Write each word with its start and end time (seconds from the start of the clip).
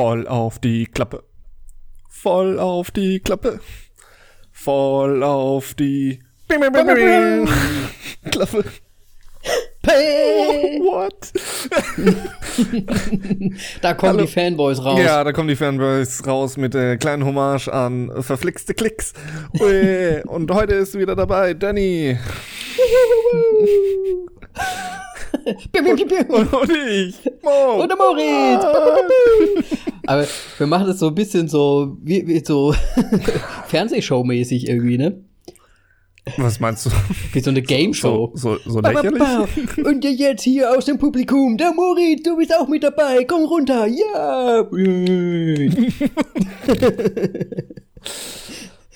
Voll 0.00 0.26
auf 0.26 0.58
die 0.58 0.86
Klappe. 0.86 1.24
Voll 2.08 2.58
auf 2.58 2.90
die 2.90 3.20
Klappe. 3.20 3.60
Voll 4.50 5.22
auf 5.22 5.74
die 5.74 6.22
Bing, 6.48 6.58
bing, 6.58 6.72
bing. 6.72 7.46
Klappe. 8.30 8.64
Pay! 9.82 10.80
What? 10.80 11.30
Da 13.82 13.92
kommen 13.92 14.12
Hallo. 14.14 14.24
die 14.24 14.32
Fanboys 14.32 14.82
raus. 14.82 15.00
Ja, 15.02 15.22
da 15.22 15.32
kommen 15.32 15.48
die 15.48 15.56
Fanboys 15.56 16.26
raus 16.26 16.56
mit 16.56 16.72
der 16.72 16.96
kleinen 16.96 17.26
Hommage 17.26 17.68
an 17.68 18.10
verflixte 18.22 18.72
Klicks. 18.72 19.12
Ui, 19.60 20.22
Und 20.22 20.50
heute 20.50 20.76
ist 20.76 20.98
wieder 20.98 21.14
dabei 21.14 21.52
Danny 21.52 22.18
Und, 26.28 26.52
und 26.52 26.70
ich. 26.70 27.14
Mo. 27.42 27.82
Und 27.82 27.88
der 27.88 27.96
Moritz. 27.96 28.64
Aber 30.06 30.26
wir 30.58 30.66
machen 30.66 30.86
das 30.86 30.98
so 30.98 31.08
ein 31.08 31.14
bisschen 31.14 31.48
so, 31.48 31.96
wie, 32.02 32.26
wie 32.26 32.44
so 32.44 32.74
Fernsehshow-mäßig 33.68 34.68
irgendwie, 34.68 34.98
ne? 34.98 35.24
Was 36.36 36.60
meinst 36.60 36.86
du? 36.86 36.90
Wie 37.32 37.40
so 37.40 37.50
eine 37.50 37.62
Game 37.62 37.94
Show. 37.94 38.30
So, 38.34 38.56
so, 38.56 38.70
so 38.70 38.82
Ba, 38.82 38.92
ba, 38.92 39.00
lächerlich? 39.00 39.18
ba. 39.76 39.88
Und 39.88 40.04
jetzt 40.04 40.42
hier 40.42 40.70
aus 40.76 40.84
dem 40.84 40.98
Publikum, 40.98 41.56
der 41.56 41.72
Moritz, 41.72 42.22
du 42.22 42.36
bist 42.36 42.54
auch 42.54 42.68
mit 42.68 42.82
dabei, 42.82 43.24
komm 43.24 43.44
runter, 43.44 43.86
ja. 43.86 44.66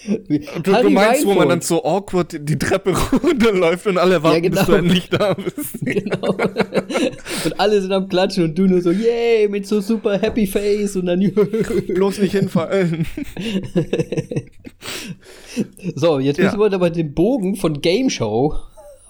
Du, 0.07 0.73
du 0.83 0.91
meinst, 0.91 1.25
wo 1.25 1.33
man 1.35 1.49
dann 1.49 1.61
so 1.63 1.83
awkward 1.85 2.37
die- 2.39 2.59
Treppe 2.59 2.95
runterläuft 3.23 3.87
und 3.87 3.97
alle 3.99 4.23
warten, 4.23 4.45
Ja, 4.45 4.51
genau. 4.51 4.61
bis 4.61 4.67
du 4.67 4.73
endlich 4.75 5.09
da 5.09 5.35
bist. 5.35 5.79
Genau. 5.85 6.31
und 7.45 7.59
alle 7.61 7.81
sind 7.81 7.93
am 7.93 8.09
Klatschen 8.09 8.45
und 8.45 8.59
du 8.59 8.67
nur 8.67 8.81
so, 8.83 8.91
yay, 8.91 9.49
mit 9.49 9.67
so 9.67 9.81
super 9.81 10.19
Happy 10.19 10.47
Face 10.47 10.97
und 10.97 11.07
dann. 11.07 11.21
Bloß 11.95 12.19
nicht 12.19 12.33
hinfallen. 12.33 13.07
so, 15.95 16.19
jetzt 16.19 16.39
Ja. 16.39 16.45
müssen 16.47 16.61
wir 16.61 16.73
aber 16.73 16.91
den 16.91 17.15
Bogen 17.15 17.57
von 17.57 17.81
Game 17.81 18.11
Show 18.11 18.55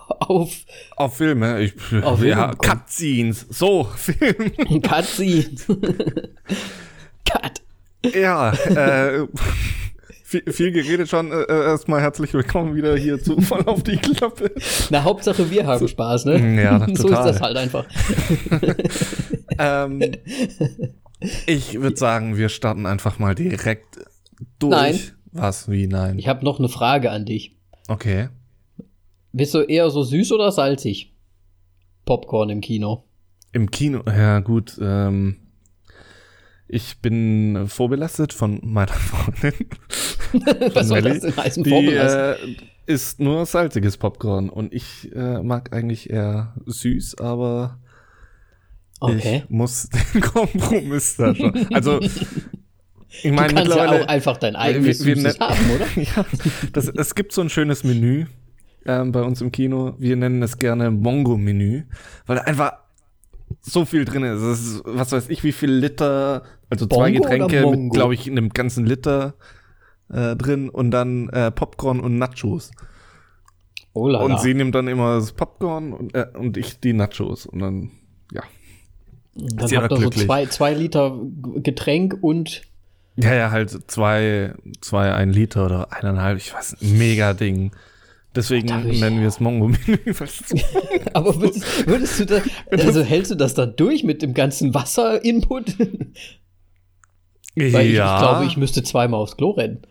auf 0.07 0.53
Auf 0.97 1.17
Filme. 1.17 1.63
Ich, 1.63 1.73
Auf 2.03 2.23
ja, 2.23 2.37
Filme 2.37 2.57
kommen. 2.57 2.59
Cutscenes. 2.81 3.47
So, 3.51 3.85
Film. 3.97 4.53
Cutscenes. 4.83 5.67
Cut. 7.29 7.63
Ja, 8.15 8.53
äh, 8.53 9.27
viel, 10.25 10.43
viel 10.51 10.73
geredet 10.73 11.09
schon. 11.09 11.31
Äh, 11.31 11.45
erstmal 11.47 12.01
herzlich 12.01 12.33
willkommen 12.33 12.75
wieder 12.75 12.97
hier 12.97 13.23
zu 13.23 13.41
Voll 13.41 13.63
auf 13.67 13.83
die 13.83 13.97
Klappe. 13.99 14.51
Na, 14.91 15.05
Hauptsache 15.05 15.51
wir 15.51 15.67
haben 15.67 15.87
Spaß, 15.87 16.25
ne? 16.25 16.63
Ja, 16.63 16.81
So 16.87 16.93
ist 16.93 17.03
total. 17.03 17.27
das 17.33 17.41
halt 17.41 17.57
einfach. 17.57 17.87
Ähm, 19.57 20.01
ich 21.47 21.81
würde 21.81 21.97
sagen, 21.97 22.37
wir 22.37 22.49
starten 22.49 22.87
einfach 22.87 23.21
mal 23.21 23.37
direkt 23.37 23.99
durch. 24.59 24.73
Nein. 24.73 25.01
Was? 25.31 25.71
Wie? 25.71 25.87
Nein. 25.87 26.19
Ich 26.19 26.27
habe 26.27 26.45
noch 26.45 26.59
eine 26.59 26.69
Frage 26.69 27.13
an 27.13 27.25
dich. 27.25 27.57
Okay. 27.87 28.31
Bist 29.31 29.55
du 29.55 29.61
eher 29.61 29.91
so 29.91 30.03
süß 30.03 30.33
oder 30.33 30.51
salzig? 30.51 31.15
Popcorn 32.05 32.51
im 32.51 32.61
Kino. 32.63 33.05
Im 33.53 33.71
Kino, 33.71 34.03
ja 34.09 34.41
gut, 34.41 34.77
ähm, 34.81 35.37
ich 36.67 37.01
bin 37.01 37.69
vorbelastet 37.69 38.33
von 38.33 38.59
meiner 38.65 38.89
Freundin. 38.93 39.69
Was 40.75 40.89
soll 40.89 41.03
das 41.03 41.21
denn 41.21 41.37
heißen? 41.37 41.65
Die 41.65 41.71
äh, 41.95 42.37
isst 42.87 43.21
nur 43.21 43.47
salziges 43.47 43.97
Popcorn 43.97 44.49
und 44.51 44.73
ich 44.75 45.11
äh, 45.15 45.43
mag 45.43 45.73
eigentlich 45.75 46.11
eher 46.11 46.55
süß, 46.67 47.19
aber 47.19 47.79
okay. 49.01 49.43
ich 49.45 49.51
muss 49.51 49.89
den 50.15 50.21
Kompromiss 50.21 51.17
da 51.17 51.35
schon. 51.35 51.67
Also, 51.73 52.01
ich 52.01 52.27
Du 53.23 53.33
meine 53.33 53.55
kannst 53.55 53.75
ja 53.77 53.91
auch 53.91 54.09
einfach 54.09 54.37
dein 54.39 54.57
eigenes 54.57 55.05
wir- 55.05 55.15
wir 55.15 55.23
Süßes 55.23 55.39
haben, 55.41 55.71
oder? 55.71 55.87
ja, 56.03 56.25
das, 56.73 56.89
es 56.89 57.15
gibt 57.15 57.33
so 57.33 57.43
ein 57.43 57.49
schönes 57.49 57.85
Menü 57.85 58.27
ähm, 58.87 59.13
bei 59.13 59.23
uns 59.23 59.41
im 59.41 59.53
Kino. 59.53 59.95
Wir 59.99 60.17
nennen 60.17 60.43
es 60.43 60.59
gerne 60.59 60.91
Mongo-Menü, 60.91 61.85
weil 62.27 62.37
da 62.37 62.43
einfach 62.43 62.73
so 63.61 63.85
viel 63.85 64.05
drin 64.05 64.25
ist. 64.25 64.41
Es 64.43 64.61
ist. 64.67 64.83
Was 64.85 65.13
weiß 65.13 65.29
ich, 65.29 65.45
wie 65.45 65.53
viel 65.53 65.71
Liter, 65.71 66.43
also 66.71 66.87
zwei 66.87 67.13
Bongo 67.13 67.25
oder 67.29 67.39
Getränke 67.39 67.71
mit, 67.77 67.93
glaube 67.93 68.15
ich, 68.15 68.27
in 68.27 68.37
einem 68.37 68.49
ganzen 68.49 68.85
Liter 68.85 69.35
äh, 70.15 70.37
drin 70.37 70.69
und 70.69 70.91
dann 70.91 71.29
äh, 71.31 71.51
Popcorn 71.51 72.01
und 72.01 72.17
Nachos. 72.19 72.71
Oh 73.93 74.09
la 74.09 74.21
Und 74.21 74.41
sie 74.41 74.55
nimmt 74.55 74.75
dann 74.75 74.89
immer 74.89 75.17
das 75.17 75.33
Popcorn 75.33 75.93
und, 75.93 76.15
äh, 76.15 76.27
und 76.37 76.57
ich 76.57 76.81
die 76.81 76.93
Nachos. 76.93 77.47
Und 77.47 77.61
dann, 77.61 77.91
ja. 78.33 78.43
Dann 79.35 79.69
sie 79.69 79.77
habt 79.77 79.93
ihr 79.93 79.99
so 80.01 80.11
zwei, 80.11 80.47
zwei 80.47 80.75
Liter 80.75 81.19
Getränk 81.57 82.17
und 82.21 82.63
Ja, 83.17 83.35
ja, 83.35 83.51
halt 83.51 83.71
zwei, 83.91 84.55
zwei, 84.81 85.13
ein 85.13 85.31
Liter 85.31 85.67
oder 85.67 85.93
eineinhalb, 85.93 86.39
ich 86.39 86.53
weiß, 86.55 86.77
mega 86.81 87.35
Ding. 87.35 87.71
Deswegen 88.35 88.67
nennen 88.67 89.21
wir 89.21 89.29
es 89.29 89.39
Mongo-Menü. 89.39 89.99
so- 90.27 90.57
aber 91.15 91.41
würdest, 91.41 91.87
würdest 91.87 92.19
du 92.19 92.27
da, 92.27 92.43
also 92.73 93.01
hältst 93.03 93.31
du 93.31 93.37
das 93.37 93.55
dann 93.55 93.77
durch 93.77 94.03
mit 94.03 94.23
dem 94.23 94.35
ganzen 94.35 94.75
Wasser-Input? 94.75 95.79
Weil 97.57 97.87
ich, 97.87 97.93
ich 97.93 97.95
glaube, 97.95 98.45
ich 98.47 98.57
müsste 98.57 98.83
zweimal 98.83 99.21
aufs 99.21 99.37
Klo 99.37 99.51
rennen. 99.53 99.83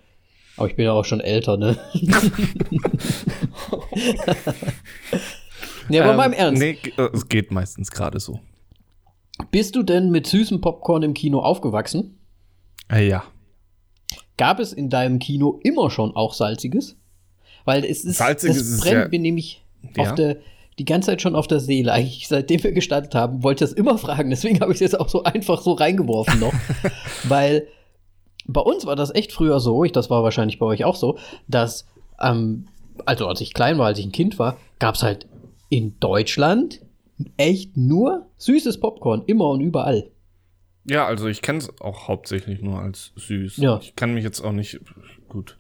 Aber 0.58 0.68
ich 0.70 0.76
bin 0.76 0.86
ja 0.86 0.92
auch 0.94 1.06
schon 1.06 1.20
älter, 1.20 1.58
ne? 1.58 1.78
ja, 5.90 6.04
aber 6.04 6.12
Ähm, 6.12 6.18
mal 6.18 6.26
im 6.28 6.34
Ernst. 6.34 6.62
Nee, 6.62 6.78
äh, 6.98 7.10
es 7.14 7.28
geht 7.28 7.52
meistens 7.52 7.92
gerade 7.92 8.20
so. 8.20 8.40
Bist 9.52 9.76
du 9.76 9.84
denn 9.84 10.12
mit 10.12 10.28
süßem 10.28 10.62
Popcorn 10.62 11.04
im 11.04 11.14
Kino 11.14 11.40
aufgewachsen? 11.40 12.20
Äh, 12.92 13.08
ja. 13.08 13.24
Gab 14.38 14.60
es 14.60 14.74
in 14.74 14.90
deinem 14.90 15.20
Kino 15.20 15.60
immer 15.64 15.90
schon 15.90 16.16
auch 16.16 16.34
salziges? 16.34 16.98
Weil 17.66 17.86
es 17.86 18.04
ist, 18.04 18.18
Salziges 18.18 18.58
das 18.58 18.68
ist 18.68 18.82
brennt 18.82 18.94
ja- 19.04 19.08
mir 19.10 19.20
nämlich 19.20 19.64
Ja. 19.96 20.04
auf 20.04 20.16
der, 20.16 20.38
die 20.80 20.86
ganze 20.86 21.08
Zeit 21.12 21.22
schon 21.22 21.36
auf 21.36 21.48
der 21.48 21.60
Seele. 21.60 21.92
Eigentlich 21.94 22.28
seitdem 22.28 22.64
wir 22.64 22.72
gestartet 22.74 23.16
haben, 23.16 23.44
wollte 23.44 23.64
ich 23.64 23.70
das 23.72 23.78
immer 23.78 23.98
fragen. 23.98 24.30
Deswegen 24.30 24.60
habe 24.60 24.72
ich 24.72 24.78
es 24.78 24.82
jetzt 24.92 25.00
auch 25.00 25.10
so 25.10 25.24
einfach 25.24 25.62
so 25.62 25.74
reingeworfen 25.74 26.40
noch. 26.40 26.54
Weil 27.24 27.68
bei 28.46 28.62
uns 28.62 28.86
war 28.86 28.96
das 28.96 29.14
echt 29.14 29.32
früher 29.32 29.60
so, 29.60 29.84
ich, 29.84 29.92
das 29.92 30.10
war 30.10 30.24
wahrscheinlich 30.24 30.60
bei 30.60 30.66
euch 30.66 30.84
auch 30.84 30.96
so, 30.96 31.18
dass, 31.48 31.88
ähm, 32.22 32.68
also 33.06 33.28
als 33.28 33.42
ich 33.42 33.54
klein 33.54 33.78
war, 33.78 33.88
als 33.88 34.00
ich 34.00 34.06
ein 34.06 34.12
Kind 34.12 34.40
war, 34.40 34.58
gab 34.80 34.96
es 34.96 35.04
halt 35.04 35.28
in 35.70 36.00
Deutschland 36.00 36.82
echt 37.38 37.78
nur 37.78 38.28
süßes 38.38 38.80
Popcorn, 38.80 39.24
immer 39.26 39.50
und 39.50 39.62
überall. 39.62 40.10
Ja, 40.86 41.06
also 41.06 41.28
ich 41.28 41.42
kenne 41.42 41.60
es 41.60 41.80
auch 41.80 42.08
hauptsächlich 42.08 42.62
nur 42.62 42.80
als 42.80 43.14
süß. 43.16 43.58
Ja. 43.58 43.80
Ich 43.82 43.96
kann 43.96 44.14
mich 44.14 44.24
jetzt 44.24 44.42
auch 44.42 44.52
nicht, 44.52 44.82
gut. 45.30 45.58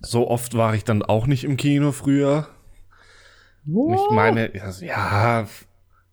So 0.00 0.28
oft 0.28 0.56
war 0.56 0.74
ich 0.74 0.84
dann 0.84 1.02
auch 1.02 1.26
nicht 1.26 1.44
im 1.44 1.56
Kino 1.56 1.92
früher. 1.92 2.48
Und 3.66 3.94
ich 3.94 4.10
meine, 4.10 4.54
ja, 4.80 5.46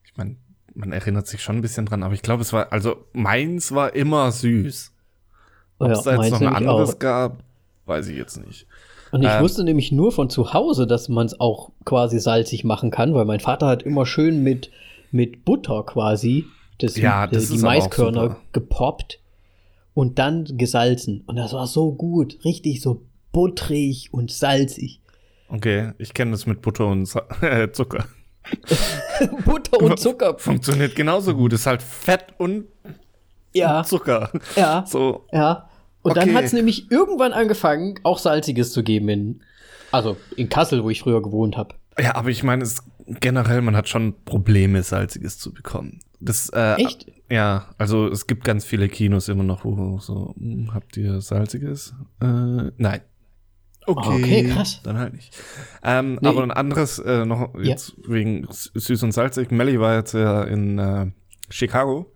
ich 0.04 0.18
meine, 0.18 0.36
man 0.74 0.92
erinnert 0.92 1.28
sich 1.28 1.42
schon 1.42 1.58
ein 1.58 1.62
bisschen 1.62 1.86
dran, 1.86 2.04
aber 2.04 2.14
ich 2.14 2.22
glaube, 2.22 2.42
es 2.42 2.52
war, 2.52 2.72
also 2.74 3.06
meins 3.14 3.72
war 3.72 3.96
immer 3.96 4.32
süß. 4.32 4.94
Ob 5.80 5.92
es 5.92 6.02
da 6.04 6.16
jetzt 6.22 6.32
noch 6.32 6.42
ein 6.42 6.56
anderes 6.56 6.96
auch. 6.96 7.00
gab, 7.00 7.44
weiß 7.86 8.08
ich 8.08 8.18
jetzt 8.18 8.38
nicht. 8.46 8.66
Und 9.12 9.24
ich 9.24 9.30
Ähm. 9.30 9.42
wusste 9.42 9.64
nämlich 9.64 9.92
nur 9.92 10.12
von 10.12 10.30
zu 10.30 10.54
Hause, 10.54 10.86
dass 10.88 11.08
man 11.10 11.26
es 11.28 11.40
auch 11.40 11.72
quasi 11.86 12.20
salzig 12.20 12.64
machen 12.64 12.92
kann, 12.92 13.14
weil 13.14 13.26
mein 13.26 13.40
Vater 13.40 13.68
hat 13.68 13.84
immer 13.84 14.06
schön 14.06 14.44
mit, 14.44 14.70
mit 15.12 15.46
Butter 15.46 15.84
quasi 15.84 16.46
das, 16.80 16.98
Ja, 16.98 17.26
äh, 17.26 17.30
das 17.32 17.50
die 17.50 17.58
auch 17.60 17.62
Maiskörner 17.64 18.38
gepoppt 18.52 19.20
und 19.94 20.20
dann 20.20 20.44
gesalzen. 20.58 21.24
Und 21.26 21.38
das 21.38 21.54
war 21.54 21.68
so 21.68 21.94
gut, 21.94 22.38
richtig 22.44 22.82
so 22.82 23.02
butterig 23.32 24.10
und 24.14 24.32
salzig. 24.32 25.00
Okay, 25.50 25.94
ich 25.98 26.14
kenne 26.14 26.32
das 26.32 26.46
mit 26.46 26.62
Butter 26.62 26.88
und 26.88 27.10
äh, 27.42 27.72
Zucker. 27.72 28.06
Butter 29.46 29.82
und 29.82 30.00
Zucker. 30.00 30.38
Funktioniert 30.38 30.96
genauso 30.96 31.34
gut. 31.36 31.54
Ist 31.54 31.66
halt 31.66 31.82
Fett 31.82 32.26
und 32.38 32.66
Ja, 33.54 33.84
Zucker. 33.84 34.30
ja, 34.56 34.86
So, 34.86 35.26
ja. 35.32 35.70
Und 36.08 36.18
dann 36.18 36.30
Okay. 36.30 36.38
hat 36.38 36.44
es 36.46 36.54
nämlich 36.54 36.92
irgendwann 36.92 37.34
angefangen, 37.34 38.00
auch 38.04 38.18
Salziges 38.20 38.72
zu 38.72 38.84
geben 38.84 39.10
in, 39.10 39.42
also 39.92 40.18
in 40.36 40.50
Kassel, 40.50 40.84
wo 40.84 40.90
ich 40.90 41.02
früher 41.02 41.22
gewohnt 41.22 41.58
habe. 41.58 41.76
Ja, 42.00 42.16
aber 42.16 42.30
ich 42.30 42.44
meine, 42.44 42.64
es 42.64 42.84
generell, 43.20 43.62
man 43.62 43.76
hat 43.76 43.90
schon 43.90 44.14
Probleme, 44.26 44.84
Salziges 44.84 45.38
zu 45.40 45.54
bekommen. 45.54 46.00
Das, 46.20 46.50
äh, 46.50 46.76
Echt? 46.76 47.12
Ja, 47.30 47.68
also 47.78 48.08
es 48.08 48.26
gibt 48.28 48.44
ganz 48.46 48.64
viele 48.66 48.88
Kinos 48.88 49.28
immer 49.30 49.44
noch, 49.44 49.66
wo 49.66 50.00
so, 50.00 50.34
hm, 50.38 50.74
habt 50.74 50.96
ihr 50.98 51.20
Salziges? 51.22 51.94
Äh, 52.22 52.26
nein. 52.78 53.02
Okay, 53.86 54.10
Okay, 54.16 54.44
krass. 54.50 54.82
Dann 54.84 54.98
halt 54.98 55.14
nicht. 55.14 55.34
Ähm, 55.84 56.20
Nee. 56.22 56.28
Aber 56.28 56.44
ein 56.44 56.52
anderes, 56.52 57.00
äh, 57.00 57.26
noch 57.26 57.54
jetzt 57.62 57.94
wegen 58.08 58.46
S- 58.50 58.72
süß 58.74 59.04
und 59.04 59.12
salzig. 59.14 59.50
Melly 59.52 59.80
war 59.80 59.96
jetzt 59.96 60.14
ja 60.14 60.44
in 60.44 60.78
äh, 60.78 61.08
Chicago 61.50 62.12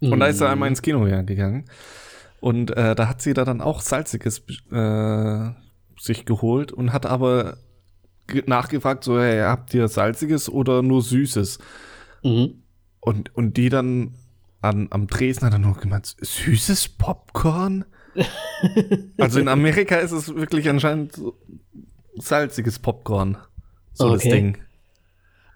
und 0.00 0.18
da 0.20 0.26
ist 0.26 0.40
Mm. 0.40 0.44
er 0.44 0.50
einmal 0.50 0.68
ins 0.70 0.80
Kino 0.82 1.06
ja 1.06 1.20
gegangen. 1.22 1.64
Und 2.42 2.76
äh, 2.76 2.96
da 2.96 3.08
hat 3.08 3.22
sie 3.22 3.34
da 3.34 3.44
dann 3.44 3.60
auch 3.60 3.80
Salziges 3.80 4.42
äh, 4.72 5.50
sich 5.96 6.24
geholt 6.24 6.72
und 6.72 6.92
hat 6.92 7.06
aber 7.06 7.56
ge- 8.26 8.42
nachgefragt, 8.48 9.04
so, 9.04 9.20
hey, 9.20 9.42
habt 9.42 9.72
ihr 9.74 9.86
Salziges 9.86 10.48
oder 10.48 10.82
nur 10.82 11.02
Süßes? 11.02 11.60
Mhm. 12.24 12.64
Und, 12.98 13.32
und 13.36 13.56
die 13.56 13.68
dann 13.68 14.14
an, 14.60 14.88
am 14.90 15.06
Dresden 15.06 15.46
hat 15.46 15.52
er 15.52 15.60
nur 15.60 15.76
gemeint, 15.76 16.16
süßes 16.20 16.88
Popcorn? 16.88 17.84
also 19.18 19.38
in 19.38 19.46
Amerika 19.46 19.94
ist 19.96 20.10
es 20.12 20.34
wirklich 20.34 20.68
anscheinend 20.68 21.12
so 21.14 21.38
salziges 22.16 22.80
Popcorn. 22.80 23.38
So 23.92 24.10
das 24.10 24.22
Okay. 24.22 24.30
Ding. 24.30 24.58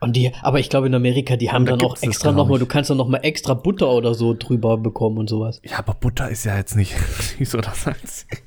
Und 0.00 0.14
die, 0.14 0.30
aber 0.42 0.60
ich 0.60 0.68
glaube 0.68 0.86
in 0.88 0.94
Amerika, 0.94 1.36
die 1.36 1.50
haben 1.50 1.64
Da 1.64 1.72
dann 1.76 1.86
auch 1.86 2.00
extra 2.02 2.30
nochmal, 2.32 2.58
du 2.58 2.66
kannst 2.66 2.90
dann 2.90 2.98
nochmal 2.98 3.20
extra 3.22 3.54
Butter 3.54 3.90
oder 3.90 4.14
so 4.14 4.34
drüber 4.34 4.76
bekommen 4.76 5.16
und 5.18 5.28
sowas. 5.30 5.60
Ja, 5.64 5.78
aber 5.78 5.94
Butter 5.94 6.28
ist 6.28 6.44
ja 6.44 6.56
jetzt 6.56 6.76
nicht 6.76 6.94
süß 7.38 7.54
oder 7.54 7.72
salzig. 7.74 8.42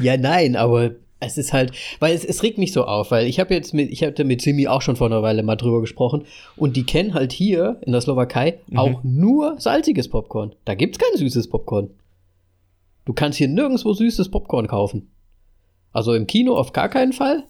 Ja, 0.00 0.16
nein, 0.16 0.56
aber 0.56 0.90
es 1.20 1.38
ist 1.38 1.52
halt, 1.52 1.72
weil 2.00 2.12
es, 2.14 2.24
es 2.24 2.42
regt 2.42 2.58
mich 2.58 2.72
so 2.72 2.84
auf, 2.84 3.12
weil 3.12 3.26
ich 3.26 3.38
habe 3.40 3.54
jetzt 3.54 3.72
mit, 3.72 3.90
ich 3.90 4.02
hatte 4.02 4.24
mit 4.24 4.42
Simi 4.42 4.66
auch 4.66 4.82
schon 4.82 4.96
vor 4.96 5.06
einer 5.06 5.22
Weile 5.22 5.42
mal 5.44 5.56
drüber 5.56 5.80
gesprochen 5.80 6.24
und 6.56 6.76
die 6.76 6.84
kennen 6.84 7.14
halt 7.14 7.32
hier 7.32 7.78
in 7.82 7.92
der 7.92 8.00
Slowakei 8.00 8.58
Mhm. 8.66 8.78
auch 8.78 9.00
nur 9.04 9.60
salziges 9.60 10.08
Popcorn. 10.10 10.54
Da 10.64 10.74
gibt's 10.74 10.98
kein 10.98 11.16
süßes 11.16 11.48
Popcorn. 11.50 11.90
Du 13.04 13.12
kannst 13.12 13.38
hier 13.38 13.48
nirgendwo 13.48 13.92
süßes 13.92 14.30
Popcorn 14.30 14.66
kaufen. 14.66 15.10
Also 15.92 16.14
im 16.14 16.26
Kino 16.26 16.56
auf 16.56 16.72
gar 16.72 16.88
keinen 16.88 17.12
Fall. 17.12 17.44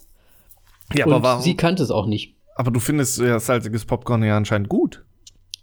Ja, 0.94 1.06
und 1.06 1.12
aber 1.14 1.22
warum? 1.22 1.42
sie 1.42 1.54
kannte 1.56 1.82
es 1.82 1.90
auch 1.90 2.06
nicht. 2.06 2.34
Aber 2.54 2.70
du 2.70 2.80
findest 2.80 3.18
ja 3.18 3.38
salziges 3.40 3.84
Popcorn 3.84 4.22
ja 4.22 4.36
anscheinend 4.36 4.68
gut. 4.68 5.04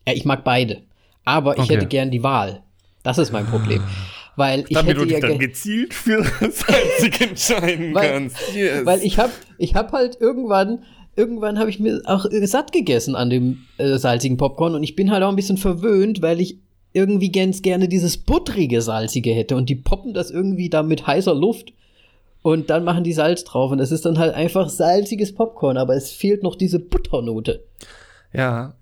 Ja, 0.08 0.14
ich 0.14 0.26
mag 0.26 0.44
beide. 0.44 0.82
Aber 1.26 1.56
ich 1.58 1.64
Okay. 1.64 1.76
hätte 1.76 1.86
gern 1.88 2.12
die 2.12 2.24
Wahl. 2.24 2.64
Das 3.04 3.18
ist 3.18 3.32
mein 3.32 3.46
Problem. 3.46 3.82
Weil 4.36 4.62
ich 4.68 4.76
Damit 4.76 4.96
du 4.98 5.02
hätte 5.02 5.08
dich 5.14 5.14
ja 5.22 5.28
dann 5.28 5.38
ge- 5.40 5.48
gezielt 5.48 5.94
für 5.94 6.24
salzig 6.52 7.22
entscheiden 7.22 7.94
Weil- 7.94 8.10
kannst. 8.12 8.38
Yes. 8.56 8.86
Weil 8.86 9.02
ich 9.04 9.18
habe 9.20 9.32
ich 9.58 9.76
hab 9.76 9.92
halt 9.92 10.18
irgendwann, 10.20 10.84
irgendwann 11.16 11.60
habe 11.60 11.70
ich 11.70 11.80
mir 11.80 12.02
auch 12.06 12.26
satt 12.44 12.72
gegessen 12.72 13.16
an 13.16 13.30
dem 13.30 13.60
äh, 13.78 13.98
salzigen 13.98 14.38
Popcorn 14.38 14.74
und 14.76 14.84
ich 14.84 14.96
bin 14.96 15.12
halt 15.12 15.24
auch 15.24 15.30
ein 15.30 15.36
bisschen 15.36 15.58
verwöhnt, 15.58 16.22
weil 16.22 16.40
ich 16.42 16.58
irgendwie 16.94 17.32
ganz 17.32 17.62
gerne 17.62 17.88
dieses 17.88 18.18
buttrige 18.18 18.82
Salzige 18.82 19.32
hätte 19.34 19.56
und 19.56 19.70
die 19.70 19.76
poppen 19.76 20.14
das 20.14 20.32
irgendwie 20.32 20.70
da 20.70 20.82
mit 20.84 21.06
heißer 21.08 21.34
Luft 21.36 21.74
und 22.42 22.70
dann 22.70 22.84
machen 22.84 23.04
die 23.04 23.14
Salz 23.14 23.44
drauf 23.44 23.72
und 23.72 23.80
es 23.80 23.92
ist 23.92 24.06
dann 24.06 24.18
halt 24.18 24.34
einfach 24.34 24.70
salziges 24.70 25.34
Popcorn, 25.34 25.78
aber 25.78 25.96
es 25.96 26.12
fehlt 26.12 26.44
noch 26.44 26.56
diese 26.56 26.80
Butternote. 26.80 27.64
ja, 28.34 28.74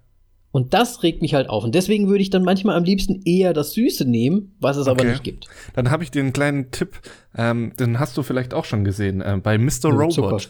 Und 0.52 0.74
das 0.74 1.04
regt 1.04 1.22
mich 1.22 1.34
halt 1.36 1.48
auf. 1.50 1.64
Und 1.64 1.76
deswegen 1.76 2.08
würde 2.10 2.22
ich 2.24 2.30
dann 2.32 2.44
manchmal 2.44 2.76
am 2.76 2.84
liebsten 2.84 3.22
eher 3.26 3.54
das 3.54 3.74
Süße 3.74 4.06
nehmen, 4.06 4.56
was 4.60 4.78
es 4.78 4.88
aber 4.88 5.02
Okay. 5.02 5.12
nicht 5.12 5.24
gibt. 5.24 5.48
dann 5.76 5.92
habe 5.92 6.04
ich 6.04 6.10
dir 6.12 6.22
einen 6.24 6.34
kleinen 6.34 6.72
Tipp. 6.72 7.00
Ähm, 7.36 7.74
den 7.80 8.00
hast 8.00 8.18
du 8.18 8.24
vielleicht 8.24 8.54
auch 8.54 8.66
schon 8.66 8.84
gesehen. 8.84 9.22
Äh, 9.22 9.40
bei 9.44 9.58
Mr. 9.58 9.90
Robot. 9.92 10.50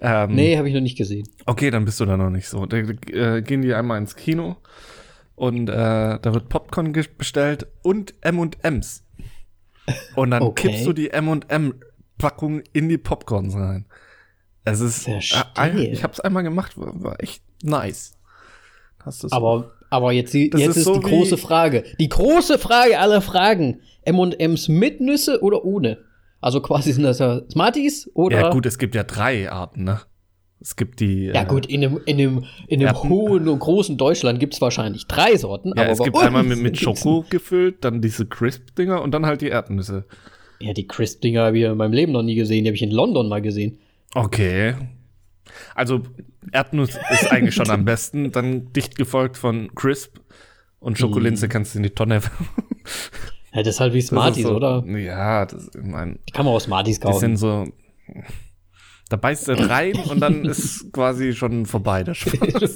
Ähm, 0.00 0.34
Nee, 0.34 0.56
habe 0.56 0.68
ich 0.68 0.74
noch 0.74 0.80
nicht 0.80 0.96
gesehen. 0.96 1.28
Okay, 1.44 1.70
dann 1.70 1.84
bist 1.84 1.98
du 2.00 2.06
da 2.06 2.16
noch 2.16 2.30
nicht 2.30 2.48
so. 2.48 2.64
Da 2.66 2.76
äh, 2.78 3.42
gehen 3.42 3.62
die 3.62 3.74
einmal 3.74 3.98
ins 3.98 4.14
Kino 4.16 4.56
und 5.34 5.68
äh, 5.68 5.72
da 5.74 6.20
wird 6.34 6.48
Popcorn 6.48 6.92
bestellt 7.18 7.66
und 7.82 8.14
M&M's. 8.22 9.04
Und 10.14 10.30
dann 10.30 10.42
Okay. 10.42 10.68
kippst 10.68 10.86
du 10.86 10.92
die 10.92 11.10
M&M-Packung 12.18 12.62
in 12.72 12.88
die 12.88 12.98
Popcorns 12.98 13.54
rein. 13.54 13.86
Es 14.64 14.80
ist, 14.80 15.04
Verstehe. 15.04 15.44
äh, 15.56 15.92
ich 15.92 16.02
habe 16.02 16.12
es 16.12 16.20
einmal 16.20 16.42
gemacht, 16.42 16.76
war, 16.76 16.92
war 17.02 17.22
echt 17.22 17.42
nice. 17.62 18.12
Aber, 19.30 19.72
aber 19.88 20.12
jetzt, 20.12 20.34
die, 20.34 20.50
jetzt 20.52 20.68
ist 20.68 20.76
ist, 20.78 20.84
so 20.84 20.94
die 20.98 21.08
große 21.08 21.38
Frage. 21.38 21.84
Die 21.98 22.08
große 22.08 22.58
Frage 22.58 22.98
aller 22.98 23.22
Fragen. 23.22 23.80
M&M's 24.04 24.68
mit 24.68 25.00
Nüsse 25.00 25.42
oder 25.42 25.64
ohne? 25.64 25.98
Also 26.40 26.60
quasi 26.60 26.92
sind 26.92 27.04
das 27.04 27.18
ja 27.18 27.40
Smarties 27.50 28.10
oder? 28.14 28.40
ja 28.40 28.50
gut, 28.50 28.66
es 28.66 28.78
gibt 28.78 28.94
ja 28.94 29.04
drei 29.04 29.50
Arten, 29.50 29.84
ne? 29.84 30.00
Es 30.60 30.76
gibt 30.76 31.00
die. 31.00 31.26
Ja 31.26 31.42
äh, 31.42 31.46
gut, 31.46 31.66
in 31.66 31.84
einem, 31.84 32.00
in 32.04 32.18
einem, 32.18 32.44
in 32.66 32.80
einem 32.80 32.94
Erden- 32.94 33.08
hohen 33.08 33.48
und 33.48 33.58
großen 33.60 33.96
Deutschland 33.96 34.40
gibt 34.40 34.54
es 34.54 34.60
wahrscheinlich 34.60 35.06
drei 35.06 35.36
Sorten. 35.36 35.72
Ja, 35.76 35.84
aber 35.84 35.92
es 35.92 35.98
gibt 36.00 36.16
einmal 36.16 36.42
mit, 36.42 36.58
mit 36.58 36.78
Schoko 36.78 37.24
gefüllt, 37.30 37.84
dann 37.84 38.02
diese 38.02 38.26
Crisp-Dinger 38.26 39.00
und 39.00 39.12
dann 39.12 39.24
halt 39.24 39.40
die 39.40 39.48
Erdnüsse. 39.48 40.04
Ja, 40.60 40.72
die 40.72 40.86
Crisp-Dinger 40.86 41.42
habe 41.42 41.58
ich 41.58 41.64
in 41.64 41.76
meinem 41.76 41.92
Leben 41.92 42.12
noch 42.12 42.22
nie 42.22 42.34
gesehen. 42.34 42.64
Die 42.64 42.70
habe 42.70 42.76
ich 42.76 42.82
in 42.82 42.90
London 42.90 43.28
mal 43.28 43.40
gesehen. 43.42 43.78
Okay. 44.14 44.74
Also 45.74 46.02
Erdnuss 46.52 46.98
ist 47.10 47.30
eigentlich 47.30 47.54
schon 47.54 47.70
am 47.70 47.84
besten, 47.84 48.32
dann 48.32 48.72
dicht 48.72 48.96
gefolgt 48.96 49.36
von 49.36 49.74
Crisp 49.74 50.18
und 50.80 50.98
Schokolinse 50.98 51.46
Mhm. 51.46 51.50
kannst 51.50 51.74
du 51.74 51.78
in 51.78 51.82
die 51.84 51.90
Tonne. 51.90 52.20
Das 52.20 52.30
Ja, 53.52 53.62
das 53.62 53.74
ist 53.76 53.80
halt 53.80 53.94
wie 53.94 54.02
Smarties, 54.02 54.44
so, 54.44 54.54
oder? 54.56 54.84
Ja, 54.86 55.46
das, 55.46 55.70
ich 55.74 55.82
mein, 55.82 56.18
Die 56.28 56.32
kann 56.32 56.44
man 56.44 56.54
auch 56.54 56.60
Smarties 56.60 56.98
die 57.00 57.06
kaufen. 57.06 57.18
sind 57.20 57.36
so. 57.36 57.64
Da 59.10 59.16
beißt 59.16 59.48
er 59.48 59.70
rein 59.70 59.94
und 60.10 60.20
dann 60.20 60.44
ist 60.44 60.92
quasi 60.92 61.32
schon 61.32 61.64
vorbei 61.64 62.04
der 62.04 62.14
Spaß. 62.14 62.74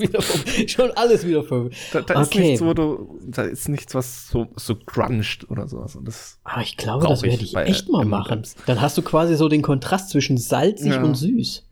schon, 0.67 0.91
alles 0.93 1.27
wieder 1.27 1.45
vorbei. 1.45 1.75
Da, 1.93 2.01
da 2.01 2.21
ist 2.23 2.29
Okay. 2.29 2.41
nichts, 2.41 2.63
wo 2.65 2.73
du, 2.73 3.19
da 3.27 3.43
ist 3.43 3.69
nichts, 3.69 3.95
was 3.95 4.29
so, 4.29 4.47
so 4.57 4.75
cruncht 4.77 5.51
oder 5.51 5.69
sowas. 5.69 5.95
Und 5.97 6.07
das, 6.09 6.39
Aber 6.45 6.63
ich 6.63 6.77
glaube, 6.77 7.07
das 7.07 7.23
werde 7.23 7.43
ich 7.43 7.55
echt 7.57 7.89
mal 7.91 8.05
machen. 8.07 8.43
Dann 8.67 8.81
hast 8.81 8.97
du 8.97 9.03
quasi 9.03 9.37
so 9.37 9.49
den 9.49 9.61
Kontrast 9.63 10.09
zwischen 10.11 10.39
salzig 10.39 10.93
Ja. 10.93 11.03
und 11.03 11.15
süß. 11.17 11.65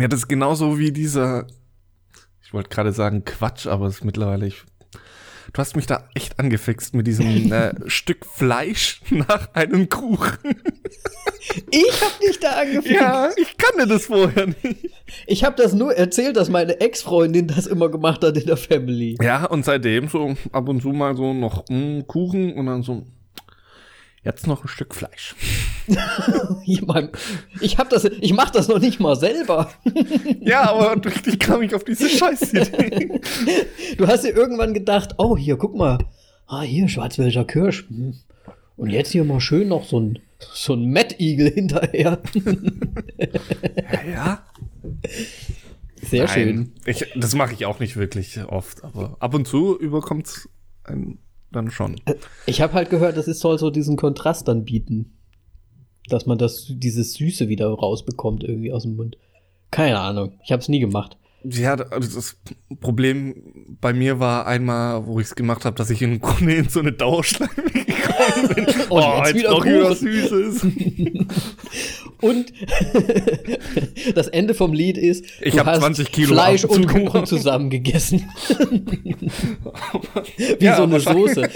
ja, 0.00 0.08
das 0.08 0.20
ist 0.20 0.28
genauso 0.28 0.78
wie 0.78 0.90
dieser, 0.92 1.46
ich 2.42 2.52
wollte 2.52 2.68
gerade 2.70 2.92
sagen 2.92 3.24
Quatsch, 3.24 3.66
aber 3.68 3.86
es 3.86 3.96
ist 3.96 4.04
mittlerweile, 4.04 4.46
ich, 4.48 4.64
du 5.52 5.58
hast 5.58 5.76
mich 5.76 5.86
da 5.86 6.08
echt 6.14 6.38
angefixt 6.38 6.94
mit 6.94 7.06
diesem 7.06 7.52
äh, 7.52 7.72
Stück 7.86 8.26
Fleisch 8.26 9.00
nach 9.10 9.54
einem 9.54 9.88
Kuchen. 9.88 10.56
Ich 11.70 12.00
habe 12.00 12.14
dich 12.26 12.38
da 12.40 12.50
angefixt. 12.60 12.90
Ja, 12.90 13.30
ich 13.36 13.56
kannte 13.56 13.86
das 13.86 14.06
vorher 14.06 14.46
nicht. 14.46 14.90
Ich 15.26 15.44
habe 15.44 15.56
das 15.56 15.72
nur 15.72 15.94
erzählt, 15.94 16.36
dass 16.36 16.48
meine 16.48 16.80
Ex-Freundin 16.80 17.48
das 17.48 17.66
immer 17.66 17.88
gemacht 17.88 18.22
hat 18.22 18.36
in 18.36 18.46
der 18.46 18.56
Family. 18.56 19.16
Ja, 19.20 19.46
und 19.46 19.64
seitdem 19.64 20.08
so 20.08 20.36
ab 20.52 20.68
und 20.68 20.82
zu 20.82 20.90
mal 20.90 21.16
so 21.16 21.32
noch 21.32 21.64
mm, 21.68 22.02
Kuchen 22.06 22.52
und 22.54 22.66
dann 22.66 22.82
so, 22.82 23.06
jetzt 24.24 24.46
noch 24.46 24.64
ein 24.64 24.68
Stück 24.68 24.94
Fleisch. 24.94 25.34
Ich, 26.66 26.82
mein, 26.82 27.10
ich 27.60 27.78
habe 27.78 27.90
das, 27.90 28.04
ich 28.04 28.32
mache 28.32 28.52
das 28.52 28.68
noch 28.68 28.78
nicht 28.78 29.00
mal 29.00 29.16
selber. 29.16 29.72
Ja, 30.40 30.70
aber 30.70 31.00
ich 31.26 31.38
kam 31.40 31.62
ich 31.62 31.74
auf 31.74 31.82
diese 31.82 32.08
Scheißidee. 32.08 33.20
Du 33.96 34.06
hast 34.06 34.22
dir 34.22 34.30
irgendwann 34.36 34.72
gedacht, 34.72 35.16
oh 35.18 35.36
hier, 35.36 35.56
guck 35.56 35.74
mal, 35.74 35.98
ah 36.46 36.62
hier 36.62 36.86
Schwarzwälder 36.86 37.44
Kirsch. 37.44 37.88
Hm. 37.88 38.14
Und 38.76 38.90
jetzt 38.90 39.10
hier 39.10 39.24
mal 39.24 39.40
schön 39.40 39.68
noch 39.68 39.84
so 39.84 39.98
ein 39.98 40.20
so 40.52 40.74
ein 40.74 40.84
Mettigel 40.86 41.50
hinterher. 41.50 42.20
ja, 43.76 44.10
ja. 44.10 44.46
Sehr 46.02 46.28
schön. 46.28 46.56
Nein, 46.56 46.72
ich, 46.86 47.04
das 47.16 47.34
mache 47.34 47.52
ich 47.52 47.66
auch 47.66 47.78
nicht 47.78 47.96
wirklich 47.96 48.42
oft, 48.44 48.84
aber 48.84 49.16
ab 49.20 49.34
und 49.34 49.46
zu 49.46 49.78
überkommt's 49.78 50.48
einem 50.84 51.18
dann 51.52 51.70
schon. 51.70 51.96
Ich 52.46 52.60
habe 52.60 52.74
halt 52.74 52.90
gehört, 52.90 53.16
das 53.16 53.28
ist, 53.28 53.40
soll 53.40 53.58
so 53.58 53.70
diesen 53.70 53.96
Kontrast 53.96 54.48
dann 54.48 54.64
bieten. 54.64 55.16
Dass 56.08 56.26
man 56.26 56.38
das, 56.38 56.66
dieses 56.68 57.14
Süße 57.14 57.48
wieder 57.48 57.68
rausbekommt 57.68 58.42
irgendwie 58.42 58.72
aus 58.72 58.82
dem 58.82 58.96
Mund. 58.96 59.16
Keine 59.70 60.00
Ahnung. 60.00 60.32
Ich 60.44 60.50
habe 60.50 60.60
es 60.60 60.68
nie 60.68 60.80
gemacht. 60.80 61.16
Ja, 61.42 61.74
also 61.74 62.16
das 62.16 62.36
Problem 62.80 63.34
bei 63.80 63.94
mir 63.94 64.20
war 64.20 64.46
einmal, 64.46 65.06
wo 65.06 65.20
ich 65.20 65.28
es 65.28 65.34
gemacht 65.34 65.64
habe, 65.64 65.76
dass 65.76 65.88
ich 65.88 66.02
im 66.02 66.20
Grunde 66.20 66.54
in 66.54 66.68
so 66.68 66.80
eine 66.80 66.92
Dauerschleife 66.92 67.62
gekommen 67.62 68.54
bin. 68.54 68.66
Und 68.90 69.02
jetzt 69.02 69.34
wieder 69.34 69.50
noch 69.50 69.64
wieder 69.64 69.88
Kuchen. 69.88 69.96
Süßes. 69.96 70.66
Und 72.20 72.52
das 74.14 74.28
Ende 74.28 74.54
vom 74.54 74.72
Lied 74.72 74.98
ist, 74.98 75.24
Ich 75.40 75.54
du 75.54 75.60
hab 75.60 75.66
hast 75.66 75.80
20 75.80 76.12
Kilo 76.12 76.34
Fleisch 76.34 76.64
und. 76.64 76.86
Kuchen 76.86 77.26
zusammen 77.26 77.70
gegessen. 77.70 78.28
Wie 80.58 80.64
Ja, 80.64 80.76
so 80.76 80.82
eine. 80.84 81.00
Soße. 81.00 81.48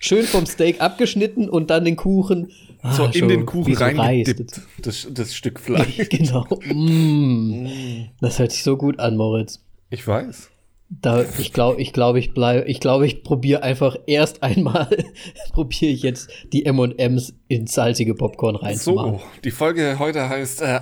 Schön 0.00 0.24
vom 0.24 0.46
Steak 0.46 0.80
abgeschnitten 0.80 1.48
und 1.48 1.70
dann 1.70 1.84
den 1.84 1.96
Kuchen 1.96 2.52
ah, 2.82 2.92
So 2.92 3.06
in 3.06 3.28
den 3.28 3.46
Kuchen 3.46 3.74
so 3.74 3.84
reingedippt, 3.84 4.60
das, 4.82 5.08
das 5.10 5.34
Stück 5.34 5.60
Fleisch. 5.60 5.96
Genau. 6.10 6.46
Mm. 6.66 8.08
Das 8.20 8.38
hört 8.38 8.52
sich 8.52 8.62
so 8.62 8.76
gut 8.76 8.98
an, 8.98 9.16
Moritz. 9.16 9.60
Ich 9.90 10.06
weiß. 10.06 10.50
Da, 11.00 11.24
ich 11.38 11.52
glaube, 11.52 11.80
ich 11.80 11.92
glaube, 11.92 12.18
ich 12.18 12.34
bleibe, 12.34 12.68
ich 12.68 12.80
glaube, 12.80 13.06
ich 13.06 13.22
probiere 13.22 13.62
einfach 13.62 13.96
erst 14.06 14.42
einmal, 14.42 14.88
probiere 15.52 15.92
ich 15.92 16.02
jetzt 16.02 16.30
die 16.52 16.66
M&M's 16.66 17.34
ins 17.48 17.72
salzige 17.72 18.14
Popcorn 18.14 18.56
reinzumachen. 18.56 19.18
So, 19.18 19.24
die 19.42 19.50
Folge 19.50 19.98
heute 19.98 20.28
heißt 20.28 20.62
äh, 20.62 20.80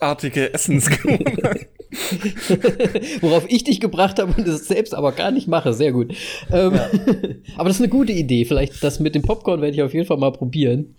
abartige 0.00 0.54
Essensgewohnheiten. 0.54 1.66
Worauf 3.20 3.44
ich 3.48 3.64
dich 3.64 3.80
gebracht 3.80 4.18
habe 4.18 4.32
und 4.32 4.46
es 4.46 4.68
selbst 4.68 4.94
aber 4.94 5.12
gar 5.12 5.30
nicht 5.30 5.48
mache. 5.48 5.72
Sehr 5.72 5.92
gut. 5.92 6.14
Ähm, 6.50 6.72
aber 7.56 7.68
das 7.68 7.76
ist 7.76 7.82
eine 7.82 7.88
gute 7.88 8.12
Idee. 8.12 8.44
Vielleicht 8.44 8.82
das 8.82 9.00
mit 9.00 9.14
dem 9.14 9.22
Popcorn 9.22 9.60
werde 9.60 9.74
ich 9.74 9.82
auf 9.82 9.92
jeden 9.92 10.06
Fall 10.06 10.16
mal 10.16 10.32
probieren. 10.32 10.94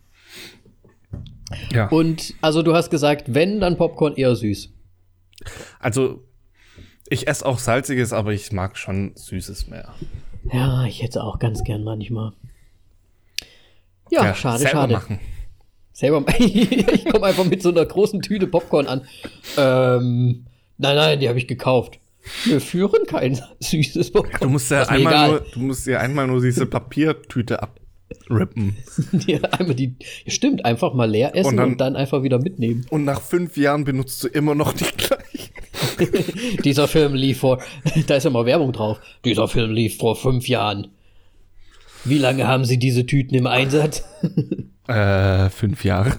ja. 1.71 1.87
Und 1.87 2.33
also 2.41 2.61
du 2.61 2.73
hast 2.73 2.89
gesagt, 2.89 3.33
wenn, 3.33 3.61
dann 3.61 3.77
Popcorn 3.77 4.15
eher 4.15 4.35
süß. 4.35 4.73
Also, 5.79 6.23
ich 7.11 7.27
esse 7.27 7.45
auch 7.45 7.59
salziges, 7.59 8.13
aber 8.13 8.31
ich 8.33 8.51
mag 8.51 8.77
schon 8.77 9.11
Süßes 9.15 9.67
mehr. 9.67 9.93
Ja, 10.51 10.85
ich 10.85 11.03
hätte 11.03 11.23
auch 11.23 11.37
ganz 11.39 11.63
gern 11.63 11.83
manchmal. 11.83 12.31
Ja, 14.09 14.33
schade, 14.35 14.59
selber 14.59 14.71
schade. 14.81 14.93
Machen. 14.93 15.19
Selber 15.93 16.25
ich 16.39 17.05
komme 17.05 17.25
einfach 17.27 17.45
mit 17.45 17.61
so 17.61 17.69
einer 17.69 17.85
großen 17.85 18.21
Tüte 18.21 18.47
Popcorn 18.47 18.87
an. 18.87 19.01
Ähm, 19.57 20.45
nein, 20.77 20.95
nein, 20.95 21.19
die 21.19 21.29
habe 21.29 21.37
ich 21.37 21.47
gekauft. 21.47 21.99
Wir 22.45 22.61
führen 22.61 23.05
kein 23.05 23.39
süßes 23.59 24.13
Pokémon. 24.13 24.39
Du 24.39 24.49
musst 24.49 24.69
ja 24.71 24.83
einmal 24.87 25.27
nur, 25.29 25.39
du 25.53 25.59
musst 25.59 25.87
ja 25.87 25.99
einmal 25.99 26.27
nur 26.27 26.41
diese 26.41 26.65
Papiertüte 26.67 27.61
abrippen. 27.63 28.75
Ja, 29.27 29.39
einmal 29.41 29.75
die, 29.75 29.95
stimmt, 30.27 30.65
einfach 30.65 30.93
mal 30.93 31.09
leer 31.09 31.35
essen 31.35 31.49
Und 31.49 31.59
und 31.59 31.77
dann- 31.81 31.93
dann, 31.93 31.95
einfach 31.95 32.23
wieder 32.23 32.39
mitnehmen. 32.39 32.85
Und 32.89 33.05
nach 33.05 33.21
fünf 33.21 33.55
Jahren 33.57 33.83
benutzt 33.83 34.23
du 34.23 34.27
immer 34.27 34.55
noch 34.55 34.73
die 34.73 34.85
gleiche. 34.85 35.51
Dieser 36.63 36.87
Film 36.87 37.13
lief 37.13 37.39
vor, 37.39 37.61
da 38.07 38.15
ist 38.15 38.23
ja 38.23 38.29
mal 38.29 38.45
Werbung 38.45 38.71
drauf. 38.71 38.99
Dieser 39.25 39.47
Film 39.47 39.71
lief 39.71 39.97
vor 39.97 40.15
fünf 40.15 40.47
Jahren. 40.47 40.87
Wie 42.03 42.17
lange 42.17 42.47
haben 42.47 42.65
Sie 42.65 42.77
diese 42.77 43.05
Tüten 43.05 43.35
im 43.35 43.47
Einsatz? 43.47 44.03
Äh, 44.87 45.49
fünf 45.51 45.85
Jahre. 45.85 46.17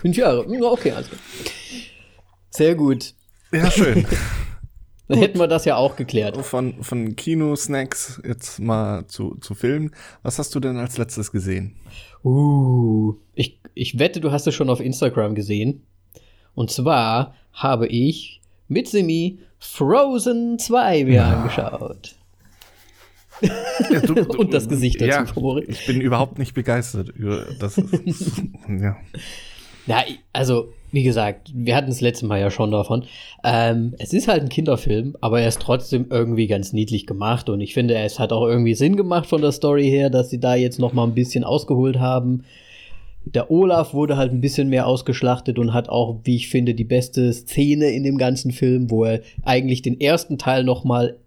Fünf 0.00 0.16
Jahre. 0.16 0.44
Okay, 0.48 0.90
klar. 0.90 1.04
Sehr 2.50 2.74
gut. 2.74 3.14
Ja, 3.52 3.70
schön. 3.70 4.06
Dann 5.08 5.18
hätten 5.18 5.38
wir 5.38 5.46
das 5.46 5.64
ja 5.64 5.76
auch 5.76 5.94
geklärt. 5.94 6.36
Von, 6.44 6.82
von 6.82 7.14
Kino-Snacks 7.14 8.20
jetzt 8.26 8.60
mal 8.60 9.06
zu, 9.06 9.36
zu 9.40 9.54
Filmen. 9.54 9.94
Was 10.22 10.38
hast 10.38 10.54
du 10.54 10.60
denn 10.60 10.76
als 10.78 10.98
letztes 10.98 11.30
gesehen? 11.30 11.76
Uh, 12.24 13.14
ich, 13.34 13.60
ich 13.74 13.98
wette, 13.98 14.20
du 14.20 14.32
hast 14.32 14.46
es 14.46 14.54
schon 14.54 14.70
auf 14.70 14.80
Instagram 14.80 15.34
gesehen. 15.34 15.82
Und 16.54 16.70
zwar 16.70 17.34
habe 17.52 17.86
ich 17.86 18.40
mit 18.68 18.88
Simi 18.88 19.38
Frozen 19.58 20.58
2 20.58 21.04
mir 21.04 21.24
angeschaut. 21.24 22.14
Ja, 23.40 24.00
du- 24.00 24.14
du- 24.24 24.38
Und 24.38 24.52
das 24.52 24.68
Gesicht 24.68 25.00
dazu, 25.00 25.34
Ja, 25.58 25.62
ich 25.66 25.86
bin 25.86 26.00
überhaupt 26.00 26.38
nicht 26.38 26.54
begeistert. 26.54 27.12
Das 27.60 27.78
ist, 27.78 28.42
ja. 28.68 28.96
Ja, 29.86 30.04
also, 30.32 30.72
wie 30.92 31.02
gesagt, 31.02 31.50
wir 31.54 31.74
hatten 31.76 31.90
es 31.90 32.00
letztes 32.00 32.28
Mal 32.28 32.40
ja 32.40 32.50
schon 32.50 32.70
davon. 32.72 33.04
Ähm, 33.44 33.94
es 33.98 34.12
ist 34.12 34.28
halt 34.28 34.42
ein 34.42 34.48
Kinderfilm, 34.48 35.16
aber 35.20 35.40
er 35.40 35.48
ist 35.48 35.60
trotzdem 35.62 36.06
irgendwie 36.10 36.46
ganz 36.46 36.72
niedlich 36.72 37.06
gemacht 37.06 37.48
und 37.48 37.60
ich 37.60 37.74
finde, 37.74 37.94
es 37.96 38.18
hat 38.18 38.32
auch 38.32 38.46
irgendwie 38.46 38.74
Sinn 38.74 38.96
gemacht 38.96 39.26
von 39.26 39.40
der 39.40 39.52
Story 39.52 39.88
her, 39.88 40.10
dass 40.10 40.30
sie 40.30 40.40
da 40.40 40.54
jetzt 40.56 40.78
noch 40.78 40.92
mal 40.92 41.04
ein 41.04 41.14
bisschen 41.14 41.44
ausgeholt 41.44 41.98
haben. 42.00 42.44
Der 43.34 43.50
Olaf 43.50 43.94
wurde 43.94 44.16
halt 44.16 44.32
ein 44.32 44.40
bisschen 44.40 44.68
mehr 44.68 44.86
ausgeschlachtet 44.86 45.58
und 45.58 45.72
hat 45.74 45.88
auch, 45.88 46.20
wie 46.24 46.36
ich 46.36 46.48
finde, 46.48 46.74
die 46.74 46.84
beste 46.84 47.32
Szene 47.32 47.90
in 47.90 48.02
dem 48.04 48.18
ganzen 48.18 48.52
Film, 48.52 48.90
wo 48.90 49.04
er 49.04 49.20
eigentlich 49.42 49.82
den 49.82 50.00
ersten 50.00 50.38
Teil 50.38 50.64
noch 50.64 50.84
mal 50.84 51.18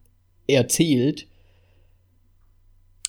erzählt. 0.48 1.28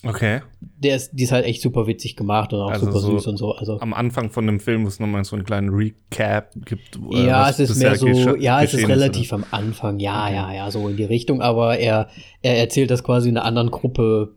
Okay. 0.05 0.41
Der 0.59 0.97
ist, 0.97 1.11
die 1.13 1.23
ist 1.23 1.31
halt 1.31 1.45
echt 1.45 1.61
super 1.61 1.87
witzig 1.87 2.17
gemacht 2.17 2.51
und 2.51 2.59
auch 2.59 2.71
Also 2.71 2.87
super 2.87 2.99
so 2.99 3.17
süß 3.17 3.27
und 3.27 3.37
so. 3.37 3.53
Also 3.53 3.79
Am 3.79 3.93
Anfang 3.93 4.29
von 4.29 4.45
dem 4.45 4.59
Film, 4.59 4.83
wo 4.83 4.89
es 4.89 4.99
nochmal 4.99 5.23
so 5.23 5.37
einen 5.37 5.45
kleinen 5.45 5.69
Recap 5.69 6.51
gibt. 6.65 6.97
äh, 7.13 7.25
Ja, 7.27 7.49
es 7.49 7.59
ist 7.59 7.77
mehr 7.77 7.95
so, 7.95 8.35
ja, 8.35 8.61
es 8.61 8.73
ist 8.73 8.87
relativ 8.87 9.31
oder? 9.31 9.43
am 9.43 9.45
Anfang, 9.51 9.99
ja, 9.99 10.25
Okay. 10.25 10.35
ja, 10.35 10.53
ja, 10.53 10.71
so 10.71 10.89
in 10.89 10.97
die 10.97 11.05
Richtung, 11.05 11.41
aber 11.41 11.77
er, 11.79 12.09
er 12.41 12.57
erzählt 12.57 12.91
das 12.91 13.01
quasi 13.03 13.29
in 13.29 13.37
einer 13.37 13.45
anderen 13.45 13.71
Gruppe, 13.71 14.35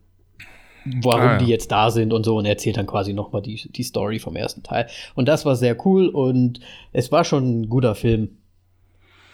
warum 1.02 1.20
Ah, 1.20 1.32
ja. 1.32 1.38
die 1.38 1.46
jetzt 1.46 1.70
da 1.72 1.90
sind 1.90 2.12
und 2.12 2.24
so 2.24 2.36
und 2.36 2.44
er 2.44 2.52
erzählt 2.52 2.76
dann 2.76 2.86
quasi 2.86 3.12
nochmal 3.12 3.42
die, 3.42 3.70
die 3.70 3.82
Story 3.82 4.18
vom 4.18 4.36
ersten 4.36 4.62
Teil. 4.62 4.86
Und 5.14 5.26
das 5.28 5.44
war 5.44 5.56
sehr 5.56 5.76
cool 5.86 6.08
und 6.08 6.60
es 6.92 7.10
war 7.12 7.24
schon 7.24 7.60
ein 7.62 7.68
guter 7.68 7.94
Film 7.94 8.30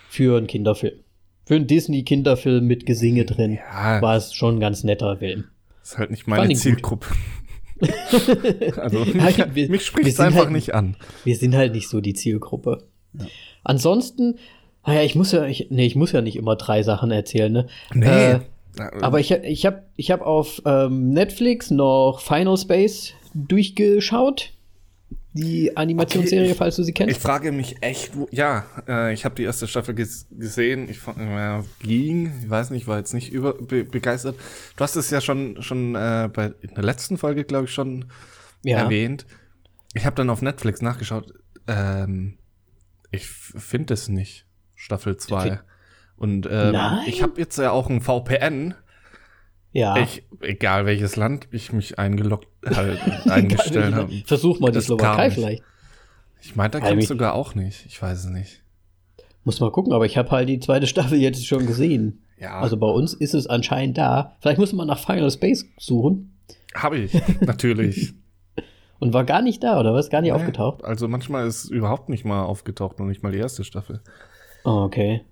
für 0.09 0.37
einen 0.39 0.47
Kinderfilm. 0.47 0.95
Für 1.45 1.57
einen 1.57 1.67
Disney-Kinderfilm 1.67 2.67
mit 2.67 2.87
Gesinge 2.87 3.25
drin 3.25 3.55
Ja, 3.55 4.01
war 4.01 4.17
es 4.17 4.33
schon 4.35 4.57
ein 4.57 4.61
ganz 4.61 4.85
netter 4.85 5.17
Film. 5.17 5.45
ist 5.83 5.99
halt 5.99 6.11
nicht 6.11 6.27
meine. 6.29 6.55
Zielgruppe. 6.55 7.09
also, 8.77 9.03
Ja, 9.05 9.25
mich, 9.25 9.39
wir- 9.55 9.69
mich 9.71 9.85
spricht 9.87 10.09
es 10.09 10.21
einfach 10.21 10.43
halt- 10.45 10.53
nicht 10.53 10.75
an. 10.75 10.97
Wir 11.25 11.37
sind 11.37 11.55
halt 11.55 11.75
nicht 11.75 11.89
so 11.89 12.01
die 12.01 12.15
Zielgruppe. 12.15 12.85
Ansonsten, 13.65 14.39
naja, 14.87 15.03
ich 15.03 15.15
muss 15.15 15.33
ja, 15.33 15.45
ich, 15.47 15.69
nee, 15.71 15.87
ich 15.87 15.97
muss 15.97 16.13
ja 16.13 16.21
nicht 16.21 16.37
immer 16.37 16.57
drei 16.57 16.83
Sachen 16.83 17.11
erzählen, 17.11 17.53
ne? 17.53 17.67
Äh, 17.95 18.41
Aber 18.79 19.21
ich, 19.21 19.31
ich 19.31 19.67
habe 19.67 19.83
ich 19.97 20.11
hab 20.11 20.23
auf 20.23 20.63
ähm, 20.65 21.11
Netflix 21.11 21.71
noch 21.71 22.21
Final 22.21 22.57
Space 22.57 23.13
durchgeschaut. 23.35 24.53
Die 25.35 25.75
Animationsserie, 25.79 26.43
Okay, 26.45 26.53
ich- 26.53 26.59
falls 26.59 26.77
du 26.77 26.83
sie 26.83 26.91
Ich 26.91 26.95
kennst. 26.95 27.23
frage 27.23 27.53
mich 27.53 27.83
echt, 27.83 28.15
wo, 28.15 28.29
ja, 28.31 28.67
äh, 28.87 29.15
ich 29.15 29.25
habe 29.25 29.35
die 29.35 29.45
erste 29.45 29.67
Staffel 29.67 29.95
ges 29.95 30.27
gesehen, 30.31 30.91
ich 30.91 30.99
äh, 31.07 31.63
ging, 31.81 32.31
ich 32.43 32.51
weiß 32.51 32.69
nicht, 32.69 32.87
war 32.87 32.99
jetzt 32.99 33.15
nicht 33.15 33.33
über 33.33 33.55
be 33.55 33.85
begeistert. 33.85 34.37
Du 34.77 34.85
hast 34.85 34.95
es 34.97 35.09
ja 35.09 35.23
schon 35.23 35.63
schon 35.63 35.95
äh, 35.95 36.29
bei 36.31 36.53
in 36.61 36.75
der 36.75 36.85
letzten 36.85 37.17
Folge, 37.17 37.45
glaube 37.45 37.65
ich, 37.65 37.73
schon 37.73 38.07
ja. 38.63 38.79
erwähnt. 38.81 39.25
Ich 39.95 40.05
habe 40.05 40.17
dann 40.17 40.29
auf 40.29 40.43
Netflix 40.43 40.83
nachgeschaut. 40.83 41.33
Ähm, 41.67 42.37
ich 43.11 43.27
finde 43.29 43.95
es 43.95 44.09
nicht, 44.09 44.47
Staffel 44.75 45.17
2. 45.17 45.61
Und 46.23 46.49
ähm, 46.51 46.75
ich 47.07 47.23
habe 47.23 47.41
jetzt 47.41 47.59
ja 47.59 47.73
auch 47.73 47.91
ein 47.91 48.01
VPN. 48.01 48.75
Ja. 49.73 49.97
Ich, 49.97 50.23
egal 50.41 50.87
welches 50.87 51.17
Land 51.17 51.49
ich 51.51 51.73
mich 51.73 51.99
eingeloggt, 51.99 52.47
halt 52.65 53.01
eingestellt 53.29 53.95
habe. 53.95 54.13
Versuch 54.27 54.61
mal 54.61 54.71
die 54.71 54.81
Slowakei 54.81 55.31
vielleicht. 55.31 55.63
Ich 56.41 56.55
meinte, 56.57 56.79
da 56.79 56.85
kommt 56.87 56.97
mich- 56.97 57.09
sogar 57.09 57.35
auch 57.35 57.55
nicht. 57.55 57.87
Ich 57.87 58.01
weiß 58.01 58.19
es 58.21 58.27
nicht. 58.27 58.63
Muss 59.45 59.59
mal 59.61 59.73
gucken, 59.73 59.93
aber 59.93 60.07
ich 60.07 60.17
habe 60.17 60.31
halt 60.31 60.49
die 60.49 60.61
zweite 60.61 60.87
Staffel 60.87 61.19
jetzt 61.19 61.45
schon 61.47 61.67
gesehen. 61.67 62.23
Ja, 62.39 62.61
Also 62.61 62.77
bei 62.77 62.87
uns 62.87 63.15
ist 63.15 63.35
es 63.35 63.47
anscheinend 63.49 63.99
da. 63.99 64.37
Vielleicht 64.41 64.59
muss 64.59 64.73
man 64.73 64.87
nach 64.87 64.99
Final 64.99 65.31
Space 65.31 65.65
suchen. 65.79 66.37
habe 66.75 66.99
ich, 66.99 67.13
natürlich. 67.41 68.15
Und 69.01 69.13
war 69.13 69.25
gar 69.25 69.43
nicht 69.43 69.65
da, 69.65 69.81
oder 69.81 69.93
was? 69.95 70.11
Gar 70.11 70.21
nicht 70.21 70.31
Nee, 70.33 70.37
aufgetaucht? 70.39 70.85
Also 70.85 71.09
manchmal 71.09 71.47
ist 71.49 71.65
es 71.65 71.71
überhaupt 71.71 72.09
nicht 72.09 72.25
mal 72.25 72.45
aufgetaucht, 72.45 73.01
noch 73.01 73.07
nicht 73.07 73.23
mal 73.25 73.33
die 73.33 73.39
erste 73.39 73.65
Staffel. 73.65 74.01
Oh, 74.65 74.83
okay. 74.85 75.23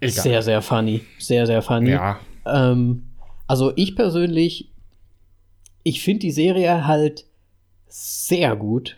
Egal. 0.00 0.22
Sehr, 0.22 0.42
sehr 0.42 0.62
funny. 0.62 1.02
Sehr, 1.18 1.46
sehr 1.46 1.62
funny. 1.62 1.90
Ja, 1.90 2.18
Ähm, 2.46 3.04
also 3.46 3.72
ich 3.76 3.96
persönlich, 3.96 4.70
ich 5.82 6.02
finde 6.02 6.20
die 6.20 6.30
Serie 6.30 6.86
halt 6.86 7.26
sehr 7.88 8.56
gut, 8.56 8.96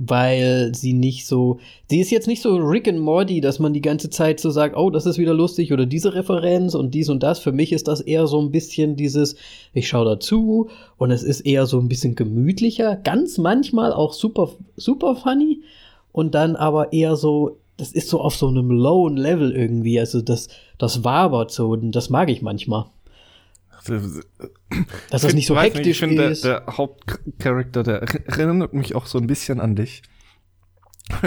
weil 0.00 0.72
sie 0.76 0.92
nicht 0.92 1.26
so, 1.26 1.58
sie 1.90 1.98
ist 1.98 2.10
jetzt 2.10 2.28
nicht 2.28 2.40
so 2.40 2.54
Rick 2.56 2.86
and 2.86 3.00
Morty, 3.00 3.40
dass 3.40 3.58
man 3.58 3.72
die 3.72 3.80
ganze 3.80 4.10
Zeit 4.10 4.38
so 4.38 4.50
sagt, 4.50 4.76
oh, 4.76 4.90
das 4.90 5.06
ist 5.06 5.18
wieder 5.18 5.34
lustig 5.34 5.72
oder 5.72 5.86
diese 5.86 6.14
Referenz 6.14 6.74
und 6.74 6.94
dies 6.94 7.08
und 7.08 7.22
das. 7.22 7.40
Für 7.40 7.50
mich 7.50 7.72
ist 7.72 7.88
das 7.88 8.00
eher 8.00 8.28
so 8.28 8.40
ein 8.40 8.52
bisschen 8.52 8.94
dieses, 8.94 9.34
ich 9.72 9.88
schaue 9.88 10.04
dazu 10.04 10.70
und 10.98 11.10
es 11.10 11.24
ist 11.24 11.40
eher 11.40 11.66
so 11.66 11.80
ein 11.80 11.88
bisschen 11.88 12.14
gemütlicher, 12.14 12.94
ganz 12.94 13.38
manchmal 13.38 13.92
auch 13.92 14.12
super, 14.12 14.50
super 14.76 15.16
funny 15.16 15.62
und 16.12 16.34
dann 16.34 16.54
aber 16.54 16.92
eher 16.92 17.16
so, 17.16 17.58
das 17.78 17.92
ist 17.92 18.08
so 18.08 18.20
auf 18.20 18.36
so 18.36 18.48
einem 18.48 18.70
lowen 18.70 19.16
Level 19.16 19.52
irgendwie, 19.54 19.98
also 19.98 20.20
das, 20.20 20.48
das 20.76 21.04
wabert 21.04 21.52
so 21.52 21.70
und 21.70 21.92
das 21.92 22.10
mag 22.10 22.28
ich 22.28 22.42
manchmal. 22.42 22.86
Dass 25.10 25.22
das 25.22 25.32
nicht 25.32 25.46
so 25.46 25.58
hektisch 25.58 25.86
ich 25.86 25.98
finde, 25.98 26.24
ist. 26.24 26.44
der, 26.44 26.60
der 26.60 26.76
Hauptcharakter, 26.76 27.84
der 27.84 28.02
erinnert 28.26 28.74
mich 28.74 28.94
auch 28.94 29.06
so 29.06 29.18
ein 29.18 29.26
bisschen 29.26 29.60
an 29.60 29.76
dich. 29.76 30.02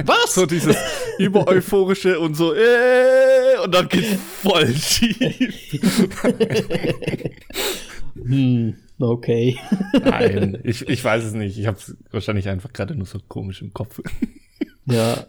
Was? 0.06 0.36
So 0.36 0.46
dieses 0.46 0.76
übereuphorische 1.18 2.20
und 2.20 2.36
so, 2.36 2.54
äh, 2.54 3.58
und 3.64 3.74
dann 3.74 3.90
geht's 3.90 4.16
voll 4.42 4.68
schief. 4.76 5.82
hm, 8.16 8.76
okay. 9.00 9.58
Nein, 10.04 10.60
ich, 10.64 10.88
ich 10.88 11.04
weiß 11.04 11.24
es 11.24 11.34
nicht. 11.34 11.58
Ich 11.58 11.66
habe 11.68 11.78
es 11.78 11.98
wahrscheinlich 12.12 12.48
einfach 12.48 12.72
gerade 12.72 12.96
nur 12.96 13.08
so 13.08 13.20
komisch 13.28 13.62
im 13.62 13.74
Kopf. 13.74 14.00
Ja. 14.86 15.26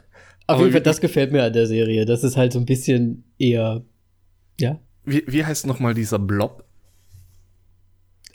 Auf 0.54 0.60
jeden 0.60 0.72
Fall, 0.72 0.80
das 0.82 1.00
gefällt 1.00 1.32
mir 1.32 1.44
an 1.44 1.52
der 1.52 1.66
Serie. 1.66 2.04
Das 2.06 2.24
ist 2.24 2.36
halt 2.36 2.52
so 2.52 2.58
ein 2.58 2.66
bisschen 2.66 3.24
eher, 3.38 3.82
ja. 4.60 4.78
Wie, 5.04 5.24
wie 5.26 5.44
heißt 5.44 5.66
noch 5.66 5.80
mal 5.80 5.94
dieser 5.94 6.18
Blob? 6.18 6.64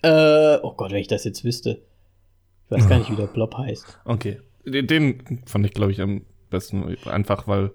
Äh, 0.03 0.57
oh 0.61 0.73
Gott, 0.73 0.91
wenn 0.91 0.99
ich 1.01 1.07
das 1.07 1.23
jetzt 1.23 1.43
wüsste. 1.43 1.81
Ich 2.65 2.71
weiß 2.71 2.87
gar 2.89 2.99
nicht, 2.99 3.11
wie 3.11 3.15
der 3.15 3.27
Blob 3.27 3.53
heißt. 3.57 3.99
Okay. 4.05 4.39
Den, 4.65 4.87
den 4.87 5.41
fand 5.45 5.65
ich, 5.65 5.73
glaube 5.73 5.91
ich, 5.91 6.01
am 6.01 6.25
besten. 6.49 6.97
Einfach, 7.05 7.47
weil 7.47 7.71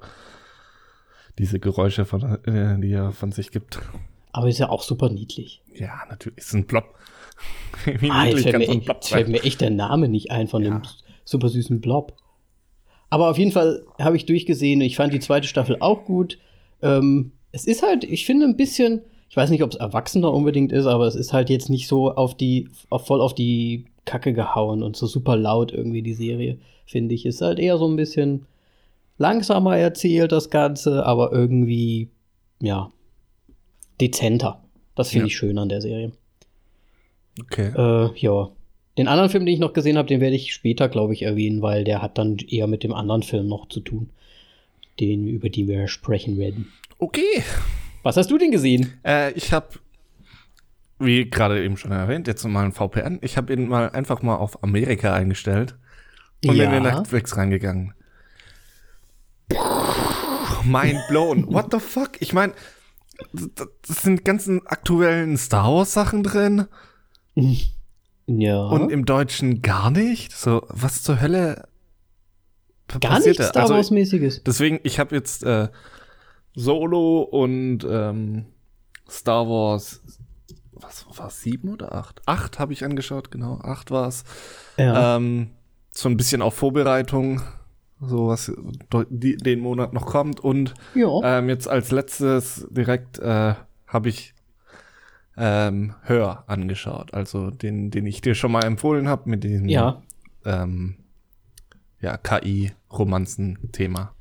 diese 1.39 1.59
Geräusche, 1.59 2.05
von, 2.05 2.23
äh, 2.45 2.79
die 2.81 2.93
er 2.93 3.13
von 3.13 3.33
sich 3.33 3.51
gibt. 3.51 3.81
Aber 4.33 4.49
ist 4.49 4.59
ja 4.59 4.69
auch 4.69 4.83
super 4.83 5.09
niedlich. 5.09 5.63
Ja, 5.75 6.03
natürlich. 6.09 6.39
Ist 6.39 6.55
ein 6.55 6.67
Blob. 6.67 6.85
Wie 7.85 8.11
Ah, 8.11 8.25
niedlich 8.25 8.43
fällt 8.43 8.53
kann 8.53 8.61
mir, 8.61 8.67
so 8.67 8.73
ein 8.73 8.81
Blob 8.85 9.05
fällt 9.05 9.29
mir 9.29 9.43
echt 9.43 9.61
der 9.63 9.71
Name 9.71 10.09
nicht 10.09 10.31
ein 10.31 10.49
von 10.49 10.63
Ja. 10.63 10.71
dem 10.71 10.83
super 11.25 11.49
süßen 11.49 11.81
Blob. 11.81 12.17
Aber 13.13 13.29
auf 13.29 13.37
jeden 13.37 13.53
Fall 13.53 13.85
habe 14.01 14.17
ich 14.17 14.25
durchgesehen. 14.25 14.81
Ich 14.81 14.97
fand 14.97 15.13
die 15.13 15.21
zweite 15.21 15.47
Staffel 15.47 15.77
auch 15.81 16.07
gut. 16.07 16.39
Ähm, 16.81 17.33
es 17.53 17.67
ist 17.67 17.83
halt, 17.83 18.05
ich 18.05 18.25
finde 18.25 18.47
ein 18.47 18.57
bisschen, 18.57 19.03
ich 19.29 19.37
weiß 19.37 19.51
nicht, 19.51 19.63
ob 19.63 19.71
es 19.71 19.77
erwachsener 19.77 20.33
unbedingt 20.33 20.73
ist, 20.73 20.87
aber 20.87 21.07
es 21.07 21.15
ist 21.15 21.35
halt 21.35 21.51
jetzt 21.51 21.69
nicht 21.69 21.89
so 21.89 22.11
auf 22.15 22.35
die, 22.35 22.71
auf, 22.89 23.07
voll 23.07 23.21
auf 23.21 23.35
die 23.35 23.85
Kacke 24.07 24.33
gehauen 24.33 24.83
und 24.83 24.97
so 24.97 25.07
super 25.07 25.37
laut 25.37 25.73
irgendwie 25.73 26.01
die 26.01 26.15
Serie, 26.15 26.57
finde 26.87 27.15
ich. 27.15 27.27
Ist 27.27 27.43
halt 27.43 27.59
eher 27.59 27.77
so 27.77 27.87
ein 27.87 27.97
bisschen 27.97 28.47
langsamer 29.19 29.77
erzählt, 29.77 30.33
das 30.33 30.49
Ganze, 30.49 31.05
aber 31.05 31.33
irgendwie, 31.33 32.09
ja, 32.63 32.91
dezenter. 34.01 34.65
Das 34.95 35.11
finde 35.11 35.25
Ja. 35.25 35.27
ich 35.27 35.37
schön 35.37 35.59
an 35.59 35.69
der 35.69 35.83
Serie. 35.83 36.13
Okay. 37.43 37.73
Äh, 37.77 38.11
ja. 38.19 38.49
Den 38.99 39.09
anderen 39.09 39.31
Film, 39.31 39.47
den 39.47 39.55
ich 39.55 39.61
noch 39.61 39.73
gesehen 39.73 39.97
habe, 39.97 40.09
den 40.09 40.21
werde 40.21 40.37
ich 40.37 40.53
später, 40.53 40.89
glaube 40.89 41.15
ich, 41.15 41.23
erwähnen, 41.23 41.63
weil 41.63 41.85
der 41.85 42.03
hat 42.03 42.19
dann 42.19 42.37
eher 42.39 42.67
mit 42.67 42.83
dem 42.83 42.93
anderen 42.93 43.23
Film 43.23 43.49
noch 43.49 43.69
zu 43.69 43.81
tun, 43.81 44.11
den, 45.01 45.27
über 45.29 45.49
den 45.49 45.67
wir 45.69 45.89
sprechen 45.89 46.37
werden. 46.39 46.71
Okay. 46.99 47.43
Was 48.03 48.17
hast 48.17 48.31
du 48.31 48.37
denn 48.37 48.51
gesehen? 48.51 48.93
Äh, 49.05 49.33
ich 49.33 49.53
habe, 49.53 49.69
wie 50.99 51.29
gerade 51.31 51.65
eben 51.65 51.77
schon 51.79 51.93
erwähnt, 51.93 52.27
jetzt 52.27 52.45
mal 52.45 52.65
ein 52.65 52.73
VPN. 52.73 53.19
Ich 53.23 53.37
habe 53.37 53.53
ihn 53.55 53.69
mal 53.69 53.91
einfach 53.91 54.21
mal 54.23 54.37
auf 54.37 54.63
Amerika 54.63 55.15
eingestellt 55.15 55.77
und 56.45 56.55
Ja. 56.57 56.65
in 56.65 56.71
den 56.73 56.83
Netflix 56.83 57.37
reingegangen. 57.37 57.95
Mind 60.65 61.01
blown. 61.09 61.47
What 61.53 61.69
the 61.73 61.81
fuck? 61.81 62.21
Ich 62.21 62.33
meine, 62.33 62.53
das 63.33 64.03
sind 64.03 64.25
ganzen 64.25 64.67
aktuellen 64.67 65.37
Star 65.37 65.73
Wars 65.73 65.93
Sachen 65.93 66.23
drin 66.23 66.67
Ja. 68.27 68.65
und 68.67 68.91
im 68.91 69.05
Deutschen 69.05 69.63
gar 69.63 69.91
nicht. 69.91 70.33
So, 70.33 70.63
was 70.69 71.03
zur 71.03 71.21
Hölle 71.21 71.69
Gar 72.89 73.01
passiert 73.01 73.39
nichts 73.39 73.39
da? 73.39 73.51
Star 73.51 73.63
Also, 73.63 73.75
Wars-mäßiges. 73.75 74.45
Deswegen, 74.45 74.81
ich 74.83 74.99
habe 74.99 75.15
jetzt 75.15 75.45
äh, 75.45 75.69
Solo 76.55 77.23
und 77.23 77.87
ähm, 77.89 78.47
Star 79.09 79.49
Wars, 79.49 80.03
was 80.73 81.07
war 81.17 81.31
sieben 81.31 81.71
oder 81.71 81.95
acht? 81.95 82.23
Acht 82.27 82.59
habe 82.59 82.73
ich 82.73 82.85
angeschaut, 82.85 83.31
genau. 83.31 83.59
Acht 83.63 83.91
war 83.91 84.09
es. 84.09 84.25
Ja. 84.77 85.17
Ähm, 85.17 85.51
so 85.91 86.09
ein 86.09 86.17
bisschen 86.17 86.43
auf 86.43 86.55
Vorbereitung, 86.55 87.43
so 88.01 88.29
was 88.29 88.53
die, 89.11 89.37
den 89.37 89.61
Monat 89.61 89.93
noch 89.93 90.07
kommt. 90.07 90.41
Und 90.41 90.75
ähm, 91.23 91.49
jetzt 91.49 91.69
als 91.69 91.91
letztes 91.91 92.67
direkt 92.71 93.19
äh, 93.19 93.55
habe 93.87 94.09
ich 94.09 94.35
ähm, 95.37 95.95
Hör 96.03 96.45
angeschaut. 96.47 97.15
Also 97.15 97.51
den, 97.51 97.91
den 97.91 98.07
ich 98.07 98.21
dir 98.21 98.35
schon 98.35 98.53
mal 98.53 98.65
empfohlen 98.65 99.09
habe 99.09 99.29
mit 99.31 99.45
diesem 99.45 99.69
ja. 99.69 100.03
ähm, 100.45 100.97
ja, 102.01 102.17
KI-Romanzen-Thema. 102.17 104.13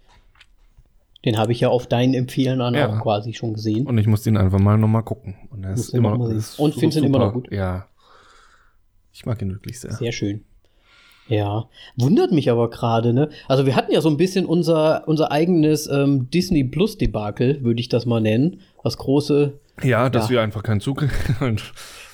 Den 1.25 1.37
habe 1.37 1.51
ich 1.51 1.59
ja 1.59 1.69
auf 1.69 1.87
deinen 1.87 2.13
Empfehlen 2.13 2.61
an 2.61 2.73
Ja. 2.73 2.89
auch 2.89 3.01
quasi 3.01 3.33
schon 3.33 3.53
gesehen. 3.53 3.85
Und 3.85 3.97
ich 3.97 4.07
muss 4.07 4.23
den 4.23 4.37
einfach 4.37 4.59
mal 4.59 4.77
nochmal 4.77 5.03
gucken. 5.03 5.35
Und 5.49 5.63
er 5.63 5.73
ist 5.73 5.93
immer 5.93 6.17
noch 6.17 6.29
ist 6.29 6.59
Und 6.59 6.73
findest 6.73 6.99
ihn 6.99 7.05
immer 7.05 7.19
noch 7.19 7.33
gut? 7.33 7.51
Ja. 7.51 7.85
Ich 9.13 9.25
mag 9.25 9.41
ihn 9.41 9.51
wirklich 9.51 9.79
sehr. 9.79 9.91
Sehr 9.91 10.11
schön. 10.11 10.45
Ja, 11.27 11.69
wundert 11.95 12.31
mich 12.31 12.49
aber 12.49 12.69
gerade, 12.69 13.13
ne? 13.13 13.29
Also 13.47 13.65
wir 13.65 13.75
hatten 13.75 13.93
ja 13.93 14.01
so 14.01 14.09
ein 14.09 14.17
bisschen 14.17 14.45
unser, 14.45 15.07
unser 15.07 15.31
eigenes 15.31 15.87
ähm, 15.87 16.29
Disney 16.29 16.63
Plus 16.63 16.97
Debakel, 16.97 17.63
würde 17.63 17.79
ich 17.79 17.87
das 17.87 18.05
mal 18.05 18.19
nennen. 18.19 18.61
Das 18.83 18.97
große. 18.97 19.59
Ja, 19.83 20.09
dass 20.09 20.25
Ja. 20.25 20.29
wir 20.31 20.41
einfach 20.41 20.63
keinen 20.63 20.79
Zugriff 20.81 21.11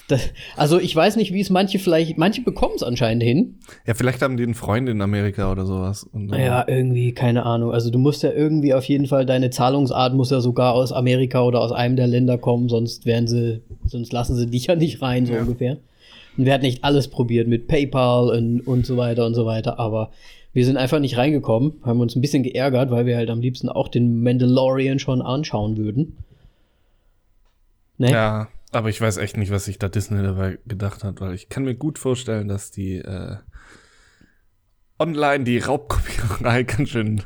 Das, 0.10 0.22
also 0.56 0.80
ich 0.80 0.96
weiß 0.96 1.18
nicht, 1.18 1.34
wie 1.34 1.42
es 1.42 1.50
manche 1.50 1.80
vielleicht, 1.80 2.18
manche 2.18 2.42
bekommen 2.42 2.76
es 2.78 2.84
anscheinend 2.84 3.24
hin. 3.24 3.58
Ja, 3.86 3.94
vielleicht 3.94 4.22
haben 4.22 4.38
die 4.38 4.44
einen 4.44 4.54
Freund 4.54 4.88
in 4.88 5.02
Amerika 5.02 5.52
oder 5.52 5.66
sowas. 5.66 6.04
Und, 6.06 6.32
äh, 6.32 6.46
Ja, 6.46 6.64
irgendwie, 6.66 7.12
keine 7.14 7.46
Ahnung. 7.46 7.74
Also 7.74 7.90
du 7.92 8.00
musst 8.00 8.24
ja 8.24 8.32
irgendwie 8.32 8.74
auf 8.74 8.86
jeden 8.86 9.06
Fall, 9.08 9.26
deine 9.26 9.50
Zahlungsart 9.50 10.14
muss 10.14 10.30
ja 10.32 10.40
sogar 10.40 10.76
aus 10.76 10.94
Amerika 10.94 11.42
oder 11.44 11.60
aus 11.60 11.74
einem 11.74 11.98
der 11.98 12.08
Länder 12.08 12.38
kommen, 12.38 12.70
sonst 12.70 13.06
werden 13.06 13.28
sie, 13.28 13.62
sonst 13.86 14.14
lassen 14.14 14.38
sie 14.38 14.48
dich 14.48 14.68
ja 14.68 14.76
nicht 14.78 15.02
rein, 15.02 15.26
so 15.26 15.34
Ja. 15.34 15.42
ungefähr. 15.42 15.76
Und 16.38 16.46
wir 16.46 16.54
hatten 16.54 16.64
nicht 16.66 16.86
alles 16.86 17.10
probiert 17.10 17.50
mit 17.50 17.68
PayPal 17.68 18.30
und, 18.30 18.62
und 18.62 18.86
so 18.86 18.96
weiter 18.96 19.26
und 19.26 19.34
so 19.34 19.46
weiter, 19.46 19.78
aber 19.78 20.12
wir 20.54 20.64
sind 20.66 20.78
einfach 20.78 21.00
nicht 21.00 21.18
reingekommen, 21.18 21.74
haben 21.84 22.00
uns 22.00 22.16
ein 22.16 22.22
bisschen 22.22 22.44
geärgert, 22.44 22.92
weil 22.92 23.06
wir 23.08 23.18
halt 23.18 23.30
am 23.30 23.42
liebsten 23.42 23.68
auch 23.68 23.90
den 23.90 24.24
Mandalorian 24.24 25.00
schon 25.00 25.22
anschauen 25.22 25.76
würden. 25.76 26.16
Ne? 27.98 28.12
Ja, 28.12 28.48
aber 28.72 28.89
ich 28.89 29.00
weiß 29.01 29.18
echt 29.18 29.38
nicht, 29.38 29.51
was 29.51 29.66
sich 29.66 29.80
da 29.80 29.88
Disney 29.89 30.22
dabei 30.22 30.60
gedacht 30.68 31.04
hat, 31.04 31.20
weil 31.22 31.34
ich 31.34 31.50
kann 31.50 31.63
mir 31.63 31.75
gut 31.75 31.98
vorstellen, 31.98 32.48
dass 32.48 32.72
die 32.72 32.96
äh, 32.98 33.38
online 35.00 35.44
die 35.44 35.60
Raubkopiererei 35.60 36.63
ganz 36.63 36.89
schön 36.89 37.22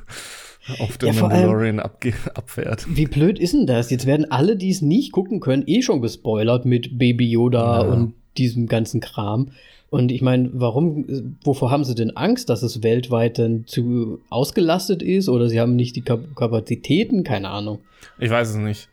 auf 0.80 0.98
den 0.98 1.14
Ja, 1.14 1.22
allem- 1.24 1.32
Mandalorian 1.32 1.80
abge 1.80 2.14
abfährt. 2.36 2.86
Wie 2.96 3.06
blöd 3.08 3.40
ist 3.40 3.54
denn 3.54 3.66
das? 3.68 3.90
Jetzt 3.90 4.06
werden 4.06 4.30
alle, 4.32 4.56
die 4.56 4.70
es 4.70 4.82
nicht 4.82 5.12
gucken 5.12 5.40
können, 5.40 5.64
eh 5.66 5.82
schon 5.82 6.02
gespoilert 6.02 6.66
mit 6.66 6.98
Baby 6.98 7.30
Yoda 7.30 7.84
Ja. 7.84 7.92
und 7.92 8.14
diesem 8.38 8.68
ganzen 8.68 9.02
Kram. 9.02 9.52
Und 9.90 10.10
ich 10.12 10.22
meine, 10.22 10.50
warum, 10.54 11.36
wovor 11.44 11.70
haben 11.70 11.84
sie 11.84 11.96
denn 11.96 12.16
Angst, 12.16 12.48
dass 12.50 12.64
es 12.64 12.82
weltweit 12.82 13.40
dann 13.40 13.66
zu 13.68 14.22
ausgelastet 14.30 15.04
ist 15.04 15.28
oder 15.28 15.50
sie 15.50 15.60
haben 15.60 15.76
nicht 15.76 15.98
die 15.98 16.02
Kap 16.02 16.34
Kapazitäten? 16.36 17.26
Keine 17.26 17.50
Ahnung. 17.50 17.80
Ich 18.18 18.30
weiß 18.30 18.52
es 18.52 18.56
nicht. 18.56 18.88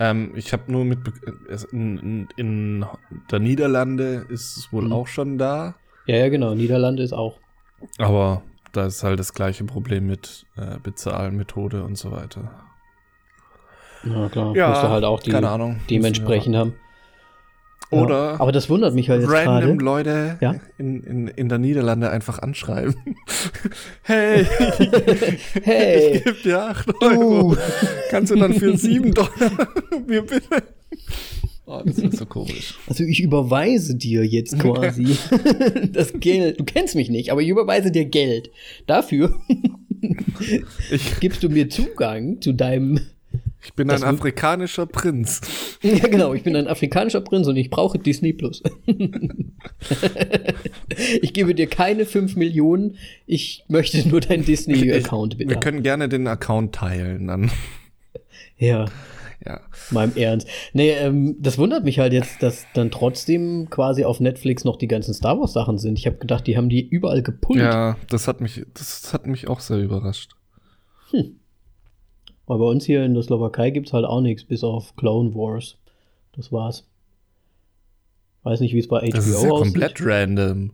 Ähm, 0.00 0.32
ich 0.34 0.52
habe 0.52 0.72
nur 0.72 0.84
mit 0.84 0.98
in, 1.72 1.98
in, 1.98 2.28
in 2.36 2.86
der 3.30 3.38
Niederlande 3.38 4.26
ist 4.30 4.56
es 4.56 4.72
wohl 4.72 4.86
Mhm. 4.86 4.92
auch 4.92 5.06
schon 5.06 5.36
da, 5.38 5.74
Ja, 6.06 6.16
ja, 6.16 6.28
genau. 6.30 6.54
Niederlande 6.54 7.02
ist 7.02 7.12
auch. 7.12 7.38
aber 7.98 8.42
da 8.72 8.86
ist 8.86 9.02
halt 9.04 9.18
das 9.20 9.34
gleiche 9.34 9.64
Problem 9.64 10.06
mit 10.06 10.46
äh, 10.56 10.78
Bezahlmethode 10.82 11.84
und 11.84 11.96
so 11.96 12.10
weiter. 12.12 12.50
Ja, 14.04 14.28
klar. 14.30 14.54
Ja, 14.56 14.68
musst 14.68 14.82
du 14.82 14.88
halt 14.88 15.04
auch 15.04 15.20
die 15.20 15.32
dementsprechend 15.90 16.56
haben. 16.56 16.74
Oder 17.90 18.32
Ja. 18.34 18.40
Aber 18.40 18.52
das 18.52 18.68
wundert 18.70 18.94
mich 18.94 19.08
halt 19.10 19.22
jetzt 19.22 19.30
random 19.32 19.78
gerade. 19.78 19.84
Leute 19.84 20.38
Ja? 20.40 20.54
in, 20.78 21.02
in, 21.02 21.28
in 21.28 21.48
der 21.48 21.58
Niederlande 21.58 22.10
einfach 22.10 22.38
anschreiben. 22.38 22.94
hey, 24.02 24.44
Hey, 25.62 26.16
ich 26.18 26.24
gebe 26.24 26.36
dir 26.42 26.62
8 26.66 27.02
Euro. 27.02 27.54
du. 27.54 27.56
Kannst 28.10 28.30
du 28.32 28.36
dann 28.36 28.54
für 28.54 28.76
7 28.76 29.12
Dollar 29.14 29.68
mir 30.06 30.22
bitte? 30.22 30.62
Oh, 31.66 31.82
das 31.84 31.98
ist 31.98 32.16
so 32.16 32.26
komisch. 32.26 32.74
Also 32.88 33.04
ich 33.04 33.20
überweise 33.22 33.94
dir 33.94 34.24
jetzt 34.24 34.58
quasi 34.58 35.16
das 35.92 36.12
Geld. 36.14 36.58
Du 36.58 36.64
kennst 36.64 36.96
mich 36.96 37.10
nicht, 37.10 37.30
aber 37.30 37.42
ich 37.42 37.48
überweise 37.48 37.92
dir 37.92 38.06
Geld. 38.06 38.50
Dafür 38.86 39.36
Ich, 40.90 41.20
gibst 41.20 41.42
du 41.44 41.48
mir 41.48 41.68
Zugang 41.68 42.40
zu 42.40 42.52
deinem. 42.52 43.00
Ich 43.62 43.74
bin 43.74 43.88
Das 43.88 44.02
ein 44.02 44.14
afrikanischer 44.14 44.86
Prinz. 44.86 45.40
Ja, 45.82 46.08
genau, 46.08 46.34
ich 46.34 46.42
bin 46.42 46.54
ein 46.56 46.68
afrikanischer 46.68 47.22
Prinz 47.22 47.46
und 47.46 47.56
ich 47.56 47.70
brauche 47.70 47.98
Disney 47.98 48.34
Plus. 48.34 48.62
ich 51.22 51.32
gebe 51.32 51.54
dir 51.54 51.66
keine 51.68 52.04
5 52.04 52.36
Millionen, 52.36 52.96
ich 53.26 53.64
möchte 53.68 54.06
nur 54.06 54.20
deinen 54.20 54.44
Disney-Account 54.44 55.38
bitte. 55.38 55.50
Wir 55.50 55.60
können 55.60 55.82
gerne 55.82 56.08
den 56.10 56.26
Account 56.26 56.74
teilen 56.74 57.28
dann. 57.28 57.50
Ja, 58.58 58.84
Ja. 59.46 59.60
meinem 59.90 60.14
Ernst. 60.16 60.46
Nee, 60.74 60.90
ähm, 60.90 61.36
das 61.40 61.56
wundert 61.56 61.82
mich 61.84 61.98
halt 61.98 62.12
jetzt, 62.12 62.42
dass 62.42 62.66
dann 62.74 62.90
trotzdem 62.90 63.68
quasi 63.70 64.04
auf 64.04 64.20
Netflix 64.20 64.64
noch 64.64 64.76
die 64.76 64.86
ganzen 64.86 65.14
Star 65.14 65.40
Wars 65.40 65.54
Sachen 65.54 65.78
sind. 65.78 65.98
Ich 65.98 66.04
habe 66.06 66.18
gedacht, 66.18 66.46
die 66.46 66.58
haben 66.58 66.68
die 66.68 66.86
überall 66.86 67.22
gepullt. 67.22 67.60
Ja, 67.60 67.96
das 68.10 68.28
hat 68.28 68.42
mich, 68.42 68.66
das 68.74 69.14
hat 69.14 69.26
mich 69.26 69.48
auch 69.48 69.60
sehr 69.60 69.78
überrascht. 69.78 70.32
Aber 72.50 72.64
bei 72.64 72.70
uns 72.70 72.84
hier 72.84 73.04
in 73.04 73.14
der 73.14 73.22
Slowakei 73.22 73.70
gibt 73.70 73.86
es 73.86 73.92
halt 73.92 74.04
auch 74.04 74.20
nichts, 74.20 74.42
bis 74.44 74.64
auf 74.64 74.96
Clone 74.96 75.34
Wars. 75.36 75.76
Das 76.32 76.50
war's. 76.50 76.84
Weiß 78.42 78.58
nicht, 78.58 78.74
wie 78.74 78.80
es 78.80 78.88
bei 78.88 78.98
HBO 79.00 79.10
Das 79.12 79.26
ist 79.28 79.42
ja 79.44 79.50
aussieht. 79.50 79.62
komplett 79.72 80.00
random. 80.04 80.70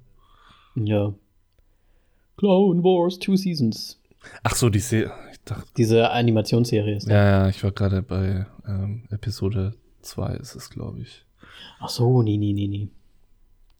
Ja. 0.74 1.12
Clone 2.38 2.82
Wars 2.82 3.18
Two 3.18 3.36
Seasons. 3.36 4.00
Ach 4.42 4.54
so, 4.54 4.70
die. 4.70 4.78
Ich 4.78 5.04
dachte, 5.44 5.68
Diese 5.76 6.10
Animationsserie 6.10 6.96
ist. 6.96 7.08
ja, 7.08 7.42
ja, 7.42 7.48
ich 7.48 7.62
war 7.62 7.72
gerade 7.72 8.00
bei 8.02 8.46
ähm, 8.66 9.02
Episode 9.10 9.74
2 10.02 10.34
ist 10.36 10.54
es, 10.54 10.70
glaube 10.70 11.00
ich. 11.00 11.24
Ach 11.78 11.88
so, 11.90 12.22
nee, 12.22 12.36
nee, 12.38 12.52
nee, 12.54 12.68
nee. 12.68 12.88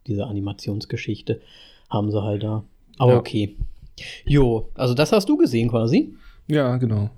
Diese 0.07 0.27
Animationsgeschichte 0.27 1.41
haben 1.91 2.11
sie 2.11 2.23
halt 2.23 2.43
da. 2.43 2.63
Aber 2.99 3.13
Ja. 3.13 3.19
okay. 3.19 3.57
Jo, 4.27 4.69
also 4.75 4.93
das 4.93 5.13
hast 5.13 5.29
du 5.29 5.37
gesehen 5.39 5.71
quasi. 5.71 6.15
Ja, 6.47 6.77
genau. 6.77 7.09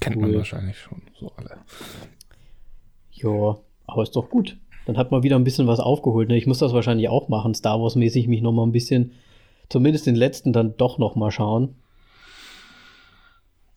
Kennt 0.00 0.16
man 0.16 0.30
Cool. 0.30 0.38
wahrscheinlich 0.38 0.78
schon, 0.78 1.02
so 1.18 1.30
alle. 1.36 1.58
Jo, 3.12 3.62
aber 3.86 4.02
ist 4.02 4.16
doch 4.16 4.28
gut. 4.30 4.56
Dann 4.86 4.96
hat 4.96 5.10
man 5.10 5.22
wieder 5.22 5.36
ein 5.36 5.44
bisschen 5.44 5.66
was 5.66 5.78
aufgeholt. 5.80 6.28
Ne? 6.28 6.36
Ich 6.38 6.46
muss 6.46 6.58
das 6.58 6.72
wahrscheinlich 6.72 7.08
auch 7.08 7.28
machen, 7.28 7.54
Star 7.54 7.80
Wars-mäßig 7.80 8.26
mich 8.28 8.40
noch 8.40 8.52
mal 8.52 8.64
ein 8.64 8.72
bisschen, 8.72 9.12
zumindest 9.68 10.06
den 10.06 10.14
letzten 10.16 10.52
dann 10.52 10.76
doch 10.78 10.98
noch 10.98 11.16
mal 11.16 11.30
schauen. 11.30 11.74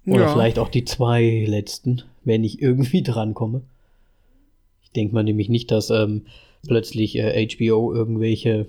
Oder 0.06 0.24
Ja. 0.24 0.34
vielleicht 0.34 0.60
auch 0.60 0.70
die 0.70 0.86
zwei 0.86 1.46
letzten, 1.48 2.04
wenn 2.24 2.44
ich 2.44 2.62
irgendwie 2.62 3.04
drankomme. 3.04 3.62
Ich 4.84 4.92
denke 4.92 5.14
mal 5.14 5.24
nämlich 5.24 5.50
nicht, 5.50 5.72
dass 5.72 5.90
ähm, 5.90 6.26
plötzlich 6.68 7.18
äh, 7.18 7.48
HBO 7.48 7.94
irgendwelche 7.94 8.68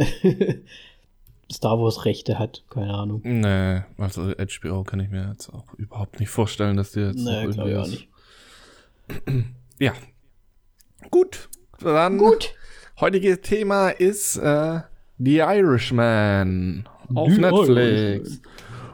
Star 1.50 1.78
Wars-Rechte 1.78 2.38
hat. 2.38 2.64
Keine 2.70 2.92
Ahnung. 2.94 3.20
Nee, 3.24 3.82
also 3.98 4.32
HBO 4.32 4.82
kann 4.82 5.00
ich 5.00 5.10
mir 5.10 5.28
jetzt 5.28 5.48
auch 5.48 5.72
überhaupt 5.74 6.18
nicht 6.20 6.28
vorstellen, 6.30 6.76
dass 6.76 6.92
die 6.92 7.00
jetzt 7.00 7.24
Nee, 7.24 7.42
irgendwie 7.42 7.70
ich 7.70 7.76
auch 7.76 7.86
nicht. 7.86 8.08
Ja. 9.78 9.92
Gut. 11.10 11.50
Dann 11.80 12.16
Gut. 12.16 12.54
heutige 12.98 13.42
Thema 13.42 13.90
ist 13.90 14.38
äh, 14.38 14.80
The 15.18 15.36
Irishman 15.36 16.88
auf 17.14 17.30
The 17.30 17.40
Netflix. 17.40 18.40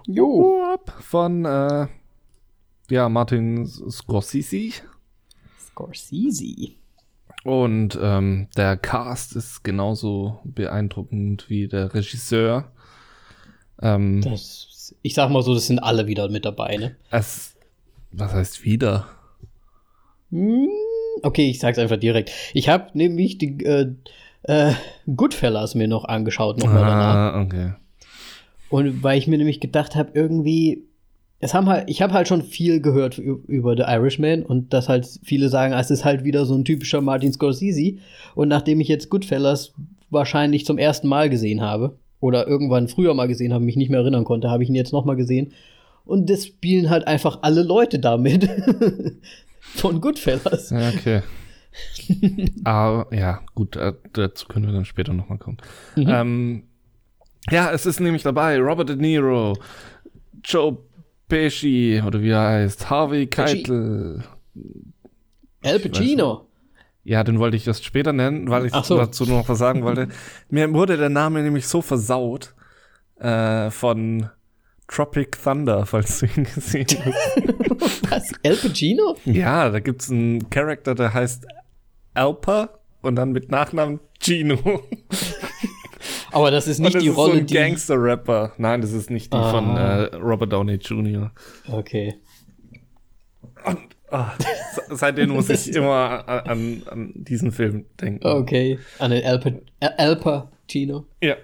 Jo. 0.09 0.77
Von 1.01 1.45
äh, 1.45 1.87
ja, 2.91 3.09
Martin 3.09 3.65
Scorsese. 3.67 4.83
Scorsese. 5.61 6.82
Und 7.44 7.98
ähm, 8.00 8.48
der 8.57 8.76
Cast 8.76 9.35
ist 9.35 9.64
genauso 9.64 10.40
beeindruckend 10.44 11.48
wie 11.48 11.66
der 11.68 11.92
Regisseur. 11.92 12.70
Ähm, 13.81 14.20
Das, 14.22 14.94
ich 15.02 15.14
sag 15.14 15.31
mal 15.31 15.42
so, 15.42 15.55
das 15.55 15.66
sind 15.66 15.81
alle 15.81 16.07
wieder 16.07 16.28
mit 16.28 16.44
dabei, 16.44 16.76
ne? 16.76 16.96
es, 17.11 17.57
was 18.12 18.33
heißt 18.33 18.64
wieder? 18.64 19.09
Hm, 20.31 20.68
okay, 21.22 21.50
ich 21.50 21.59
sag's 21.59 21.78
einfach 21.78 21.96
direkt. 21.98 22.31
Ich 22.55 22.68
habe 22.68 22.90
nämlich 22.94 23.38
die 23.38 23.64
äh, 23.64 23.92
äh, 24.44 24.72
Goodfellas 25.14 25.74
mir 25.74 25.88
noch 25.88 26.05
angeschaut, 26.05 26.59
nochmal 26.59 26.81
danach. 26.83 27.14
Ah, 27.14 27.40
okay. 27.42 27.72
Und 28.68 29.02
weil 29.02 29.18
ich 29.18 29.26
mir 29.26 29.37
nämlich 29.38 29.61
gedacht 29.61 29.96
habe, 29.96 30.12
irgendwie, 30.14 30.85
es 31.42 31.55
haben 31.55 31.68
halt, 31.68 31.90
ich 31.90 32.00
habe 32.00 32.14
halt 32.14 32.28
schon 32.28 32.42
viel 32.42 32.81
gehört 32.81 33.18
über 33.18 33.76
The 33.76 33.83
Irishman 33.83 34.44
und 34.44 34.72
dass 34.72 34.88
halt 34.88 35.09
viele 35.24 35.48
sagen, 35.48 35.74
es 35.74 35.90
ist 35.90 36.05
halt 36.05 36.22
wieder 36.22 36.46
so 36.46 36.55
ein 36.55 36.64
typischer 36.64 37.00
Martin 37.00 37.33
Scorsese. 37.33 37.96
Und 38.37 38.46
nachdem 38.46 38.81
ich 38.81 38.87
jetzt 38.87 39.11
Goodfellas 39.11 39.72
wahrscheinlich 40.09 40.64
zum 40.64 40.78
ersten 40.78 41.09
Mal 41.09 41.28
gesehen 41.28 41.61
habe 41.61 41.98
oder 42.20 42.46
irgendwann 42.46 42.87
früher 42.87 43.12
mal 43.14 43.26
gesehen 43.26 43.52
habe, 43.52 43.64
mich 43.64 43.74
nicht 43.74 43.90
mehr 43.90 43.98
erinnern 43.98 44.22
konnte, 44.22 44.50
habe 44.50 44.62
ich 44.62 44.68
ihn 44.68 44.76
jetzt 44.76 44.92
noch 44.92 45.05
mal 45.05 45.16
gesehen. 45.16 45.52
Und 46.05 46.31
das 46.31 46.46
spielen 46.46 46.90
halt 46.90 47.09
einfach 47.09 47.40
alle 47.42 47.64
Leute 47.64 47.98
damit. 47.98 48.48
Von 49.61 50.00
Goodfellas. 50.00 50.70
Ja, 50.70 50.90
okay. 50.90 51.22
Aber 52.64 53.12
ja, 53.12 53.40
gut, 53.57 53.74
äh, 53.74 53.94
dazu 54.12 54.46
können 54.46 54.66
wir 54.66 54.72
dann 54.72 54.85
später 54.85 55.12
nochmal 55.12 55.38
kommen. 55.38 55.59
Mhm. 55.96 56.09
Ähm, 56.09 56.62
ja, 57.50 57.72
es 57.72 57.85
ist 57.85 57.98
nämlich 57.98 58.22
dabei 58.22 58.61
Robert 58.61 58.90
De 58.90 58.96
Niro, 58.96 59.55
Joe 60.44 60.78
Pesci, 61.33 62.03
oder 62.07 62.21
wie 62.21 62.29
er 62.29 62.42
heißt, 62.42 62.90
Harvey. 62.90 63.27
Keitel. 63.27 64.23
Al 65.62 65.79
Pacino. 65.79 66.47
Ja, 67.05 67.25
den 67.25 67.38
wollte 67.38 67.57
ich 67.57 67.66
erst 67.66 67.87
später 67.87 68.12
nennen, 68.12 68.51
weil 68.51 68.66
ich 68.66 68.75
so. 68.75 68.99
dazu 68.99 69.25
noch 69.25 69.49
was 69.49 69.59
sagen 69.59 69.83
wollte. 69.83 70.09
Mir 70.51 70.71
wurde 70.75 70.99
der 70.99 71.09
Name 71.09 71.42
nämlich 71.42 71.66
so 71.66 71.81
versaut 71.81 72.55
äh, 73.18 73.71
von 73.71 74.29
Tropic 74.88 75.38
Thunder, 75.42 75.87
falls 75.87 76.18
du 76.18 76.27
ihn 76.27 76.45
gesehen 76.45 76.87
hast. 77.03 78.11
Was? 78.11 78.33
Al 78.45 78.57
Pacino? 78.57 79.16
ja, 79.25 79.71
da 79.71 79.81
gibt's 79.81 80.11
einen 80.11 80.51
Charakter, 80.51 80.95
der 80.95 81.14
heißt 81.14 81.47
Alpa 82.12 82.79
und 83.01 83.16
dann 83.16 83.33
mit 83.33 83.51
Nachnamen 83.51 84.01
Gino. 84.21 84.59
Aber 86.33 86.51
das 86.51 86.66
ist 86.66 86.79
Und 86.79 86.85
nicht 86.85 86.95
das 86.97 87.03
die 87.03 87.09
ist 87.11 87.14
so 87.14 87.21
Rolle, 87.23 87.38
ein 87.40 87.47
die. 87.47 87.55
Gangster-Rapper. 87.55 88.53
Nein, 88.59 88.81
das 88.81 88.92
ist 88.92 89.11
nicht 89.11 89.33
die 89.33 89.37
Ah. 89.37 89.51
von 89.51 89.77
äh, 89.77 90.16
Robert 90.16 90.53
Downey 90.53 90.75
Jr. 90.77 91.31
Okay. 91.71 92.14
Ah, 94.11 94.33
se- 94.75 94.97
seitdem 94.97 95.31
muss 95.31 95.49
ich 95.49 95.68
immer 95.75 96.29
an, 96.29 96.83
an, 96.90 97.12
diesen 97.14 97.51
Film 97.53 97.87
denken. 98.01 98.27
Okay. 98.27 98.79
An 98.99 99.11
den 99.11 99.25
Al 99.25 100.16
Pacino. 100.16 101.07
Ja, 101.23 101.37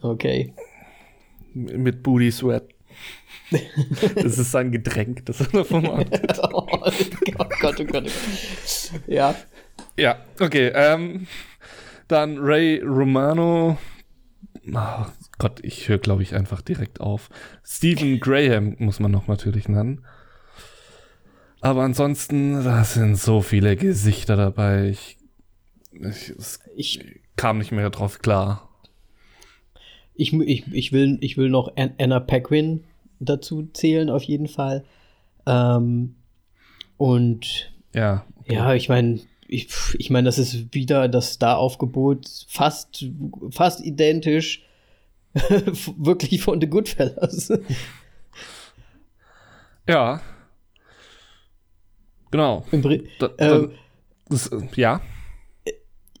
Okay. 0.00 0.52
mit 1.54 2.02
Booty 2.02 2.30
Sweat. 2.30 2.64
Das 4.14 4.38
ist 4.38 4.52
sein 4.52 4.70
Getränk, 4.70 5.24
das 5.26 5.40
er 5.40 5.46
davon 5.48 5.82
macht. 5.84 6.06
oh 6.52 6.66
Gott, 6.66 6.94
oh 7.38 7.44
Gott, 7.60 7.80
oh 7.80 7.84
Gott. 7.84 8.04
Ja. 9.06 9.34
Ja, 9.96 10.18
okay. 10.38 10.70
Ähm, 10.74 11.26
dann 12.08 12.38
Ray 12.38 12.80
Romano. 12.84 13.78
Oh 14.72 15.06
Gott, 15.38 15.60
ich 15.62 15.88
höre, 15.88 15.98
glaube 15.98 16.22
ich, 16.22 16.34
einfach 16.34 16.60
direkt 16.62 17.00
auf. 17.00 17.30
Stephen 17.64 18.20
Graham 18.20 18.76
muss 18.78 19.00
man 19.00 19.10
noch 19.10 19.26
natürlich 19.26 19.68
nennen. 19.68 20.04
Aber 21.60 21.82
ansonsten, 21.82 22.62
da 22.64 22.84
sind 22.84 23.16
so 23.16 23.40
viele 23.40 23.76
Gesichter 23.76 24.36
dabei. 24.36 24.90
Ich, 24.90 25.16
ich, 25.92 26.34
Ich, 26.76 27.20
kam 27.36 27.58
nicht 27.58 27.72
mehr 27.72 27.90
drauf 27.90 28.20
klar. 28.20 28.68
ich, 30.14 30.32
ich, 30.32 30.72
ich, 30.72 30.92
will, 30.92 31.18
ich 31.20 31.36
will 31.36 31.48
noch 31.48 31.76
An- 31.76 31.94
Anna 31.98 32.20
Paquin 32.20 32.84
dazu 33.20 33.68
zählen, 33.72 34.10
auf 34.10 34.22
jeden 34.24 34.48
Fall. 34.48 34.84
Ähm, 35.46 36.14
und 36.96 37.72
Ja. 37.94 38.24
ja, 38.46 38.74
ich 38.74 38.88
meine, 38.88 39.20
ich, 39.48 39.68
ich 39.98 40.10
meine, 40.10 40.26
das 40.26 40.38
ist 40.38 40.74
wieder 40.74 41.08
das 41.08 41.32
Star-Aufgebot 41.32 42.26
fast, 42.48 43.06
fast 43.50 43.80
identisch. 43.84 44.64
Wirklich 45.96 46.42
von 46.42 46.60
The 46.60 46.68
Goodfellas. 46.68 47.52
Ja. 49.88 50.20
Genau. 52.30 52.64
Im 52.72 52.82
Pri- 52.82 53.08
Da, 53.18 53.28
da, 53.28 53.56
Ähm, 53.56 53.70
das, 54.28 54.48
äh, 54.48 54.60
ja. 54.76 55.00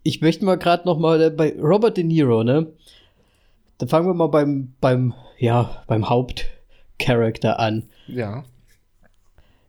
ich 0.02 0.20
möchte 0.22 0.44
mal 0.44 0.56
gerade 0.56 0.86
noch 0.86 0.98
mal 0.98 1.30
bei 1.30 1.54
Robert 1.60 1.96
De 1.98 2.04
Niro, 2.04 2.44
ne? 2.44 2.72
Dann 3.76 3.88
fangen 3.90 4.06
wir 4.06 4.14
mal 4.14 4.28
beim, 4.28 4.72
beim, 4.80 5.12
ja, 5.38 5.84
beim 5.86 6.08
Hauptcharakter 6.08 7.58
an. 7.58 7.88
Ja. 8.06 8.44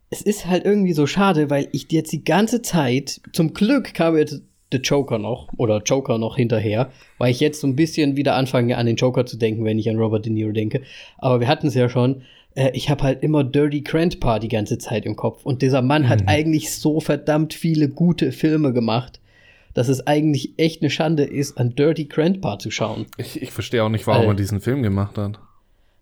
Es 0.09 0.21
ist 0.21 0.47
halt 0.47 0.65
irgendwie 0.65 0.93
so 0.93 1.05
schade, 1.07 1.49
weil 1.49 1.67
ich 1.71 1.91
jetzt 1.91 2.11
die 2.11 2.23
ganze 2.23 2.61
Zeit, 2.61 3.21
zum 3.33 3.53
Glück 3.53 3.93
kam 3.93 4.17
jetzt 4.17 4.41
der 4.71 4.81
Joker 4.81 5.17
noch, 5.17 5.49
oder 5.57 5.81
Joker 5.83 6.17
noch 6.17 6.35
hinterher, 6.35 6.91
weil 7.17 7.31
ich 7.31 7.39
jetzt 7.39 7.61
so 7.61 7.67
ein 7.67 7.75
bisschen 7.75 8.15
wieder 8.15 8.35
anfange, 8.35 8.77
an 8.77 8.85
den 8.85 8.95
Joker 8.95 9.25
zu 9.25 9.37
denken, 9.37 9.65
wenn 9.65 9.79
ich 9.79 9.89
an 9.89 9.97
Robert 9.97 10.25
De 10.25 10.31
Niro 10.31 10.51
denke. 10.51 10.81
Aber 11.17 11.39
wir 11.39 11.47
hatten 11.47 11.67
es 11.67 11.73
ja 11.75 11.89
schon, 11.89 12.21
äh, 12.55 12.71
ich 12.73 12.89
habe 12.89 13.03
halt 13.03 13.23
immer 13.23 13.43
Dirty 13.43 13.81
Grandpa 13.81 14.39
die 14.39 14.47
ganze 14.47 14.77
Zeit 14.77 15.05
im 15.05 15.15
Kopf. 15.15 15.43
Und 15.45 15.61
dieser 15.61 15.81
Mann 15.81 16.07
hat 16.09 16.23
eigentlich 16.27 16.71
so 16.71 16.99
verdammt 16.99 17.53
viele 17.53 17.89
gute 17.89 18.31
Filme 18.31 18.73
gemacht, 18.73 19.19
dass 19.73 19.87
es 19.87 20.05
eigentlich 20.07 20.53
echt 20.57 20.81
eine 20.81 20.89
Schande 20.89 21.23
ist, 21.23 21.57
an 21.57 21.75
Dirty 21.75 22.05
Grandpa 22.05 22.57
zu 22.59 22.69
schauen. 22.71 23.05
Ich, 23.17 23.41
ich 23.41 23.51
verstehe 23.51 23.83
auch 23.83 23.89
nicht, 23.89 24.05
warum 24.07 24.25
Äh. 24.25 24.29
er 24.29 24.33
diesen 24.35 24.61
Film 24.61 24.81
gemacht 24.83 25.17
hat. 25.17 25.39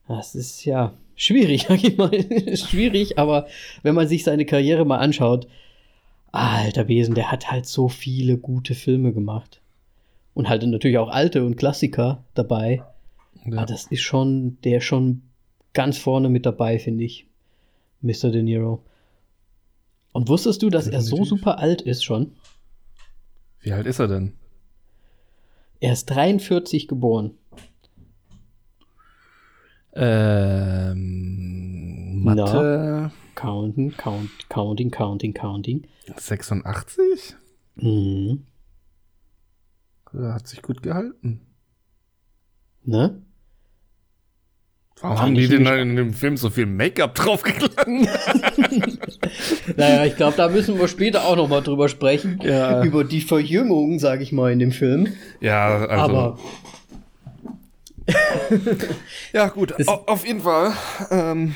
Das 0.07 0.35
ist 0.35 0.63
ja 0.65 0.93
schwierig, 1.17 1.63
sag 1.67 1.83
ich 1.83 1.97
mal. 1.97 2.11
schwierig, 2.55 3.19
aber 3.19 3.47
wenn 3.83 3.95
man 3.95 4.07
sich 4.07 4.23
seine 4.23 4.45
Karriere 4.45 4.85
mal 4.85 4.99
anschaut, 4.99 5.47
alter 6.31 6.85
Besen, 6.85 7.15
der 7.15 7.31
hat 7.31 7.51
halt 7.51 7.65
so 7.65 7.89
viele 7.89 8.37
gute 8.37 8.75
Filme 8.75 9.11
gemacht. 9.11 9.59
Und 10.33 10.47
halt 10.47 10.63
natürlich 10.63 10.99
auch 10.99 11.09
alte 11.09 11.43
und 11.43 11.57
Klassiker 11.57 12.23
dabei. 12.35 12.83
Ja. 13.43 13.57
Aber 13.57 13.65
das 13.65 13.87
ist 13.87 14.01
schon, 14.01 14.57
der 14.63 14.77
ist 14.77 14.85
schon 14.85 15.23
ganz 15.73 15.97
vorne 15.97 16.29
mit 16.29 16.45
dabei, 16.45 16.79
finde 16.79 17.03
ich. 17.03 17.25
Mr. 18.01 18.29
De 18.29 18.43
Niro. 18.43 18.83
Und 20.11 20.29
wusstest 20.29 20.61
du, 20.61 20.69
dass 20.69 20.87
er 20.87 21.01
so 21.01 21.17
Definitiv. 21.17 21.29
super 21.29 21.59
alt 21.59 21.81
ist 21.81 22.03
schon? 22.03 22.33
Wie 23.61 23.71
alt 23.71 23.87
ist 23.87 23.99
er 23.99 24.07
denn? 24.07 24.33
Er 25.79 25.93
ist 25.93 26.05
43 26.05 26.87
geboren. 26.87 27.31
Ähm, 29.93 31.06
Mathe 32.35 33.11
Counting, 33.35 33.91
count, 33.97 34.29
counting, 34.49 34.89
counting, 34.91 35.33
counting. 35.33 35.87
86? 36.15 37.35
Mhm. 37.75 38.45
Er 40.13 40.33
hat 40.33 40.47
sich 40.47 40.61
gut 40.63 40.81
gehalten. 40.81 41.41
Ne? 42.83 43.21
Warum 45.01 45.19
haben 45.19 45.35
die 45.35 45.47
denn 45.47 45.61
nämlich- 45.61 45.81
in 45.81 45.95
dem 45.95 46.13
Film 46.13 46.37
so 46.37 46.49
viel 46.49 46.65
Make-up 46.65 47.13
draufgeklatscht? 47.13 47.77
Naja, 49.77 50.05
ich 50.05 50.15
glaube, 50.15 50.35
da 50.37 50.49
müssen 50.49 50.79
wir 50.79 50.87
später 50.87 51.25
auch 51.25 51.35
noch 51.35 51.47
mal 51.49 51.61
drüber 51.61 51.89
sprechen. 51.89 52.39
Ja. 52.41 52.83
Über 52.83 53.03
die 53.03 53.21
Verjüngung, 53.21 53.99
sage 53.99 54.23
ich 54.23 54.31
mal, 54.31 54.51
in 54.51 54.57
dem 54.59 54.71
Film. 54.71 55.13
Ja, 55.41 55.85
also. 55.85 56.17
Aber 56.17 56.39
ja, 59.33 59.49
gut. 59.49 59.73
Auf 59.87 60.25
jeden 60.25 60.41
Fall 60.41 60.71
ähm, 61.11 61.53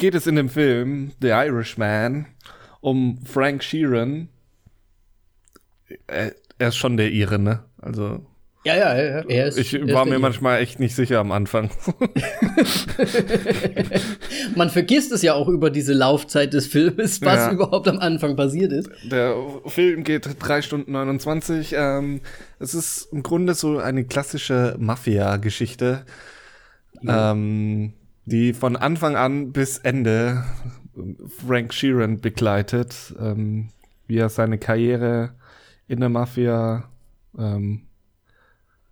geht 0.00 0.14
es 0.16 0.26
in 0.26 0.34
dem 0.34 0.48
Film 0.48 1.12
The 1.20 1.28
Irishman 1.28 2.26
um 2.80 3.18
Frank 3.24 3.62
Sheeran. 3.62 4.28
Er, 6.08 6.34
er 6.58 6.68
ist 6.68 6.76
schon 6.76 6.96
der 6.96 7.10
Ire, 7.12 7.38
ne? 7.38 7.64
Also, 7.80 8.24
ja, 8.64 8.76
ja, 8.76 8.94
ja, 8.94 9.20
er 9.26 9.46
ist. 9.46 9.56
ich 9.58 9.72
war 9.92 10.04
mir 10.04 10.18
manchmal 10.18 10.60
echt 10.60 10.80
nicht 10.80 10.94
sicher 10.94 11.18
am 11.18 11.32
Anfang. 11.32 11.70
Man 14.54 14.68
vergisst 14.70 15.12
es 15.12 15.22
ja 15.22 15.32
auch 15.34 15.48
über 15.48 15.70
diese 15.70 15.94
Laufzeit 15.94 16.52
des 16.52 16.66
Filmes, 16.66 17.22
was 17.22 17.36
Ja. 17.36 17.52
überhaupt 17.52 17.88
am 17.88 17.98
Anfang 17.98 18.36
passiert 18.36 18.72
ist. 18.72 18.90
Der 19.10 19.34
Film 19.66 20.04
geht 20.04 20.28
3 20.38 20.60
Stunden 20.62 20.92
29. 20.92 21.74
Ähm, 21.76 22.20
es 22.58 22.74
ist 22.74 23.08
im 23.12 23.22
Grunde 23.22 23.54
so 23.54 23.78
eine 23.78 24.04
klassische 24.04 24.76
Mafia-Geschichte, 24.78 26.04
ähm, 27.06 27.94
die 28.30 28.52
von 28.52 28.76
Anfang 28.76 29.16
an 29.16 29.52
bis 29.52 29.78
Ende 29.78 30.44
Frank 31.28 31.74
Sheeran 31.74 32.20
begleitet, 32.20 33.14
ähm, 33.18 33.70
wie 34.06 34.18
er 34.18 34.28
seine 34.28 34.58
Karriere 34.58 35.34
in 35.88 36.00
der 36.00 36.08
Mafia 36.08 36.88
ähm, 37.36 37.86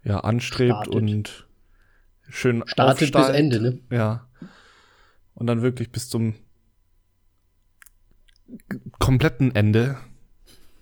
ja, 0.03 0.21
anstrebt 0.21 0.75
Startet. 0.75 0.95
und 0.95 1.47
schön 2.29 2.65
Startet 2.67 3.13
bis 3.13 3.15
aufsteigt. 3.15 3.39
Ende, 3.39 3.61
ne? 3.61 3.79
Ja. 3.91 4.29
Und 5.35 5.47
dann 5.47 5.63
wirklich 5.63 5.93
bis 5.93 6.09
zum 6.09 6.35
kompletten 8.99 9.55
Ende 9.55 9.99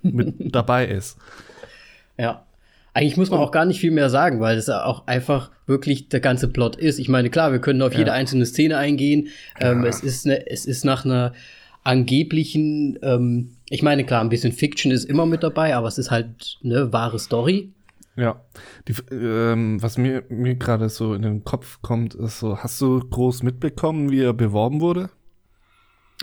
mit 0.03 0.35
dabei 0.55 0.87
ist. 0.87 1.19
Ja. 2.16 2.46
Eigentlich 2.97 3.19
muss 3.19 3.29
man 3.29 3.41
auch 3.41 3.51
gar 3.51 3.67
nicht 3.67 3.79
viel 3.79 3.91
mehr 3.91 4.09
sagen, 4.09 4.41
weil 4.41 4.57
es 4.57 4.69
ja 4.69 4.87
auch 4.87 5.07
einfach 5.07 5.51
wirklich 5.67 6.09
der 6.09 6.21
ganze 6.21 6.49
Plot 6.49 6.77
ist. 6.77 6.99
Ich 6.99 7.11
meine, 7.11 7.29
klar, 7.29 7.53
wir 7.53 7.59
können 7.59 7.83
auf 7.83 7.93
jede 7.93 8.13
einzelne 8.13 8.47
Szene 8.47 8.79
eingehen. 8.79 9.29
Ähm, 9.61 9.83
Ja. 9.83 9.89
es, 9.91 10.01
ist 10.03 10.25
ne, 10.25 10.47
es 10.47 10.65
ist 10.65 10.83
nach 10.83 11.05
einer 11.05 11.35
angeblichen 11.85 12.99
ähm, 13.03 13.51
Ich 13.69 13.83
meine, 13.83 14.05
klar, 14.05 14.23
ein 14.23 14.31
bisschen 14.31 14.51
Fiction 14.51 14.93
ist 14.93 15.05
immer 15.05 15.27
mit 15.27 15.43
dabei, 15.43 15.77
aber 15.77 15.89
es 15.89 15.99
ist 15.99 16.11
halt 16.11 16.57
eine 16.65 16.91
wahre 16.91 17.19
Story. 17.19 17.71
Ja, 18.17 18.41
die, 18.89 18.95
ähm, 19.15 19.77
was 19.83 19.99
mir, 19.99 20.25
mir 20.31 20.55
gerade 20.55 20.89
so 20.89 21.13
in 21.13 21.21
den 21.21 21.45
Kopf 21.45 21.83
kommt, 21.83 22.15
ist 22.15 22.39
so, 22.39 22.57
hast 22.57 22.81
du 22.81 23.01
groß 23.01 23.43
mitbekommen, 23.43 24.11
wie 24.11 24.23
er 24.23 24.33
beworben 24.33 24.81
wurde? 24.81 25.11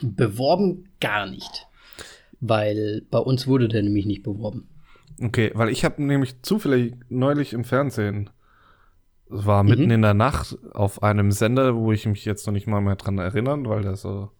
Beworben 0.01 0.85
gar 0.99 1.27
nicht. 1.27 1.67
Weil 2.39 3.03
bei 3.11 3.19
uns 3.19 3.45
wurde 3.45 3.67
der 3.67 3.83
nämlich 3.83 4.07
nicht 4.07 4.23
beworben. 4.23 4.67
Okay, 5.23 5.51
weil 5.53 5.69
ich 5.69 5.85
habe 5.85 6.03
nämlich 6.03 6.41
zufällig 6.41 6.95
neulich 7.07 7.53
im 7.53 7.63
Fernsehen, 7.63 8.29
war 9.29 9.63
mitten 9.63 9.85
mhm. 9.85 9.91
in 9.91 10.01
der 10.01 10.13
Nacht 10.13 10.57
auf 10.73 11.01
einem 11.01 11.31
Sender, 11.31 11.75
wo 11.75 11.91
ich 11.93 12.05
mich 12.05 12.25
jetzt 12.25 12.45
noch 12.45 12.53
nicht 12.53 12.67
mal 12.67 12.81
mehr 12.81 12.97
dran 12.97 13.17
erinnern, 13.17 13.67
weil 13.67 13.83
der 13.83 13.95
so, 13.95 14.31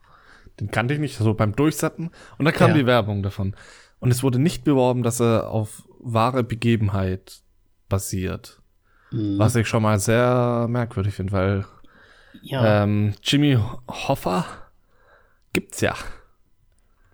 den 0.60 0.72
kannte 0.72 0.94
ich 0.94 1.00
nicht, 1.00 1.18
so 1.18 1.34
beim 1.34 1.56
Durchsappen. 1.56 2.12
Und 2.38 2.46
da 2.46 2.52
kam 2.52 2.72
ja. 2.72 2.78
die 2.78 2.86
Werbung 2.86 3.24
davon. 3.24 3.56
Und 4.00 4.12
es 4.12 4.24
wurde 4.24 4.40
nicht 4.40 4.66
beworben, 4.66 5.04
dass 5.04 5.22
er 5.22 5.50
auf 5.50 5.88
wahre 6.00 6.44
Begebenheit 6.44 7.42
basiert. 7.88 8.62
Mhm. 9.12 9.40
Was 9.40 9.56
ich 9.56 9.68
schon 9.68 9.84
mal 9.84 10.00
sehr 10.00 10.68
merkwürdig 10.70 11.16
finde, 11.16 11.32
weil 11.32 11.66
ja. 12.42 12.84
ähm, 12.84 13.14
Jimmy 13.24 13.58
Hoffa 13.88 14.46
gibt's 15.54 15.80
ja. 15.80 15.96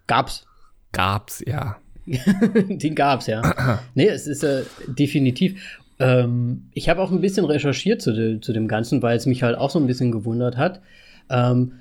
Gab's. 0.07 0.47
Gab's, 0.91 1.43
ja. 1.45 1.77
Den 2.69 2.95
gab's, 2.95 3.27
ja. 3.27 3.81
nee, 3.95 4.07
es 4.07 4.27
ist 4.27 4.43
äh, 4.43 4.63
definitiv. 4.87 5.79
Ähm, 5.99 6.69
ich 6.73 6.89
habe 6.89 7.01
auch 7.01 7.11
ein 7.11 7.21
bisschen 7.21 7.45
recherchiert 7.45 8.01
zu, 8.01 8.13
de, 8.13 8.39
zu, 8.39 8.53
dem 8.53 8.67
Ganzen, 8.67 9.01
weil 9.01 9.17
es 9.17 9.25
mich 9.25 9.43
halt 9.43 9.57
auch 9.57 9.69
so 9.69 9.79
ein 9.79 9.87
bisschen 9.87 10.11
gewundert 10.11 10.57
hat. 10.57 10.81
Ähm, 11.29 11.73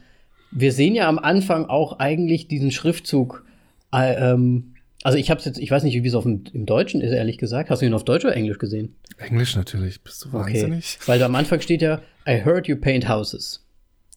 wir 0.51 0.73
sehen 0.73 0.95
ja 0.95 1.09
am 1.09 1.19
Anfang 1.19 1.67
auch 1.67 1.99
eigentlich 1.99 2.49
diesen 2.49 2.71
Schriftzug 2.71 3.45
äh, 3.93 4.33
ähm, 4.33 4.75
also 5.03 5.17
ich 5.17 5.31
habe 5.31 5.41
jetzt, 5.41 5.59
ich 5.59 5.71
weiß 5.71 5.85
nicht, 5.85 6.03
wie 6.03 6.09
es 6.09 6.15
auf 6.15 6.25
dem, 6.25 6.45
im 6.53 6.67
Deutschen 6.67 7.01
ist, 7.01 7.13
ehrlich 7.13 7.39
gesagt. 7.39 7.71
Hast 7.71 7.83
du 7.83 7.87
ihn 7.87 7.95
auf 7.95 8.05
Deutsch 8.05 8.25
oder 8.25 8.35
Englisch 8.35 8.59
gesehen? 8.59 8.97
Englisch 9.17 9.57
natürlich. 9.57 10.03
Bist 10.03 10.25
du 10.25 10.33
wahnsinnig? 10.33 10.99
Okay. 11.01 11.11
Weil 11.11 11.23
am 11.23 11.35
Anfang 11.35 11.61
steht 11.61 11.83
ja, 11.83 12.01
I 12.27 12.45
heard 12.45 12.67
you 12.67 12.77
paint 12.77 13.09
houses. 13.09 13.65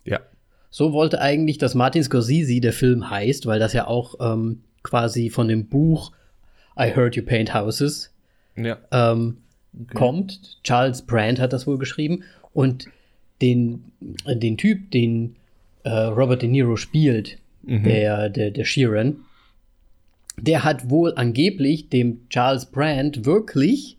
Ja. 0.05 0.19
So 0.69 0.93
wollte 0.93 1.21
eigentlich, 1.21 1.57
dass 1.57 1.75
Martin 1.75 2.03
Scorsese 2.03 2.61
der 2.61 2.73
Film 2.73 3.09
heißt, 3.09 3.45
weil 3.45 3.59
das 3.59 3.73
ja 3.73 3.87
auch 3.87 4.15
ähm, 4.19 4.63
quasi 4.83 5.29
von 5.29 5.47
dem 5.47 5.67
Buch 5.67 6.11
I 6.77 6.95
heard 6.95 7.15
you 7.15 7.23
paint 7.23 7.53
houses 7.53 8.11
ja. 8.55 8.77
ähm, 8.91 9.37
okay. 9.73 9.93
kommt. 9.95 10.57
Charles 10.63 11.01
Brand 11.01 11.39
hat 11.39 11.53
das 11.53 11.67
wohl 11.67 11.77
geschrieben. 11.77 12.23
Und 12.53 12.87
den, 13.41 13.83
äh, 14.25 14.35
den 14.35 14.57
Typ, 14.57 14.91
den 14.91 15.35
äh, 15.83 15.89
Robert 15.89 16.41
De 16.41 16.49
Niro 16.49 16.75
spielt, 16.75 17.37
mhm. 17.63 17.83
der, 17.83 18.29
der, 18.29 18.51
der 18.51 18.65
Sheeran, 18.65 19.17
der 20.37 20.63
hat 20.63 20.89
wohl 20.89 21.13
angeblich 21.15 21.89
dem 21.89 22.27
Charles 22.29 22.65
Brand 22.65 23.25
wirklich 23.25 23.97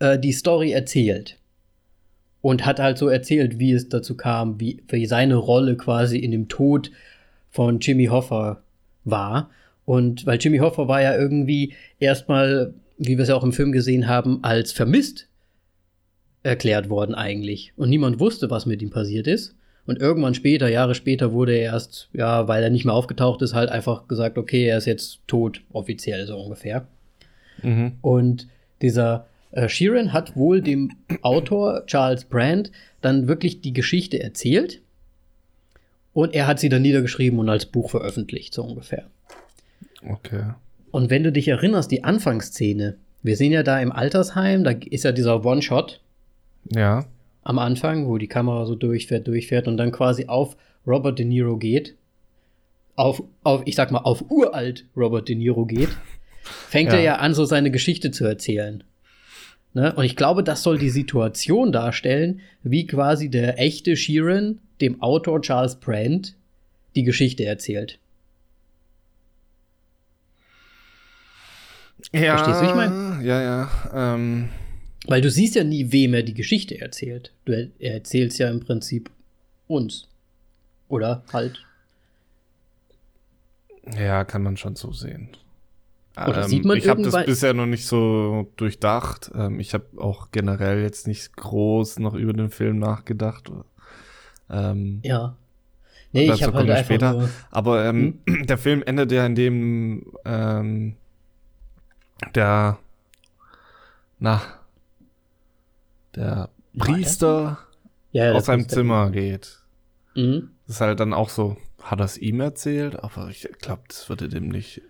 äh, 0.00 0.18
die 0.18 0.32
Story 0.32 0.72
erzählt. 0.72 1.38
Und 2.40 2.66
hat 2.66 2.78
halt 2.78 2.98
so 2.98 3.08
erzählt, 3.08 3.58
wie 3.58 3.72
es 3.72 3.88
dazu 3.88 4.16
kam, 4.16 4.60
wie, 4.60 4.82
wie 4.88 5.06
seine 5.06 5.36
Rolle 5.36 5.76
quasi 5.76 6.18
in 6.18 6.30
dem 6.30 6.48
Tod 6.48 6.90
von 7.50 7.80
Jimmy 7.80 8.06
Hoffa 8.06 8.62
war. 9.04 9.50
Und 9.84 10.26
weil 10.26 10.38
Jimmy 10.38 10.58
Hoffa 10.58 10.88
war 10.88 11.02
ja 11.02 11.16
irgendwie 11.16 11.74
erstmal, 11.98 12.74
wie 12.98 13.16
wir 13.16 13.22
es 13.22 13.28
ja 13.28 13.34
auch 13.34 13.44
im 13.44 13.52
Film 13.52 13.72
gesehen 13.72 14.08
haben, 14.08 14.42
als 14.42 14.72
vermisst 14.72 15.28
erklärt 16.42 16.88
worden 16.88 17.14
eigentlich. 17.14 17.72
Und 17.76 17.88
niemand 17.90 18.20
wusste, 18.20 18.50
was 18.50 18.66
mit 18.66 18.82
ihm 18.82 18.90
passiert 18.90 19.26
ist. 19.26 19.54
Und 19.86 20.00
irgendwann 20.00 20.34
später, 20.34 20.68
Jahre 20.68 20.94
später, 20.94 21.32
wurde 21.32 21.54
er 21.54 21.72
erst, 21.72 22.08
ja, 22.12 22.48
weil 22.48 22.62
er 22.62 22.70
nicht 22.70 22.84
mehr 22.84 22.94
aufgetaucht 22.94 23.42
ist, 23.42 23.54
halt 23.54 23.68
einfach 23.68 24.08
gesagt, 24.08 24.38
okay, 24.38 24.66
er 24.66 24.78
ist 24.78 24.86
jetzt 24.86 25.20
tot, 25.26 25.60
offiziell 25.72 26.26
so 26.26 26.38
ungefähr. 26.38 26.86
Mhm. 27.62 27.92
Und 28.00 28.48
dieser 28.80 29.26
äh, 29.50 29.68
Sheeran 29.68 30.12
hat 30.12 30.36
wohl 30.36 30.62
dem 30.62 30.92
Autor 31.22 31.84
Charles 31.86 32.24
Brand 32.24 32.72
dann 33.02 33.28
wirklich 33.28 33.60
die 33.60 33.72
Geschichte 33.72 34.22
erzählt. 34.22 34.80
Und 36.14 36.34
er 36.34 36.46
hat 36.46 36.60
sie 36.60 36.68
dann 36.68 36.82
niedergeschrieben 36.82 37.38
und 37.38 37.48
als 37.48 37.66
Buch 37.66 37.90
veröffentlicht, 37.90 38.54
so 38.54 38.62
ungefähr. 38.62 39.06
Okay. 40.08 40.52
Und 40.90 41.10
wenn 41.10 41.24
du 41.24 41.32
dich 41.32 41.48
erinnerst, 41.48 41.90
die 41.90 42.04
Anfangsszene, 42.04 42.96
wir 43.22 43.36
sehen 43.36 43.52
ja 43.52 43.62
da 43.62 43.80
im 43.80 43.92
Altersheim, 43.92 44.64
da 44.64 44.70
ist 44.70 45.04
ja 45.04 45.12
dieser 45.12 45.44
One-Shot. 45.44 46.00
Ja 46.70 47.04
am 47.44 47.58
Anfang, 47.58 48.08
wo 48.08 48.18
die 48.18 48.26
Kamera 48.26 48.66
so 48.66 48.74
durchfährt, 48.74 49.28
durchfährt 49.28 49.68
und 49.68 49.76
dann 49.76 49.92
quasi 49.92 50.26
auf 50.26 50.56
Robert 50.86 51.18
De 51.18 51.26
Niro 51.26 51.56
geht, 51.56 51.94
auf, 52.96 53.22
auf 53.42 53.62
ich 53.66 53.76
sag 53.76 53.92
mal, 53.92 53.98
auf 53.98 54.24
uralt 54.30 54.86
Robert 54.96 55.28
De 55.28 55.36
Niro 55.36 55.66
geht, 55.66 55.90
fängt 56.42 56.90
ja. 56.90 56.98
er 56.98 57.02
ja 57.02 57.14
an, 57.16 57.34
so 57.34 57.44
seine 57.44 57.70
Geschichte 57.70 58.10
zu 58.10 58.24
erzählen. 58.24 58.82
Ne? 59.74 59.94
Und 59.94 60.04
ich 60.04 60.16
glaube, 60.16 60.42
das 60.42 60.62
soll 60.62 60.78
die 60.78 60.90
Situation 60.90 61.70
darstellen, 61.70 62.40
wie 62.62 62.86
quasi 62.86 63.28
der 63.28 63.58
echte 63.60 63.96
Sheeran 63.96 64.60
dem 64.80 65.02
Autor 65.02 65.42
Charles 65.42 65.76
Brand 65.76 66.36
die 66.96 67.02
Geschichte 67.02 67.44
erzählt. 67.44 67.98
Ja, 72.12 72.36
Verstehst 72.36 72.60
du, 72.60 72.66
ich 72.66 72.74
meine? 72.74 73.24
Ja, 73.24 73.42
ja. 73.42 73.70
Ähm 73.94 74.48
weil 75.06 75.20
du 75.20 75.30
siehst 75.30 75.54
ja 75.54 75.64
nie, 75.64 75.92
wem 75.92 76.14
er 76.14 76.22
die 76.22 76.34
Geschichte 76.34 76.80
erzählt. 76.80 77.32
Du 77.44 77.52
er 77.78 77.94
erzählst 77.94 78.38
ja 78.38 78.48
im 78.48 78.60
Prinzip 78.60 79.10
uns. 79.66 80.08
Oder 80.88 81.22
halt. 81.32 81.62
Ja, 83.98 84.24
kann 84.24 84.42
man 84.42 84.56
schon 84.56 84.76
so 84.76 84.92
sehen. 84.92 85.28
Oder 86.16 86.44
ähm, 86.44 86.48
sieht 86.48 86.64
man 86.64 86.78
ich 86.78 86.88
habe 86.88 87.02
das 87.02 87.26
bisher 87.26 87.54
noch 87.54 87.66
nicht 87.66 87.86
so 87.86 88.50
durchdacht. 88.56 89.30
Ähm, 89.34 89.60
ich 89.60 89.74
habe 89.74 89.86
auch 89.96 90.30
generell 90.30 90.80
jetzt 90.80 91.06
nicht 91.06 91.36
groß 91.36 91.98
noch 91.98 92.14
über 92.14 92.32
den 92.32 92.50
Film 92.50 92.78
nachgedacht. 92.78 93.50
Ähm, 94.48 95.00
ja. 95.02 95.36
Nee, 96.12 96.30
ich 96.30 96.42
habe 96.44 96.56
halt 96.56 96.70
einfach 96.70 96.84
später. 96.84 97.12
Nur, 97.12 97.30
Aber 97.50 97.84
ähm, 97.84 98.20
hm? 98.28 98.46
der 98.46 98.56
Film 98.58 98.82
endet 98.86 99.10
ja 99.10 99.26
in 99.26 99.34
dem 99.34 100.12
ähm, 100.24 100.96
der 102.34 102.78
na 104.18 104.40
der 106.14 106.48
Priester 106.78 107.58
ja, 108.12 108.32
aus 108.32 108.46
seinem 108.46 108.68
Zimmer 108.68 109.10
geht. 109.10 109.58
Mhm. 110.14 110.50
Das 110.66 110.76
ist 110.76 110.80
halt 110.80 111.00
dann 111.00 111.12
auch 111.12 111.28
so, 111.28 111.56
hat 111.82 112.00
er 112.00 112.04
es 112.04 112.16
ihm 112.18 112.40
erzählt? 112.40 113.02
Aber 113.02 113.28
ich 113.28 113.48
glaube, 113.60 113.82
das 113.88 114.08
würde 114.08 114.28
dem 114.28 114.48
nicht 114.48 114.82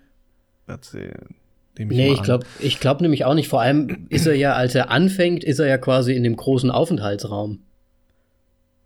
erzählen. 0.67 1.35
Ich 1.77 1.87
nee, 1.87 2.13
ich 2.13 2.23
glaube 2.23 2.47
ich 2.61 2.79
glaub 2.79 3.01
nämlich 3.01 3.25
auch 3.25 3.35
nicht. 3.35 3.49
Vor 3.49 3.61
allem 3.61 4.07
ist 4.09 4.27
er 4.27 4.37
ja, 4.37 4.53
als 4.53 4.77
er 4.77 4.91
anfängt, 4.91 5.43
ist 5.43 5.59
er 5.59 5.67
ja 5.67 5.77
quasi 5.77 6.15
in 6.15 6.23
dem 6.23 6.37
großen 6.37 6.71
Aufenthaltsraum. 6.71 7.61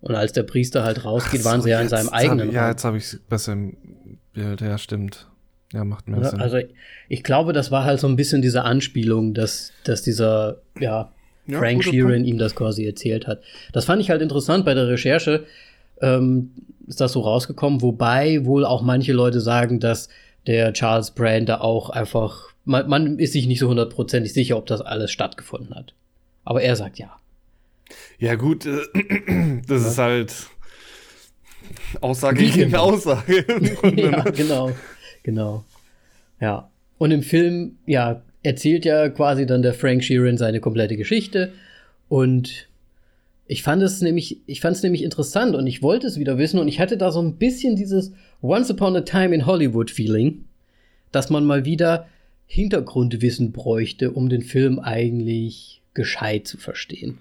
Und 0.01 0.15
als 0.15 0.33
der 0.33 0.45
Priester 0.45 0.85
halt 0.85 1.05
rausgeht, 1.05 1.43
so, 1.43 1.51
waren 1.51 1.61
sie 1.61 1.71
ja 1.71 1.81
in 1.81 1.89
seinem 1.89 2.09
eigenen 2.09 2.49
hab, 2.49 2.55
Ja, 2.55 2.69
jetzt 2.71 2.85
habe 2.85 2.97
ich 2.97 3.05
es 3.05 3.19
besser 3.19 3.53
im 3.53 3.77
Bild. 4.33 4.61
Ja, 4.61 4.79
stimmt. 4.79 5.29
Ja, 5.73 5.85
macht 5.85 6.09
mehr 6.09 6.25
Sinn. 6.25 6.41
Also 6.41 6.59
ich 7.09 7.23
glaube, 7.23 7.53
das 7.53 7.71
war 7.71 7.85
halt 7.85 8.01
so 8.01 8.09
ein 8.09 8.17
bisschen 8.17 8.41
diese 8.41 8.65
Anspielung, 8.65 9.35
dass, 9.35 9.73
dass 9.85 10.03
dieser, 10.03 10.59
ja, 10.79 11.13
ja, 11.47 11.59
Frank 11.59 11.85
Sheeran 11.85 12.13
Punkt. 12.13 12.29
ihm 12.29 12.39
das 12.39 12.55
quasi 12.55 12.87
erzählt 12.87 13.27
hat. 13.27 13.43
Das 13.73 13.85
fand 13.85 14.01
ich 14.01 14.11
halt 14.11 14.23
interessant 14.23 14.65
bei 14.65 14.75
der 14.75 14.89
Recherche. 14.89 15.45
Ähm, 16.01 16.51
ist 16.87 17.01
das 17.01 17.13
so 17.13 17.21
rausgekommen, 17.21 17.83
wobei 17.83 18.45
wohl 18.45 18.65
auch 18.65 18.83
manche 18.83 19.13
Leute 19.13 19.41
sagen, 19.41 19.79
dass 19.81 20.09
der 20.47 20.73
Charles 20.73 21.11
Brand 21.11 21.49
da 21.49 21.61
auch 21.61 21.91
einfach, 21.91 22.55
man, 22.65 22.89
man 22.89 23.19
ist 23.19 23.35
sich 23.35 23.47
nicht 23.47 23.59
so 23.59 23.69
hundertprozentig 23.69 24.33
sicher, 24.33 24.57
ob 24.57 24.67
das 24.67 24.81
alles 24.81 25.11
stattgefunden 25.11 25.75
hat. 25.75 25.95
Aber 26.45 26.63
er 26.63 26.77
sagt 26.77 26.99
ja. 26.99 27.15
Ja, 28.19 28.37
gut, 28.37 28.65
äh, 28.65 28.81
das 29.67 29.83
ja. 29.83 29.89
ist 29.89 29.99
halt 29.99 30.35
Aussage 32.01 32.47
gegen 32.47 32.75
Aussage. 32.75 33.45
ja, 33.97 34.23
genau, 34.23 34.73
genau. 35.29 35.63
Ja. 36.41 36.71
Und 36.97 37.11
im 37.11 37.23
Film, 37.23 37.77
ja, 37.85 38.23
erzählt 38.43 38.87
ja 38.87 39.11
quasi 39.11 39.45
dann 39.45 39.61
der 39.61 39.75
Frank 39.75 40.03
Sheeran 40.03 40.39
seine 40.39 40.59
komplette 40.59 40.97
Geschichte 40.97 41.53
und 42.09 42.67
ich 43.47 43.63
fand 43.63 43.83
es 43.83 44.01
nämlich, 44.01 44.41
ich 44.47 44.63
fand 44.63 44.77
es 44.77 44.83
nämlich 44.83 45.03
interessant 45.03 45.55
und 45.55 45.67
ich 45.67 45.83
wollte 45.83 46.07
es 46.07 46.19
wieder 46.19 46.39
wissen 46.39 46.59
und 46.59 46.67
ich 46.67 46.81
hatte 46.81 46.97
da 46.97 47.11
so 47.11 47.21
ein 47.21 47.37
bisschen 47.37 47.77
dieses 47.77 48.13
Once 48.41 48.71
Upon 48.71 48.97
a 48.97 49.03
Time 49.03 49.35
in 49.35 49.45
Hollywood 49.45 49.91
Feeling, 49.91 50.47
dass 51.13 51.29
man 51.29 51.45
mal 51.45 51.67
wieder 51.67 52.07
Hintergrundwissen 52.47 53.53
bräuchte, 53.53 54.13
um 54.13 54.31
den 54.31 54.43
Film 54.43 54.79
eigentlich 54.79 55.83
gescheit 55.93 56.47
zu 56.47 56.57
verstehen. 56.57 57.19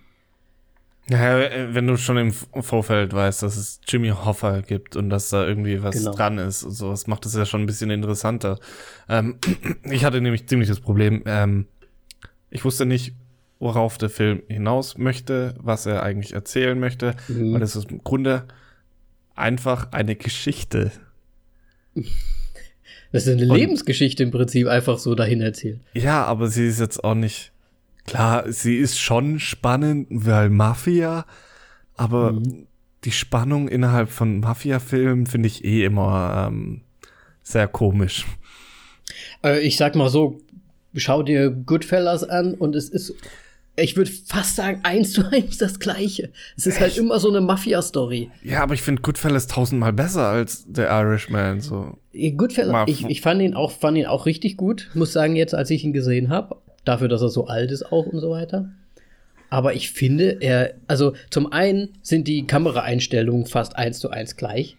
Ja, 1.10 1.40
äh, 1.40 1.74
wenn 1.74 1.88
du 1.88 1.98
schon 1.98 2.18
im 2.18 2.32
Vorfeld 2.32 3.14
weißt, 3.14 3.44
dass 3.44 3.56
es 3.56 3.80
Jimmy 3.88 4.10
Hoffa 4.10 4.62
gibt 4.62 4.96
und 4.96 5.10
dass 5.10 5.30
da 5.30 5.48
irgendwie 5.48 5.82
was 5.82 5.98
genau. 5.98 6.14
dran 6.14 6.38
ist 6.38 6.64
und 6.64 6.72
so, 6.72 6.90
das 6.90 7.08
macht 7.08 7.26
es 7.26 7.34
ja 7.34 7.46
schon 7.46 7.62
ein 7.62 7.66
bisschen 7.66 7.90
interessanter. 7.90 8.60
Ähm, 9.08 9.38
ich 9.84 10.04
hatte 10.04 10.20
nämlich 10.22 10.48
ziemlich 10.48 10.68
das 10.68 10.80
Problem, 10.80 11.24
ähm, 11.26 11.68
ich 12.50 12.64
wusste 12.66 12.86
nicht, 12.86 13.14
worauf 13.60 13.98
der 13.98 14.10
Film 14.10 14.44
hinaus 14.48 14.98
möchte, 14.98 15.56
was 15.60 15.86
er 15.86 16.04
eigentlich 16.04 16.34
erzählen 16.34 16.80
möchte, 16.80 17.16
mhm. 17.28 17.54
weil 17.54 17.62
es 17.62 17.76
ist 17.76 17.90
im 17.90 18.04
Grunde 18.04 18.46
einfach 19.36 19.92
eine 19.92 20.16
Geschichte. 20.16 20.92
Das 21.96 22.06
Das 23.12 23.26
ist 23.26 23.34
eine 23.34 23.52
Und, 23.52 23.58
Lebensgeschichte 23.58 24.24
im 24.24 24.32
Prinzip 24.32 24.68
einfach 24.68 24.98
so 25.00 25.16
dahin 25.16 25.42
erzählt. 25.42 25.80
Ja, 25.94 26.26
aber 26.26 26.48
sie 26.48 26.68
ist 26.68 26.80
jetzt 26.80 27.04
auch 27.04 27.16
nicht. 27.16 27.52
Klar, 28.08 28.52
sie 28.52 28.78
ist 28.78 29.00
schon 29.00 29.40
spannend, 29.40 30.08
weil 30.10 30.50
Mafia, 30.50 31.26
aber 31.96 32.32
mhm. 32.32 32.68
die 33.04 33.12
Spannung 33.12 33.68
innerhalb 33.68 34.10
von 34.10 34.40
Mafia-Filmen 34.40 35.28
finde 35.28 35.48
ich 35.48 35.64
eh 35.64 35.84
immer 35.84 36.48
ähm, 36.48 36.82
sehr 37.44 37.68
komisch. 37.68 38.26
Äh, 39.44 39.60
ich 39.60 39.78
sag 39.78 39.96
mal 39.96 40.10
so, 40.10 40.40
schau 40.96 41.22
dir 41.22 41.52
Goodfellas 41.52 42.24
an 42.24 42.54
und 42.54 42.76
es 42.76 42.90
ist 42.90 43.14
ich 43.80 43.96
würde 43.96 44.10
fast 44.26 44.56
sagen, 44.56 44.80
eins 44.84 45.14
zu 45.14 45.32
eins 45.32 45.60
das 45.60 45.80
Gleiche. 45.80 46.32
Es 46.58 46.66
ist 46.66 46.80
halt 46.80 46.88
Echt? 46.88 46.98
halt 46.98 47.06
immer 47.06 47.20
so 47.20 47.30
eine 47.30 47.42
Mafia-Story. 47.42 48.32
Ja, 48.44 48.64
aber 48.64 48.74
ich 48.74 48.82
finde 48.82 49.04
Goodfellas 49.04 49.48
tausendmal 49.48 49.94
besser 49.94 50.28
als 50.28 50.66
der 50.68 50.90
Irishman. 50.90 51.62
So. 51.62 51.96
Goodfellas, 52.36 52.90
ich, 52.90 53.06
ich 53.06 53.22
fand 53.22 53.42
ihn 53.42 53.54
auch, 53.54 53.72
fand 53.72 53.98
ihn 53.98 54.08
auch 54.08 54.26
richtig 54.26 54.58
gut. 54.58 54.90
Muss 54.96 55.14
sagen, 55.14 55.36
jetzt, 55.36 55.54
als 55.54 55.70
ich 55.70 55.84
ihn 55.84 55.94
gesehen 55.94 56.30
habe, 56.30 56.58
dafür, 56.88 57.08
dass 57.08 57.22
er 57.22 57.30
so 57.30 57.48
alt 57.48 57.72
ist 57.72 57.92
auch 57.92 58.06
und 58.06 58.20
so 58.20 58.30
weiter. 58.30 58.70
Aber 59.50 59.74
ich 59.74 59.92
finde, 59.92 60.38
er, 60.42 60.74
also 60.88 61.14
zum 61.30 61.52
einen 61.52 61.90
sind 62.02 62.28
die 62.28 62.46
Kameraeinstellungen 62.46 63.46
fast 63.46 63.76
eins 63.78 64.00
zu 64.00 64.10
eins 64.10 64.36
gleich. 64.36 64.76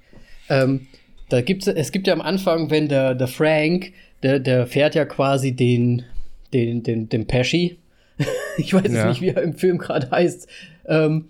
Ähm, 0.51 0.87
da 1.29 1.41
gibt's, 1.41 1.67
es 1.67 1.93
gibt 1.93 2.07
ja 2.07 2.13
am 2.13 2.21
Anfang, 2.21 2.71
wenn 2.71 2.89
der, 2.89 3.15
der 3.15 3.29
Frank, 3.29 3.93
der, 4.23 4.41
der 4.41 4.67
fährt 4.67 4.95
ja 4.95 5.05
quasi 5.05 5.53
den, 5.53 6.05
den, 6.53 6.83
den, 6.83 7.09
den 7.09 7.27
Pesci, 7.27 7.79
ich 8.59 8.75
weiß 8.75 8.93
ja. 8.93 9.09
nicht, 9.09 9.21
wie 9.21 9.29
er 9.29 9.43
im 9.43 9.55
Film 9.55 9.79
gerade 9.79 10.11
heißt. 10.11 10.49
Ähm, 10.87 11.27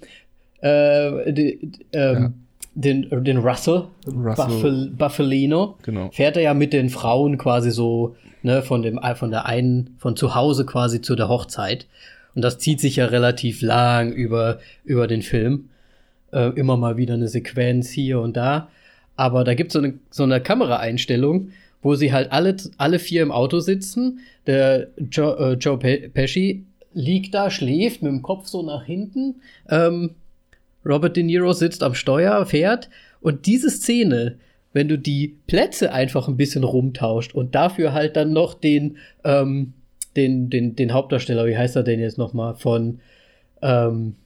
äh, 0.60 1.32
die, 1.32 1.72
ähm, 1.92 2.22
ja. 2.22 2.32
Den, 2.80 3.24
den 3.24 3.38
Russell, 3.38 3.84
Russell. 4.06 4.46
Buffel, 4.46 4.90
Buffalino, 4.96 5.76
genau. 5.82 6.10
fährt 6.12 6.36
er 6.36 6.42
ja 6.42 6.54
mit 6.54 6.72
den 6.72 6.90
Frauen 6.90 7.36
quasi 7.36 7.72
so, 7.72 8.14
ne, 8.42 8.62
von 8.62 8.82
dem, 8.82 9.00
von 9.16 9.30
der 9.30 9.46
einen, 9.46 9.96
von 9.98 10.14
zu 10.14 10.36
Hause 10.36 10.64
quasi 10.64 11.00
zu 11.00 11.16
der 11.16 11.28
Hochzeit. 11.28 11.86
Und 12.36 12.42
das 12.42 12.58
zieht 12.58 12.80
sich 12.80 12.96
ja 12.96 13.06
relativ 13.06 13.62
lang 13.62 14.12
über, 14.12 14.60
über 14.84 15.08
den 15.08 15.22
Film. 15.22 15.70
Äh, 16.30 16.50
immer 16.50 16.76
mal 16.76 16.96
wieder 16.96 17.14
eine 17.14 17.26
Sequenz 17.26 17.90
hier 17.90 18.20
und 18.20 18.36
da. 18.36 18.68
Aber 19.16 19.42
da 19.42 19.54
gibt 19.54 19.70
es 19.70 19.72
so 19.72 19.80
eine, 19.80 19.94
so 20.10 20.22
eine 20.22 20.40
Kameraeinstellung, 20.40 21.50
wo 21.82 21.96
sie 21.96 22.12
halt 22.12 22.30
alle, 22.30 22.56
alle 22.76 23.00
vier 23.00 23.22
im 23.22 23.32
Auto 23.32 23.58
sitzen. 23.58 24.20
Der 24.46 24.86
Joe, 25.10 25.36
äh, 25.36 25.52
Joe 25.54 25.78
Pesci 25.78 26.64
liegt 26.92 27.34
da, 27.34 27.50
schläft 27.50 28.02
mit 28.02 28.12
dem 28.12 28.22
Kopf 28.22 28.46
so 28.46 28.62
nach 28.62 28.84
hinten. 28.84 29.36
Ähm, 29.68 30.10
Robert 30.88 31.16
De 31.16 31.22
Niro 31.22 31.52
sitzt 31.52 31.82
am 31.82 31.94
Steuer, 31.94 32.44
fährt. 32.46 32.88
Und 33.20 33.46
diese 33.46 33.70
Szene, 33.70 34.38
wenn 34.72 34.88
du 34.88 34.98
die 34.98 35.36
Plätze 35.46 35.92
einfach 35.92 36.28
ein 36.28 36.36
bisschen 36.36 36.64
rumtauscht 36.64 37.34
und 37.34 37.54
dafür 37.54 37.92
halt 37.92 38.16
dann 38.16 38.32
noch 38.32 38.54
den, 38.54 38.96
ähm, 39.24 39.74
den, 40.16 40.50
den, 40.50 40.74
den 40.74 40.92
Hauptdarsteller, 40.92 41.46
wie 41.46 41.58
heißt 41.58 41.76
er 41.76 41.82
denn 41.82 42.00
jetzt 42.00 42.18
nochmal, 42.18 42.54
von 42.54 43.00
ähm, 43.60 44.16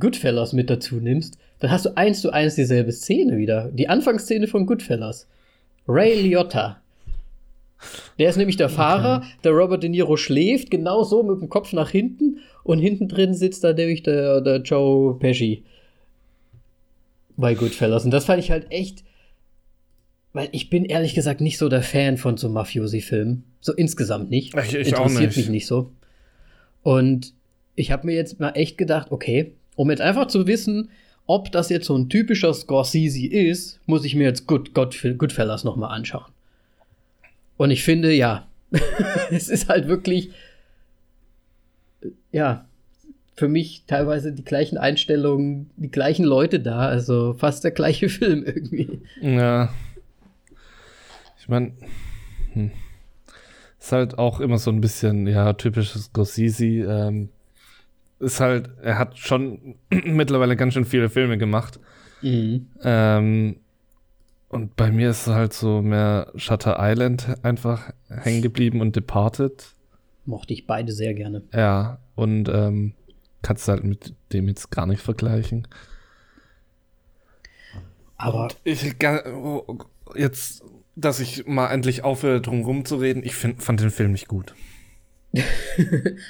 Goodfellas 0.00 0.52
mit 0.52 0.68
dazu 0.68 0.96
nimmst, 0.96 1.38
dann 1.60 1.70
hast 1.70 1.86
du 1.86 1.96
eins 1.96 2.20
zu 2.20 2.32
eins 2.32 2.56
dieselbe 2.56 2.92
Szene 2.92 3.36
wieder. 3.36 3.70
Die 3.72 3.88
Anfangsszene 3.88 4.46
von 4.46 4.66
Goodfellas. 4.66 5.28
Ray 5.88 6.20
Liotta 6.20 6.80
der 8.18 8.30
ist 8.30 8.36
nämlich 8.36 8.56
der 8.56 8.68
Fahrer, 8.68 9.18
okay. 9.18 9.26
der 9.44 9.52
Robert 9.52 9.82
De 9.82 9.90
Niro 9.90 10.16
schläft, 10.16 10.70
genau 10.70 11.04
so 11.04 11.22
mit 11.22 11.40
dem 11.40 11.48
Kopf 11.48 11.72
nach 11.72 11.90
hinten 11.90 12.38
und 12.62 12.78
hinten 12.78 13.08
drin 13.08 13.34
sitzt 13.34 13.64
da 13.64 13.72
nämlich 13.72 14.02
der, 14.02 14.40
der 14.40 14.62
Joe 14.62 15.18
Pesci 15.18 15.62
bei 17.36 17.54
Goodfellas. 17.54 18.04
Und 18.04 18.10
das 18.10 18.24
fand 18.24 18.42
ich 18.42 18.50
halt 18.50 18.70
echt, 18.70 19.04
weil 20.32 20.48
ich 20.52 20.70
bin 20.70 20.84
ehrlich 20.84 21.14
gesagt 21.14 21.40
nicht 21.40 21.58
so 21.58 21.68
der 21.68 21.82
Fan 21.82 22.16
von 22.16 22.36
so 22.36 22.48
Mafiosi-Filmen. 22.48 23.44
So 23.60 23.72
insgesamt 23.72 24.30
nicht. 24.30 24.54
Ich, 24.54 24.74
ich 24.74 24.88
Interessiert 24.88 25.20
nicht. 25.20 25.36
mich 25.36 25.48
nicht 25.48 25.66
so. 25.66 25.92
Und 26.82 27.32
ich 27.74 27.90
habe 27.90 28.06
mir 28.06 28.14
jetzt 28.14 28.40
mal 28.40 28.50
echt 28.50 28.78
gedacht, 28.78 29.10
okay, 29.10 29.52
um 29.74 29.90
jetzt 29.90 30.00
einfach 30.00 30.28
zu 30.28 30.46
wissen, 30.46 30.90
ob 31.26 31.50
das 31.52 31.68
jetzt 31.68 31.86
so 31.86 31.96
ein 31.96 32.08
typischer 32.08 32.54
Scorsese 32.54 33.26
ist, 33.26 33.80
muss 33.86 34.04
ich 34.04 34.14
mir 34.14 34.24
jetzt 34.24 34.46
Good, 34.46 34.74
God, 34.74 34.96
Goodfellas 35.18 35.64
noch 35.64 35.76
mal 35.76 35.88
anschauen. 35.88 36.30
Und 37.56 37.70
ich 37.70 37.82
finde, 37.82 38.12
ja, 38.12 38.46
es 39.30 39.48
ist 39.48 39.68
halt 39.68 39.88
wirklich, 39.88 40.30
ja, 42.30 42.66
für 43.36 43.48
mich 43.48 43.84
teilweise 43.86 44.32
die 44.32 44.44
gleichen 44.44 44.78
Einstellungen, 44.78 45.70
die 45.76 45.90
gleichen 45.90 46.24
Leute 46.24 46.58
da, 46.58 46.88
also 46.88 47.34
fast 47.34 47.64
der 47.64 47.70
gleiche 47.70 48.08
Film 48.10 48.44
irgendwie. 48.44 49.02
Ja. 49.20 49.68
Ich 51.38 51.48
meine, 51.48 51.72
hm. 52.54 52.72
ist 53.78 53.92
halt 53.92 54.18
auch 54.18 54.40
immer 54.40 54.58
so 54.58 54.70
ein 54.70 54.80
bisschen, 54.80 55.26
ja, 55.26 55.52
typisches 55.52 56.12
Gossisi. 56.12 56.80
Ähm, 56.80 57.28
ist 58.18 58.40
halt, 58.40 58.70
er 58.82 58.98
hat 58.98 59.18
schon 59.18 59.76
mittlerweile 60.04 60.56
ganz 60.56 60.74
schön 60.74 60.86
viele 60.86 61.10
Filme 61.10 61.36
gemacht. 61.36 61.78
Mhm. 62.22 62.68
Ähm, 62.82 63.56
und 64.48 64.76
bei 64.76 64.90
mir 64.90 65.10
ist 65.10 65.26
halt 65.26 65.52
so 65.52 65.82
mehr 65.82 66.32
Shutter 66.36 66.76
Island 66.80 67.26
einfach 67.42 67.92
hängen 68.08 68.40
geblieben 68.40 68.80
und 68.80 68.96
Departed. 68.96 69.74
Mochte 70.24 70.54
ich 70.54 70.66
beide 70.66 70.92
sehr 70.92 71.12
gerne. 71.12 71.42
Ja, 71.52 71.98
und 72.14 72.48
ähm, 72.48 72.94
kannst 73.42 73.68
du 73.68 73.72
halt 73.72 73.84
mit 73.84 74.14
dem 74.32 74.48
jetzt 74.48 74.70
gar 74.70 74.86
nicht 74.86 75.02
vergleichen. 75.02 75.66
Aber. 78.16 78.48
ich, 78.64 78.96
jetzt, 80.14 80.62
dass 80.94 81.20
ich 81.20 81.46
mal 81.46 81.68
endlich 81.68 82.02
aufhöre, 82.02 82.40
drum 82.40 82.64
rumzureden, 82.64 83.22
ich 83.24 83.34
find, 83.34 83.62
fand 83.62 83.80
den 83.80 83.90
Film 83.90 84.12
nicht 84.12 84.28
gut. 84.28 84.54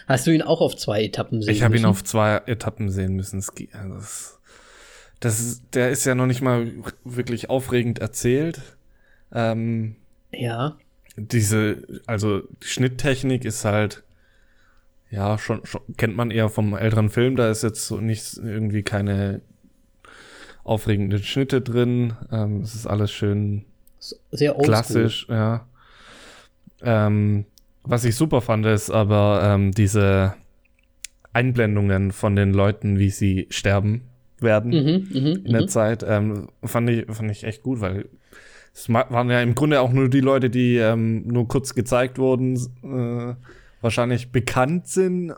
Hast 0.06 0.26
du 0.26 0.32
ihn 0.32 0.42
auch 0.42 0.60
auf 0.60 0.76
zwei 0.76 1.04
Etappen 1.04 1.42
sehen 1.42 1.54
Ich 1.54 1.62
habe 1.62 1.76
ihn 1.76 1.84
auf 1.84 2.02
zwei 2.02 2.42
Etappen 2.46 2.90
sehen 2.90 3.14
müssen. 3.14 3.38
Es, 3.38 3.52
also 3.72 4.36
das 5.20 5.40
ist, 5.40 5.62
der 5.74 5.90
ist 5.90 6.04
ja 6.04 6.14
noch 6.14 6.26
nicht 6.26 6.42
mal 6.42 6.72
wirklich 7.04 7.48
aufregend 7.48 8.00
erzählt. 8.00 8.60
Ähm, 9.32 9.96
ja. 10.32 10.76
Diese, 11.16 12.02
also 12.06 12.42
die 12.62 12.66
Schnitttechnik 12.66 13.44
ist 13.44 13.64
halt, 13.64 14.02
ja, 15.10 15.38
schon, 15.38 15.64
schon 15.64 15.80
kennt 15.96 16.16
man 16.16 16.30
eher 16.30 16.48
vom 16.48 16.74
älteren 16.74 17.10
Film. 17.10 17.36
Da 17.36 17.50
ist 17.50 17.62
jetzt 17.62 17.86
so 17.86 17.98
nicht 17.98 18.36
irgendwie 18.36 18.82
keine 18.82 19.40
aufregenden 20.64 21.22
Schnitte 21.22 21.60
drin. 21.60 22.14
Ähm, 22.32 22.60
es 22.60 22.74
ist 22.74 22.86
alles 22.86 23.12
schön 23.12 23.64
sehr 24.30 24.54
klassisch, 24.54 25.26
ja. 25.28 25.66
Ähm, 26.82 27.46
was 27.82 28.04
ich 28.04 28.16
super 28.16 28.40
fand, 28.40 28.66
ist 28.66 28.90
aber 28.90 29.40
ähm, 29.44 29.72
diese 29.72 30.34
Einblendungen 31.32 32.12
von 32.12 32.36
den 32.36 32.52
Leuten, 32.52 32.98
wie 32.98 33.10
sie 33.10 33.46
sterben 33.50 34.02
werden 34.40 34.70
mhm, 34.70 35.08
mh, 35.10 35.30
in 35.44 35.52
der 35.52 35.62
mh. 35.62 35.66
Zeit. 35.68 36.04
Ähm, 36.06 36.48
fand, 36.62 36.90
ich, 36.90 37.06
fand 37.08 37.30
ich 37.30 37.44
echt 37.44 37.62
gut, 37.62 37.80
weil 37.80 38.08
es 38.74 38.88
waren 38.90 39.30
ja 39.30 39.40
im 39.40 39.54
Grunde 39.54 39.80
auch 39.80 39.92
nur 39.92 40.10
die 40.10 40.20
Leute, 40.20 40.50
die 40.50 40.76
ähm, 40.76 41.26
nur 41.26 41.48
kurz 41.48 41.74
gezeigt 41.74 42.18
wurden, 42.18 42.56
äh, 42.82 43.34
wahrscheinlich 43.86 44.32
bekannt 44.32 44.88
sind, 44.88 45.32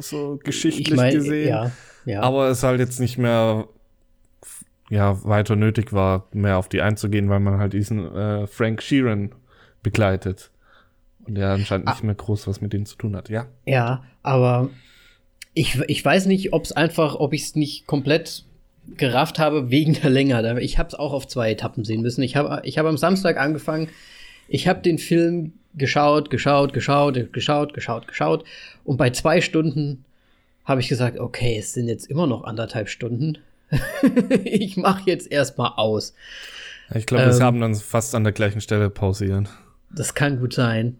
so 0.00 0.40
geschichtlich 0.42 0.88
ich 0.88 0.96
mein, 0.96 1.14
gesehen. 1.14 1.48
Ja, 1.48 1.70
ja. 2.04 2.20
Aber 2.22 2.48
es 2.48 2.64
halt 2.64 2.80
jetzt 2.80 2.98
nicht 2.98 3.18
mehr 3.18 3.68
ja, 4.90 5.24
weiter 5.24 5.56
nötig 5.56 5.92
war, 5.92 6.28
mehr 6.32 6.58
auf 6.58 6.68
die 6.68 6.82
einzugehen, 6.82 7.30
weil 7.30 7.40
man 7.40 7.58
halt 7.58 7.72
diesen 7.72 8.14
äh, 8.14 8.46
Frank 8.46 8.82
Sheeran 8.82 9.32
begleitet. 9.82 10.50
Und 11.26 11.36
der 11.36 11.50
anscheinend 11.50 11.88
ah. 11.88 11.92
nicht 11.92 12.02
mehr 12.02 12.14
groß 12.14 12.48
was 12.48 12.60
mit 12.60 12.72
denen 12.72 12.84
zu 12.84 12.96
tun 12.96 13.16
hat, 13.16 13.28
ja? 13.28 13.46
Ja, 13.64 14.04
aber 14.22 14.70
ich, 15.54 15.80
ich 15.86 16.04
weiß 16.04 16.26
nicht, 16.26 16.52
ob 16.52 16.64
es 16.64 16.72
einfach, 16.72 17.14
ob 17.14 17.32
ich 17.32 17.42
es 17.44 17.54
nicht 17.54 17.86
komplett 17.86 18.44
gerafft 18.96 19.38
habe 19.38 19.70
wegen 19.70 19.94
der 19.94 20.10
Länge. 20.10 20.60
Ich 20.60 20.78
habe 20.78 20.88
es 20.88 20.94
auch 20.94 21.12
auf 21.12 21.26
zwei 21.28 21.52
Etappen 21.52 21.84
sehen 21.84 22.02
müssen. 22.02 22.22
Ich 22.22 22.36
habe 22.36 22.60
ich 22.64 22.76
hab 22.76 22.86
am 22.86 22.98
Samstag 22.98 23.38
angefangen. 23.38 23.88
Ich 24.48 24.68
habe 24.68 24.80
den 24.80 24.98
Film 24.98 25.54
geschaut, 25.76 26.30
geschaut, 26.30 26.72
geschaut, 26.72 27.32
geschaut, 27.32 27.74
geschaut, 27.74 28.08
geschaut. 28.08 28.44
Und 28.84 28.96
bei 28.96 29.10
zwei 29.10 29.40
Stunden 29.40 30.04
habe 30.64 30.80
ich 30.80 30.88
gesagt, 30.88 31.18
okay, 31.18 31.56
es 31.58 31.72
sind 31.72 31.88
jetzt 31.88 32.06
immer 32.06 32.26
noch 32.26 32.44
anderthalb 32.44 32.88
Stunden. 32.88 33.38
ich 34.44 34.76
mache 34.76 35.02
jetzt 35.06 35.30
erstmal 35.30 35.72
aus. 35.76 36.14
Ich 36.94 37.06
glaube, 37.06 37.24
ähm, 37.24 37.38
wir 37.38 37.44
haben 37.44 37.60
dann 37.60 37.74
fast 37.74 38.14
an 38.14 38.24
der 38.24 38.32
gleichen 38.32 38.60
Stelle 38.60 38.90
pausieren. 38.90 39.48
Das 39.90 40.14
kann 40.14 40.40
gut 40.40 40.54
sein. 40.54 40.98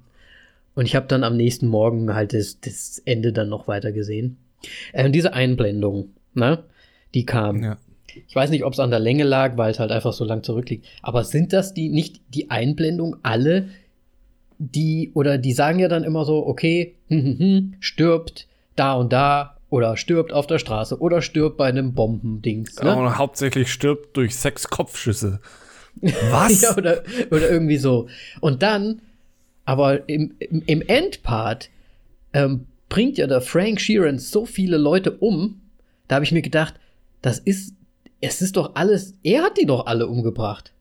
Und 0.74 0.86
ich 0.86 0.96
habe 0.96 1.06
dann 1.06 1.24
am 1.24 1.36
nächsten 1.36 1.68
Morgen 1.68 2.14
halt 2.14 2.32
das, 2.32 2.60
das 2.60 3.00
Ende 3.04 3.32
dann 3.32 3.48
noch 3.48 3.68
weiter 3.68 3.92
gesehen. 3.92 4.38
Äh, 4.92 5.10
diese 5.10 5.32
Einblendung, 5.32 6.10
ne, 6.34 6.64
die 7.14 7.26
kam. 7.26 7.62
Ja. 7.62 7.78
Ich 8.28 8.34
weiß 8.34 8.50
nicht, 8.50 8.64
ob 8.64 8.72
es 8.72 8.80
an 8.80 8.90
der 8.90 9.00
Länge 9.00 9.24
lag, 9.24 9.56
weil 9.56 9.70
es 9.70 9.78
halt 9.78 9.90
einfach 9.90 10.12
so 10.12 10.24
lang 10.24 10.42
zurückliegt. 10.42 10.86
Aber 11.02 11.24
sind 11.24 11.52
das 11.52 11.74
die 11.74 11.88
nicht 11.88 12.20
die 12.28 12.50
Einblendung 12.50 13.16
alle, 13.22 13.68
die 14.58 15.10
oder 15.14 15.38
die 15.38 15.52
sagen 15.52 15.78
ja 15.78 15.88
dann 15.88 16.04
immer 16.04 16.24
so, 16.24 16.46
okay, 16.46 16.94
hm, 17.08 17.24
hm, 17.24 17.38
hm, 17.38 17.74
stirbt 17.80 18.46
da 18.76 18.94
und 18.94 19.12
da 19.12 19.56
oder 19.70 19.96
stirbt 19.96 20.32
auf 20.32 20.46
der 20.46 20.58
Straße 20.58 21.00
oder 21.00 21.20
stirbt 21.20 21.56
bei 21.56 21.66
einem 21.66 21.94
Bombendings. 21.94 22.80
Ne? 22.80 22.92
Aber 22.92 23.18
hauptsächlich 23.18 23.72
stirbt 23.72 24.16
durch 24.16 24.36
sechs 24.36 24.68
Kopfschüsse. 24.68 25.40
Was? 26.00 26.60
ja, 26.60 26.76
oder, 26.76 27.02
oder 27.30 27.50
irgendwie 27.50 27.78
so. 27.78 28.08
Und 28.40 28.62
dann, 28.62 29.02
aber 29.64 30.08
im, 30.08 30.34
im, 30.38 30.62
im 30.66 30.82
Endpart 30.82 31.70
ähm, 32.32 32.66
bringt 32.88 33.18
ja 33.18 33.26
der 33.26 33.40
Frank 33.40 33.80
Sheeran 33.80 34.18
so 34.18 34.46
viele 34.46 34.76
Leute 34.76 35.12
um. 35.12 35.60
Da 36.06 36.16
habe 36.16 36.24
ich 36.24 36.32
mir 36.32 36.42
gedacht, 36.42 36.74
das 37.22 37.38
ist, 37.38 37.74
es 38.20 38.42
ist 38.42 38.56
doch 38.56 38.76
alles, 38.76 39.14
er 39.22 39.42
hat 39.42 39.58
die 39.58 39.66
doch 39.66 39.86
alle 39.86 40.06
umgebracht. 40.06 40.72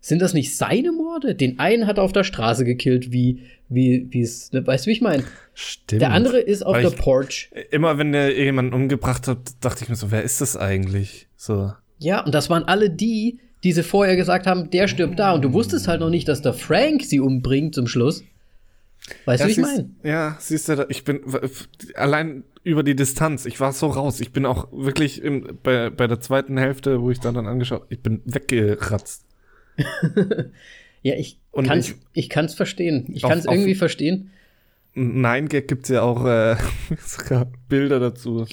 Sind 0.00 0.22
das 0.22 0.34
nicht 0.34 0.56
seine 0.56 0.90
Morde? 1.08 1.34
Den 1.34 1.58
einen 1.58 1.86
hat 1.86 1.98
er 1.98 2.04
auf 2.04 2.12
der 2.12 2.24
Straße 2.24 2.64
gekillt, 2.64 3.10
wie, 3.12 3.42
wie, 3.68 4.06
wie 4.10 4.20
es, 4.22 4.52
ne, 4.52 4.66
weißt 4.66 4.86
du, 4.86 4.88
wie 4.88 4.92
ich 4.92 5.00
meine? 5.00 5.24
Stimmt. 5.54 6.02
Der 6.02 6.12
andere 6.12 6.38
ist 6.38 6.64
auf 6.64 6.74
Weil 6.74 6.82
der 6.82 6.90
ich- 6.92 6.98
Porch. 6.98 7.50
Immer 7.70 7.98
wenn 7.98 8.12
der 8.12 8.36
jemanden 8.38 8.72
umgebracht 8.74 9.26
hat, 9.26 9.38
dachte 9.60 9.82
ich 9.84 9.88
mir 9.88 9.96
so, 9.96 10.10
wer 10.10 10.22
ist 10.22 10.40
das 10.40 10.56
eigentlich? 10.56 11.26
So. 11.36 11.72
Ja, 11.98 12.24
und 12.24 12.34
das 12.34 12.48
waren 12.50 12.64
alle 12.64 12.90
die, 12.90 13.38
die 13.64 13.72
sie 13.72 13.82
vorher 13.82 14.14
gesagt 14.16 14.46
haben, 14.46 14.70
der 14.70 14.86
stirbt 14.86 15.18
da. 15.18 15.32
Und 15.32 15.42
du 15.42 15.52
wusstest 15.52 15.88
halt 15.88 16.00
noch 16.00 16.10
nicht, 16.10 16.28
dass 16.28 16.42
der 16.42 16.52
Frank 16.52 17.02
sie 17.02 17.18
umbringt 17.20 17.74
zum 17.74 17.86
Schluss. 17.88 18.22
Weißt 19.24 19.42
du, 19.42 19.48
wie 19.48 19.52
ich 19.52 19.58
meine? 19.58 19.90
Ja, 20.04 20.36
siehst 20.38 20.68
du, 20.68 20.86
ich 20.90 21.02
bin 21.04 21.20
allein 21.94 22.44
über 22.62 22.82
die 22.82 22.94
Distanz, 22.94 23.46
ich 23.46 23.58
war 23.58 23.72
so 23.72 23.86
raus. 23.86 24.20
Ich 24.20 24.32
bin 24.32 24.44
auch 24.44 24.68
wirklich 24.70 25.22
im, 25.22 25.58
bei, 25.62 25.88
bei 25.90 26.06
der 26.06 26.20
zweiten 26.20 26.58
Hälfte, 26.58 27.00
wo 27.00 27.10
ich 27.10 27.18
dann, 27.18 27.34
dann 27.34 27.46
angeschaut, 27.46 27.86
ich 27.88 28.00
bin 28.00 28.20
weggeratzt. 28.26 29.24
Ja, 31.02 31.14
ich 31.14 31.38
Und 31.52 31.66
kann's, 31.66 31.90
ich- 31.90 31.96
ich 32.12 32.28
kann's 32.28 32.54
verstehen. 32.54 33.06
Ich 33.12 33.22
kann's 33.22 33.46
auf- 33.46 33.54
irgendwie 33.54 33.74
verstehen. 33.74 34.30
Nein, 35.00 35.48
Gag 35.48 35.68
gibt's 35.68 35.90
ja 35.90 36.02
auch 36.02 36.24
äh, 36.26 36.56
sogar 37.04 37.46
Bilder 37.68 38.00
dazu, 38.00 38.46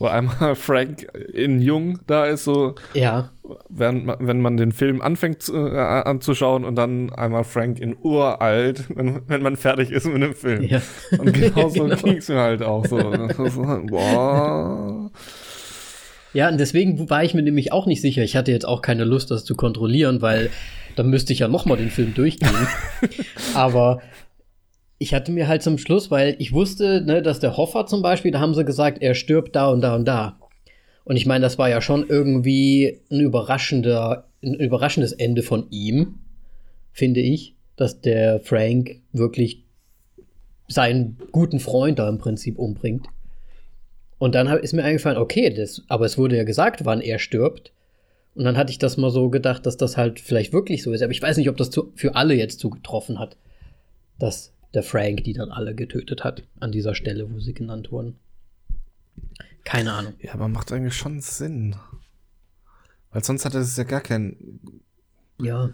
wo 0.00 0.06
einmal 0.06 0.56
Frank 0.56 1.06
in 1.32 1.60
Jung 1.60 2.00
da 2.08 2.24
ist, 2.26 2.42
so 2.42 2.74
Ja. 2.92 3.30
während 3.68 4.06
man, 4.06 4.16
wenn 4.20 4.40
man 4.40 4.56
den 4.56 4.72
Film 4.72 5.00
anfängt 5.00 5.42
zu, 5.42 5.54
äh, 5.54 5.78
anzuschauen 5.78 6.64
und 6.64 6.74
dann 6.74 7.12
einmal 7.12 7.44
Frank 7.44 7.78
in 7.78 7.94
uralt, 8.02 8.84
wenn, 8.96 9.20
wenn 9.28 9.42
man 9.42 9.54
fertig 9.56 9.90
ist 9.92 10.06
mit 10.06 10.20
dem 10.22 10.34
Film. 10.34 10.64
ja. 10.64 10.82
Und 11.18 11.32
genau 11.34 11.68
so 11.68 11.84
Genau. 11.84 11.96
ging's 12.02 12.28
mir 12.28 12.40
halt 12.40 12.62
auch 12.62 12.84
so. 12.84 12.98
so 13.50 13.62
boah. 13.86 15.10
Ja, 16.32 16.48
und 16.48 16.58
deswegen 16.58 17.10
war 17.10 17.22
ich 17.22 17.34
mir 17.34 17.42
nämlich 17.42 17.72
auch 17.72 17.86
nicht 17.86 18.00
sicher. 18.00 18.22
Ich 18.24 18.34
hatte 18.36 18.50
jetzt 18.50 18.64
auch 18.66 18.80
keine 18.82 19.04
Lust, 19.04 19.30
das 19.30 19.44
zu 19.44 19.54
kontrollieren, 19.54 20.22
weil 20.22 20.50
dann 20.96 21.10
müsste 21.10 21.32
ich 21.32 21.40
ja 21.40 21.48
noch 21.48 21.66
mal 21.66 21.76
den 21.76 21.90
Film 21.90 22.14
durchgehen. 22.14 22.68
Aber 23.54 24.00
ich 24.98 25.14
hatte 25.14 25.32
mir 25.32 25.48
halt 25.48 25.62
zum 25.62 25.78
Schluss, 25.78 26.10
weil 26.10 26.36
ich 26.38 26.52
wusste, 26.52 27.02
ne, 27.04 27.22
dass 27.22 27.40
der 27.40 27.56
Hoffer 27.56 27.86
zum 27.86 28.02
Beispiel, 28.02 28.30
da 28.30 28.40
haben 28.40 28.54
sie 28.54 28.64
gesagt, 28.64 29.02
er 29.02 29.14
stirbt 29.14 29.56
da 29.56 29.68
und 29.68 29.80
da 29.80 29.96
und 29.96 30.04
da. 30.04 30.38
Und 31.04 31.16
ich 31.16 31.26
meine, 31.26 31.42
das 31.42 31.58
war 31.58 31.68
ja 31.68 31.80
schon 31.80 32.06
irgendwie 32.08 33.00
ein 33.10 33.20
überraschender, 33.20 34.28
ein 34.42 34.54
überraschendes 34.54 35.12
Ende 35.12 35.42
von 35.42 35.66
ihm, 35.70 36.20
finde 36.92 37.20
ich, 37.20 37.56
dass 37.76 38.00
der 38.00 38.40
Frank 38.40 39.00
wirklich 39.12 39.64
seinen 40.68 41.18
guten 41.32 41.58
Freund 41.58 41.98
da 41.98 42.08
im 42.08 42.18
Prinzip 42.18 42.58
umbringt. 42.58 43.06
Und 44.18 44.36
dann 44.36 44.46
ist 44.46 44.72
mir 44.72 44.84
eingefallen, 44.84 45.18
okay, 45.18 45.50
das, 45.50 45.82
aber 45.88 46.06
es 46.06 46.16
wurde 46.16 46.36
ja 46.36 46.44
gesagt, 46.44 46.84
wann 46.84 47.00
er 47.00 47.18
stirbt. 47.18 47.72
Und 48.34 48.44
dann 48.44 48.56
hatte 48.56 48.70
ich 48.70 48.78
das 48.78 48.96
mal 48.96 49.10
so 49.10 49.28
gedacht, 49.28 49.66
dass 49.66 49.76
das 49.76 49.96
halt 49.96 50.18
vielleicht 50.20 50.52
wirklich 50.52 50.82
so 50.82 50.92
ist. 50.92 51.02
Aber 51.02 51.12
ich 51.12 51.20
weiß 51.20 51.36
nicht, 51.36 51.50
ob 51.50 51.56
das 51.56 51.70
zu, 51.70 51.92
für 51.94 52.14
alle 52.14 52.34
jetzt 52.34 52.60
zugetroffen 52.60 53.18
hat, 53.18 53.36
dass 54.18 54.52
der 54.72 54.82
Frank 54.82 55.24
die 55.24 55.34
dann 55.34 55.50
alle 55.50 55.74
getötet 55.74 56.24
hat, 56.24 56.44
an 56.58 56.72
dieser 56.72 56.94
Stelle, 56.94 57.30
wo 57.30 57.40
sie 57.40 57.52
genannt 57.52 57.92
wurden. 57.92 58.16
Keine 59.64 59.92
Ahnung. 59.92 60.14
Ja, 60.20 60.32
aber 60.34 60.48
macht 60.48 60.72
eigentlich 60.72 60.94
schon 60.94 61.20
Sinn. 61.20 61.76
Weil 63.10 63.22
sonst 63.22 63.44
hatte 63.44 63.58
es 63.58 63.76
ja 63.76 63.84
gar 63.84 64.00
keinen. 64.00 64.80
Ja. 65.40 65.70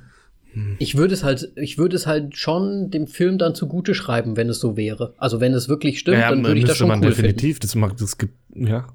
Ich 0.78 0.96
würde 0.96 1.14
es 1.14 1.22
halt, 1.22 1.52
ich 1.56 1.78
würde 1.78 1.94
es 1.94 2.06
halt 2.06 2.36
schon 2.36 2.90
dem 2.90 3.06
Film 3.06 3.38
dann 3.38 3.54
zugute 3.54 3.94
schreiben, 3.94 4.36
wenn 4.36 4.48
es 4.48 4.58
so 4.58 4.76
wäre. 4.76 5.14
Also 5.18 5.40
wenn 5.40 5.52
es 5.54 5.68
wirklich 5.68 6.00
stimmt, 6.00 6.18
dann 6.18 6.44
würde 6.44 6.58
ich 6.58 6.64
das 6.64 6.76
schon 6.76 6.88
man 6.88 6.98
cool 6.98 7.12
finden. 7.12 7.28
definitiv. 7.28 7.60
Das 7.60 7.74
mag, 7.76 7.96
das 7.96 8.18
gibt, 8.18 8.34
ja. 8.54 8.88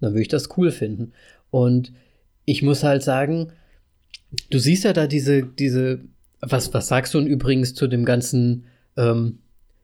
dann 0.00 0.12
würde 0.12 0.22
ich 0.22 0.28
das 0.28 0.56
cool 0.56 0.70
finden. 0.70 1.12
Und 1.50 1.92
ich 2.44 2.62
muss 2.62 2.82
halt 2.82 3.02
sagen, 3.02 3.52
du 4.50 4.58
siehst 4.58 4.84
ja 4.84 4.92
da 4.92 5.06
diese, 5.06 5.42
diese, 5.42 6.00
was, 6.40 6.72
was 6.74 6.88
sagst 6.88 7.14
du 7.14 7.18
denn 7.20 7.28
übrigens 7.28 7.74
zu 7.74 7.86
dem 7.86 8.04
ganzen 8.04 8.64
ähm, 8.96 9.38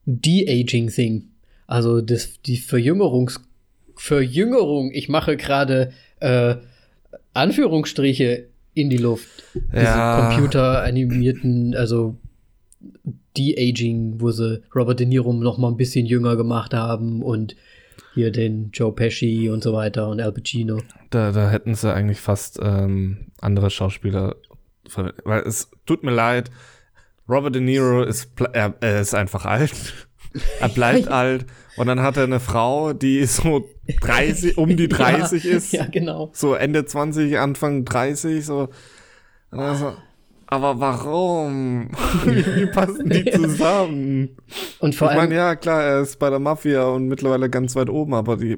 De-Aging-Thing? 0.06 1.28
Also 1.66 2.00
das, 2.00 2.40
die 2.42 2.56
Verjüngerungs, 2.56 3.40
Verjüngerung, 3.94 4.90
ich 4.92 5.08
mache 5.08 5.36
gerade 5.36 5.92
äh, 6.20 6.56
Anführungsstriche 7.34 8.46
in 8.74 8.90
die 8.90 8.96
Luft. 8.96 9.28
Diese 9.54 9.82
Ja. 9.84 10.28
computeranimierten, 10.28 11.74
also 11.74 12.16
De-Aging, 13.36 14.20
wo 14.20 14.30
sie 14.30 14.62
Robert 14.74 15.00
De 15.00 15.06
Niro 15.06 15.32
noch 15.32 15.58
mal 15.58 15.68
ein 15.68 15.76
bisschen 15.76 16.06
jünger 16.06 16.36
gemacht 16.36 16.74
haben 16.74 17.22
und 17.22 17.54
hier 18.14 18.30
den 18.30 18.70
Joe 18.72 18.92
Pesci 18.92 19.48
und 19.50 19.62
so 19.62 19.72
weiter 19.72 20.08
und 20.08 20.20
Al 20.20 20.32
Pacino. 20.32 20.80
Da, 21.10 21.32
da 21.32 21.50
hätten 21.50 21.74
sie 21.74 21.92
eigentlich 21.92 22.20
fast 22.20 22.58
ähm, 22.62 23.32
andere 23.40 23.70
Schauspieler 23.70 24.36
verwendet. 24.86 25.22
Weil 25.24 25.42
es 25.42 25.70
tut 25.86 26.02
mir 26.02 26.10
leid, 26.10 26.50
Robert 27.28 27.54
De 27.54 27.62
Niro 27.62 28.02
ist, 28.02 28.30
er, 28.52 28.74
er 28.80 29.00
ist 29.00 29.14
einfach 29.14 29.44
alt. 29.44 29.72
Er 30.60 30.68
bleibt 30.68 31.08
alt. 31.08 31.46
Und 31.78 31.86
dann 31.86 32.02
hat 32.02 32.18
er 32.18 32.24
eine 32.24 32.38
Frau, 32.38 32.92
die 32.92 33.24
so 33.24 33.66
30, 34.02 34.58
um 34.58 34.76
die 34.76 34.86
30 34.88 35.42
ja, 35.42 35.56
ist. 35.56 35.72
Ja, 35.72 35.86
genau. 35.86 36.30
So 36.34 36.54
Ende 36.54 36.84
20, 36.84 37.38
Anfang 37.38 37.86
30, 37.86 38.44
so. 38.44 38.68
Und 39.50 39.58
dann 39.58 39.76
so, 39.76 39.96
aber 40.50 40.80
warum? 40.80 41.90
wie, 42.24 42.66
passen 42.66 43.08
die 43.10 43.24
zusammen? 43.30 44.36
Und 44.80 44.94
vor 44.94 45.10
ich 45.10 45.16
meine, 45.16 45.28
allem, 45.28 45.32
ja, 45.32 45.56
klar, 45.56 45.82
er 45.82 46.00
ist 46.00 46.18
bei 46.18 46.30
der 46.30 46.38
Mafia 46.38 46.84
und 46.84 47.06
mittlerweile 47.06 47.50
ganz 47.50 47.76
weit 47.76 47.90
oben, 47.90 48.14
aber 48.14 48.36
die. 48.38 48.56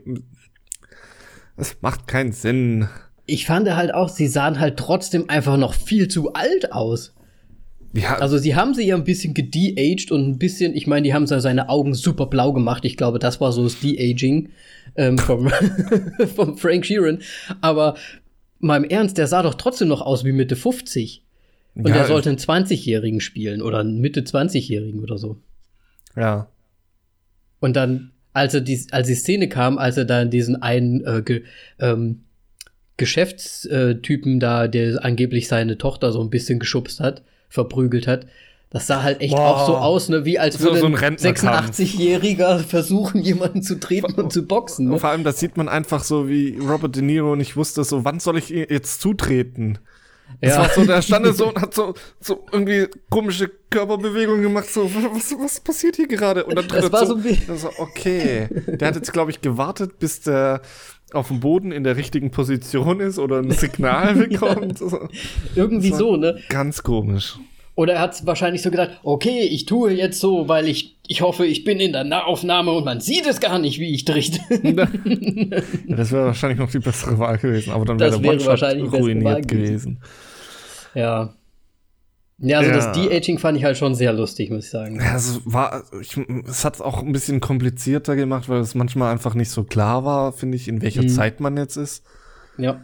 Es 1.56 1.76
macht 1.82 2.06
keinen 2.06 2.32
Sinn. 2.32 2.88
ich 3.26 3.44
fand 3.44 3.68
halt 3.68 3.92
auch, 3.92 4.08
sie 4.08 4.28
sahen 4.28 4.58
halt 4.60 4.78
trotzdem 4.78 5.28
einfach 5.28 5.56
noch 5.56 5.74
viel 5.74 6.08
zu 6.08 6.32
alt 6.32 6.72
aus. 6.72 7.12
Ja, 7.92 8.18
Also 8.18 8.38
sie 8.38 8.54
haben 8.54 8.72
sie 8.72 8.86
ja 8.86 8.94
ein 8.94 9.04
bisschen 9.04 9.34
gede-aged 9.34 10.12
und 10.12 10.28
ein 10.28 10.38
bisschen, 10.38 10.74
ich 10.76 10.86
meine, 10.86 11.02
die 11.02 11.12
haben 11.12 11.26
seine 11.26 11.68
Augen 11.68 11.94
super 11.94 12.26
blau 12.26 12.52
gemacht. 12.52 12.84
Ich 12.84 12.96
glaube, 12.96 13.18
das 13.18 13.40
war 13.40 13.50
so 13.50 13.64
das 13.64 13.80
De-Aging 13.80 14.50
ähm, 14.94 15.18
vom, 15.18 15.50
vom 16.36 16.56
Frank 16.56 16.86
Sheeran. 16.86 17.18
Aber 17.60 17.96
mal 18.60 18.76
im 18.76 18.88
Ernst, 18.88 19.18
der 19.18 19.26
sah 19.26 19.42
doch 19.42 19.54
trotzdem 19.54 19.88
noch 19.88 20.02
aus 20.02 20.24
wie 20.24 20.32
Mitte 20.32 20.54
50. 20.54 21.24
Und 21.74 21.88
ja, 21.88 21.94
der 21.94 22.06
sollte 22.06 22.28
einen 22.30 22.38
20-Jährigen 22.38 23.20
spielen 23.20 23.62
oder 23.62 23.78
einen 23.78 24.00
Mitte 24.00 24.20
20-Jährigen 24.22 25.00
oder 25.00 25.18
so. 25.18 25.38
Ja. 26.16 26.48
Und 27.60 27.76
dann, 27.76 28.10
als 28.32 28.54
er 28.54 28.60
die, 28.60 28.80
als 28.90 29.06
die 29.06 29.14
Szene 29.14 29.48
kam, 29.48 29.78
als 29.78 29.96
er 29.96 30.04
dann 30.04 30.30
diesen 30.30 30.60
einen 30.62 31.04
äh, 31.04 31.22
ge, 31.22 31.44
ähm, 31.78 32.24
Geschäftstypen 32.96 34.40
da, 34.40 34.68
der 34.68 35.04
angeblich 35.04 35.48
seine 35.48 35.78
Tochter 35.78 36.12
so 36.12 36.20
ein 36.22 36.30
bisschen 36.30 36.58
geschubst 36.58 37.00
hat, 37.00 37.22
verprügelt 37.48 38.06
hat, 38.06 38.26
das 38.70 38.86
sah 38.86 39.02
halt 39.02 39.20
echt 39.20 39.34
Boah. 39.34 39.56
auch 39.56 39.66
so 39.66 39.76
aus, 39.76 40.08
ne, 40.08 40.24
wie 40.24 40.38
als 40.38 40.58
So- 40.58 40.64
würde 40.64 40.78
so 40.78 40.86
ein 40.86 40.92
ein 40.92 40.98
Rentnerkampf. 40.98 41.70
86-Jähriger 41.78 42.58
versuchen, 42.60 43.20
jemanden 43.22 43.62
zu 43.62 43.80
treten 43.80 44.12
und 44.14 44.32
zu 44.32 44.46
boxen. 44.46 44.86
Und 44.86 44.92
Ne? 44.94 44.98
vor 45.00 45.10
allem, 45.10 45.24
das 45.24 45.40
sieht 45.40 45.56
man 45.56 45.68
einfach 45.68 46.04
so 46.04 46.28
wie 46.28 46.56
Robert 46.58 46.94
De 46.94 47.02
Niro 47.02 47.32
und 47.32 47.40
ich 47.40 47.56
wusste 47.56 47.82
so, 47.84 48.04
wann 48.04 48.20
soll 48.20 48.38
ich 48.38 48.50
jetzt 48.50 49.00
zutreten? 49.00 49.78
Das 50.40 50.50
Ja. 50.54 50.58
war 50.60 50.68
so, 50.70 50.84
der 50.84 51.02
stand 51.02 51.26
so 51.36 51.48
und 51.54 51.60
hat 51.60 51.74
so, 51.74 51.94
so 52.20 52.46
irgendwie 52.52 52.86
komische 53.10 53.50
Körperbewegungen 53.70 54.42
gemacht, 54.42 54.70
so, 54.70 54.90
was, 54.94 55.34
was 55.38 55.60
passiert 55.60 55.96
hier 55.96 56.08
gerade? 56.08 56.44
Und 56.44 56.56
dann 56.56 56.68
tritt 56.68 56.84
Das 56.84 56.92
war 56.92 57.06
so 57.06 57.18
so, 57.56 57.70
okay. 57.78 58.48
Der 58.66 58.88
hat 58.88 58.96
jetzt, 58.96 59.12
glaube 59.12 59.30
ich, 59.30 59.40
gewartet, 59.40 59.98
bis 59.98 60.20
der 60.22 60.62
auf 61.12 61.28
dem 61.28 61.40
Boden 61.40 61.72
in 61.72 61.82
der 61.84 61.96
richtigen 61.96 62.30
Position 62.30 63.00
ist 63.00 63.18
oder 63.18 63.38
ein 63.38 63.50
Signal 63.50 64.14
bekommt. 64.28 64.78
so. 64.78 65.08
Irgendwie 65.56 65.92
so, 65.92 66.16
ne? 66.16 66.40
Ganz 66.48 66.82
komisch. 66.82 67.38
Oder 67.80 67.94
er 67.94 68.00
hat 68.00 68.26
wahrscheinlich 68.26 68.60
so 68.60 68.70
gedacht, 68.70 69.00
okay, 69.02 69.40
ich 69.40 69.64
tue 69.64 69.92
jetzt 69.92 70.20
so, 70.20 70.48
weil 70.48 70.68
ich, 70.68 70.98
ich 71.08 71.22
hoffe, 71.22 71.46
ich 71.46 71.64
bin 71.64 71.80
in 71.80 71.92
der 71.92 72.04
Nahaufnahme 72.04 72.72
und 72.72 72.84
man 72.84 73.00
sieht 73.00 73.26
es 73.26 73.40
gar 73.40 73.58
nicht, 73.58 73.78
wie 73.80 73.94
ich 73.94 74.04
trete. 74.04 74.38
Ja, 74.62 74.86
das 75.96 76.12
wäre 76.12 76.26
wahrscheinlich 76.26 76.58
noch 76.58 76.70
die 76.70 76.78
bessere 76.80 77.18
Wahl 77.18 77.38
gewesen, 77.38 77.72
aber 77.72 77.86
dann 77.86 77.98
wäre 77.98 78.20
der 78.20 78.44
wahrscheinlich 78.46 78.92
ruiniert 78.92 79.48
gewesen. 79.48 79.98
gewesen. 79.98 80.02
ja. 80.94 81.34
Ja, 82.42 82.58
also 82.58 82.70
Ja. 82.70 82.76
das 82.76 82.92
De-Aging 82.92 83.38
fand 83.38 83.56
ich 83.58 83.64
halt 83.64 83.76
schon 83.78 83.94
sehr 83.94 84.12
lustig, 84.12 84.50
muss 84.50 84.64
ich 84.66 84.70
sagen. 84.70 84.96
Ja, 85.00 85.16
es 85.16 85.40
war, 85.46 85.82
ich, 86.02 86.16
es 86.48 86.64
hat 86.66 86.74
es 86.74 86.80
auch 86.82 87.02
ein 87.02 87.12
bisschen 87.12 87.40
komplizierter 87.40 88.14
gemacht, 88.16 88.48
weil 88.50 88.60
es 88.60 88.74
manchmal 88.74 89.10
einfach 89.12 89.34
nicht 89.34 89.50
so 89.50 89.64
klar 89.64 90.04
war, 90.04 90.32
finde 90.32 90.56
ich, 90.56 90.68
in 90.68 90.82
welcher 90.82 91.02
Mhm. 91.02 91.08
Zeit 91.08 91.40
man 91.40 91.56
jetzt 91.56 91.76
ist. 91.76 92.02
Ja. 92.58 92.80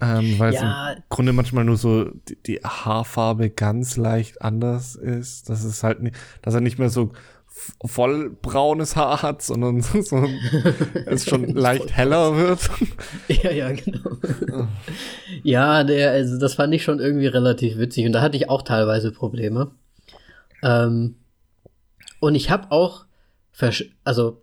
Ähm, 0.00 0.38
weil 0.38 0.52
Ja. 0.52 0.90
es 0.92 0.96
im 0.98 1.02
Grunde 1.08 1.32
manchmal 1.32 1.64
nur 1.64 1.76
so 1.78 2.04
die, 2.28 2.36
die 2.42 2.60
Haarfarbe 2.62 3.48
ganz 3.50 3.96
leicht 3.96 4.42
anders 4.42 4.94
ist. 4.94 5.48
Das 5.48 5.64
ist 5.64 5.82
halt 5.82 5.98
dass 6.42 6.54
er 6.54 6.60
nicht 6.60 6.78
mehr 6.78 6.90
so 6.90 7.12
voll 7.86 8.36
braunes 8.42 8.96
Haar 8.96 9.22
hat, 9.22 9.40
sondern 9.40 9.80
so 10.02 10.28
es 11.06 11.24
schon 11.24 11.44
leicht 11.54 11.96
heller 11.96 12.36
wird. 12.36 12.68
Ja, 13.28 13.50
ja, 13.50 13.72
genau. 13.72 14.18
ja, 15.42 15.82
der, 15.84 16.10
also 16.10 16.38
das 16.38 16.54
fand 16.54 16.74
ich 16.74 16.82
schon 16.84 17.00
irgendwie 17.00 17.26
relativ 17.26 17.78
witzig 17.78 18.04
und 18.06 18.12
da 18.12 18.20
hatte 18.20 18.36
ich 18.36 18.50
auch 18.50 18.62
teilweise 18.62 19.10
Probleme. 19.12 19.70
Ähm, 20.62 21.16
und 22.20 22.34
ich 22.34 22.50
habe 22.50 22.70
auch, 22.70 23.06
also 24.04 24.42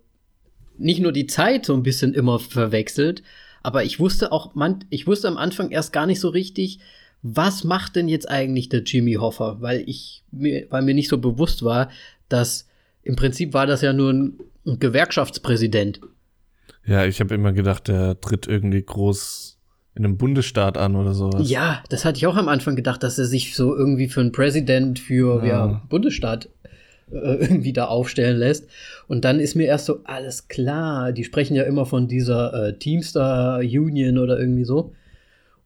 nicht 0.76 1.00
nur 1.00 1.12
die 1.12 1.26
Zeit 1.26 1.64
so 1.66 1.74
ein 1.74 1.82
bisschen 1.84 2.14
immer 2.14 2.40
verwechselt, 2.40 3.22
aber 3.64 3.82
ich 3.82 3.98
wusste 3.98 4.30
auch, 4.30 4.54
man, 4.54 4.84
ich 4.90 5.06
wusste 5.06 5.26
am 5.26 5.38
Anfang 5.38 5.70
erst 5.70 5.92
gar 5.92 6.06
nicht 6.06 6.20
so 6.20 6.28
richtig, 6.28 6.80
was 7.22 7.64
macht 7.64 7.96
denn 7.96 8.08
jetzt 8.08 8.28
eigentlich 8.28 8.68
der 8.68 8.82
Jimmy 8.82 9.14
Hoffa, 9.14 9.56
weil 9.60 9.82
ich 9.88 10.22
mir, 10.30 10.66
weil 10.68 10.82
mir 10.82 10.94
nicht 10.94 11.08
so 11.08 11.16
bewusst 11.16 11.64
war, 11.64 11.88
dass 12.28 12.68
im 13.02 13.16
Prinzip 13.16 13.54
war 13.54 13.66
das 13.66 13.80
ja 13.80 13.94
nur 13.94 14.12
ein, 14.12 14.38
ein 14.66 14.78
Gewerkschaftspräsident. 14.78 16.00
Ja, 16.84 17.06
ich 17.06 17.20
habe 17.20 17.34
immer 17.34 17.54
gedacht, 17.54 17.88
der 17.88 18.20
tritt 18.20 18.46
irgendwie 18.46 18.82
groß 18.82 19.58
in 19.94 20.04
einem 20.04 20.18
Bundesstaat 20.18 20.76
an 20.76 20.94
oder 20.94 21.14
sowas. 21.14 21.48
Ja, 21.48 21.82
das 21.88 22.04
hatte 22.04 22.18
ich 22.18 22.26
auch 22.26 22.36
am 22.36 22.48
Anfang 22.48 22.76
gedacht, 22.76 23.02
dass 23.02 23.18
er 23.18 23.24
sich 23.24 23.56
so 23.56 23.74
irgendwie 23.74 24.08
für 24.08 24.20
einen 24.20 24.32
Präsident 24.32 24.98
für 24.98 25.42
ja. 25.42 25.46
ja 25.46 25.82
Bundesstaat 25.88 26.50
irgendwie 27.10 27.72
da 27.72 27.86
aufstellen 27.86 28.38
lässt. 28.38 28.68
Und 29.08 29.24
dann 29.24 29.40
ist 29.40 29.54
mir 29.54 29.66
erst 29.66 29.86
so, 29.86 30.00
alles 30.04 30.48
klar, 30.48 31.12
die 31.12 31.24
sprechen 31.24 31.54
ja 31.54 31.64
immer 31.64 31.86
von 31.86 32.08
dieser 32.08 32.68
äh, 32.68 32.78
Teamstar 32.78 33.58
Union 33.58 34.18
oder 34.18 34.38
irgendwie 34.38 34.64
so. 34.64 34.92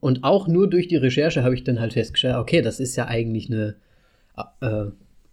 Und 0.00 0.24
auch 0.24 0.46
nur 0.46 0.70
durch 0.70 0.88
die 0.88 0.96
Recherche 0.96 1.42
habe 1.42 1.54
ich 1.54 1.64
dann 1.64 1.80
halt 1.80 1.92
festgestellt, 1.94 2.36
okay, 2.36 2.62
das 2.62 2.80
ist 2.80 2.96
ja 2.96 3.06
eigentlich 3.06 3.50
eine 3.50 3.74
äh, 4.60 4.86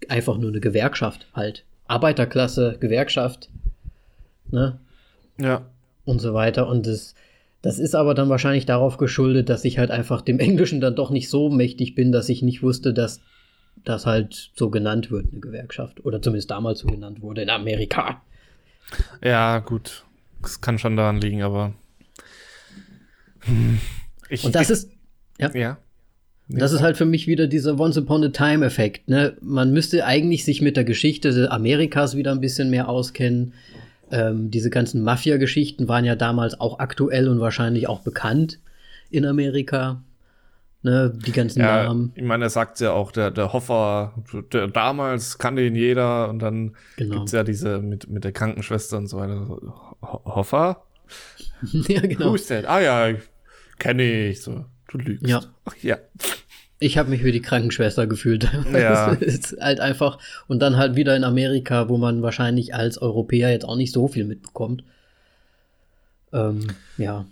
einfach 0.07 0.37
nur 0.37 0.49
eine 0.49 0.59
Gewerkschaft 0.59 1.27
halt. 1.33 1.65
Arbeiterklasse, 1.87 2.77
Gewerkschaft, 2.79 3.49
ne? 4.51 4.79
Ja. 5.39 5.65
Und 6.03 6.19
so 6.19 6.33
weiter. 6.33 6.67
Und 6.67 6.87
das, 6.87 7.15
das 7.61 7.79
ist 7.79 7.95
aber 7.95 8.13
dann 8.13 8.29
wahrscheinlich 8.29 8.65
darauf 8.65 8.97
geschuldet, 8.97 9.49
dass 9.49 9.65
ich 9.65 9.77
halt 9.77 9.91
einfach 9.91 10.21
dem 10.21 10.39
Englischen 10.39 10.81
dann 10.81 10.95
doch 10.95 11.11
nicht 11.11 11.29
so 11.29 11.49
mächtig 11.49 11.95
bin, 11.95 12.11
dass 12.11 12.29
ich 12.29 12.41
nicht 12.41 12.63
wusste, 12.63 12.93
dass 12.93 13.21
das 13.85 14.05
halt 14.05 14.51
so 14.55 14.69
genannt 14.69 15.11
wird, 15.11 15.27
eine 15.31 15.41
Gewerkschaft. 15.41 16.05
Oder 16.05 16.21
zumindest 16.21 16.51
damals 16.51 16.79
so 16.79 16.87
genannt 16.87 17.21
wurde 17.21 17.41
in 17.41 17.49
Amerika. 17.49 18.21
Ja, 19.23 19.59
gut. 19.59 20.03
Das 20.41 20.61
kann 20.61 20.77
schon 20.77 20.95
daran 20.95 21.19
liegen, 21.19 21.41
aber. 21.41 21.73
Ich, 24.29 24.43
Und 24.43 24.55
das 24.55 24.63
ich, 24.63 24.69
ist. 24.69 24.91
Ja. 25.39 25.53
ja. 25.53 25.77
Das 26.47 26.71
ist 26.71 26.81
halt 26.81 26.95
für 26.95 27.05
mich 27.05 27.25
wieder 27.25 27.47
dieser 27.47 27.79
Once 27.79 27.97
Upon 27.97 28.23
a 28.23 28.29
Time-Effekt. 28.29 29.07
Ne? 29.09 29.35
Man 29.41 29.73
müsste 29.73 30.05
eigentlich 30.05 30.45
sich 30.45 30.61
mit 30.61 30.77
der 30.77 30.83
Geschichte 30.83 31.51
Amerikas 31.51 32.15
wieder 32.15 32.31
ein 32.31 32.41
bisschen 32.41 32.69
mehr 32.69 32.87
auskennen. 32.87 33.53
Ähm, 34.11 34.51
diese 34.51 34.69
ganzen 34.69 35.03
Mafia-Geschichten 35.03 35.87
waren 35.87 36.05
ja 36.05 36.15
damals 36.15 36.59
auch 36.59 36.77
aktuell 36.77 37.27
und 37.29 37.39
wahrscheinlich 37.39 37.89
auch 37.89 38.01
bekannt 38.01 38.59
in 39.09 39.25
Amerika. 39.25 40.03
Ne? 40.85 41.11
Die 41.25 41.31
ganzen 41.31 41.61
ja, 41.61 41.85
Namen. 41.85 42.11
Ich 42.13 42.21
meine, 42.21 42.43
er 42.43 42.51
sagt 42.51 42.79
ja 42.79 42.91
auch, 42.91 43.11
der, 43.11 43.31
der 43.31 43.53
Hoffer, 43.53 44.13
der, 44.53 44.67
damals 44.67 45.39
kannte 45.39 45.65
ihn 45.65 45.73
jeder 45.73 46.29
und 46.29 46.37
dann 46.37 46.75
genau. 46.95 47.15
gibt 47.15 47.25
es 47.25 47.31
ja 47.31 47.43
diese 47.43 47.79
mit, 47.79 48.07
mit 48.07 48.23
der 48.23 48.31
Krankenschwester 48.31 48.99
und 48.99 49.07
so 49.07 49.17
weiter. 49.17 49.47
Hoffer? 50.03 50.83
ja, 51.87 52.01
genau. 52.01 52.33
Who's 52.33 52.45
that? 52.45 52.65
Ah 52.67 52.81
ja, 52.81 53.17
kenne 53.79 54.27
ich. 54.27 54.43
So. 54.43 54.65
Du 54.87 54.99
lügst. 54.99 55.27
Ja. 55.27 55.41
Ach, 55.65 55.75
ja. 55.81 55.97
Ich 56.77 56.99
habe 56.99 57.09
mich 57.09 57.23
wie 57.23 57.31
die 57.31 57.41
Krankenschwester 57.41 58.05
gefühlt. 58.05 58.47
Ja. 58.71 59.13
ist 59.13 59.57
halt 59.59 59.79
einfach. 59.79 60.19
Und 60.47 60.59
dann 60.59 60.77
halt 60.77 60.95
wieder 60.95 61.15
in 61.15 61.23
Amerika, 61.23 61.89
wo 61.89 61.97
man 61.97 62.21
wahrscheinlich 62.21 62.75
als 62.75 62.99
Europäer 62.99 63.49
jetzt 63.49 63.65
auch 63.65 63.75
nicht 63.75 63.91
so 63.91 64.07
viel 64.07 64.25
mitbekommt. 64.25 64.83
Ähm, 66.31 66.67
ja. 66.99 67.25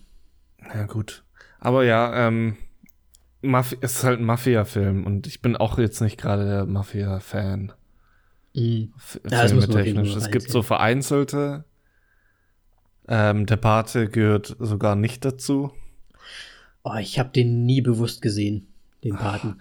Ja, 0.73 0.85
gut. 0.87 1.21
Aber 1.59 1.83
ja, 1.83 2.27
ähm, 2.27 2.57
Maf 3.43 3.75
es 3.81 3.97
ist 3.97 4.03
halt 4.03 4.19
ein 4.19 4.25
Mafia-Film 4.25 5.05
und 5.05 5.27
ich 5.27 5.41
bin 5.41 5.55
auch 5.55 5.77
jetzt 5.77 6.01
nicht 6.01 6.17
gerade 6.17 6.45
der 6.45 6.65
Mafia-Fan. 6.65 7.73
Mhm. 8.53 8.93
Ja, 9.29 9.47
Filmetechnisch. 9.47 10.15
Es 10.15 10.31
gibt 10.31 10.49
so 10.49 10.61
vereinzelte. 10.61 11.65
Ähm, 13.07 13.45
der 13.45 13.57
Pate 13.57 14.07
gehört 14.07 14.55
sogar 14.59 14.95
nicht 14.95 15.25
dazu. 15.25 15.71
Oh, 16.83 16.95
ich 16.95 17.19
habe 17.19 17.29
den 17.29 17.65
nie 17.65 17.81
bewusst 17.81 18.21
gesehen, 18.21 18.67
den 19.03 19.15
Paten. 19.15 19.57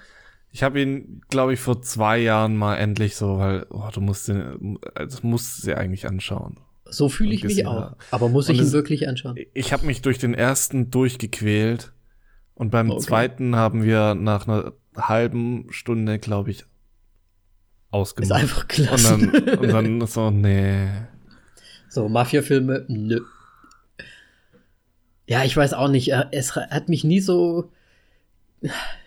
Ich 0.51 0.63
habe 0.63 0.81
ihn, 0.81 1.23
glaube 1.31 1.55
ich, 1.55 1.61
vor 1.61 1.81
zwei 1.83 2.19
Jahren 2.19 2.57
mal 2.57 2.77
endlich 2.77 3.17
so, 3.17 3.39
weil 3.39 3.67
oh, 3.71 3.89
du 3.93 4.01
musst 4.01 4.29
den, 4.29 4.79
das 4.95 5.23
musst 5.23 5.67
du 5.67 5.77
eigentlich 5.77 6.07
anschauen. 6.07 6.59
So 6.85 7.09
fühle 7.09 7.33
ich 7.33 7.43
mich 7.43 7.67
auch. 7.67 7.97
Aber 8.11 8.29
muss 8.29 8.51
ich 8.51 8.59
ihn 8.59 8.65
es, 8.65 8.73
wirklich 8.73 9.09
anschauen? 9.09 9.37
Ich 9.55 9.73
habe 9.73 9.87
mich 9.87 10.03
durch 10.03 10.19
den 10.19 10.35
ersten 10.35 10.91
durchgequält 10.91 11.93
und 12.55 12.71
beim 12.71 12.91
okay. 12.91 13.01
zweiten 13.01 13.57
haben 13.57 13.83
wir 13.83 14.15
nach 14.15 14.47
einer 14.47 14.73
halben 14.97 15.67
Stunde, 15.71 16.19
glaube 16.19 16.51
ich, 16.51 16.65
ausgemacht. 17.91 18.31
Ist 18.31 18.33
einfach 18.33 18.69
klasse. 18.69 19.15
Und 19.15 19.33
dann, 19.33 19.59
und 19.59 19.69
dann 19.69 20.07
so, 20.07 20.31
nee. 20.31 20.89
So, 21.89 22.09
Mafia-Filme, 22.09 22.87
nö. 22.89 23.21
Ja, 25.27 25.45
ich 25.45 25.57
weiß 25.57 25.75
auch 25.75 25.89
nicht. 25.89 26.13
Äh, 26.13 26.27
es 26.33 26.57
hat 26.57 26.89
mich 26.89 27.05
nie 27.05 27.21
so 27.21 27.71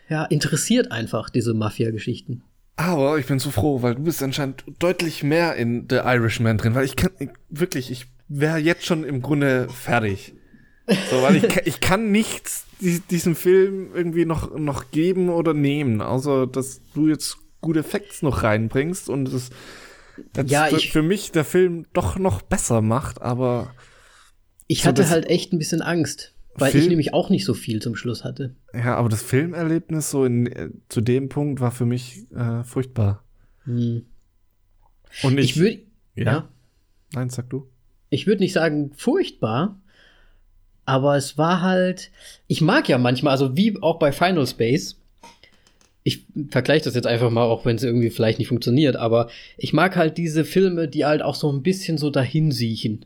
ja, 0.09 0.25
interessiert 0.25 0.91
einfach, 0.91 1.29
diese 1.29 1.53
Mafia-Geschichten. 1.53 2.43
Aber 2.77 3.17
ich 3.17 3.25
bin 3.25 3.39
so 3.39 3.51
froh, 3.51 3.81
weil 3.81 3.95
du 3.95 4.03
bist 4.03 4.21
anscheinend 4.21 4.65
deutlich 4.79 5.23
mehr 5.23 5.55
in 5.55 5.87
The 5.89 5.97
Irishman 5.97 6.57
drin, 6.57 6.75
weil 6.75 6.85
ich 6.85 6.95
kann 6.95 7.11
wirklich, 7.49 7.89
ich 7.89 8.07
wäre 8.27 8.57
jetzt 8.57 8.85
schon 8.85 9.03
im 9.03 9.21
Grunde 9.21 9.69
fertig. 9.69 10.33
So, 11.09 11.21
weil 11.21 11.37
ich, 11.37 11.57
ich 11.65 11.79
kann 11.79 12.11
nichts 12.11 12.65
diesem 12.79 13.35
Film 13.35 13.89
irgendwie 13.93 14.25
noch, 14.25 14.55
noch 14.55 14.91
geben 14.91 15.29
oder 15.29 15.53
nehmen, 15.53 16.01
außer 16.01 16.47
dass 16.47 16.81
du 16.93 17.07
jetzt 17.07 17.37
gute 17.61 17.83
Facts 17.83 18.21
noch 18.21 18.43
reinbringst 18.43 19.09
und 19.09 19.33
das, 19.33 19.49
das 20.33 20.49
ja, 20.51 20.67
ich, 20.69 20.91
für 20.91 21.01
mich 21.01 21.31
der 21.31 21.45
Film 21.45 21.85
doch 21.93 22.17
noch 22.19 22.41
besser 22.41 22.81
macht, 22.81 23.21
aber 23.21 23.73
ich 24.67 24.83
so 24.83 24.89
hatte 24.89 25.09
halt 25.09 25.25
echt 25.27 25.53
ein 25.53 25.57
bisschen 25.57 25.81
Angst, 25.81 26.35
weil 26.53 26.71
Film 26.71 26.83
ich 26.83 26.89
nämlich 26.89 27.13
auch 27.13 27.29
nicht 27.29 27.45
so 27.45 27.53
viel 27.53 27.81
zum 27.81 27.95
Schluss 27.95 28.23
hatte. 28.23 28.55
Ja, 28.73 28.95
aber 28.95 29.09
das 29.09 29.23
Filmerlebnis 29.23 30.11
so 30.11 30.25
in, 30.25 30.45
äh, 30.47 30.69
zu 30.89 31.01
dem 31.01 31.29
Punkt 31.29 31.61
war 31.61 31.71
für 31.71 31.85
mich 31.85 32.25
äh, 32.35 32.63
furchtbar. 32.63 33.23
Hm. 33.63 34.05
Und 35.23 35.37
ich, 35.39 35.51
ich 35.51 35.57
würde 35.57 35.79
ja? 36.15 36.23
ja. 36.23 36.49
Nein, 37.13 37.29
sag 37.29 37.49
du. 37.49 37.69
Ich 38.09 38.27
würde 38.27 38.41
nicht 38.43 38.53
sagen 38.53 38.91
furchtbar, 38.95 39.81
aber 40.85 41.15
es 41.17 41.37
war 41.37 41.61
halt. 41.61 42.11
Ich 42.47 42.61
mag 42.61 42.87
ja 42.87 42.97
manchmal, 42.97 43.31
also 43.31 43.55
wie 43.57 43.81
auch 43.81 43.99
bei 43.99 44.11
Final 44.11 44.47
Space. 44.47 44.97
Ich 46.03 46.23
vergleiche 46.51 46.85
das 46.85 46.93
jetzt 46.93 47.07
einfach 47.07 47.31
mal, 47.31 47.43
auch 47.43 47.65
wenn 47.65 47.77
es 47.77 47.83
irgendwie 47.83 48.11
vielleicht 48.11 48.37
nicht 48.37 48.49
funktioniert, 48.49 48.95
aber 48.95 49.27
ich 49.57 49.73
mag 49.73 49.95
halt 49.95 50.19
diese 50.19 50.45
Filme, 50.45 50.87
die 50.87 51.03
halt 51.03 51.23
auch 51.23 51.33
so 51.33 51.51
ein 51.51 51.63
bisschen 51.63 51.97
so 51.97 52.11
dahin 52.11 52.51
siechen. 52.51 53.05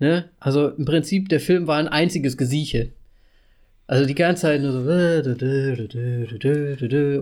Ne? 0.00 0.28
Also 0.38 0.68
im 0.68 0.84
Prinzip, 0.84 1.30
der 1.30 1.40
Film 1.40 1.66
war 1.66 1.78
ein 1.78 1.88
einziges 1.88 2.36
Gesieche. 2.36 2.90
Also 3.90 4.06
die 4.06 4.14
ganze 4.14 4.42
Zeit 4.42 4.62
nur 4.62 4.70
so 4.70 4.78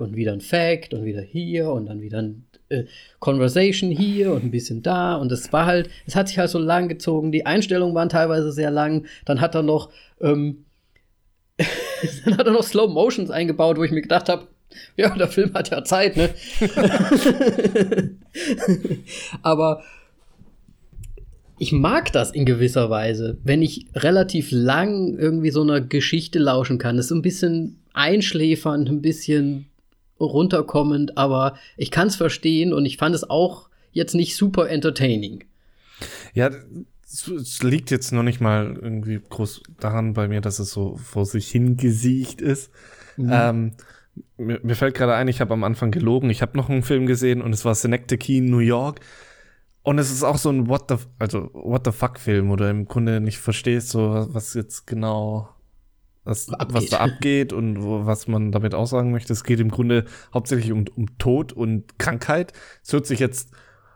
und 0.01 0.17
wieder 0.17 0.33
ein 0.35 0.43
Fact 0.43 0.93
und 0.93 1.07
wieder 1.07 1.23
hier 1.23 1.71
und 1.71 1.87
dann 1.87 2.03
wieder 2.03 2.19
ein 2.19 2.45
äh, 2.69 2.85
Conversation 3.21 3.91
hier 3.91 4.35
und 4.35 4.45
ein 4.45 4.51
bisschen 4.51 4.83
da 4.83 5.15
und 5.15 5.33
es 5.33 5.51
war 5.51 5.65
halt, 5.65 5.89
es 6.07 6.15
hat 6.15 6.29
sich 6.29 6.37
halt 6.37 6.51
so 6.51 6.59
lang 6.59 6.91
gezogen. 6.91 7.33
Die 7.33 7.47
Einstellungen 7.47 7.95
waren 7.95 8.11
teilweise 8.11 8.53
sehr 8.53 8.71
lang. 8.71 9.07
Dann 9.25 9.41
hat 9.41 9.55
er 9.55 9.63
noch, 9.63 9.89
ähm, 10.21 10.67
dann 12.27 12.37
hat 12.37 12.47
er 12.47 12.53
noch 12.53 12.65
Slow 12.65 12.93
Motions 12.93 13.31
eingebaut, 13.31 13.79
wo 13.79 13.85
ich 13.85 13.91
mir 13.91 14.03
gedacht 14.03 14.29
habe, 14.29 14.49
ja, 14.95 15.09
der 15.17 15.29
Film 15.29 15.55
hat 15.55 15.71
ja 15.71 15.85
Zeit, 15.85 16.19
ne? 16.19 16.29
Aber 19.41 19.83
ich 21.59 21.73
mag 21.73 22.13
das 22.13 22.31
in 22.31 22.45
gewisser 22.45 22.91
Weise, 22.91 23.39
wenn 23.45 23.63
ich 23.63 23.87
relativ 23.95 24.51
lang 24.51 25.17
irgendwie 25.19 25.51
so 25.51 25.63
einer 25.63 25.81
Geschichte 25.81 26.39
lauschen 26.39 26.79
kann. 26.79 26.97
Das 26.97 27.07
ist 27.07 27.13
ein 27.13 27.23
bisschen 27.23 27.81
einschläfernd, 27.93 28.89
ein 28.89 29.03
bisschen 29.03 29.67
runterkommend, 30.21 31.17
aber 31.17 31.57
ich 31.77 31.91
kann 31.91 32.09
es 32.09 32.17
verstehen 32.17 32.73
und 32.73 32.87
ich 32.87 32.97
fand 32.97 33.15
es 33.15 33.29
auch 33.29 33.69
jetzt 33.93 34.15
nicht 34.15 34.37
super 34.37 34.69
entertaining. 34.69 35.45
Ja, 36.35 36.51
es 37.05 37.63
liegt 37.63 37.91
jetzt 37.91 38.13
noch 38.13 38.23
nicht 38.23 38.41
mal 38.41 38.79
irgendwie 38.81 39.21
groß 39.29 39.63
daran 39.81 40.13
bei 40.13 40.29
mir, 40.29 40.41
dass 40.41 40.59
es 40.59 40.71
so 40.71 40.97
vor 40.97 41.25
sich 41.25 41.49
hingesiegt 41.51 42.41
ist. 42.41 42.71
Mhm. 43.17 43.31
Ähm, 43.33 43.73
mir, 44.37 44.61
mir, 44.63 44.75
fällt 44.75 44.95
gerade 44.95 45.15
ein, 45.15 45.29
ich 45.29 45.41
habe 45.41 45.55
am 45.55 45.65
Anfang 45.65 45.91
gelogen. 45.91 46.31
Ich 46.31 46.43
habe 46.43 46.57
noch 46.57 46.69
einen 46.69 46.83
Film 46.83 47.07
gesehen 47.07 47.41
und 47.41 47.53
es 47.53 47.65
war 47.65 47.75
Synecdoche 47.75 48.35
in 48.35 48.47
New 48.47 48.59
York. 48.59 49.01
Und 49.89 49.99
es 49.99 50.11
ist 50.11 50.23
auch 50.23 50.37
so 50.37 50.51
ein 50.51 50.69
What 50.69 50.91
the, 50.91 50.97
also 51.19 51.49
What 51.55 51.87
the 51.87 51.93
fuck 51.93 52.19
Film, 52.19 52.51
wo 52.51 52.57
du 52.57 52.69
im 52.69 52.85
Grunde 52.85 53.23
nicht 53.23 53.39
verstehst, 53.39 53.89
so 53.89 54.27
was 54.35 54.53
jetzt 54.53 54.87
genau, 54.87 55.49
was, 56.25 56.51
was 56.51 56.91
da 56.91 56.99
abgeht 56.99 57.55
und 57.55 57.83
wo, 57.83 58.05
was 58.05 58.29
man 58.29 58.53
damit 58.53 58.75
aussagen 58.75 59.13
möchte. 59.13 59.33
Es 59.33 59.45
geht 59.45 59.61
im 59.61 59.71
Grunde 59.71 60.05
hauptsächlich 60.35 60.73
um, 60.73 60.85
um 60.95 61.17
Tod 61.17 61.55
und 61.55 61.99
Krankheit. 61.99 62.53
Es 62.85 62.93
hört 62.93 63.07
sich 63.07 63.19
jetzt 63.19 63.51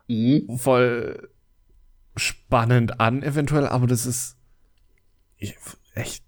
mhm. 0.09 0.57
voll 0.57 1.28
spannend 2.16 2.99
an, 2.99 3.22
eventuell, 3.22 3.66
aber 3.66 3.86
das 3.86 4.07
ist 4.07 4.38
echt, 5.36 6.24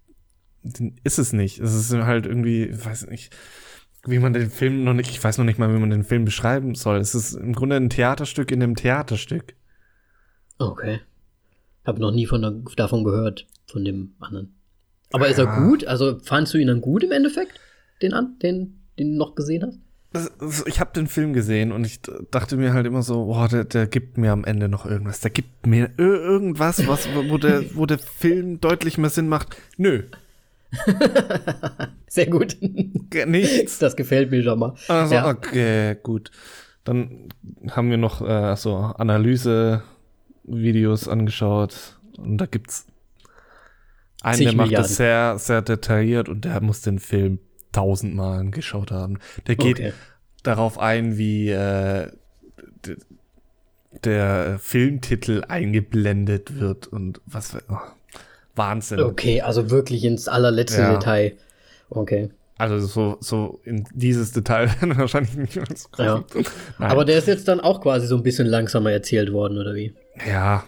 ist 1.04 1.18
es 1.18 1.32
nicht. 1.32 1.58
Es 1.58 1.72
ist 1.72 1.90
halt 1.90 2.26
irgendwie, 2.26 2.68
weiß 2.70 3.06
nicht, 3.06 3.34
wie 4.06 4.18
man 4.18 4.32
den 4.32 4.50
Film 4.50 4.84
noch 4.84 4.94
nicht, 4.94 5.10
ich 5.10 5.22
weiß 5.22 5.38
noch 5.38 5.44
nicht 5.44 5.58
mal, 5.58 5.72
wie 5.74 5.78
man 5.78 5.90
den 5.90 6.04
Film 6.04 6.24
beschreiben 6.24 6.74
soll. 6.74 6.98
Es 6.98 7.14
ist 7.14 7.34
im 7.34 7.54
Grunde 7.54 7.76
ein 7.76 7.90
Theaterstück 7.90 8.50
in 8.50 8.62
einem 8.62 8.76
Theaterstück. 8.76 9.54
Okay. 10.58 11.00
Hab 11.84 11.98
noch 11.98 12.12
nie 12.12 12.26
von 12.26 12.64
davon 12.76 13.04
gehört, 13.04 13.46
von 13.66 13.84
dem 13.84 14.14
anderen. 14.20 14.54
Aber 15.12 15.26
ja. 15.26 15.32
ist 15.32 15.38
er 15.38 15.46
gut? 15.46 15.86
Also 15.86 16.18
fandst 16.20 16.54
du 16.54 16.58
ihn 16.58 16.68
dann 16.68 16.80
gut 16.80 17.04
im 17.04 17.12
Endeffekt? 17.12 17.60
Den 18.02 18.12
an, 18.12 18.38
den, 18.42 18.80
den 18.98 19.12
du 19.12 19.18
noch 19.18 19.34
gesehen 19.34 19.64
hast? 19.64 19.78
Das, 20.12 20.64
ich 20.66 20.78
habe 20.78 20.92
den 20.92 21.08
Film 21.08 21.32
gesehen 21.32 21.72
und 21.72 21.84
ich 21.84 22.00
dachte 22.30 22.56
mir 22.56 22.72
halt 22.72 22.86
immer 22.86 23.02
so, 23.02 23.26
boah, 23.26 23.48
der, 23.48 23.64
der 23.64 23.86
gibt 23.86 24.16
mir 24.16 24.32
am 24.32 24.44
Ende 24.44 24.68
noch 24.68 24.86
irgendwas. 24.86 25.20
Der 25.20 25.30
gibt 25.30 25.66
mir 25.66 25.90
irgendwas, 25.98 26.86
was, 26.86 27.08
wo 27.14 27.36
der, 27.36 27.74
wo 27.74 27.84
der 27.84 27.98
Film 27.98 28.60
deutlich 28.60 28.96
mehr 28.96 29.10
Sinn 29.10 29.28
macht. 29.28 29.56
Nö. 29.76 30.04
Sehr 32.06 32.26
gut. 32.26 32.56
Nichts. 33.26 33.78
Das 33.78 33.96
gefällt 33.96 34.30
mir 34.30 34.42
schon 34.42 34.58
mal. 34.58 34.74
Also, 34.88 35.14
ja. 35.14 35.28
okay, 35.28 35.96
gut. 36.02 36.30
Dann 36.84 37.28
haben 37.70 37.88
wir 37.90 37.96
noch 37.96 38.20
äh, 38.20 38.56
so 38.56 38.76
Analyse-Videos 38.76 41.08
angeschaut 41.08 41.98
und 42.18 42.36
da 42.38 42.46
gibt's 42.46 42.86
einen, 44.22 44.40
der 44.40 44.54
macht 44.54 44.66
Milliarden. 44.66 44.88
das 44.88 44.96
sehr, 44.96 45.38
sehr 45.38 45.62
detailliert 45.62 46.28
und 46.28 46.44
der 46.44 46.60
muss 46.60 46.82
den 46.82 46.98
Film 46.98 47.38
tausendmal 47.72 48.50
geschaut 48.50 48.90
haben. 48.90 49.18
Der 49.46 49.56
geht 49.56 49.80
okay. 49.80 49.92
darauf 50.42 50.78
ein, 50.78 51.16
wie 51.18 51.50
äh, 51.50 52.10
der 54.02 54.58
Filmtitel 54.58 55.44
eingeblendet 55.48 56.58
wird 56.58 56.86
und 56.86 57.20
was 57.26 57.56
oh, 57.68 57.76
Wahnsinn. 58.56 59.00
Okay, 59.00 59.40
also 59.40 59.70
wirklich 59.70 60.04
ins 60.04 60.28
allerletzte 60.28 60.82
ja. 60.82 60.92
Detail. 60.94 61.32
Okay. 61.90 62.30
Also 62.56 62.86
so, 62.86 63.16
so 63.20 63.60
in 63.64 63.84
dieses 63.92 64.32
Detail 64.32 64.70
wahrscheinlich 64.80 65.36
nicht 65.36 65.56
mehr 65.56 65.66
so 65.74 66.02
ja. 66.02 66.24
Aber 66.78 67.04
der 67.04 67.18
ist 67.18 67.26
jetzt 67.26 67.48
dann 67.48 67.60
auch 67.60 67.80
quasi 67.80 68.06
so 68.06 68.16
ein 68.16 68.22
bisschen 68.22 68.46
langsamer 68.46 68.92
erzählt 68.92 69.32
worden, 69.32 69.58
oder 69.58 69.74
wie? 69.74 69.92
Ja. 70.28 70.64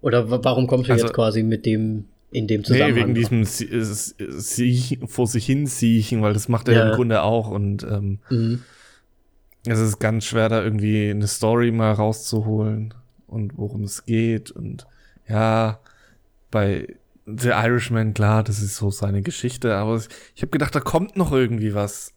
Oder 0.00 0.44
warum 0.44 0.66
kommst 0.66 0.88
du 0.88 0.92
also, 0.92 1.06
jetzt 1.06 1.14
quasi 1.14 1.42
mit 1.42 1.64
dem 1.64 2.06
in 2.30 2.46
dem 2.46 2.64
Zusammenhang. 2.64 2.94
Nee, 2.94 3.00
wegen 3.00 3.14
diesem 3.14 3.44
Sie 3.44 4.98
vor 5.06 5.26
sich 5.26 5.46
hin 5.46 5.66
siechen, 5.66 6.22
weil 6.22 6.34
das 6.34 6.48
macht 6.48 6.68
er 6.68 6.74
ja. 6.74 6.88
im 6.90 6.94
Grunde 6.94 7.22
auch 7.22 7.48
und 7.50 7.84
ähm, 7.84 8.18
mhm. 8.28 8.62
es 9.64 9.78
ist 9.78 9.98
ganz 9.98 10.24
schwer, 10.24 10.48
da 10.48 10.62
irgendwie 10.62 11.10
eine 11.10 11.26
Story 11.26 11.70
mal 11.70 11.92
rauszuholen 11.92 12.94
und 13.26 13.56
worum 13.56 13.84
es 13.84 14.04
geht 14.04 14.50
und 14.50 14.86
ja, 15.26 15.80
bei 16.50 16.88
The 17.36 17.50
Irishman, 17.50 18.14
klar, 18.14 18.42
das 18.42 18.62
ist 18.62 18.76
so 18.76 18.90
seine 18.90 19.22
Geschichte, 19.22 19.74
aber 19.74 20.00
ich 20.34 20.42
habe 20.42 20.50
gedacht, 20.50 20.74
da 20.74 20.80
kommt 20.80 21.16
noch 21.16 21.32
irgendwie 21.32 21.74
was. 21.74 22.14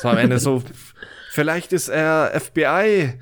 So 0.00 0.08
am 0.08 0.16
Ende 0.16 0.38
so, 0.38 0.62
vielleicht 1.30 1.72
ist 1.72 1.88
er 1.88 2.32
FBI 2.40 3.14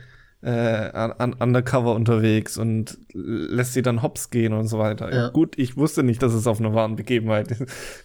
äh, 0.43 1.11
un 1.19 1.33
undercover 1.35 1.95
unterwegs 1.95 2.57
und 2.57 2.99
lässt 3.13 3.73
sie 3.73 3.83
dann 3.83 4.03
hops 4.03 4.31
gehen 4.31 4.53
und 4.53 4.69
so 4.69 4.79
weiter. 4.79 5.13
Ja. 5.13 5.29
Gut, 5.31 5.59
ich 5.59 5.77
wusste 5.77 6.03
nicht, 6.03 6.23
dass 6.23 6.33
es 6.33 6.47
auf 6.47 6.61
einer 6.61 6.75
wahren 6.75 6.97
Begebenheit 6.97 7.51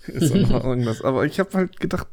ist 0.07 0.31
oder 0.31 0.63
irgendwas, 0.63 1.03
aber 1.03 1.25
ich 1.25 1.39
habe 1.39 1.53
halt 1.53 1.79
gedacht, 1.79 2.07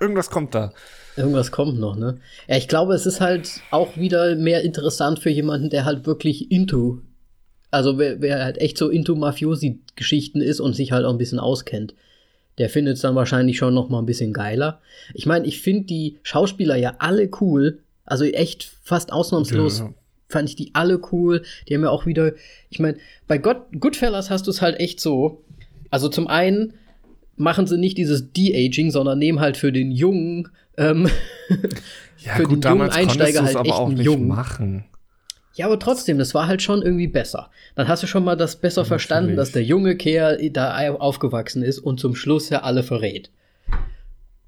irgendwas 0.00 0.30
kommt 0.30 0.54
da. 0.54 0.72
Irgendwas 1.16 1.52
kommt 1.52 1.78
noch, 1.78 1.96
ne? 1.96 2.18
Ja, 2.48 2.56
ich 2.56 2.68
glaube, 2.68 2.94
es 2.94 3.06
ist 3.06 3.20
halt 3.20 3.60
auch 3.70 3.96
wieder 3.96 4.34
mehr 4.36 4.62
interessant 4.62 5.18
für 5.20 5.30
jemanden, 5.30 5.70
der 5.70 5.84
halt 5.84 6.06
wirklich 6.06 6.50
into, 6.50 7.02
also 7.70 7.98
wer, 7.98 8.20
wer 8.20 8.44
halt 8.44 8.58
echt 8.58 8.78
so 8.78 8.88
into 8.88 9.14
Mafiosi-Geschichten 9.14 10.40
ist 10.40 10.60
und 10.60 10.74
sich 10.74 10.92
halt 10.92 11.04
auch 11.04 11.12
ein 11.12 11.18
bisschen 11.18 11.38
auskennt. 11.38 11.94
Der 12.58 12.68
findet 12.68 12.96
es 12.96 13.02
dann 13.02 13.14
wahrscheinlich 13.14 13.58
schon 13.58 13.74
noch 13.74 13.88
mal 13.88 14.00
ein 14.00 14.06
bisschen 14.06 14.32
geiler. 14.32 14.80
Ich 15.14 15.26
meine, 15.26 15.46
ich 15.46 15.60
finde 15.62 15.84
die 15.84 16.18
Schauspieler 16.22 16.76
ja 16.76 16.96
alle 16.98 17.30
cool, 17.40 17.78
also 18.04 18.24
echt 18.24 18.70
fast 18.82 19.12
ausnahmslos 19.12 19.78
ja. 19.78 19.94
fand 20.28 20.48
ich 20.48 20.56
die 20.56 20.70
alle 20.74 21.00
cool. 21.12 21.42
Die 21.68 21.74
haben 21.74 21.84
ja 21.84 21.90
auch 21.90 22.06
wieder, 22.06 22.32
ich 22.68 22.80
meine, 22.80 22.98
bei 23.28 23.38
God 23.38 23.58
Goodfellas 23.78 24.30
hast 24.30 24.46
du 24.46 24.50
es 24.50 24.60
halt 24.60 24.80
echt 24.80 25.00
so. 25.00 25.42
Also 25.90 26.08
zum 26.08 26.26
einen 26.26 26.74
machen 27.36 27.66
sie 27.66 27.78
nicht 27.78 27.96
dieses 27.96 28.32
De-Aging, 28.32 28.90
sondern 28.90 29.18
nehmen 29.18 29.40
halt 29.40 29.56
für 29.56 29.72
den 29.72 29.92
jungen, 29.92 30.48
ähm, 30.76 31.08
ja, 32.18 32.34
für 32.34 32.42
gut, 32.44 32.64
den 32.64 32.72
jungen 32.72 32.90
Einsteiger 32.90 33.44
halt 33.44 33.56
aber 33.56 33.68
echt 33.68 33.78
einen 33.78 33.96
jungen. 34.00 34.28
machen. 34.28 34.84
Ja, 35.60 35.66
aber 35.66 35.78
trotzdem, 35.78 36.16
das 36.16 36.34
war 36.34 36.46
halt 36.46 36.62
schon 36.62 36.80
irgendwie 36.80 37.06
besser. 37.06 37.50
Dann 37.74 37.86
hast 37.86 38.02
du 38.02 38.06
schon 38.06 38.24
mal 38.24 38.34
das 38.34 38.56
besser 38.56 38.80
ja, 38.80 38.86
verstanden, 38.86 39.36
dass 39.36 39.52
der 39.52 39.62
junge 39.62 39.94
Kerl 39.94 40.48
da 40.50 40.88
aufgewachsen 40.94 41.62
ist 41.62 41.80
und 41.80 42.00
zum 42.00 42.14
Schluss 42.14 42.48
ja 42.48 42.62
alle 42.62 42.82
verrät. 42.82 43.30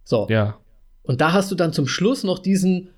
So. 0.04 0.26
Ja. 0.30 0.56
Und 1.02 1.20
da 1.20 1.34
hast 1.34 1.50
du 1.50 1.54
dann 1.54 1.74
zum 1.74 1.86
Schluss 1.86 2.24
noch 2.24 2.38
diesen 2.38 2.88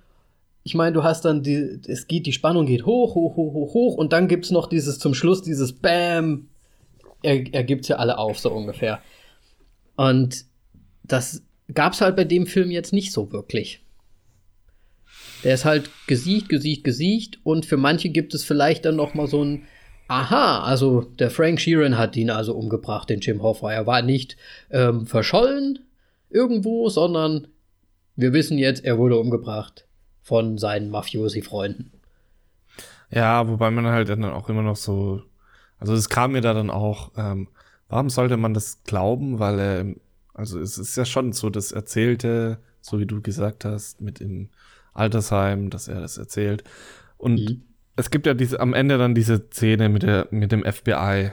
ich 0.62 0.74
meine, 0.76 0.92
du 0.92 1.02
hast 1.02 1.24
dann 1.24 1.42
die, 1.42 1.80
es 1.88 2.06
geht, 2.06 2.24
die 2.24 2.32
Spannung 2.32 2.66
geht 2.66 2.86
hoch, 2.86 3.16
hoch, 3.16 3.36
hoch, 3.36 3.52
hoch, 3.52 3.74
hoch 3.74 3.94
und 3.96 4.12
dann 4.12 4.28
gibt's 4.28 4.52
noch 4.52 4.68
dieses 4.68 5.00
zum 5.00 5.12
Schluss, 5.12 5.42
dieses 5.42 5.72
Bam, 5.74 6.48
er, 7.22 7.52
er 7.52 7.64
gibt's 7.64 7.88
ja 7.88 7.96
alle 7.96 8.16
auf, 8.16 8.38
so 8.38 8.50
ungefähr. 8.50 9.00
Und 9.96 10.44
das 11.02 11.42
gab's 11.72 12.00
halt 12.00 12.14
bei 12.14 12.24
dem 12.24 12.46
Film 12.46 12.70
jetzt 12.70 12.92
nicht 12.92 13.12
so 13.12 13.32
wirklich. 13.32 13.83
Der 15.44 15.54
ist 15.54 15.64
halt 15.64 15.90
gesiegt, 16.06 16.48
gesiegt, 16.48 16.84
gesiegt 16.84 17.38
und 17.44 17.66
für 17.66 17.76
manche 17.76 18.08
gibt 18.08 18.34
es 18.34 18.44
vielleicht 18.44 18.84
dann 18.84 18.96
noch 18.96 19.14
mal 19.14 19.26
so 19.26 19.44
ein 19.44 19.64
Aha, 20.06 20.62
also 20.62 21.00
der 21.18 21.30
Frank 21.30 21.60
Sheeran 21.60 21.96
hat 21.96 22.14
ihn 22.16 22.30
also 22.30 22.54
umgebracht, 22.54 23.08
den 23.08 23.20
Jim 23.20 23.42
Hoffa. 23.42 23.72
Er 23.72 23.86
war 23.86 24.02
nicht 24.02 24.36
ähm, 24.70 25.06
verschollen 25.06 25.78
irgendwo, 26.28 26.90
sondern 26.90 27.48
wir 28.16 28.32
wissen 28.34 28.58
jetzt, 28.58 28.84
er 28.84 28.98
wurde 28.98 29.18
umgebracht 29.18 29.86
von 30.22 30.58
seinen 30.58 30.90
Mafiosi-Freunden. 30.90 31.90
Ja, 33.10 33.48
wobei 33.48 33.70
man 33.70 33.86
halt 33.86 34.08
dann 34.08 34.24
auch 34.24 34.48
immer 34.48 34.62
noch 34.62 34.76
so, 34.76 35.22
also 35.78 35.94
es 35.94 36.08
kam 36.08 36.32
mir 36.32 36.42
da 36.42 36.52
dann 36.52 36.70
auch, 36.70 37.12
ähm, 37.16 37.48
warum 37.88 38.10
sollte 38.10 38.36
man 38.36 38.52
das 38.52 38.82
glauben? 38.84 39.38
Weil 39.38 39.58
er, 39.58 39.86
also 40.34 40.60
es 40.60 40.76
ist 40.76 40.96
ja 40.96 41.04
schon 41.06 41.32
so 41.32 41.48
das 41.48 41.72
Erzählte, 41.72 42.58
so 42.80 42.98
wie 42.98 43.06
du 43.06 43.22
gesagt 43.22 43.64
hast, 43.64 44.00
mit 44.00 44.20
dem 44.20 44.50
Altersheim, 44.94 45.70
dass 45.70 45.88
er 45.88 46.00
das 46.00 46.16
erzählt. 46.16 46.64
Und 47.16 47.40
mhm. 47.40 47.62
es 47.96 48.10
gibt 48.10 48.26
ja 48.26 48.34
diese, 48.34 48.60
am 48.60 48.74
Ende 48.74 48.96
dann 48.96 49.14
diese 49.14 49.48
Szene 49.50 49.88
mit 49.88 50.02
der, 50.02 50.28
mit 50.30 50.52
dem 50.52 50.64
FBI, 50.64 51.32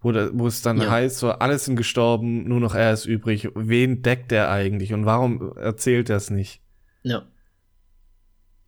wo, 0.00 0.12
da, 0.12 0.30
wo 0.32 0.46
es 0.46 0.62
dann 0.62 0.80
ja. 0.80 0.90
heißt, 0.90 1.18
so, 1.18 1.30
alle 1.30 1.58
sind 1.58 1.76
gestorben, 1.76 2.48
nur 2.48 2.60
noch 2.60 2.74
er 2.74 2.92
ist 2.92 3.06
übrig. 3.06 3.48
Wen 3.54 4.02
deckt 4.02 4.32
er 4.32 4.50
eigentlich 4.50 4.92
und 4.92 5.06
warum 5.06 5.56
erzählt 5.56 6.10
er 6.10 6.16
es 6.16 6.30
nicht? 6.30 6.62
Ja. 7.02 7.22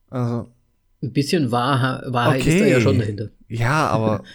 Also. 0.09 0.53
Ein 1.03 1.13
bisschen 1.13 1.51
Wahr 1.51 2.03
Wahrheit 2.07 2.43
okay. 2.43 2.51
ist 2.51 2.61
da 2.61 2.67
ja 2.67 2.81
schon 2.81 2.99
dahinter. 2.99 3.31
Ja, 3.49 3.89
aber. 3.89 4.23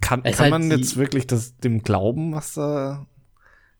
kann, 0.00 0.22
kann 0.22 0.38
halt 0.38 0.50
man 0.50 0.70
jetzt 0.70 0.96
wirklich 0.96 1.26
das, 1.26 1.56
dem 1.58 1.82
glauben, 1.82 2.34
was 2.34 2.54
da. 2.54 3.06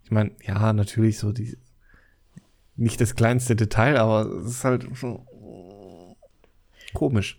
Ich 0.02 0.10
meine, 0.10 0.32
ja, 0.42 0.72
natürlich 0.72 1.18
so 1.18 1.32
die. 1.32 1.56
Nicht 2.76 3.00
das 3.00 3.14
kleinste 3.14 3.54
Detail, 3.56 3.96
aber 3.96 4.28
es 4.42 4.50
ist 4.50 4.64
halt 4.64 4.86
schon 4.94 5.20
komisch. 6.92 7.38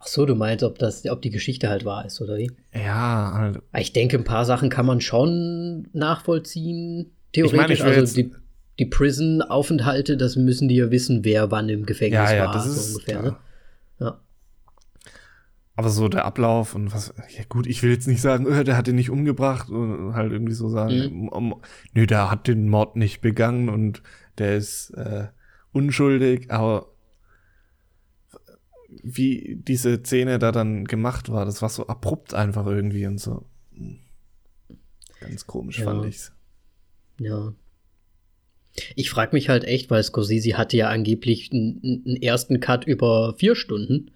Ach 0.00 0.06
so, 0.06 0.24
du 0.24 0.34
meinst, 0.34 0.64
ob 0.64 0.78
das, 0.78 1.06
ob 1.06 1.20
die 1.20 1.30
Geschichte 1.30 1.68
halt 1.68 1.84
wahr 1.84 2.06
ist, 2.06 2.20
oder 2.22 2.38
wie? 2.38 2.50
Ja. 2.74 3.32
Halt. 3.34 3.58
Ich 3.78 3.92
denke, 3.92 4.16
ein 4.16 4.24
paar 4.24 4.46
Sachen 4.46 4.70
kann 4.70 4.86
man 4.86 5.00
schon 5.02 5.88
nachvollziehen. 5.92 7.12
Theoretisch. 7.32 7.52
Ich 7.52 7.84
meine, 7.84 7.92
ich 7.92 7.98
also 7.98 8.14
die, 8.14 8.32
die 8.78 8.86
Prison-Aufenthalte, 8.86 10.16
das 10.16 10.36
müssen 10.36 10.68
die 10.68 10.76
ja 10.76 10.90
wissen, 10.90 11.22
wer 11.22 11.50
wann 11.50 11.68
im 11.68 11.84
Gefängnis 11.84 12.30
ja, 12.30 12.34
ja, 12.34 12.46
war, 12.46 12.54
das 12.54 12.66
ist, 12.66 12.92
so 12.92 12.98
ungefähr. 12.98 13.22
Ne? 13.22 13.36
Ja. 14.00 14.20
Aber 15.80 15.88
so 15.88 16.10
der 16.10 16.26
Ablauf 16.26 16.74
und 16.74 16.92
was, 16.92 17.14
ja 17.34 17.42
gut, 17.48 17.66
ich 17.66 17.82
will 17.82 17.90
jetzt 17.90 18.06
nicht 18.06 18.20
sagen, 18.20 18.46
oh, 18.46 18.62
der 18.64 18.76
hat 18.76 18.86
ihn 18.86 18.96
nicht 18.96 19.08
umgebracht 19.08 19.70
und 19.70 20.12
halt 20.12 20.30
irgendwie 20.30 20.52
so 20.52 20.68
sagen, 20.68 21.22
mhm. 21.22 21.28
um, 21.28 21.62
nö, 21.94 22.06
der 22.06 22.30
hat 22.30 22.48
den 22.48 22.68
Mord 22.68 22.96
nicht 22.96 23.22
begangen 23.22 23.70
und 23.70 24.02
der 24.36 24.58
ist 24.58 24.90
äh, 24.90 25.28
unschuldig, 25.72 26.50
aber 26.50 26.92
wie 28.90 29.58
diese 29.66 30.02
Szene 30.02 30.38
da 30.38 30.52
dann 30.52 30.84
gemacht 30.84 31.32
war, 31.32 31.46
das 31.46 31.62
war 31.62 31.70
so 31.70 31.86
abrupt 31.86 32.34
einfach 32.34 32.66
irgendwie 32.66 33.06
und 33.06 33.16
so. 33.16 33.46
Ganz 35.18 35.46
komisch 35.46 35.78
ja. 35.78 35.86
fand 35.86 36.04
ich's. 36.04 36.30
Ja. 37.18 37.54
Ich 38.96 39.08
frage 39.08 39.34
mich 39.34 39.48
halt 39.48 39.64
echt, 39.64 39.90
weil 39.90 40.02
Scorsese 40.02 40.58
hatte 40.58 40.76
ja 40.76 40.90
angeblich 40.90 41.50
einen, 41.50 42.04
einen 42.04 42.16
ersten 42.16 42.60
Cut 42.60 42.86
über 42.86 43.34
vier 43.38 43.56
Stunden. 43.56 44.10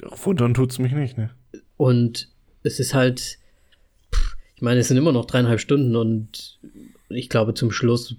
Wundern 0.00 0.54
tut's 0.54 0.78
mich 0.78 0.92
nicht, 0.92 1.16
ne? 1.16 1.30
Und 1.76 2.28
es 2.62 2.80
ist 2.80 2.94
halt, 2.94 3.38
ich 4.56 4.62
meine, 4.62 4.80
es 4.80 4.88
sind 4.88 4.96
immer 4.96 5.12
noch 5.12 5.24
dreieinhalb 5.24 5.60
Stunden 5.60 5.96
und 5.96 6.58
ich 7.08 7.28
glaube 7.28 7.54
zum 7.54 7.70
Schluss, 7.70 8.16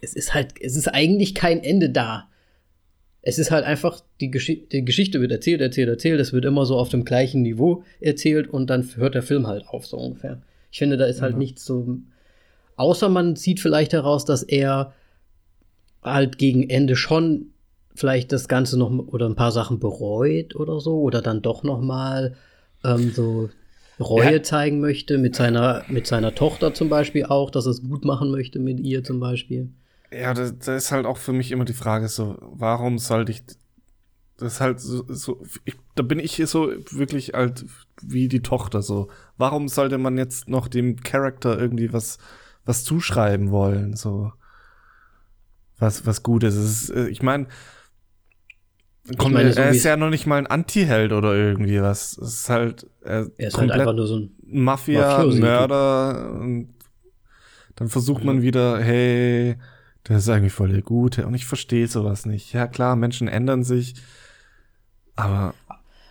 es 0.00 0.14
ist 0.14 0.34
halt, 0.34 0.54
es 0.60 0.76
ist 0.76 0.88
eigentlich 0.88 1.34
kein 1.34 1.62
Ende 1.62 1.90
da. 1.90 2.28
es 3.22 3.38
ist 3.38 3.50
halt 3.50 3.64
einfach, 3.64 4.00
die, 4.20 4.30
Gesch 4.30 4.52
die 4.72 4.84
Geschichte 4.84 5.20
wird 5.20 5.32
erzählt, 5.32 5.60
erzählt, 5.60 5.88
erzählt, 5.88 6.20
es 6.20 6.32
wird 6.32 6.44
immer 6.44 6.64
so 6.66 6.78
auf 6.78 6.88
dem 6.88 7.04
gleichen 7.04 7.42
Niveau 7.42 7.84
erzählt 8.00 8.48
und 8.48 8.70
dann 8.70 8.88
hört 8.96 9.14
der 9.14 9.22
Film 9.22 9.46
halt 9.46 9.66
auf, 9.66 9.86
so 9.86 9.98
ungefähr. 9.98 10.40
Ich 10.70 10.78
finde, 10.78 10.96
da 10.96 11.06
ist 11.06 11.20
halt 11.20 11.32
ja. 11.32 11.38
nichts 11.38 11.64
so. 11.64 11.98
Außer 12.76 13.08
man 13.08 13.36
sieht 13.36 13.60
vielleicht 13.60 13.92
heraus, 13.92 14.24
dass 14.24 14.42
er 14.42 14.94
halt 16.02 16.38
gegen 16.38 16.70
Ende 16.70 16.96
schon 16.96 17.50
vielleicht 17.98 18.32
das 18.32 18.48
Ganze 18.48 18.78
noch 18.78 18.90
oder 18.90 19.26
ein 19.26 19.34
paar 19.34 19.52
Sachen 19.52 19.78
bereut 19.78 20.54
oder 20.54 20.80
so 20.80 21.00
oder 21.00 21.20
dann 21.20 21.42
doch 21.42 21.62
noch 21.62 21.80
mal 21.80 22.36
ähm, 22.84 23.10
so 23.10 23.50
Reue 24.00 24.34
ja. 24.34 24.42
zeigen 24.42 24.80
möchte 24.80 25.18
mit 25.18 25.34
seiner 25.34 25.84
mit 25.88 26.06
seiner 26.06 26.34
Tochter 26.34 26.72
zum 26.72 26.88
Beispiel 26.88 27.26
auch, 27.26 27.50
dass 27.50 27.66
er 27.66 27.72
es 27.72 27.82
gut 27.82 28.04
machen 28.04 28.30
möchte 28.30 28.60
mit 28.60 28.78
ihr 28.78 29.02
zum 29.02 29.18
Beispiel. 29.18 29.70
Ja, 30.12 30.32
da, 30.32 30.50
da 30.50 30.76
ist 30.76 30.92
halt 30.92 31.04
auch 31.04 31.18
für 31.18 31.32
mich 31.32 31.50
immer 31.50 31.64
die 31.64 31.72
Frage 31.72 32.08
so, 32.08 32.36
warum 32.40 32.98
sollte 32.98 33.32
ich 33.32 33.42
das 34.38 34.54
ist 34.54 34.60
halt 34.60 34.78
so, 34.78 35.04
so 35.08 35.42
ich, 35.64 35.74
da 35.96 36.04
bin 36.04 36.20
ich 36.20 36.40
so 36.46 36.72
wirklich 36.90 37.32
halt 37.34 37.66
wie 38.00 38.28
die 38.28 38.42
Tochter 38.42 38.82
so. 38.82 39.08
Warum 39.36 39.66
sollte 39.66 39.98
man 39.98 40.16
jetzt 40.16 40.48
noch 40.48 40.68
dem 40.68 41.00
Charakter 41.00 41.58
irgendwie 41.58 41.92
was 41.92 42.18
was 42.64 42.84
zuschreiben 42.84 43.50
wollen 43.50 43.96
so? 43.96 44.32
Was 45.78 46.06
was 46.06 46.22
Gutes 46.22 46.54
ist. 46.54 46.90
Äh, 46.90 47.08
ich 47.08 47.20
meine, 47.20 47.48
Komm, 49.16 49.32
meine, 49.32 49.52
so 49.52 49.60
er 49.60 49.70
ist 49.70 49.84
ja 49.84 49.96
noch 49.96 50.10
nicht 50.10 50.26
mal 50.26 50.36
ein 50.36 50.46
Anti-Held 50.46 51.12
oder 51.12 51.34
irgendwie 51.34 51.80
was. 51.80 52.18
Es 52.18 52.40
ist 52.40 52.50
halt, 52.50 52.86
er, 53.02 53.26
er 53.38 53.48
ist 53.48 53.56
halt 53.56 53.70
einfach 53.70 53.94
nur 53.94 54.06
so 54.06 54.18
ein 54.18 54.32
Mafia, 54.42 55.24
Mörder. 55.24 56.32
Und 56.40 56.74
dann 57.76 57.88
versucht 57.88 58.24
man 58.24 58.42
wieder, 58.42 58.78
hey, 58.80 59.56
der 60.08 60.18
ist 60.18 60.28
eigentlich 60.28 60.52
voll 60.52 60.70
der 60.70 60.82
Gute. 60.82 61.26
Und 61.26 61.34
ich 61.34 61.46
verstehe 61.46 61.86
sowas 61.86 62.26
nicht. 62.26 62.52
Ja, 62.52 62.66
klar, 62.66 62.96
Menschen 62.96 63.28
ändern 63.28 63.64
sich. 63.64 63.94
Aber. 65.16 65.54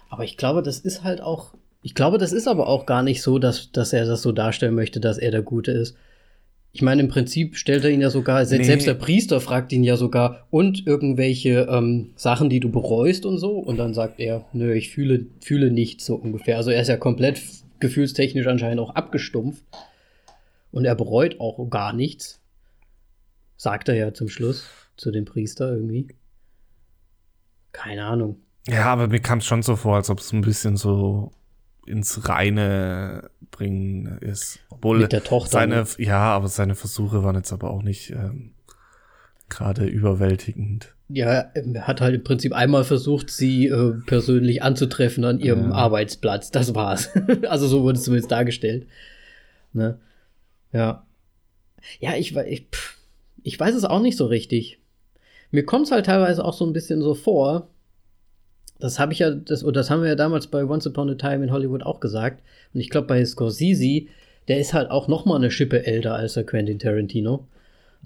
Aber 0.10 0.24
ich 0.24 0.38
glaube, 0.38 0.64
das 0.64 0.80
ist 0.80 1.04
halt 1.04 1.22
auch. 1.22 1.54
Ich 1.82 1.94
glaube, 1.94 2.18
das 2.18 2.32
ist 2.32 2.48
aber 2.48 2.68
auch 2.68 2.86
gar 2.86 3.04
nicht 3.04 3.22
so, 3.22 3.38
dass, 3.38 3.72
dass 3.72 3.94
er 3.94 4.06
das 4.06 4.22
so 4.22 4.32
darstellen 4.32 4.76
möchte, 4.76 5.00
dass 5.00 5.18
er 5.18 5.32
der 5.32 5.44
Gute 5.44 5.72
ist. 5.72 5.96
Ich 6.72 6.82
meine, 6.82 7.02
im 7.02 7.08
Prinzip 7.08 7.56
stellt 7.56 7.84
er 7.84 7.90
ihn 7.90 8.02
ja 8.02 8.10
sogar, 8.10 8.40
nee. 8.44 8.64
selbst 8.64 8.86
der 8.86 8.94
Priester 8.94 9.42
fragt 9.42 9.72
ihn 9.72 9.84
ja 9.84 9.98
sogar, 9.98 10.46
und 10.52 10.86
irgendwelche 10.86 11.68
ähm, 11.70 12.12
Sachen, 12.16 12.50
die 12.50 12.60
du 12.60 12.70
bereust 12.70 13.26
und 13.26 13.40
so. 13.40 13.58
Und 13.58 13.78
dann 13.78 13.94
sagt 13.94 14.20
er, 14.20 14.46
nö, 14.54 14.74
ich 14.74 14.92
fühle, 14.92 15.26
fühle 15.42 15.72
nichts 15.72 16.06
so 16.06 16.16
ungefähr. 16.16 16.58
Also 16.58 16.70
er 16.70 16.82
ist 16.82 16.88
ja 16.88 16.98
komplett 16.98 17.42
gefühlstechnisch 17.80 18.48
anscheinend 18.48 18.80
auch 18.80 18.96
abgestumpft. 18.96 19.64
Und 20.72 20.86
er 20.86 20.96
bereut 20.96 21.40
auch 21.40 21.68
gar 21.70 21.94
nichts. 21.94 22.40
Sagt 23.56 23.90
er 23.90 23.96
ja 23.96 24.14
zum 24.14 24.30
Schluss 24.30 24.70
zu 24.98 25.10
dem 25.10 25.26
Priester 25.26 25.72
irgendwie. 25.72 26.08
Keine 27.72 28.06
Ahnung. 28.06 28.38
Ja, 28.68 28.86
aber 28.86 29.08
mir 29.08 29.22
kam 29.22 29.40
es 29.40 29.46
schon 29.46 29.64
so 29.64 29.76
vor, 29.76 29.96
als 29.96 30.10
ob 30.10 30.20
es 30.20 30.34
ein 30.34 30.42
bisschen 30.42 30.78
so 30.78 31.32
ins 31.88 32.28
Reine 32.28 33.30
bringen 33.52 34.18
ist. 34.20 34.60
Obwohl 34.70 35.00
Mit 35.00 35.12
der 35.12 35.24
Tochter. 35.24 35.52
Seine, 35.52 35.76
ne? 35.76 35.88
ja, 35.98 36.20
aber 36.20 36.48
seine 36.48 36.76
Versuche 36.76 37.24
waren 37.24 37.36
jetzt 37.36 37.54
aber 37.54 37.72
auch 37.72 37.84
nicht 37.84 38.12
ähm, 38.12 38.52
gerade 39.50 39.86
überwältigend. 39.86 40.94
Ja, 41.10 41.52
er 41.54 41.88
hat 41.88 42.02
halt 42.02 42.16
im 42.16 42.24
Prinzip 42.24 42.54
einmal 42.54 42.84
versucht, 42.84 43.30
sie 43.30 43.68
äh, 43.68 43.94
persönlich 44.06 44.62
anzutreffen 44.62 45.24
an 45.24 45.40
ihrem 45.40 45.70
ja. 45.70 45.76
Arbeitsplatz. 45.76 46.52
Das 46.52 46.76
war's. 46.76 47.10
also 47.48 47.68
so 47.68 47.84
wurde 47.84 47.98
es 47.98 48.04
zumindest 48.04 48.32
dargestellt. 48.32 48.88
Ne? 49.72 50.00
Ja. 50.74 51.06
Ja, 52.00 52.16
ich, 52.16 52.36
ich, 52.36 52.68
ich 53.44 53.60
weiß 53.60 53.76
es 53.76 53.86
auch 53.86 54.02
nicht 54.02 54.18
so 54.18 54.26
richtig. 54.26 54.80
Mir 55.52 55.66
kommt 55.66 55.86
es 55.86 55.92
halt 55.92 56.08
teilweise 56.08 56.44
auch 56.44 56.54
so 56.54 56.66
ein 56.66 56.74
bisschen 56.74 57.02
so 57.02 57.14
vor, 57.14 57.70
das 58.80 59.00
habe 59.00 59.14
ich 59.14 59.20
ja, 59.20 59.32
das, 59.32 59.64
oder 59.64 59.82
das 59.82 59.90
haben 59.90 60.02
wir 60.02 60.10
ja 60.10 60.16
damals 60.16 60.48
bei 60.48 60.64
Once 60.64 60.88
Upon 60.88 61.10
a 61.10 61.16
Time 61.16 61.44
in 61.44 61.52
Hollywood 61.52 61.84
auch 61.84 62.00
gesagt. 62.00 62.44
Und 62.74 62.80
ich 62.80 62.90
glaube, 62.90 63.08
bei 63.08 63.24
Scorsese, 63.26 64.08
der 64.48 64.60
ist 64.60 64.74
halt 64.74 64.92
auch 64.92 65.08
noch 65.08 65.26
mal 65.26 65.36
eine 65.36 65.52
Schippe 65.52 65.86
älter 65.86 66.16
als 66.16 66.36
der 66.36 66.46
Quentin 66.46 66.80
Tarantino. 66.80 67.48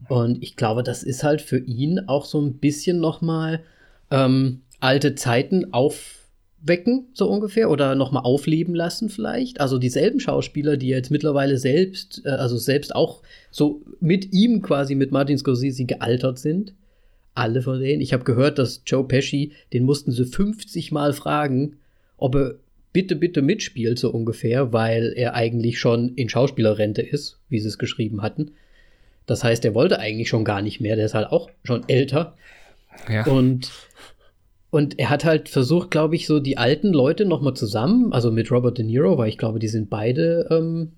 Und 0.08 0.42
ich 0.42 0.56
glaube, 0.56 0.84
das 0.84 1.04
ist 1.04 1.24
halt 1.24 1.42
für 1.42 1.60
ihn 1.60 2.00
auch 2.08 2.26
so 2.26 2.42
ein 2.42 2.54
bisschen 2.54 3.00
noch 3.00 3.22
mal 3.22 3.62
ähm, 4.10 4.62
alte 4.80 5.16
Zeiten 5.16 5.74
aufwecken, 5.74 7.08
so 7.14 7.30
ungefähr, 7.30 7.70
oder 7.70 7.96
noch 7.96 8.12
mal 8.12 8.22
aufleben 8.22 8.74
lassen 8.74 9.10
vielleicht. 9.10 9.60
Also 9.60 9.78
dieselben 9.78 10.20
Schauspieler, 10.20 10.78
die 10.78 10.88
jetzt 10.88 11.12
mittlerweile 11.12 11.58
selbst, 11.58 12.22
äh, 12.26 12.30
also 12.30 12.58
selbst 12.58 12.96
auch 12.96 13.22
so 13.52 13.82
mit 14.00 14.34
ihm 14.34 14.62
quasi, 14.62 14.96
mit 14.96 15.12
Martin 15.12 15.38
Scorsese 15.38 15.86
gealtert 15.86 16.40
sind 16.40 16.74
alle 17.34 17.62
von 17.62 17.80
denen. 17.80 18.02
Ich 18.02 18.14
habe 18.14 18.24
gehört, 18.24 18.60
dass 18.60 18.82
Joe 18.86 19.08
Pesci, 19.08 19.54
den 19.74 19.84
mussten 19.84 20.12
sie 20.12 20.26
50 20.26 20.92
Mal 20.92 21.14
fragen, 21.14 21.78
ob 22.18 22.36
er 22.36 22.56
bitte, 22.94 23.16
bitte 23.16 23.42
mitspielt, 23.42 24.00
so 24.00 24.12
ungefähr, 24.12 24.74
weil 24.74 25.14
er 25.16 25.34
eigentlich 25.34 25.80
schon 25.80 26.14
in 26.16 26.30
Schauspielerrente 26.30 27.02
ist, 27.02 27.40
wie 27.50 27.60
sie 27.60 27.68
es 27.68 27.78
geschrieben 27.78 28.22
hatten. 28.22 28.52
Das 29.26 29.44
heißt, 29.44 29.64
er 29.66 29.76
wollte 29.76 30.00
eigentlich 30.00 30.30
schon 30.30 30.44
gar 30.44 30.62
nicht 30.62 30.82
mehr, 30.82 30.96
der 30.96 31.06
ist 31.06 31.14
halt 31.14 31.28
auch 31.28 31.50
schon 31.64 31.88
älter. 31.88 32.36
Ja. 33.10 33.26
Und, 33.26 33.72
und 34.72 35.00
er 35.00 35.10
hat 35.10 35.24
halt 35.24 35.48
versucht, 35.48 35.92
glaube 35.92 36.16
ich, 36.16 36.28
so 36.28 36.40
die 36.40 36.58
alten 36.58 36.92
Leute 36.92 37.26
nochmal 37.26 37.54
zusammen, 37.54 38.12
also 38.12 38.32
mit 38.32 38.52
Robert 38.52 38.78
De 38.78 38.86
Niro, 38.86 39.18
weil 39.18 39.30
ich 39.30 39.38
glaube, 39.38 39.60
die 39.60 39.70
sind 39.70 39.90
beide 39.90 40.48
ähm, 40.52 40.92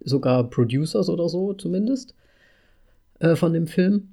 sogar 0.00 0.48
Producers 0.48 1.10
oder 1.10 1.28
so 1.28 1.52
zumindest 1.52 2.14
äh, 3.18 3.36
von 3.36 3.52
dem 3.52 3.66
Film 3.66 4.08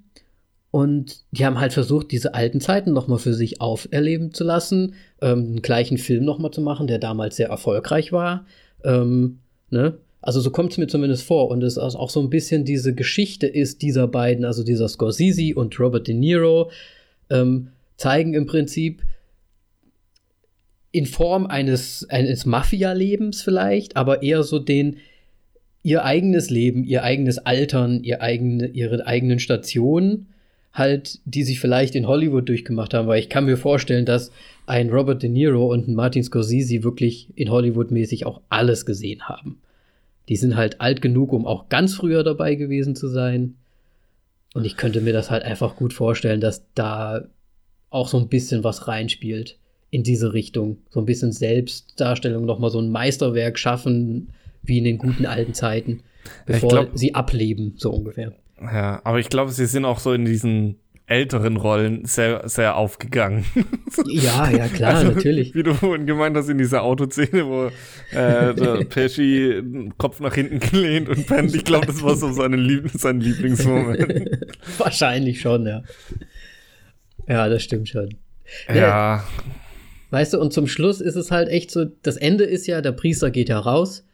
und 0.75 1.23
die 1.31 1.45
haben 1.45 1.61
halt 1.61 1.71
versucht, 1.71 2.11
diese 2.11 2.33
alten 2.33 2.59
Zeiten 2.59 2.91
nochmal 2.91 3.17
für 3.17 3.33
sich 3.33 3.61
auferleben 3.61 4.33
zu 4.33 4.43
lassen, 4.43 4.95
ähm, 5.21 5.39
einen 5.39 5.61
gleichen 5.61 5.97
Film 5.97 6.25
nochmal 6.25 6.51
zu 6.51 6.59
machen, 6.59 6.87
der 6.87 6.99
damals 6.99 7.37
sehr 7.37 7.47
erfolgreich 7.47 8.11
war. 8.11 8.45
Ähm, 8.83 9.39
ne? 9.69 9.97
Also 10.19 10.41
so 10.41 10.51
kommt 10.51 10.73
es 10.73 10.77
mir 10.77 10.87
zumindest 10.87 11.23
vor. 11.23 11.47
Und 11.47 11.63
es 11.63 11.77
auch 11.77 12.09
so 12.09 12.19
ein 12.19 12.29
bisschen 12.29 12.65
diese 12.65 12.93
Geschichte 12.93 13.47
ist 13.47 13.83
dieser 13.83 14.09
beiden, 14.09 14.43
also 14.43 14.65
dieser 14.65 14.89
Scorsese 14.89 15.55
und 15.55 15.79
Robert 15.79 16.09
De 16.09 16.13
Niro, 16.13 16.69
ähm, 17.29 17.69
zeigen 17.95 18.33
im 18.33 18.45
Prinzip 18.45 19.01
in 20.91 21.05
Form 21.05 21.47
eines, 21.47 22.05
eines 22.09 22.45
Mafia-Lebens 22.45 23.41
vielleicht, 23.41 23.95
aber 23.95 24.23
eher 24.23 24.43
so 24.43 24.59
den, 24.59 24.97
ihr 25.83 26.03
eigenes 26.03 26.49
Leben, 26.49 26.83
ihr 26.83 27.03
eigenes 27.03 27.37
Altern, 27.37 28.03
ihr 28.03 28.21
eigene, 28.21 28.67
ihre 28.67 29.07
eigenen 29.07 29.39
Stationen 29.39 30.27
halt, 30.75 31.19
die 31.23 31.43
sich 31.43 31.59
vielleicht 31.59 31.95
in 31.95 32.07
Hollywood 32.07 32.47
durchgemacht 32.47 32.93
haben, 32.93 33.07
weil 33.07 33.19
ich 33.19 33.29
kann 33.29 33.45
mir 33.45 33.57
vorstellen, 33.57 34.05
dass 34.05 34.31
ein 34.67 34.89
Robert 34.89 35.23
De 35.23 35.29
Niro 35.29 35.71
und 35.71 35.87
ein 35.87 35.95
Martin 35.95 36.23
Scorsese 36.23 36.83
wirklich 36.83 37.29
in 37.35 37.49
Hollywood 37.49 37.91
mäßig 37.91 38.25
auch 38.25 38.41
alles 38.49 38.85
gesehen 38.85 39.23
haben. 39.23 39.57
Die 40.27 40.35
sind 40.35 40.55
halt 40.55 40.81
alt 40.81 41.01
genug, 41.01 41.31
um 41.31 41.47
auch 41.47 41.69
ganz 41.69 41.95
früher 41.95 42.23
dabei 42.23 42.55
gewesen 42.55 42.95
zu 42.95 43.07
sein. 43.07 43.55
Und 44.53 44.65
ich 44.65 44.75
könnte 44.75 45.01
mir 45.01 45.13
das 45.13 45.31
halt 45.31 45.43
einfach 45.43 45.77
gut 45.77 45.93
vorstellen, 45.93 46.41
dass 46.41 46.65
da 46.75 47.25
auch 47.89 48.09
so 48.09 48.17
ein 48.17 48.27
bisschen 48.27 48.63
was 48.63 48.87
reinspielt 48.87 49.57
in 49.91 50.03
diese 50.03 50.33
Richtung. 50.33 50.77
So 50.89 50.99
ein 50.99 51.05
bisschen 51.05 51.31
Selbstdarstellung, 51.31 52.45
nochmal 52.45 52.69
so 52.69 52.79
ein 52.79 52.89
Meisterwerk 52.89 53.57
schaffen, 53.57 54.29
wie 54.61 54.79
in 54.79 54.83
den 54.83 54.97
guten 54.97 55.25
alten 55.25 55.53
Zeiten, 55.53 56.01
bevor 56.45 56.69
glaub, 56.69 56.89
sie 56.95 57.15
ableben, 57.15 57.75
so 57.77 57.91
ungefähr. 57.91 58.33
Ja, 58.61 59.01
aber 59.03 59.19
ich 59.19 59.29
glaube, 59.29 59.51
sie 59.51 59.65
sind 59.65 59.85
auch 59.85 59.99
so 59.99 60.13
in 60.13 60.25
diesen 60.25 60.77
älteren 61.07 61.57
Rollen 61.57 62.05
sehr, 62.05 62.47
sehr 62.47 62.75
aufgegangen. 62.75 63.45
Ja, 64.07 64.49
ja, 64.49 64.67
klar, 64.67 64.95
also, 64.95 65.11
natürlich. 65.11 65.55
Wie 65.55 65.63
du 65.63 65.73
vorhin 65.73 66.05
gemeint 66.05 66.35
hast, 66.35 66.49
in 66.49 66.57
dieser 66.57 66.83
Autoszene, 66.83 67.45
wo 67.45 67.67
äh, 68.11 68.53
der 68.53 68.83
Pesci 68.89 69.61
den 69.61 69.97
Kopf 69.97 70.19
nach 70.19 70.35
hinten 70.35 70.59
gelehnt 70.59 71.07
und 71.07 71.25
pennt. 71.27 71.55
Ich 71.55 71.63
glaube, 71.63 71.85
das 71.85 72.03
war 72.03 72.15
so 72.15 72.31
seine 72.33 72.57
Lieb 72.57 72.89
sein 72.93 73.21
Lieblingsmoment. 73.21 74.53
Wahrscheinlich 74.77 75.39
schon, 75.39 75.65
ja. 75.65 75.81
Ja, 77.27 77.47
das 77.47 77.63
stimmt 77.63 77.87
schon. 77.87 78.15
Ja. 78.67 78.75
ja. 78.75 79.23
Weißt 80.09 80.33
du, 80.33 80.41
und 80.41 80.51
zum 80.51 80.67
Schluss 80.67 80.99
ist 80.99 81.15
es 81.15 81.31
halt 81.31 81.47
echt 81.47 81.71
so, 81.71 81.85
das 82.03 82.17
Ende 82.17 82.43
ist 82.43 82.67
ja, 82.67 82.81
der 82.81 82.91
Priester 82.91 83.31
geht 83.31 83.47
ja 83.47 83.59
raus 83.59 84.05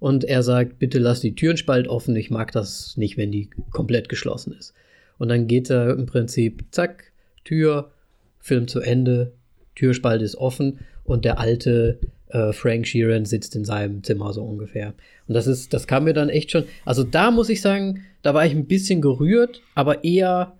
und 0.00 0.24
er 0.24 0.42
sagt, 0.42 0.78
bitte 0.78 0.98
lass 0.98 1.20
die 1.20 1.34
Türen 1.34 1.56
spalt 1.56 1.86
offen, 1.86 2.16
ich 2.16 2.30
mag 2.30 2.50
das 2.52 2.96
nicht, 2.96 3.16
wenn 3.16 3.30
die 3.30 3.50
komplett 3.70 4.08
geschlossen 4.08 4.54
ist. 4.58 4.74
Und 5.18 5.28
dann 5.28 5.46
geht 5.46 5.70
er 5.70 5.90
im 5.90 6.06
Prinzip, 6.06 6.64
zack, 6.70 7.12
Tür, 7.44 7.90
Film 8.38 8.66
zu 8.66 8.80
Ende, 8.80 9.32
Türspalt 9.74 10.22
ist 10.22 10.36
offen 10.36 10.80
und 11.04 11.24
der 11.24 11.38
alte 11.38 11.98
äh, 12.28 12.52
Frank 12.52 12.86
Sheeran 12.86 13.26
sitzt 13.26 13.54
in 13.54 13.64
seinem 13.64 14.02
Zimmer 14.02 14.32
so 14.32 14.42
ungefähr. 14.42 14.94
Und 15.28 15.34
das 15.34 15.46
ist, 15.46 15.72
das 15.74 15.86
kam 15.86 16.04
mir 16.04 16.14
dann 16.14 16.30
echt 16.30 16.50
schon, 16.50 16.64
also 16.84 17.04
da 17.04 17.30
muss 17.30 17.50
ich 17.50 17.60
sagen, 17.60 18.02
da 18.22 18.34
war 18.34 18.46
ich 18.46 18.52
ein 18.52 18.66
bisschen 18.66 19.00
gerührt, 19.00 19.60
aber 19.74 20.04
eher 20.04 20.56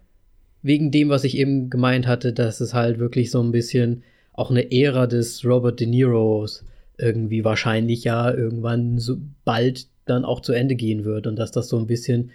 wegen 0.62 0.91
dem, 0.91 1.09
was 1.09 1.24
ich 1.24 1.38
eben 1.38 1.70
gemeint 1.70 2.07
hatte, 2.07 2.32
dass 2.32 2.61
es 2.61 2.74
halt 2.74 2.99
wirklich 2.99 3.30
so 3.30 3.43
ein 3.43 3.53
bisschen 3.53 4.03
auch 4.32 4.51
eine 4.51 4.70
Ära 4.70 5.07
des 5.07 5.45
Robert 5.45 5.80
De 5.80 5.86
Niros 5.86 6.64
irgendwie 7.01 7.44
wahrscheinlich 7.44 8.05
ja 8.05 8.32
irgendwann 8.32 8.98
so 8.98 9.16
bald 9.44 9.86
dann 10.05 10.24
auch 10.24 10.40
zu 10.40 10.53
Ende 10.53 10.74
gehen 10.74 11.05
wird 11.05 11.26
und 11.26 11.36
dass 11.36 11.53
das 11.53 11.68
so 11.68 11.78
ein 11.78 11.86
bisschen 11.86 12.30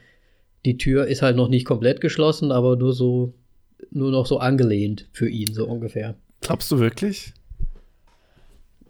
die 0.65 0.77
Tür 0.77 1.05
ist 1.05 1.21
halt 1.21 1.35
noch 1.35 1.47
nicht 1.47 1.65
komplett 1.65 2.01
geschlossen, 2.01 2.51
aber 2.51 2.75
nur 2.75 2.93
so 2.93 3.33
nur 3.91 4.11
noch 4.11 4.25
so 4.25 4.39
angelehnt 4.39 5.07
für 5.11 5.29
ihn, 5.29 5.53
so 5.53 5.67
ungefähr. 5.67 6.15
Glaubst 6.41 6.71
du 6.71 6.79
wirklich? 6.79 7.33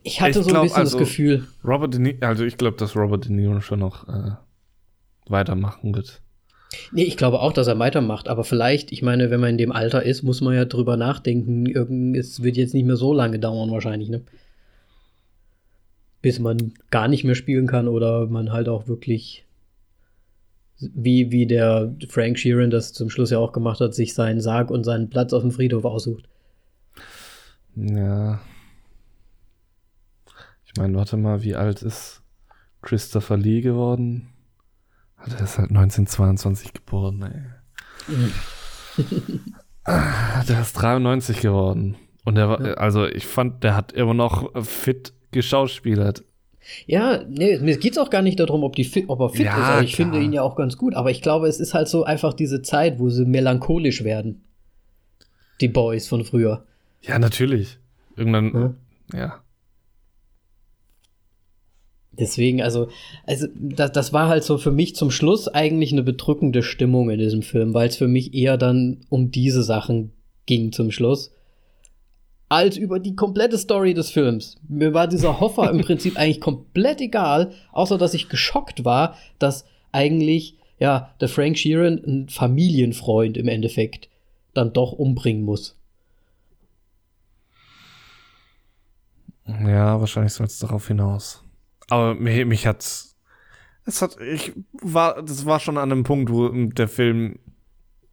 Ich 0.04 0.22
hatte 0.22 0.40
ich 0.40 0.46
so 0.46 0.56
ein 0.56 0.62
bisschen 0.62 0.78
also, 0.78 0.98
das 0.98 1.08
Gefühl. 1.08 1.48
Robert 1.64 1.94
De 1.94 2.00
Niro, 2.00 2.18
also 2.22 2.46
ich 2.46 2.58
glaube, 2.58 2.78
dass 2.78 2.96
Robert 2.96 3.26
De 3.26 3.32
Niro 3.32 3.60
schon 3.60 3.80
noch 3.80 4.08
äh, 4.08 4.32
weitermachen 5.28 5.96
wird. 5.96 6.22
Nee, 6.92 7.04
ich 7.04 7.18
glaube 7.18 7.40
auch, 7.40 7.54
dass 7.54 7.68
er 7.68 7.80
weitermacht, 7.80 8.28
aber 8.28 8.44
vielleicht, 8.44 8.92
ich 8.92 9.02
meine, 9.02 9.30
wenn 9.30 9.40
man 9.40 9.52
in 9.52 9.58
dem 9.58 9.72
Alter 9.72 10.04
ist, 10.04 10.24
muss 10.24 10.42
man 10.42 10.54
ja 10.54 10.66
drüber 10.66 10.98
nachdenken. 10.98 11.66
Irgend, 11.66 12.16
es 12.18 12.44
wird 12.44 12.58
jetzt 12.58 12.74
nicht 12.74 12.86
mehr 12.86 12.98
so 12.98 13.14
lange 13.14 13.40
dauern, 13.40 13.72
wahrscheinlich, 13.72 14.10
ne? 14.10 14.22
Bis 16.26 16.40
man 16.40 16.74
gar 16.90 17.08
nicht 17.08 17.24
mehr 17.24 17.36
spielen 17.36 17.68
kann 17.68 17.88
oder 17.88 18.26
man 18.26 18.52
halt 18.52 18.68
auch 18.68 18.88
wirklich, 18.88 19.46
wie, 20.80 21.30
wie 21.30 21.46
der 21.46 21.96
Frank 22.10 22.40
Sheeran 22.40 22.72
das 22.72 22.94
zum 22.94 23.12
Schluss 23.12 23.30
ja 23.30 23.38
auch 23.38 23.52
gemacht 23.54 23.80
hat, 23.80 23.94
sich 23.94 24.16
seinen 24.16 24.42
Sarg 24.42 24.72
und 24.72 24.86
seinen 24.86 25.12
Platz 25.12 25.34
auf 25.34 25.44
dem 25.44 25.52
Friedhof 25.52 25.86
aussucht. 25.86 26.28
Ja. 27.76 28.40
Ich 30.66 30.72
meine, 30.78 30.98
warte 30.98 31.16
mal, 31.16 31.44
wie 31.44 31.54
alt 31.54 31.84
ist 31.84 32.24
Christopher 32.82 33.38
Lee 33.38 33.62
geworden? 33.62 34.30
Der 35.28 35.42
ist 35.42 35.60
halt 35.60 35.70
1922 35.70 36.74
geboren, 36.74 37.22
ey. 37.22 38.24
der 40.48 40.62
ist 40.62 40.74
93 40.74 41.40
geworden. 41.40 41.98
Und 42.24 42.34
der 42.34 42.50
war, 42.50 42.80
also 42.80 43.06
ich 43.06 43.28
fand, 43.28 43.64
der 43.64 43.76
hat 43.76 43.92
immer 43.92 44.16
noch 44.16 44.52
fit 44.66 45.14
geschauspielert. 45.36 46.24
Ja, 46.88 47.24
nee, 47.30 47.60
mir 47.60 47.78
geht's 47.78 48.00
auch 48.00 48.10
gar 48.10 48.24
nicht 48.24 48.40
darum, 48.40 48.64
ob, 48.64 48.76
die 48.76 48.86
fit, 48.86 49.06
ob 49.08 49.20
er 49.20 49.30
fit 49.30 49.46
ja, 49.46 49.56
ist. 49.56 49.64
Also 49.64 49.86
ich 49.86 49.94
klar. 49.94 50.12
finde 50.12 50.26
ihn 50.26 50.34
ja 50.34 50.42
auch 50.42 50.56
ganz 50.56 50.78
gut. 50.78 50.96
Aber 50.96 51.12
ich 51.12 51.22
glaube, 51.22 51.48
es 51.48 51.60
ist 51.60 51.76
halt 51.76 51.88
so 51.88 52.04
einfach 52.04 52.34
diese 52.34 52.64
Zeit, 52.64 52.98
wo 52.98 53.10
sie 53.10 53.26
melancholisch 53.26 54.04
werden. 54.04 54.42
Die 55.62 55.68
Boys 55.68 56.08
von 56.08 56.26
früher. 56.26 56.66
Ja, 57.04 57.20
natürlich. 57.20 57.78
Irgendwann, 58.16 58.76
ja. 59.14 59.20
ja. 59.20 59.42
Deswegen, 62.14 62.62
also, 62.62 62.88
also 63.26 63.48
das, 63.54 63.92
das 63.92 64.14
war 64.14 64.30
halt 64.30 64.44
so 64.44 64.58
für 64.58 64.72
mich 64.72 64.96
zum 64.96 65.12
Schluss 65.12 65.48
eigentlich 65.48 65.92
eine 65.92 66.04
bedrückende 66.04 66.64
Stimmung 66.64 67.10
in 67.10 67.20
diesem 67.20 67.42
Film, 67.42 67.74
weil 67.74 67.90
es 67.90 67.98
für 67.98 68.08
mich 68.08 68.34
eher 68.34 68.58
dann 68.58 69.02
um 69.10 69.32
diese 69.32 69.64
Sachen 69.64 70.14
ging 70.46 70.72
zum 70.72 70.92
Schluss, 70.92 71.35
als 72.50 72.78
über 72.78 73.00
die 73.00 73.16
komplette 73.16 73.58
Story 73.58 73.94
des 73.94 74.12
Films. 74.12 74.58
Mir 74.68 74.94
war 74.94 75.08
dieser 75.08 75.40
Hoffer 75.40 75.70
im 75.70 75.82
Prinzip 75.86 76.18
eigentlich 76.18 76.42
komplett 76.42 77.02
egal, 77.02 77.52
außer 77.72 77.98
dass 77.98 78.14
ich 78.14 78.30
geschockt 78.30 78.86
war, 78.86 79.16
dass 79.40 79.66
eigentlich, 79.92 80.58
ja, 80.78 81.14
der 81.20 81.30
Frank 81.30 81.58
Sheeran, 81.58 82.02
ein 82.06 82.30
Familienfreund 82.30 83.38
im 83.38 83.48
Endeffekt, 83.48 84.10
dann 84.54 84.74
doch 84.74 84.92
umbringen 84.92 85.44
muss. 85.44 85.78
Ja, 89.48 90.00
wahrscheinlich 90.00 90.34
soll 90.34 90.48
es 90.48 90.60
darauf 90.60 90.88
hinaus. 90.88 91.44
Aber 91.90 92.16
mich, 92.16 92.46
mich 92.46 92.66
hat's. 92.66 93.16
Es 93.86 94.02
hat, 94.02 94.20
ich 94.20 94.54
war, 94.82 95.22
das 95.22 95.46
war 95.46 95.60
schon 95.60 95.78
an 95.78 95.92
einem 95.92 96.04
Punkt, 96.04 96.32
wo 96.32 96.50
der 96.50 96.88
Film 96.88 97.38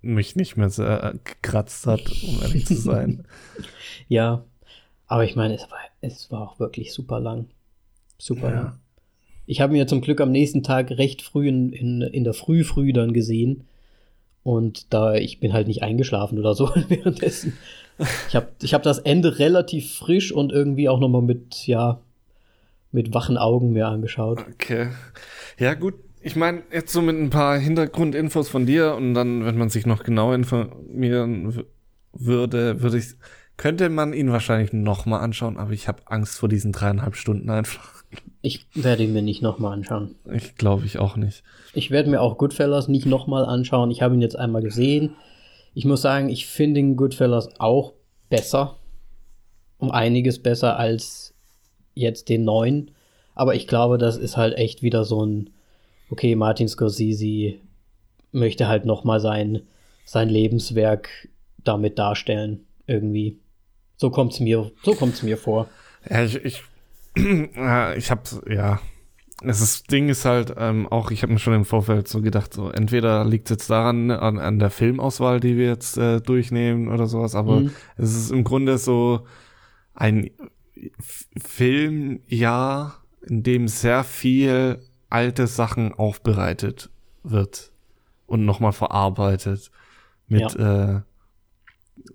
mich 0.03 0.36
nicht 0.36 0.57
mehr 0.57 0.70
sehr 0.70 1.14
gekratzt 1.24 1.86
hat, 1.86 2.03
um 2.22 2.42
ehrlich 2.42 2.66
zu 2.66 2.74
sein. 2.74 3.24
ja, 4.09 4.44
aber 5.07 5.24
ich 5.24 5.36
meine, 5.36 5.55
es 5.55 5.70
war, 5.70 5.78
es 6.00 6.30
war 6.30 6.42
auch 6.42 6.59
wirklich 6.61 6.92
super 6.92 7.20
lang. 7.20 7.46
Super 8.18 8.50
ja. 8.50 8.55
lang. 8.55 8.78
Ich 9.46 9.61
habe 9.61 9.72
mir 9.72 9.86
zum 9.86 10.00
Glück 10.00 10.20
am 10.20 10.30
nächsten 10.30 10.62
Tag 10.62 10.90
recht 10.90 11.22
früh 11.22 11.48
in, 11.48 11.72
in, 11.72 12.03
in 12.03 12.24
der 12.24 12.34
Früh 12.34 12.64
früh 12.64 12.92
dann 12.92 13.12
gesehen. 13.12 13.64
Und 14.44 14.92
da, 14.92 15.14
ich 15.14 15.40
bin 15.40 15.53
halt 15.53 15.68
nicht 15.68 15.82
eingeschlafen 15.82 16.38
oder 16.38 16.55
so 16.55 16.70
währenddessen. 16.88 17.57
Ich 18.28 18.34
habe 18.34 18.48
ich 18.62 18.74
hab 18.74 18.82
das 18.82 18.98
Ende 18.98 19.38
relativ 19.38 19.94
frisch 19.94 20.32
und 20.32 20.53
irgendwie 20.53 20.88
auch 20.88 20.98
nochmal 20.98 21.22
mit, 21.22 21.66
ja, 21.66 22.00
mit 22.90 23.14
wachen 23.14 23.38
Augen 23.38 23.72
mir 23.72 23.86
angeschaut. 23.86 24.40
Okay. 24.55 24.88
Ja, 25.59 25.74
gut. 25.74 25.94
Ich 26.23 26.37
meine, 26.37 26.62
jetzt 26.73 26.93
so 26.93 27.03
mit 27.03 27.16
ein 27.16 27.31
paar 27.31 27.59
Hintergrundinfos 27.59 28.49
von 28.49 28.66
dir 28.66 28.95
und 28.95 29.14
dann, 29.14 29.45
wenn 29.45 29.59
man 29.59 29.70
sich 29.70 29.87
noch 29.87 30.05
genau 30.05 30.33
informieren 30.33 31.64
würde, 32.12 32.81
würde 32.81 32.99
ich, 32.99 33.14
könnte 33.57 33.89
man 33.89 34.12
ihn 34.12 34.31
wahrscheinlich 34.31 34.73
noch 34.73 35.07
mal 35.07 35.18
anschauen, 35.18 35.57
aber 35.57 35.73
ich 35.73 35.89
habe 35.89 36.03
Angst 36.07 36.39
vor 36.39 36.49
diesen 36.49 36.73
dreieinhalb 36.73 37.16
Stunden 37.16 37.51
einfach. 37.51 38.03
Ich 38.41 38.66
werde 38.75 39.05
ihn 39.05 39.12
mir 39.12 39.23
nicht 39.23 39.43
noch 39.43 39.59
mal 39.59 39.73
anschauen. 39.73 40.16
Ich 40.33 40.57
glaube 40.57 40.85
ich 40.85 40.99
auch 40.99 41.16
nicht. 41.16 41.43
Ich 41.75 41.91
werde 41.91 42.11
mir 42.11 42.20
auch 42.20 42.39
Goodfellas 42.39 42.89
nicht 42.89 43.07
noch 43.07 43.27
mal 43.27 43.45
anschauen. 43.45 43.91
Ich 43.91 44.03
habe 44.03 44.14
ihn 44.14 44.20
jetzt 44.20 44.37
einmal 44.37 44.62
gesehen. 44.62 45.14
Ich 45.75 45.85
muss 45.85 46.03
sagen, 46.03 46.29
ich 46.29 46.47
finde 46.47 46.81
den 46.81 46.97
Goodfellas 46.97 47.49
auch 47.59 47.95
besser. 48.29 48.77
Um 49.79 49.91
einiges 49.91 50.41
besser 50.41 50.77
als 50.79 51.35
jetzt 51.95 52.29
den 52.29 52.45
neuen. 52.45 52.91
Aber 53.35 53.55
ich 53.55 53.66
glaube, 53.66 53.97
das 53.99 54.16
ist 54.16 54.37
halt 54.37 54.57
echt 54.57 54.83
wieder 54.83 55.05
so 55.05 55.25
ein, 55.25 55.51
okay, 56.12 56.36
Martin 56.36 56.68
Scorsese 56.68 57.54
möchte 58.32 58.68
halt 58.68 58.84
noch 58.84 59.02
mal 59.02 59.18
sein, 59.18 59.62
sein 60.04 60.28
Lebenswerk 60.28 61.08
damit 61.64 61.98
darstellen, 61.98 62.60
irgendwie. 62.86 63.38
So 63.96 64.10
kommt's 64.10 64.38
mir, 64.38 64.70
so 64.82 64.94
kommt's 64.94 65.22
mir 65.22 65.38
vor. 65.38 65.68
Ja, 66.08 66.22
ich, 66.22 66.36
ich, 66.44 66.62
ich 67.16 68.10
hab's, 68.10 68.40
ja. 68.48 68.80
Das 69.44 69.60
ist, 69.60 69.90
Ding 69.90 70.08
ist 70.08 70.24
halt 70.24 70.54
ähm, 70.56 70.86
auch, 70.86 71.10
ich 71.10 71.22
habe 71.22 71.32
mir 71.32 71.40
schon 71.40 71.54
im 71.54 71.64
Vorfeld 71.64 72.06
so 72.06 72.20
gedacht, 72.20 72.54
so 72.54 72.70
entweder 72.70 73.24
liegt 73.24 73.46
es 73.46 73.56
jetzt 73.56 73.70
daran, 73.70 74.10
an, 74.12 74.38
an 74.38 74.60
der 74.60 74.70
Filmauswahl, 74.70 75.40
die 75.40 75.56
wir 75.56 75.66
jetzt 75.66 75.96
äh, 75.96 76.20
durchnehmen 76.20 76.88
oder 76.88 77.06
sowas, 77.06 77.34
aber 77.34 77.60
mhm. 77.60 77.70
es 77.96 78.14
ist 78.14 78.30
im 78.30 78.44
Grunde 78.44 78.78
so 78.78 79.26
ein 79.94 80.30
Filmjahr, 81.42 83.02
in 83.26 83.42
dem 83.42 83.66
sehr 83.66 84.04
viel 84.04 84.78
alte 85.12 85.46
Sachen 85.46 85.92
aufbereitet 85.94 86.90
wird 87.22 87.72
und 88.26 88.44
nochmal 88.44 88.72
verarbeitet 88.72 89.70
mit 90.26 90.54
ja. 90.54 90.98
Äh, 90.98 91.02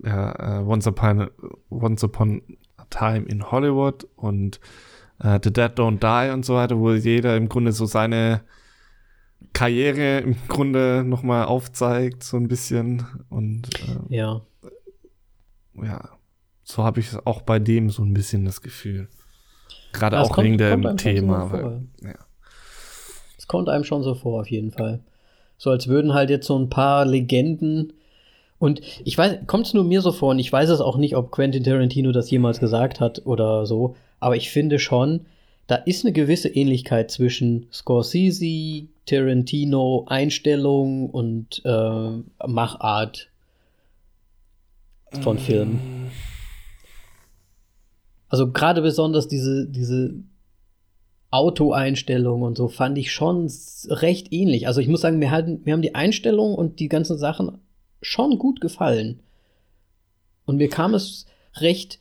uh, 0.04 0.70
Once, 0.70 0.86
Upon, 0.86 1.30
Once 1.70 2.04
Upon 2.04 2.42
a 2.76 2.84
Time 2.90 3.26
in 3.26 3.50
Hollywood 3.50 4.06
und 4.16 4.60
uh, 5.22 5.38
The 5.42 5.52
Dead 5.52 5.72
Don't 5.78 6.00
Die 6.00 6.32
und 6.32 6.44
so 6.44 6.56
weiter, 6.56 6.78
wo 6.78 6.92
jeder 6.92 7.36
im 7.36 7.48
Grunde 7.48 7.72
so 7.72 7.86
seine 7.86 8.42
Karriere 9.52 10.18
im 10.18 10.36
Grunde 10.48 11.04
nochmal 11.04 11.44
aufzeigt, 11.44 12.24
so 12.24 12.36
ein 12.36 12.48
bisschen 12.48 13.06
und 13.30 13.68
äh, 13.80 14.16
ja. 14.16 14.40
Ja, 15.80 16.10
so 16.64 16.82
habe 16.82 16.98
ich 16.98 17.14
auch 17.24 17.42
bei 17.42 17.60
dem 17.60 17.90
so 17.90 18.02
ein 18.02 18.12
bisschen 18.12 18.44
das 18.44 18.62
Gefühl. 18.62 19.08
Gerade 19.92 20.16
ja, 20.16 20.22
auch 20.22 20.32
kommt, 20.32 20.44
wegen 20.46 20.58
dem 20.58 20.96
Thema. 20.96 21.52
Weil, 21.52 21.86
ja. 22.02 22.14
Kommt 23.48 23.68
einem 23.68 23.84
schon 23.84 24.02
so 24.02 24.14
vor, 24.14 24.40
auf 24.40 24.50
jeden 24.50 24.70
Fall. 24.70 25.00
So 25.56 25.70
als 25.70 25.88
würden 25.88 26.14
halt 26.14 26.30
jetzt 26.30 26.46
so 26.46 26.56
ein 26.56 26.70
paar 26.70 27.04
Legenden. 27.04 27.92
Und 28.58 28.80
ich 29.04 29.18
weiß, 29.18 29.38
kommt 29.46 29.66
es 29.66 29.74
nur 29.74 29.84
mir 29.84 30.02
so 30.02 30.12
vor, 30.12 30.30
und 30.30 30.38
ich 30.38 30.52
weiß 30.52 30.68
es 30.68 30.80
auch 30.80 30.96
nicht, 30.96 31.16
ob 31.16 31.32
Quentin 31.32 31.64
Tarantino 31.64 32.12
das 32.12 32.30
jemals 32.30 32.60
gesagt 32.60 33.00
hat 33.00 33.26
oder 33.26 33.66
so, 33.66 33.96
aber 34.20 34.36
ich 34.36 34.50
finde 34.50 34.78
schon, 34.78 35.26
da 35.68 35.76
ist 35.76 36.04
eine 36.04 36.12
gewisse 36.12 36.48
Ähnlichkeit 36.48 37.10
zwischen 37.10 37.66
Scorsese, 37.72 38.86
Tarantino, 39.06 40.06
Einstellung 40.08 41.10
und 41.10 41.62
äh, 41.64 42.46
Machart 42.46 43.28
von 45.20 45.38
Filmen. 45.38 46.10
Also 48.28 48.50
gerade 48.50 48.82
besonders 48.82 49.28
diese, 49.28 49.66
diese 49.66 50.14
Auto-Einstellung 51.30 52.42
und 52.42 52.56
so 52.56 52.68
fand 52.68 52.96
ich 52.96 53.12
schon 53.12 53.50
recht 53.88 54.32
ähnlich. 54.32 54.66
Also 54.66 54.80
ich 54.80 54.88
muss 54.88 55.02
sagen, 55.02 55.18
mir, 55.18 55.30
halt, 55.30 55.66
mir 55.66 55.74
haben 55.74 55.82
die 55.82 55.94
Einstellung 55.94 56.54
und 56.54 56.80
die 56.80 56.88
ganzen 56.88 57.18
Sachen 57.18 57.58
schon 58.00 58.38
gut 58.38 58.60
gefallen. 58.60 59.20
Und 60.46 60.56
mir 60.56 60.70
kam 60.70 60.94
es 60.94 61.26
recht 61.56 61.98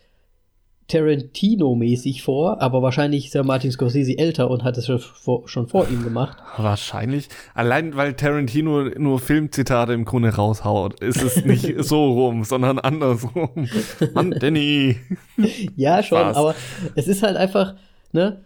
Tarantino-mäßig 0.88 2.24
vor, 2.24 2.62
aber 2.62 2.82
wahrscheinlich 2.82 3.26
ist 3.26 3.34
ja 3.34 3.44
Martin 3.44 3.72
Scorsese 3.72 4.18
älter 4.18 4.50
und 4.50 4.64
hat 4.64 4.78
es 4.78 4.86
schon 4.86 5.00
vor, 5.00 5.48
schon 5.50 5.68
vor 5.68 5.90
ihm 5.90 6.04
gemacht. 6.04 6.38
Wahrscheinlich. 6.58 7.28
Allein 7.54 7.98
weil 7.98 8.14
Tarantino 8.14 8.84
nur 8.98 9.20
Filmzitate 9.20 9.92
im 9.92 10.06
Grunde 10.06 10.34
raushaut, 10.34 11.02
ist 11.02 11.22
es 11.22 11.44
nicht 11.44 11.76
so 11.84 12.14
rum, 12.14 12.46
sondern 12.46 12.80
andersrum. 12.80 13.68
Mann, 14.14 14.32
Danny. 14.32 14.96
ja, 15.76 16.02
schon, 16.04 16.20
Spaß. 16.20 16.38
aber 16.38 16.56
es 16.96 17.10
ist 17.10 17.22
halt 17.22 17.36
einfach, 17.36 17.76
ne? 18.14 18.42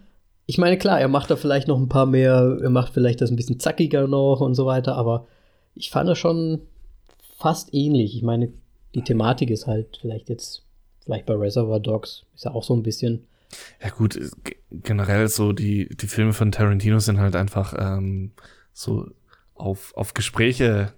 Ich 0.46 0.58
meine, 0.58 0.76
klar, 0.76 1.00
er 1.00 1.08
macht 1.08 1.30
da 1.30 1.36
vielleicht 1.36 1.68
noch 1.68 1.78
ein 1.78 1.88
paar 1.88 2.06
mehr, 2.06 2.58
er 2.60 2.70
macht 2.70 2.92
vielleicht 2.92 3.20
das 3.20 3.30
ein 3.30 3.36
bisschen 3.36 3.60
zackiger 3.60 4.06
noch 4.06 4.40
und 4.40 4.54
so 4.54 4.66
weiter, 4.66 4.96
aber 4.96 5.26
ich 5.74 5.90
fand 5.90 6.10
es 6.10 6.18
schon 6.18 6.62
fast 7.38 7.72
ähnlich. 7.72 8.16
Ich 8.16 8.22
meine, 8.22 8.52
die 8.94 9.02
Thematik 9.02 9.50
ist 9.50 9.66
halt 9.66 9.98
vielleicht 10.00 10.28
jetzt 10.28 10.64
Vielleicht 11.04 11.26
bei 11.26 11.34
Reservoir 11.34 11.80
Dogs 11.80 12.24
ist 12.34 12.44
ja 12.44 12.52
auch 12.52 12.62
so 12.62 12.74
ein 12.74 12.82
bisschen. 12.82 13.26
Ja, 13.82 13.90
gut, 13.90 14.18
generell 14.70 15.28
so 15.28 15.52
die, 15.52 15.88
die 15.88 16.06
Filme 16.06 16.32
von 16.32 16.52
Tarantino 16.52 17.00
sind 17.00 17.18
halt 17.18 17.36
einfach 17.36 17.74
ähm, 17.76 18.32
so 18.72 19.10
auf, 19.54 19.94
auf 19.94 20.14
Gespräche 20.14 20.92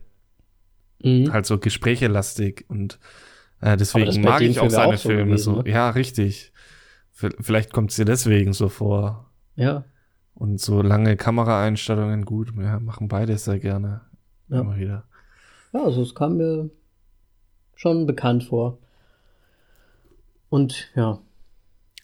mhm. 1.02 1.32
halt 1.32 1.46
so 1.46 1.58
gesprächelastig 1.58 2.64
und 2.68 3.00
äh, 3.60 3.76
deswegen 3.76 4.22
mag 4.22 4.42
ich 4.42 4.60
auch 4.60 4.70
seine 4.70 4.94
auch 4.94 4.98
so 4.98 5.08
Filme 5.08 5.24
gewesen, 5.24 5.54
so. 5.54 5.62
Ne? 5.62 5.70
Ja, 5.70 5.90
richtig. 5.90 6.52
Vielleicht 7.12 7.72
kommt 7.72 7.90
es 7.90 7.96
dir 7.96 8.04
deswegen 8.04 8.52
so 8.52 8.68
vor. 8.68 9.30
Ja. 9.56 9.84
Und 10.34 10.60
so 10.60 10.82
lange 10.82 11.16
Kameraeinstellungen, 11.16 12.24
gut, 12.24 12.52
ja, 12.58 12.80
machen 12.80 13.08
beide 13.08 13.38
sehr 13.38 13.58
gerne. 13.58 14.00
Ja. 14.48 14.60
Immer 14.60 14.76
wieder. 14.76 15.04
Ja, 15.72 15.84
also 15.84 16.02
es 16.02 16.14
kam 16.14 16.36
mir 16.36 16.70
schon 17.74 18.06
bekannt 18.06 18.44
vor. 18.44 18.78
Und 20.48 20.90
ja. 20.94 21.20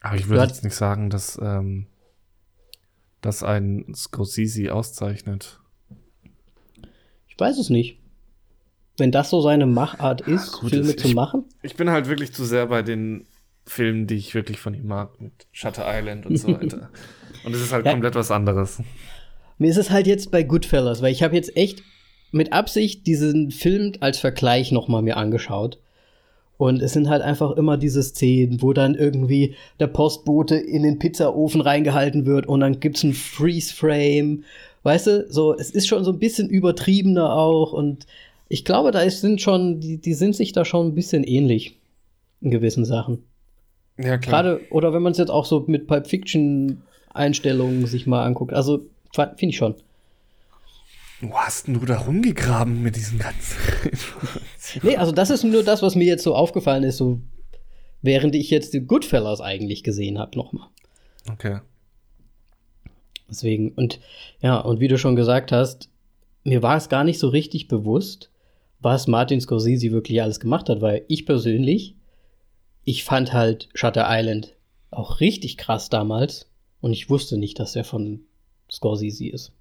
Aber 0.01 0.17
ich 0.17 0.29
würde 0.29 0.45
jetzt 0.45 0.65
nicht 0.65 0.75
sagen, 0.75 1.11
dass 1.11 1.39
ähm, 1.43 1.87
das 3.21 3.43
ein 3.43 3.93
Scorsese 3.95 4.75
auszeichnet. 4.75 5.61
Ich 7.29 7.39
weiß 7.39 7.59
es 7.59 7.71
nicht. 7.71 7.99
Wenn 8.97 9.13
das 9.13 9.31
so 9.31 9.41
seine 9.41 9.67
Machart 9.67 10.23
ist, 10.23 10.61
Gut, 10.61 10.71
Filme 10.71 10.97
zu 10.97 11.09
machen. 11.11 11.45
Ich 11.63 11.77
bin 11.77 11.91
halt 11.91 12.09
wirklich 12.09 12.33
zu 12.33 12.45
sehr 12.45 12.67
bei 12.67 12.83
den 12.83 13.27
Filmen, 13.65 14.07
die 14.07 14.17
ich 14.17 14.35
wirklich 14.35 14.61
von 14.61 14.75
ihm 14.75 14.87
mag, 14.89 15.21
mit 15.21 15.47
Shutter 15.53 15.85
Island 15.87 16.27
und 16.27 16.37
so 16.37 16.49
weiter. 16.61 16.91
Und 17.45 17.55
es 17.55 17.63
ist 17.63 17.73
halt 17.73 17.87
ja. 17.87 17.93
komplett 17.93 18.15
was 18.15 18.31
anderes. 18.31 18.83
Mir 19.59 19.71
ist 19.71 19.77
es 19.77 19.91
halt 19.91 20.07
jetzt 20.07 20.31
bei 20.31 20.43
Goodfellas, 20.43 21.03
weil 21.03 21.13
ich 21.13 21.23
habe 21.23 21.37
jetzt 21.37 21.57
echt 21.57 21.83
mit 22.33 22.53
Absicht 22.53 23.07
diesen 23.07 23.51
Film 23.51 23.93
als 24.01 24.19
Vergleich 24.19 24.73
nochmal 24.73 25.03
mir 25.03 25.17
angeschaut. 25.17 25.79
Und 26.57 26.83
es 26.83 26.93
sind 26.93 27.09
halt 27.09 27.23
einfach 27.23 27.53
immer 27.53 27.79
diese 27.79 28.03
Szenen, 28.03 28.61
wo 28.61 28.75
dann 28.75 28.95
irgendwie 28.95 29.55
der 29.79 29.87
Postbote 29.87 30.57
in 30.57 30.83
den 30.83 30.99
Pizzaofen 30.99 31.63
reingehalten 31.63 32.27
wird 32.27 32.47
und 32.47 32.61
dann 32.61 32.81
gibt's 32.81 33.03
ein 33.03 33.15
Freeze-Frame. 33.15 34.45
Weißt 34.83 35.07
du, 35.07 35.27
so, 35.31 35.55
es 35.55 35.71
ist 35.71 35.89
schon 35.89 36.05
so 36.05 36.13
ein 36.13 36.19
bisschen 36.19 36.51
übertriebener 36.51 37.35
auch 37.35 37.73
und 37.73 38.07
ich 38.49 38.65
glaube, 38.65 38.91
da 38.91 39.09
sind 39.09 39.41
schon, 39.41 39.81
die, 39.81 39.99
die 39.99 40.13
sind 40.13 40.37
sich 40.37 40.53
da 40.53 40.65
schon 40.65 40.89
ein 40.89 40.95
bisschen 40.95 41.25
ähnlich 41.25 41.79
in 42.43 42.51
gewissen 42.51 42.85
Sachen. 42.85 43.23
Ja, 43.97 44.19
klar. 44.19 44.43
Gerade, 44.43 44.61
oder 44.71 44.93
wenn 44.93 45.03
man 45.03 45.13
es 45.13 45.19
jetzt 45.19 45.31
auch 45.31 45.45
so 45.45 45.65
mit 45.67 45.87
Pulp 45.87 46.07
Fiction 46.07 46.83
Einstellungen 47.11 47.87
sich 47.87 48.07
mal 48.07 48.25
anguckt. 48.25 48.53
Also, 48.53 48.87
finde 49.15 49.47
ich 49.47 49.57
schon. 49.57 49.75
Wo 51.21 51.35
hast 51.35 51.67
denn 51.67 51.75
du 51.75 51.85
da 51.85 51.99
rumgegraben 51.99 52.83
mit 52.83 52.97
diesen 52.97 53.19
ganzen 53.19 53.59
Nee, 54.83 54.97
also 54.97 55.13
das 55.13 55.29
ist 55.29 55.45
nur 55.45 55.63
das, 55.63 55.83
was 55.83 55.95
mir 55.95 56.07
jetzt 56.07 56.23
so 56.23 56.35
aufgefallen 56.35 56.83
ist, 56.83 56.97
so 56.97 57.21
während 58.01 58.35
ich 58.35 58.51
jetzt 58.51 58.73
die 58.73 58.81
Goodfellas 58.81 59.41
eigentlich 59.41 59.83
gesehen 59.83 60.19
habe, 60.19 60.37
nochmal. 60.39 60.69
Okay. 61.31 61.61
Deswegen, 63.29 63.73
und 63.73 64.01
ja, 64.41 64.59
und 64.59 64.81
wie 64.81 64.89
du 64.89 64.97
schon 64.97 65.15
gesagt 65.15 65.53
hast, 65.53 65.91
mir 66.43 66.63
war 66.63 66.77
es 66.77 66.89
gar 66.89 67.05
nicht 67.05 67.19
so 67.19 67.29
richtig 67.29 67.69
bewusst, 67.69 68.31
was 68.81 69.07
Martin 69.07 69.41
Scorsese 69.41 69.93
wirklich 69.93 70.23
alles 70.23 70.41
gemacht 70.41 70.69
hat, 70.71 70.81
weil 70.81 71.05
ich 71.09 71.27
persönlich, 71.27 71.97
ich 72.85 73.05
fand 73.05 73.35
halt 73.35 73.69
Shutter 73.75 74.07
Island 74.09 74.55
auch 74.91 75.21
richtig 75.21 75.59
krass 75.59 75.91
damals 75.91 76.50
und 76.81 76.93
ich 76.93 77.11
wusste 77.11 77.37
nicht, 77.37 77.59
dass 77.59 77.77
er 77.77 77.85
von 77.85 78.21
Scorsese 78.71 79.29
ist. 79.29 79.53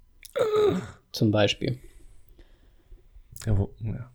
Zum 1.12 1.30
Beispiel. 1.30 1.78
Ja, 3.46 3.58
wo, 3.58 3.74
ja. 3.80 4.10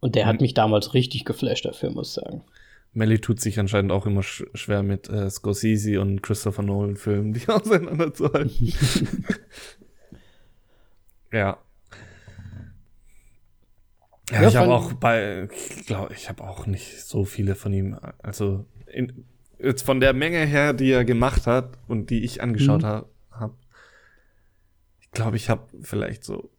Und 0.00 0.14
der 0.14 0.26
hat 0.26 0.40
mich 0.40 0.54
damals 0.54 0.94
richtig 0.94 1.24
geflasht, 1.24 1.68
Film, 1.74 1.94
muss 1.94 2.08
ich 2.08 2.14
sagen. 2.14 2.44
Melly 2.92 3.18
tut 3.18 3.40
sich 3.40 3.58
anscheinend 3.58 3.92
auch 3.92 4.06
immer 4.06 4.22
sch 4.22 4.44
schwer 4.54 4.82
mit 4.82 5.08
äh, 5.08 5.28
Scorsese 5.28 6.00
und 6.00 6.22
Christopher 6.22 6.62
Nolan 6.62 6.96
Filmen, 6.96 7.32
die 7.32 7.46
auseinanderzuhalten. 7.48 8.52
ja. 11.32 11.58
Ja, 14.30 14.42
ja 14.42 14.48
ich 14.48 14.56
habe 14.56 14.74
auch 14.74 14.92
bei, 14.94 15.48
ich 15.78 15.86
glaube, 15.86 16.14
ich 16.14 16.28
habe 16.28 16.42
auch 16.44 16.66
nicht 16.66 17.02
so 17.02 17.24
viele 17.24 17.54
von 17.54 17.72
ihm. 17.72 17.98
Also 18.22 18.64
in, 18.86 19.26
jetzt 19.58 19.82
von 19.82 20.00
der 20.00 20.12
Menge 20.12 20.44
her, 20.44 20.72
die 20.72 20.90
er 20.90 21.04
gemacht 21.04 21.46
hat 21.46 21.78
und 21.88 22.10
die 22.10 22.24
ich 22.24 22.42
angeschaut 22.42 22.82
mhm. 22.82 22.86
habe, 22.86 23.08
hab, 23.30 23.54
ich 25.00 25.10
glaube, 25.10 25.36
ich 25.36 25.48
habe 25.48 25.62
vielleicht 25.80 26.24
so 26.24 26.50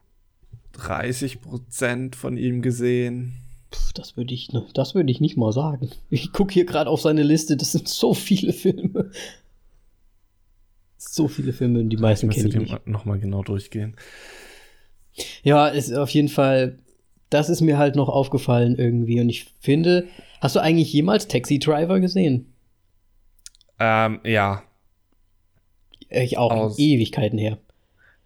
30 0.72 1.40
Prozent 1.40 2.16
von 2.16 2.36
ihm 2.36 2.62
gesehen. 2.62 3.34
Puh, 3.70 3.78
das 3.94 4.16
würde 4.16 4.32
ich, 4.32 4.52
ne, 4.52 4.66
das 4.74 4.94
würde 4.94 5.10
ich 5.10 5.20
nicht 5.20 5.36
mal 5.36 5.52
sagen. 5.52 5.90
Ich 6.10 6.32
gucke 6.32 6.54
hier 6.54 6.64
gerade 6.64 6.88
auf 6.88 7.00
seine 7.00 7.22
Liste. 7.22 7.56
Das 7.56 7.72
sind 7.72 7.88
so 7.88 8.14
viele 8.14 8.52
Filme. 8.52 9.10
So 10.96 11.28
viele 11.28 11.52
Filme, 11.52 11.84
die 11.84 11.96
meisten 11.96 12.28
kenne 12.28 12.48
ich 12.48 12.56
nicht. 12.56 12.86
Noch 12.86 13.04
mal 13.04 13.18
genau 13.18 13.42
durchgehen. 13.42 13.94
Ja, 15.42 15.68
ist 15.68 15.92
auf 15.92 16.10
jeden 16.10 16.28
Fall. 16.28 16.78
Das 17.30 17.50
ist 17.50 17.60
mir 17.60 17.76
halt 17.76 17.94
noch 17.94 18.08
aufgefallen 18.08 18.76
irgendwie. 18.76 19.20
Und 19.20 19.28
ich 19.28 19.46
finde, 19.60 20.08
hast 20.40 20.56
du 20.56 20.60
eigentlich 20.60 20.92
jemals 20.92 21.28
Taxi 21.28 21.58
Driver 21.58 22.00
gesehen? 22.00 22.52
Ähm, 23.78 24.20
ja. 24.24 24.62
Ich 26.10 26.38
auch 26.38 26.50
Aus, 26.50 26.78
Ewigkeiten 26.78 27.38
her. 27.38 27.58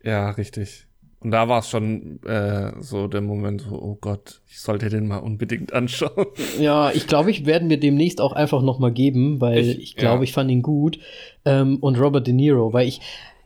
Ja, 0.03 0.30
richtig. 0.30 0.86
Und 1.20 1.30
da 1.30 1.48
war 1.48 1.61
es 1.61 1.68
schon 1.68 2.20
äh, 2.24 2.72
so 2.80 3.07
der 3.07 3.20
Moment, 3.20 3.61
so, 3.61 3.80
oh 3.80 3.96
Gott, 4.00 4.40
ich 4.48 4.61
sollte 4.61 4.88
den 4.88 5.07
mal 5.07 5.18
unbedingt 5.18 5.72
anschauen. 5.72 6.26
Ja, 6.59 6.90
ich 6.90 7.07
glaube, 7.07 7.30
ich 7.30 7.46
werde 7.46 7.64
mir 7.64 7.78
demnächst 7.78 8.20
auch 8.20 8.32
einfach 8.32 8.62
noch 8.62 8.78
mal 8.78 8.92
geben, 8.92 9.40
weil 9.40 9.59
ich, 9.59 9.78
ich 9.78 9.96
glaube, 9.96 10.18
ja. 10.18 10.22
ich 10.24 10.32
fand 10.32 10.50
ihn 10.50 10.62
gut. 10.62 10.98
Ähm, 11.44 11.78
und 11.80 11.98
Robert 11.98 12.26
De 12.26 12.34
Niro, 12.34 12.72
weil 12.72 12.88
ich, 12.88 13.00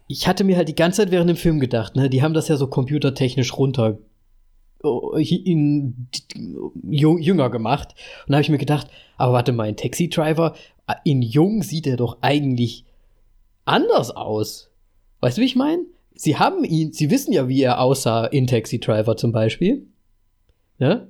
ich 0.08 0.26
hatte 0.26 0.44
mir 0.44 0.56
halt 0.56 0.68
die 0.68 0.74
ganze 0.74 1.02
Zeit 1.02 1.10
während 1.10 1.28
dem 1.28 1.36
Film 1.36 1.60
gedacht, 1.60 1.96
ne, 1.96 2.08
die 2.08 2.22
haben 2.22 2.34
das 2.34 2.48
ja 2.48 2.56
so 2.56 2.66
computertechnisch 2.66 3.56
runter 3.56 3.98
ihn 4.82 6.08
jünger 6.90 7.50
gemacht. 7.50 7.94
Und 8.26 8.32
da 8.32 8.36
habe 8.36 8.42
ich 8.42 8.50
mir 8.50 8.58
gedacht, 8.58 8.88
aber 9.16 9.32
warte 9.32 9.52
mal, 9.52 9.68
ein 9.68 9.76
Taxi-Driver, 9.76 10.54
äh, 10.86 10.94
in 11.04 11.22
jung 11.22 11.62
sieht 11.62 11.86
er 11.86 11.96
doch 11.96 12.18
eigentlich 12.20 12.84
anders 13.64 14.10
aus. 14.10 14.70
Weißt 15.20 15.38
du, 15.38 15.42
wie 15.42 15.46
ich 15.46 15.56
meine? 15.56 15.84
sie 16.16 16.36
haben 16.36 16.64
ihn, 16.64 16.92
sie 16.92 17.10
wissen 17.10 17.32
ja, 17.32 17.48
wie 17.48 17.62
er 17.62 17.80
aussah 17.80 18.24
in 18.26 18.46
Taxi 18.46 18.80
Driver 18.80 19.16
zum 19.16 19.30
Beispiel. 19.30 19.86
Ja? 20.78 21.06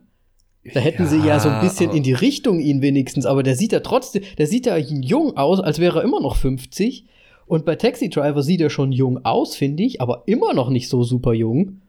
Da 0.74 0.80
hätten 0.80 1.04
ja, 1.04 1.08
sie 1.08 1.18
ja 1.18 1.40
so 1.40 1.48
ein 1.48 1.60
bisschen 1.60 1.92
in 1.92 2.02
die 2.02 2.12
Richtung 2.12 2.58
ihn 2.58 2.82
wenigstens, 2.82 3.24
aber 3.24 3.44
der 3.44 3.54
sieht 3.54 3.72
ja 3.72 3.80
trotzdem, 3.80 4.24
der 4.36 4.48
sieht 4.48 4.66
ja 4.66 4.76
jung 4.76 5.36
aus, 5.36 5.60
als 5.60 5.78
wäre 5.78 6.00
er 6.00 6.04
immer 6.04 6.20
noch 6.20 6.36
50. 6.36 7.06
Und 7.46 7.64
bei 7.64 7.76
Taxi 7.76 8.10
Driver 8.10 8.42
sieht 8.42 8.60
er 8.60 8.70
schon 8.70 8.90
jung 8.90 9.24
aus, 9.24 9.54
finde 9.54 9.84
ich, 9.84 10.00
aber 10.00 10.24
immer 10.26 10.52
noch 10.52 10.68
nicht 10.68 10.88
so 10.88 11.04
super 11.04 11.32
jung. 11.32 11.82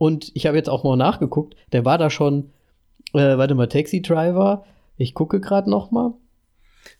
Und 0.00 0.32
ich 0.32 0.46
habe 0.46 0.56
jetzt 0.56 0.70
auch 0.70 0.82
mal 0.82 0.96
nachgeguckt, 0.96 1.56
der 1.72 1.84
war 1.84 1.98
da 1.98 2.08
schon, 2.08 2.54
äh, 3.12 3.36
warte 3.36 3.54
mal, 3.54 3.66
Taxi 3.66 4.00
Driver, 4.00 4.64
ich 4.96 5.12
gucke 5.12 5.42
gerade 5.42 5.68
noch 5.68 5.90
mal. 5.90 6.14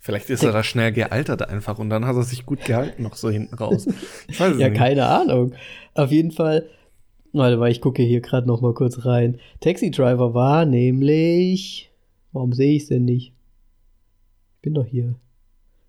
Vielleicht 0.01 0.29
ist 0.29 0.45
er 0.45 0.53
da 0.53 0.63
schnell 0.63 0.93
gealtert 0.93 1.49
einfach 1.49 1.79
und 1.79 1.89
dann 1.89 2.05
hat 2.05 2.15
er 2.15 2.25
sich 2.25 2.45
gut 2.45 2.63
gehalten, 2.63 3.03
noch 3.03 3.15
so 3.15 3.31
hinten 3.31 3.55
raus. 3.55 3.89
Ich 4.29 4.39
weiß 4.39 4.55
ja, 4.59 4.69
nicht. 4.69 4.77
keine 4.77 5.07
Ahnung. 5.07 5.55
Auf 5.95 6.11
jeden 6.13 6.31
Fall, 6.31 6.69
warte 7.33 7.57
mal, 7.57 7.71
ich 7.71 7.81
gucke 7.81 8.03
hier 8.03 8.21
gerade 8.21 8.47
noch 8.47 8.61
mal 8.61 8.75
kurz 8.75 9.07
rein. 9.07 9.41
Taxi 9.61 9.91
Driver 9.91 10.35
war 10.35 10.67
nämlich, 10.67 11.91
warum 12.33 12.53
sehe 12.53 12.77
ich 12.77 12.83
es 12.83 12.89
denn 12.91 13.07
nicht? 13.07 13.33
Ich 14.57 14.61
bin 14.61 14.75
doch 14.75 14.85
hier. 14.85 15.15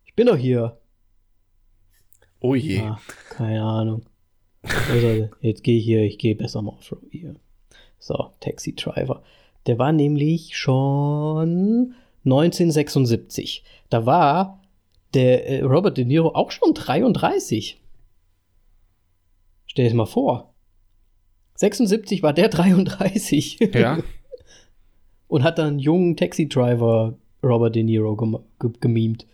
Ich 0.06 0.16
bin 0.16 0.28
doch 0.28 0.38
hier. 0.38 0.78
Oh 2.40 2.56
je. 2.56 2.80
Ah, 2.80 3.02
keine 3.32 3.64
Ahnung. 3.64 4.06
Also, 4.64 5.30
jetzt 5.42 5.64
gehe 5.64 5.78
ich 5.78 5.86
hier, 5.86 6.04
ich 6.04 6.18
gehe 6.18 6.36
besser 6.36 6.62
mal 6.62 6.72
auf 6.72 6.96
hier. 7.12 7.36
So, 8.00 8.32
Taxi 8.40 8.76
Driver. 8.76 9.24
Der 9.68 9.78
war 9.78 9.92
nämlich 9.92 10.58
schon 10.58 11.96
1976. 12.26 13.64
Da 13.90 14.06
war 14.06 14.62
der 15.14 15.48
äh, 15.48 15.62
Robert 15.62 15.98
De 15.98 16.06
Niro 16.06 16.30
auch 16.30 16.52
schon 16.52 16.74
33. 16.74 17.80
Stell 19.66 19.90
dir 19.90 19.96
mal 19.96 20.06
vor. 20.06 20.54
76 21.56 22.24
war 22.24 22.34
der 22.34 22.50
33. 22.50 23.60
Ja. 23.74 24.00
Und 25.28 25.44
hat 25.44 25.60
dann 25.60 25.68
einen 25.68 25.80
jungen 25.80 26.18
Taxi-Driver 26.18 27.18
Robert 27.44 27.76
De 27.76 27.84
Niro 27.84 28.16
gem 28.16 28.40
gemimt. 28.80 29.26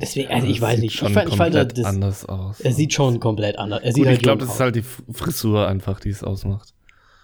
Deswegen, 0.00 0.30
also 0.32 0.46
ich 0.46 0.60
weiß 0.60 0.80
nicht. 0.80 0.94
Schon 0.94 1.08
ich 1.08 1.14
fand, 1.14 1.28
ich 1.28 1.36
fand 1.36 1.54
das, 1.54 1.84
anders 1.84 2.24
aus. 2.24 2.60
Er 2.60 2.72
sieht 2.72 2.92
schon 2.92 3.20
komplett 3.20 3.58
anders. 3.58 3.82
Er 3.82 3.92
Gut, 3.92 4.06
halt 4.06 4.16
ich 4.16 4.22
glaube, 4.22 4.44
das 4.44 4.54
ist 4.54 4.60
halt 4.60 4.76
die 4.76 4.82
Frisur 4.82 5.66
einfach, 5.68 6.00
die 6.00 6.10
es 6.10 6.24
ausmacht. 6.24 6.72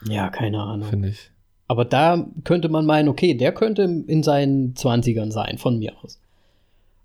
Ja, 0.06 0.28
keine 0.28 0.60
Ahnung. 0.60 0.88
Finde 0.88 1.08
ich. 1.08 1.30
Aber 1.68 1.84
da 1.84 2.26
könnte 2.44 2.68
man 2.68 2.86
meinen, 2.86 3.08
okay, 3.08 3.34
der 3.34 3.52
könnte 3.52 3.82
in 3.82 4.22
seinen 4.22 4.74
20ern 4.74 5.32
sein, 5.32 5.58
von 5.58 5.78
mir 5.78 5.94
aus. 6.02 6.20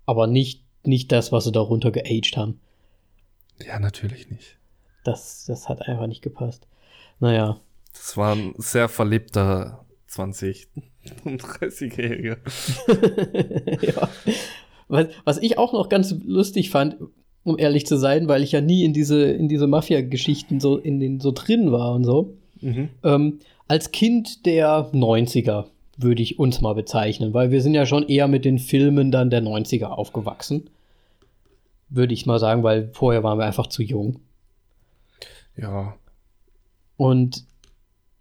Aber 0.06 0.26
nicht, 0.26 0.62
nicht 0.84 1.10
das, 1.10 1.32
was 1.32 1.44
sie 1.44 1.52
darunter 1.52 1.90
geaged 1.90 2.36
haben. 2.36 2.60
Ja, 3.66 3.78
natürlich 3.78 4.30
nicht. 4.30 4.56
Das, 5.04 5.46
das 5.46 5.68
hat 5.68 5.82
einfach 5.88 6.06
nicht 6.06 6.22
gepasst. 6.22 6.66
Naja. 7.18 7.58
Das 7.92 8.16
war 8.16 8.34
ein 8.34 8.54
sehr 8.56 8.88
verlebter 8.88 9.84
20- 10.10 10.66
und 11.24 11.42
30-Jähriger. 11.42 12.36
ja. 13.82 14.08
Was, 14.92 15.06
was 15.24 15.38
ich 15.38 15.56
auch 15.56 15.72
noch 15.72 15.88
ganz 15.88 16.14
lustig 16.22 16.68
fand, 16.68 16.96
um 17.44 17.58
ehrlich 17.58 17.86
zu 17.86 17.96
sein, 17.96 18.28
weil 18.28 18.42
ich 18.42 18.52
ja 18.52 18.60
nie 18.60 18.84
in 18.84 18.92
diese, 18.92 19.22
in 19.22 19.48
diese 19.48 19.66
Mafia-Geschichten 19.66 20.60
so, 20.60 20.76
in 20.76 21.00
den, 21.00 21.18
so 21.18 21.32
drin 21.32 21.72
war 21.72 21.94
und 21.94 22.04
so. 22.04 22.34
Mhm. 22.60 22.90
Ähm, 23.02 23.38
als 23.68 23.90
Kind 23.90 24.44
der 24.44 24.92
90er 24.92 25.64
würde 25.96 26.22
ich 26.22 26.38
uns 26.38 26.60
mal 26.60 26.74
bezeichnen, 26.74 27.32
weil 27.32 27.50
wir 27.50 27.62
sind 27.62 27.72
ja 27.72 27.86
schon 27.86 28.06
eher 28.06 28.28
mit 28.28 28.44
den 28.44 28.58
Filmen 28.58 29.10
dann 29.10 29.30
der 29.30 29.42
90er 29.42 29.86
aufgewachsen. 29.86 30.68
Würde 31.88 32.12
ich 32.12 32.26
mal 32.26 32.38
sagen, 32.38 32.62
weil 32.62 32.90
vorher 32.92 33.22
waren 33.22 33.38
wir 33.38 33.46
einfach 33.46 33.68
zu 33.68 33.82
jung. 33.82 34.20
Ja. 35.56 35.94
Und 36.98 37.44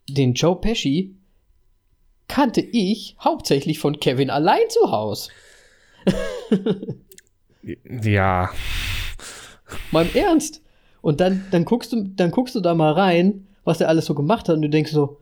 den 0.07 0.35
Joe 0.35 0.55
Pesci 0.55 1.15
kannte 2.29 2.61
ich 2.61 3.17
hauptsächlich 3.19 3.79
von 3.79 3.99
Kevin 3.99 4.29
allein 4.29 4.69
zu 4.69 4.89
Haus. 4.89 5.27
Ja. 8.03 8.49
Mal 9.91 10.05
im 10.05 10.15
Ernst. 10.15 10.61
Und 11.01 11.19
dann, 11.19 11.45
dann, 11.51 11.65
guckst 11.65 11.93
du, 11.93 12.03
dann 12.03 12.31
guckst 12.31 12.55
du 12.55 12.59
da 12.59 12.75
mal 12.75 12.93
rein, 12.93 13.47
was 13.63 13.81
er 13.81 13.89
alles 13.89 14.05
so 14.05 14.15
gemacht 14.15 14.47
hat, 14.49 14.55
und 14.55 14.61
du 14.61 14.69
denkst 14.69 14.91
so, 14.91 15.17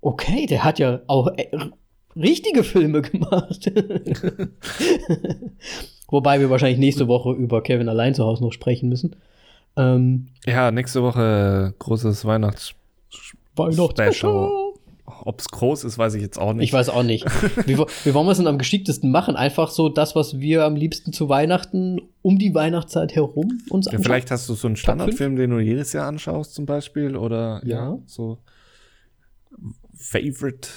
okay, 0.00 0.46
der 0.46 0.64
hat 0.64 0.78
ja 0.78 1.00
auch 1.06 1.28
äh, 1.36 1.50
richtige 2.16 2.64
Filme 2.64 3.02
gemacht. 3.02 3.70
Wobei 6.08 6.40
wir 6.40 6.50
wahrscheinlich 6.50 6.78
nächste 6.78 7.08
Woche 7.08 7.32
über 7.32 7.62
Kevin 7.62 7.88
allein 7.88 8.14
zu 8.14 8.24
Hause 8.24 8.42
noch 8.42 8.52
sprechen 8.52 8.88
müssen. 8.88 9.16
Ähm, 9.76 10.28
ja, 10.44 10.70
nächste 10.70 11.02
Woche 11.02 11.74
großes 11.78 12.24
Weihnachts 12.24 12.74
Weihnachtsspecial. 13.54 14.69
Ob 15.24 15.40
es 15.40 15.48
groß 15.48 15.84
ist, 15.84 15.98
weiß 15.98 16.14
ich 16.14 16.22
jetzt 16.22 16.38
auch 16.38 16.52
nicht. 16.52 16.64
Ich 16.64 16.72
weiß 16.72 16.88
auch 16.88 17.02
nicht. 17.02 17.24
wie, 17.66 17.76
wie 17.76 18.14
wollen 18.14 18.26
wir 18.26 18.32
es 18.32 18.38
denn 18.38 18.46
am 18.46 18.58
geschicktesten 18.58 19.10
machen? 19.10 19.36
Einfach 19.36 19.70
so 19.70 19.88
das, 19.88 20.14
was 20.14 20.40
wir 20.40 20.64
am 20.64 20.76
liebsten 20.76 21.12
zu 21.12 21.28
Weihnachten 21.28 22.00
um 22.22 22.38
die 22.38 22.54
Weihnachtszeit 22.54 23.14
herum 23.14 23.60
uns 23.70 23.86
anschauen. 23.86 24.02
Ja, 24.02 24.04
vielleicht 24.04 24.30
hast 24.30 24.48
du 24.48 24.54
so 24.54 24.66
einen 24.66 24.76
Standardfilm, 24.76 25.36
den 25.36 25.50
du 25.50 25.58
jedes 25.58 25.92
Jahr 25.92 26.06
anschaust, 26.06 26.54
zum 26.54 26.66
Beispiel. 26.66 27.16
Oder 27.16 27.60
ja, 27.64 27.90
ja 27.90 27.98
so 28.06 28.38
Favorite. 29.94 30.68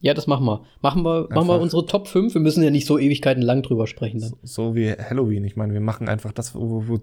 Ja, 0.00 0.14
das 0.14 0.26
machen 0.26 0.44
wir. 0.44 0.62
Machen 0.82 1.02
wir, 1.02 1.28
machen 1.30 1.48
wir 1.48 1.60
unsere 1.60 1.86
Top 1.86 2.06
5. 2.06 2.34
Wir 2.34 2.40
müssen 2.40 2.62
ja 2.62 2.70
nicht 2.70 2.86
so 2.86 2.98
Ewigkeiten 2.98 3.42
lang 3.42 3.62
drüber 3.62 3.86
sprechen. 3.86 4.20
Dann. 4.20 4.30
So, 4.30 4.38
so 4.42 4.74
wie 4.74 4.92
Halloween. 4.92 5.44
Ich 5.44 5.56
meine, 5.56 5.72
wir 5.72 5.80
machen 5.80 6.08
einfach 6.08 6.32
das, 6.32 6.54
wo, 6.54 6.86
wo, 6.86 6.98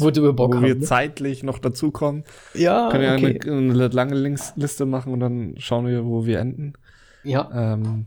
wo, 0.00 0.10
du 0.10 0.32
Bock 0.32 0.52
wo 0.52 0.56
haben, 0.56 0.66
wir 0.66 0.74
ne? 0.76 0.80
zeitlich 0.80 1.42
noch 1.42 1.58
dazukommen. 1.58 2.24
Ja, 2.54 2.88
Können 2.90 3.04
ja 3.04 3.14
okay. 3.14 3.40
eine, 3.44 3.72
eine, 3.72 3.88
lange 3.88 4.14
Linksliste 4.14 4.86
machen 4.86 5.12
und 5.12 5.20
dann 5.20 5.54
schauen 5.58 5.86
wir, 5.86 6.04
wo 6.04 6.26
wir 6.26 6.38
enden. 6.38 6.74
Ja. 7.24 7.50
Ähm, 7.74 8.06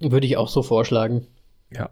Würde 0.00 0.26
ich 0.26 0.36
auch 0.36 0.48
so 0.48 0.62
vorschlagen. 0.62 1.26
Ja. 1.70 1.90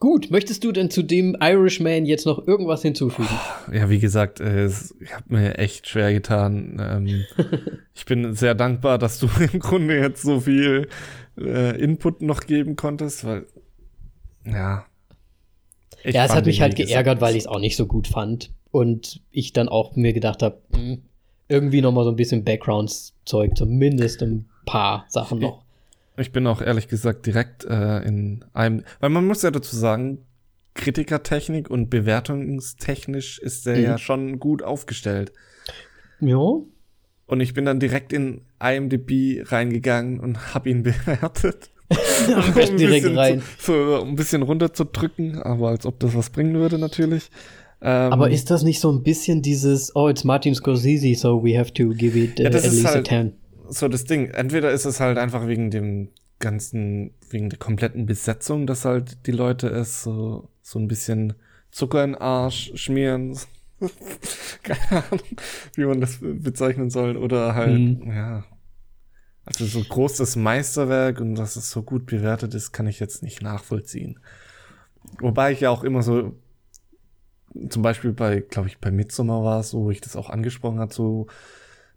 Gut, 0.00 0.30
möchtest 0.30 0.62
du 0.62 0.70
denn 0.70 0.90
zu 0.90 1.02
dem 1.02 1.36
Irishman 1.40 2.06
jetzt 2.06 2.24
noch 2.24 2.46
irgendwas 2.46 2.82
hinzufügen? 2.82 3.28
Ja, 3.72 3.90
wie 3.90 3.98
gesagt, 3.98 4.38
äh, 4.38 4.66
ich 4.66 5.12
habe 5.12 5.24
mir 5.26 5.58
echt 5.58 5.88
schwer 5.88 6.12
getan. 6.12 6.80
Ähm, 6.80 7.24
ich 7.94 8.04
bin 8.06 8.32
sehr 8.34 8.54
dankbar, 8.54 8.98
dass 8.98 9.18
du 9.18 9.28
im 9.52 9.58
Grunde 9.58 9.98
jetzt 9.98 10.22
so 10.22 10.40
viel 10.40 10.88
äh, 11.36 11.76
Input 11.80 12.22
noch 12.22 12.42
geben 12.42 12.76
konntest, 12.76 13.24
weil 13.24 13.46
ja, 14.46 14.86
ich 16.04 16.14
ja, 16.14 16.24
es 16.24 16.34
hat 16.34 16.46
mich 16.46 16.60
halt 16.60 16.76
geärgert, 16.76 17.20
weil 17.20 17.34
ich 17.34 17.42
es 17.42 17.46
auch 17.46 17.60
nicht 17.60 17.76
so 17.76 17.86
gut 17.86 18.06
fand. 18.06 18.50
Und 18.70 19.22
ich 19.30 19.52
dann 19.52 19.68
auch 19.68 19.96
mir 19.96 20.12
gedacht 20.12 20.42
habe, 20.42 20.60
hm, 20.74 21.02
irgendwie 21.48 21.80
noch 21.80 21.92
mal 21.92 22.04
so 22.04 22.10
ein 22.10 22.16
bisschen 22.16 22.44
Backgrounds-Zeug, 22.44 23.56
zumindest 23.56 24.22
ein 24.22 24.46
paar 24.66 25.06
Sachen 25.08 25.38
noch. 25.38 25.64
Ich 26.18 26.32
bin 26.32 26.46
auch 26.46 26.60
ehrlich 26.60 26.88
gesagt 26.88 27.26
direkt 27.26 27.64
äh, 27.64 28.00
in 28.00 28.44
einem, 28.52 28.84
weil 29.00 29.10
man 29.10 29.26
muss 29.26 29.42
ja 29.42 29.50
dazu 29.50 29.76
sagen, 29.76 30.18
Kritikertechnik 30.74 31.70
und 31.70 31.90
bewertungstechnisch 31.90 33.38
ist 33.38 33.66
der 33.66 33.76
mhm. 33.76 33.82
ja 33.82 33.98
schon 33.98 34.38
gut 34.38 34.62
aufgestellt. 34.62 35.32
Ja. 36.20 36.60
Und 37.26 37.40
ich 37.40 37.54
bin 37.54 37.64
dann 37.64 37.80
direkt 37.80 38.12
in 38.12 38.42
IMDb 38.60 39.42
reingegangen 39.50 40.20
und 40.20 40.54
habe 40.54 40.70
ihn 40.70 40.82
bewertet. 40.84 41.70
Besten 42.54 42.76
direkt 42.76 43.16
rein. 43.16 43.42
So, 43.58 43.72
so, 43.72 44.04
ein 44.04 44.16
bisschen 44.16 44.42
runterzudrücken, 44.42 45.42
aber 45.42 45.68
als 45.68 45.86
ob 45.86 45.98
das 46.00 46.14
was 46.14 46.30
bringen 46.30 46.54
würde, 46.54 46.78
natürlich. 46.78 47.30
Ähm, 47.80 48.12
aber 48.12 48.30
ist 48.30 48.50
das 48.50 48.62
nicht 48.62 48.80
so 48.80 48.90
ein 48.90 49.02
bisschen 49.02 49.40
dieses, 49.40 49.94
oh, 49.94 50.08
it's 50.08 50.24
Martin 50.24 50.54
Scorsese, 50.54 51.14
so 51.14 51.42
we 51.42 51.58
have 51.58 51.72
to 51.72 51.90
give 51.90 52.18
it 52.18 52.40
uh, 52.40 52.42
ja, 52.42 52.48
at 52.48 52.62
least 52.64 52.86
halt 52.86 52.96
a 52.96 53.04
10? 53.04 53.32
So 53.68 53.88
das 53.88 54.04
Ding. 54.04 54.26
Entweder 54.26 54.72
ist 54.72 54.84
es 54.84 55.00
halt 55.00 55.18
einfach 55.18 55.46
wegen 55.46 55.70
dem 55.70 56.08
ganzen, 56.40 57.12
wegen 57.30 57.50
der 57.50 57.58
kompletten 57.58 58.06
Besetzung, 58.06 58.66
dass 58.66 58.84
halt 58.84 59.26
die 59.26 59.32
Leute 59.32 59.68
es 59.68 60.02
so, 60.02 60.48
so 60.62 60.78
ein 60.78 60.88
bisschen 60.88 61.34
Zucker 61.70 62.02
in 62.04 62.12
den 62.12 62.20
Arsch 62.20 62.72
schmieren. 62.74 63.38
Keine 64.62 65.04
Ahnung, 65.04 65.20
wie 65.74 65.84
man 65.84 66.00
das 66.00 66.18
bezeichnen 66.20 66.90
soll. 66.90 67.16
Oder 67.16 67.54
halt, 67.54 67.76
hm. 67.76 68.02
ja, 68.08 68.44
also 69.48 69.64
so 69.64 69.82
groß 69.82 70.18
das 70.18 70.36
Meisterwerk 70.36 71.20
und 71.20 71.34
dass 71.34 71.56
es 71.56 71.70
so 71.70 71.82
gut 71.82 72.04
bewertet 72.04 72.54
ist, 72.54 72.72
kann 72.72 72.86
ich 72.86 73.00
jetzt 73.00 73.22
nicht 73.22 73.40
nachvollziehen. 73.40 74.20
Wobei 75.20 75.52
ich 75.52 75.60
ja 75.60 75.70
auch 75.70 75.84
immer 75.84 76.02
so, 76.02 76.34
zum 77.70 77.82
Beispiel 77.82 78.12
bei, 78.12 78.40
glaube 78.40 78.68
ich, 78.68 78.78
bei 78.78 78.90
Midsommar 78.90 79.42
war 79.42 79.60
es 79.60 79.70
so, 79.70 79.84
wo 79.84 79.90
ich 79.90 80.02
das 80.02 80.16
auch 80.16 80.28
angesprochen 80.28 80.80
hat, 80.80 80.92
so, 80.92 81.28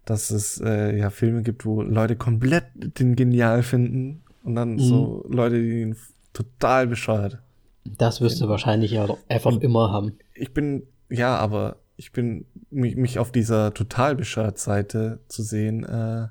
dass 0.06 0.30
es 0.30 0.62
äh, 0.64 0.96
ja 0.96 1.10
Filme 1.10 1.42
gibt, 1.42 1.66
wo 1.66 1.82
Leute 1.82 2.16
komplett 2.16 2.64
den 2.74 3.16
genial 3.16 3.62
finden 3.62 4.22
und 4.44 4.54
dann 4.54 4.74
mhm. 4.74 4.80
so 4.80 5.26
Leute, 5.28 5.60
die 5.60 5.82
ihn 5.82 5.96
total 6.32 6.86
bescheuert. 6.86 7.42
Das 7.84 8.22
wirst 8.22 8.40
du 8.40 8.48
wahrscheinlich 8.48 8.92
ja 8.92 9.06
einfach 9.28 9.52
und 9.52 9.62
immer 9.62 9.92
haben. 9.92 10.16
Ich 10.34 10.54
bin, 10.54 10.84
ja, 11.10 11.36
aber 11.36 11.76
ich 11.96 12.12
bin, 12.12 12.46
mich, 12.70 12.96
mich 12.96 13.18
auf 13.18 13.30
dieser 13.30 13.74
total 13.74 14.16
bescheuert 14.16 14.58
Seite 14.58 15.20
zu 15.28 15.42
sehen, 15.42 15.84
äh, 15.84 16.28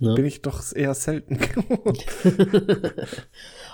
ja. 0.00 0.14
bin 0.14 0.24
ich 0.24 0.42
doch 0.42 0.60
eher 0.74 0.94
selten 0.94 1.38
gewohnt. 1.54 2.04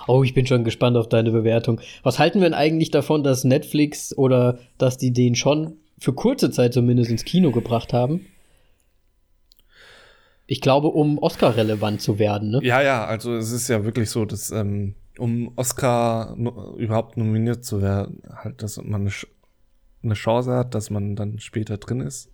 oh, 0.07 0.23
ich 0.23 0.33
bin 0.33 0.45
schon 0.45 0.63
gespannt 0.63 0.97
auf 0.97 1.09
deine 1.09 1.31
Bewertung. 1.31 1.81
Was 2.03 2.19
halten 2.19 2.39
wir 2.39 2.49
denn 2.49 2.53
eigentlich 2.53 2.91
davon, 2.91 3.23
dass 3.23 3.43
Netflix 3.43 4.15
oder 4.15 4.59
dass 4.77 4.97
die 4.97 5.11
den 5.11 5.35
schon 5.35 5.77
für 5.97 6.13
kurze 6.13 6.51
Zeit 6.51 6.73
zumindest 6.73 7.09
ins 7.09 7.25
Kino 7.25 7.51
gebracht 7.51 7.93
haben? 7.93 8.27
Ich 10.45 10.61
glaube, 10.61 10.87
um 10.87 11.17
Oscar 11.17 11.57
relevant 11.57 12.01
zu 12.01 12.19
werden, 12.19 12.51
ne? 12.51 12.59
Ja, 12.63 12.81
ja, 12.81 13.05
also 13.05 13.35
es 13.35 13.51
ist 13.51 13.67
ja 13.67 13.83
wirklich 13.83 14.09
so, 14.09 14.23
dass 14.23 14.51
ähm, 14.51 14.95
um 15.17 15.51
Oscar 15.55 16.35
no 16.37 16.75
überhaupt 16.77 17.17
nominiert 17.17 17.65
zu 17.65 17.81
werden, 17.81 18.21
halt, 18.31 18.61
dass 18.61 18.77
man 18.77 19.01
eine, 19.01 19.11
eine, 20.03 20.13
Chance 20.13 20.53
hat, 20.53 20.73
dass 20.73 20.89
man 20.89 21.15
dann 21.17 21.39
später 21.39 21.77
drin 21.77 21.99
ist. 21.99 22.31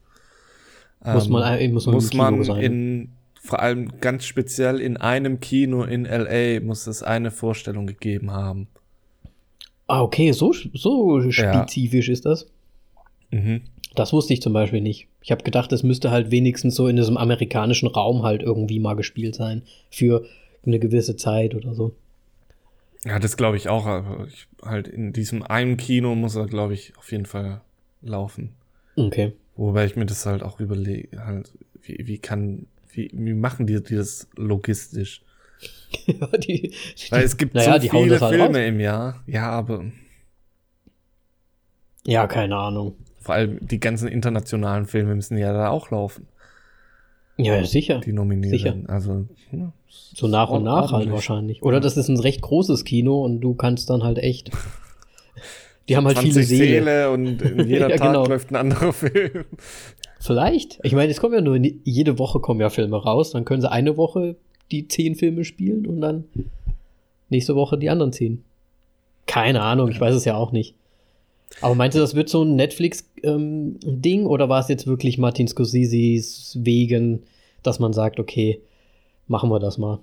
muss 1.04 1.28
man, 1.28 1.60
ähm, 1.60 1.74
muss 1.74 1.88
man, 1.88 1.96
muss 1.96 2.14
man 2.14 2.60
in 2.60 3.14
vor 3.44 3.62
allem 3.62 4.00
ganz 4.00 4.26
speziell 4.26 4.80
in 4.80 4.96
einem 4.96 5.42
Kino 5.42 5.84
in 5.84 6.06
LA 6.06 6.62
muss 6.62 6.88
es 6.88 7.04
eine 7.04 7.30
Vorstellung 7.30 7.86
gegeben 7.86 8.32
haben. 8.32 8.68
Ah, 9.86 10.02
okay, 10.02 10.32
so, 10.32 10.54
so 10.74 11.30
spezifisch 11.30 12.08
ja. 12.08 12.14
ist 12.14 12.26
das. 12.26 12.48
Mhm. 13.32 13.62
Das 13.96 14.14
wusste 14.14 14.34
ich 14.34 14.42
zum 14.42 14.54
Beispiel 14.54 14.80
nicht. 14.80 15.08
Ich 15.22 15.32
habe 15.32 15.44
gedacht, 15.44 15.74
es 15.74 15.84
müsste 15.84 16.10
halt 16.10 16.32
wenigstens 16.32 16.76
so 16.76 16.88
in 16.88 16.96
diesem 16.96 17.18
amerikanischen 17.18 17.88
Raum 17.88 18.24
halt 18.24 18.42
irgendwie 18.42 18.80
mal 18.80 18.96
gespielt 18.96 19.36
sein. 19.36 19.64
Für 19.90 20.26
eine 20.66 20.80
gewisse 20.80 21.18
Zeit 21.18 21.54
oder 21.54 21.76
so. 21.76 21.94
Ja, 23.04 23.20
das 23.20 23.36
glaube 23.36 23.58
ich 23.58 23.68
auch. 23.68 23.86
Aber 23.86 24.26
ich, 24.26 24.48
halt 24.64 24.88
in 24.88 25.12
diesem 25.12 25.44
einen 25.44 25.76
Kino 25.76 26.16
muss 26.16 26.38
er, 26.38 26.48
glaube 26.48 26.74
ich, 26.74 26.98
auf 26.98 27.12
jeden 27.12 27.26
Fall 27.26 27.60
laufen. 28.02 28.54
Okay. 28.96 29.34
Wobei 29.58 29.86
ich 29.86 29.98
mir 29.98 30.06
das 30.06 30.26
halt 30.26 30.44
auch 30.44 30.62
überlege, 30.62 31.26
halt, 31.26 31.52
wie, 31.82 32.08
wie 32.08 32.18
kann 32.20 32.68
wie, 32.94 33.10
wie 33.14 33.34
machen 33.34 33.68
die, 33.68 33.82
die 33.82 33.96
das 33.96 34.28
logistisch? 34.36 35.22
ja, 36.06 36.28
die, 36.38 36.72
die, 36.72 37.12
Weil 37.12 37.24
es 37.24 37.38
gibt 37.38 37.54
naja, 37.54 37.80
so 37.80 37.90
viele 37.90 38.20
halt 38.20 38.34
Filme 38.34 38.60
raus. 38.60 38.68
im 38.68 38.80
Jahr. 38.80 39.24
Ja, 39.28 39.50
aber. 39.50 39.86
Ja, 42.06 42.28
keine 42.28 42.58
Ahnung. 42.58 42.96
Vor 43.22 43.36
allem 43.36 43.60
die 43.62 43.80
ganzen 43.80 44.10
internationalen 44.10 44.86
Filme 44.86 45.16
müssen 45.16 45.38
ja 45.38 45.54
da 45.54 45.70
auch 45.70 45.92
laufen. 45.92 46.28
Ja, 47.38 47.56
ja 47.56 47.66
sicher. 47.66 48.00
Die 48.00 48.14
nominieren. 48.14 48.52
Sicher. 48.52 48.76
Also, 48.88 49.28
ja, 49.52 49.72
so 49.88 50.28
nach 50.28 50.50
und 50.50 50.64
nach 50.64 50.92
halt 50.92 51.12
wahrscheinlich. 51.12 51.64
Oder 51.64 51.80
das 51.80 51.98
ist 51.98 52.10
ein 52.10 52.20
recht 52.20 52.42
großes 52.42 52.84
Kino 52.84 53.24
und 53.24 53.42
du 53.42 53.54
kannst 53.56 53.90
dann 53.90 54.04
halt 54.04 54.18
echt. 54.18 54.52
Die 55.90 55.98
haben 55.98 56.06
halt 56.08 56.20
viele 56.20 56.44
Seele. 56.44 56.66
Seele 56.66 57.12
und 57.12 57.42
jeder 57.68 57.90
ja, 57.90 57.98
Tag 57.98 58.08
genau. 58.08 58.26
läuft 58.26 58.52
ein 58.52 58.56
anderer 58.56 58.94
Film. 58.94 59.44
Vielleicht. 60.24 60.80
Ich 60.84 60.94
meine, 60.94 61.12
es 61.12 61.20
kommen 61.20 61.34
ja 61.34 61.42
nur 61.42 61.58
jede 61.58 62.18
Woche 62.18 62.40
kommen 62.40 62.62
ja 62.62 62.70
Filme 62.70 62.96
raus. 62.96 63.32
Dann 63.32 63.44
können 63.44 63.60
sie 63.60 63.70
eine 63.70 63.98
Woche 63.98 64.38
die 64.72 64.88
zehn 64.88 65.16
Filme 65.16 65.44
spielen 65.44 65.86
und 65.86 66.00
dann 66.00 66.24
nächste 67.30 67.56
Woche 67.56 67.78
die 67.78 67.90
anderen 67.90 68.14
zehn. 68.14 68.42
Keine 69.26 69.62
Ahnung, 69.62 69.90
ich 69.90 70.00
weiß 70.00 70.16
es 70.16 70.24
ja 70.24 70.38
auch 70.38 70.54
nicht. 70.54 70.76
Aber 71.60 71.76
meinst 71.76 71.98
du, 71.98 72.00
das 72.00 72.16
wird 72.16 72.30
so 72.30 72.44
ein 72.44 72.56
Netflix-Ding 72.56 74.22
ähm, 74.22 74.28
oder 74.28 74.48
war 74.48 74.62
es 74.62 74.70
jetzt 74.70 74.88
wirklich 74.88 75.18
Martin 75.18 75.50
Scorseses 75.50 76.58
wegen, 76.62 77.24
dass 77.62 77.80
man 77.80 77.92
sagt, 77.92 78.18
okay, 78.18 78.62
machen 79.28 79.50
wir 79.50 79.60
das 79.60 79.78
mal? 79.78 80.00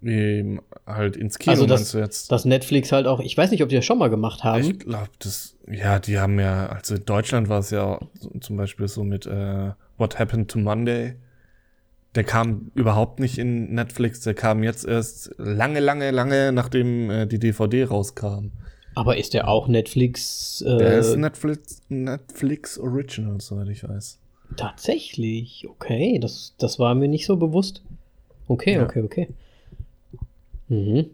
Wie 0.00 0.60
halt 0.86 1.16
ins 1.16 1.38
Kino 1.38 1.52
Also 1.52 1.66
das- 1.66 1.92
jetzt? 1.92 2.30
Dass 2.30 2.44
Netflix 2.44 2.92
halt 2.92 3.06
auch, 3.06 3.18
ich 3.20 3.36
weiß 3.36 3.50
nicht, 3.50 3.62
ob 3.64 3.68
die 3.68 3.74
das 3.76 3.84
schon 3.84 3.98
mal 3.98 4.08
gemacht 4.10 4.44
haben. 4.44 4.60
Ich 4.62 4.78
glaube, 4.78 5.10
das, 5.18 5.56
ja, 5.70 5.98
die 5.98 6.18
haben 6.18 6.38
ja, 6.38 6.66
also 6.68 6.94
in 6.94 7.04
Deutschland 7.04 7.48
war 7.48 7.58
es 7.60 7.70
ja 7.70 7.98
so, 8.14 8.30
zum 8.40 8.56
Beispiel 8.56 8.86
so 8.86 9.02
mit 9.02 9.26
äh, 9.26 9.72
What 9.96 10.18
Happened 10.18 10.50
to 10.50 10.58
Monday. 10.60 11.14
Der 12.14 12.24
kam 12.24 12.70
überhaupt 12.74 13.18
nicht 13.20 13.38
in 13.38 13.74
Netflix, 13.74 14.20
der 14.20 14.34
kam 14.34 14.62
jetzt 14.62 14.86
erst 14.86 15.32
lange, 15.36 15.80
lange, 15.80 16.10
lange, 16.12 16.52
nachdem 16.52 17.10
äh, 17.10 17.26
die 17.26 17.38
DVD 17.38 17.84
rauskam. 17.84 18.52
Aber 18.94 19.16
ist 19.16 19.34
der 19.34 19.46
auch 19.48 19.68
Netflix? 19.68 20.62
Äh, 20.62 20.78
Der 20.78 20.98
ist 20.98 21.16
Netflix, 21.16 21.80
Netflix 21.88 22.78
Original, 22.78 23.40
soweit 23.40 23.68
ich 23.68 23.82
weiß. 23.84 24.18
Tatsächlich, 24.56 25.66
okay, 25.68 26.18
das, 26.20 26.54
das 26.58 26.78
war 26.78 26.94
mir 26.94 27.08
nicht 27.08 27.26
so 27.26 27.36
bewusst. 27.36 27.82
Okay, 28.46 28.74
Ja. 28.74 28.84
okay, 28.84 29.02
okay. 29.02 29.28
Mhm. 30.68 31.06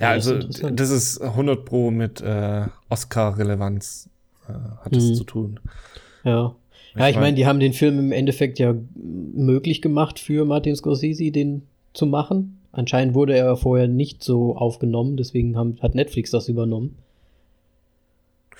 Ja, 0.00 0.14
Das 0.14 0.26
ist 0.26 0.32
also 0.64 0.70
das 0.70 0.90
ist 0.90 1.20
100 1.22 1.64
Pro 1.64 1.90
mit 1.90 2.20
äh, 2.20 2.66
Oscar-Relevanz 2.88 4.08
äh, 4.48 4.52
hat 4.84 4.96
es 4.96 5.10
Mhm. 5.10 5.14
zu 5.14 5.24
tun. 5.24 5.60
Ja. 6.24 6.54
Ja, 6.96 7.04
Ich 7.04 7.10
ich 7.10 7.14
mein- 7.16 7.22
meine, 7.24 7.36
die 7.36 7.46
haben 7.46 7.60
den 7.60 7.72
Film 7.74 7.98
im 7.98 8.12
Endeffekt 8.12 8.58
ja 8.58 8.74
möglich 8.94 9.82
gemacht 9.82 10.18
für 10.18 10.44
Martin 10.44 10.74
Scorsese, 10.74 11.30
den 11.30 11.62
zu 11.92 12.06
machen. 12.06 12.58
Anscheinend 12.72 13.14
wurde 13.14 13.36
er 13.36 13.56
vorher 13.56 13.88
nicht 13.88 14.22
so 14.24 14.56
aufgenommen, 14.56 15.16
deswegen 15.16 15.56
haben, 15.56 15.78
hat 15.80 15.94
Netflix 15.94 16.30
das 16.30 16.48
übernommen. 16.48 16.96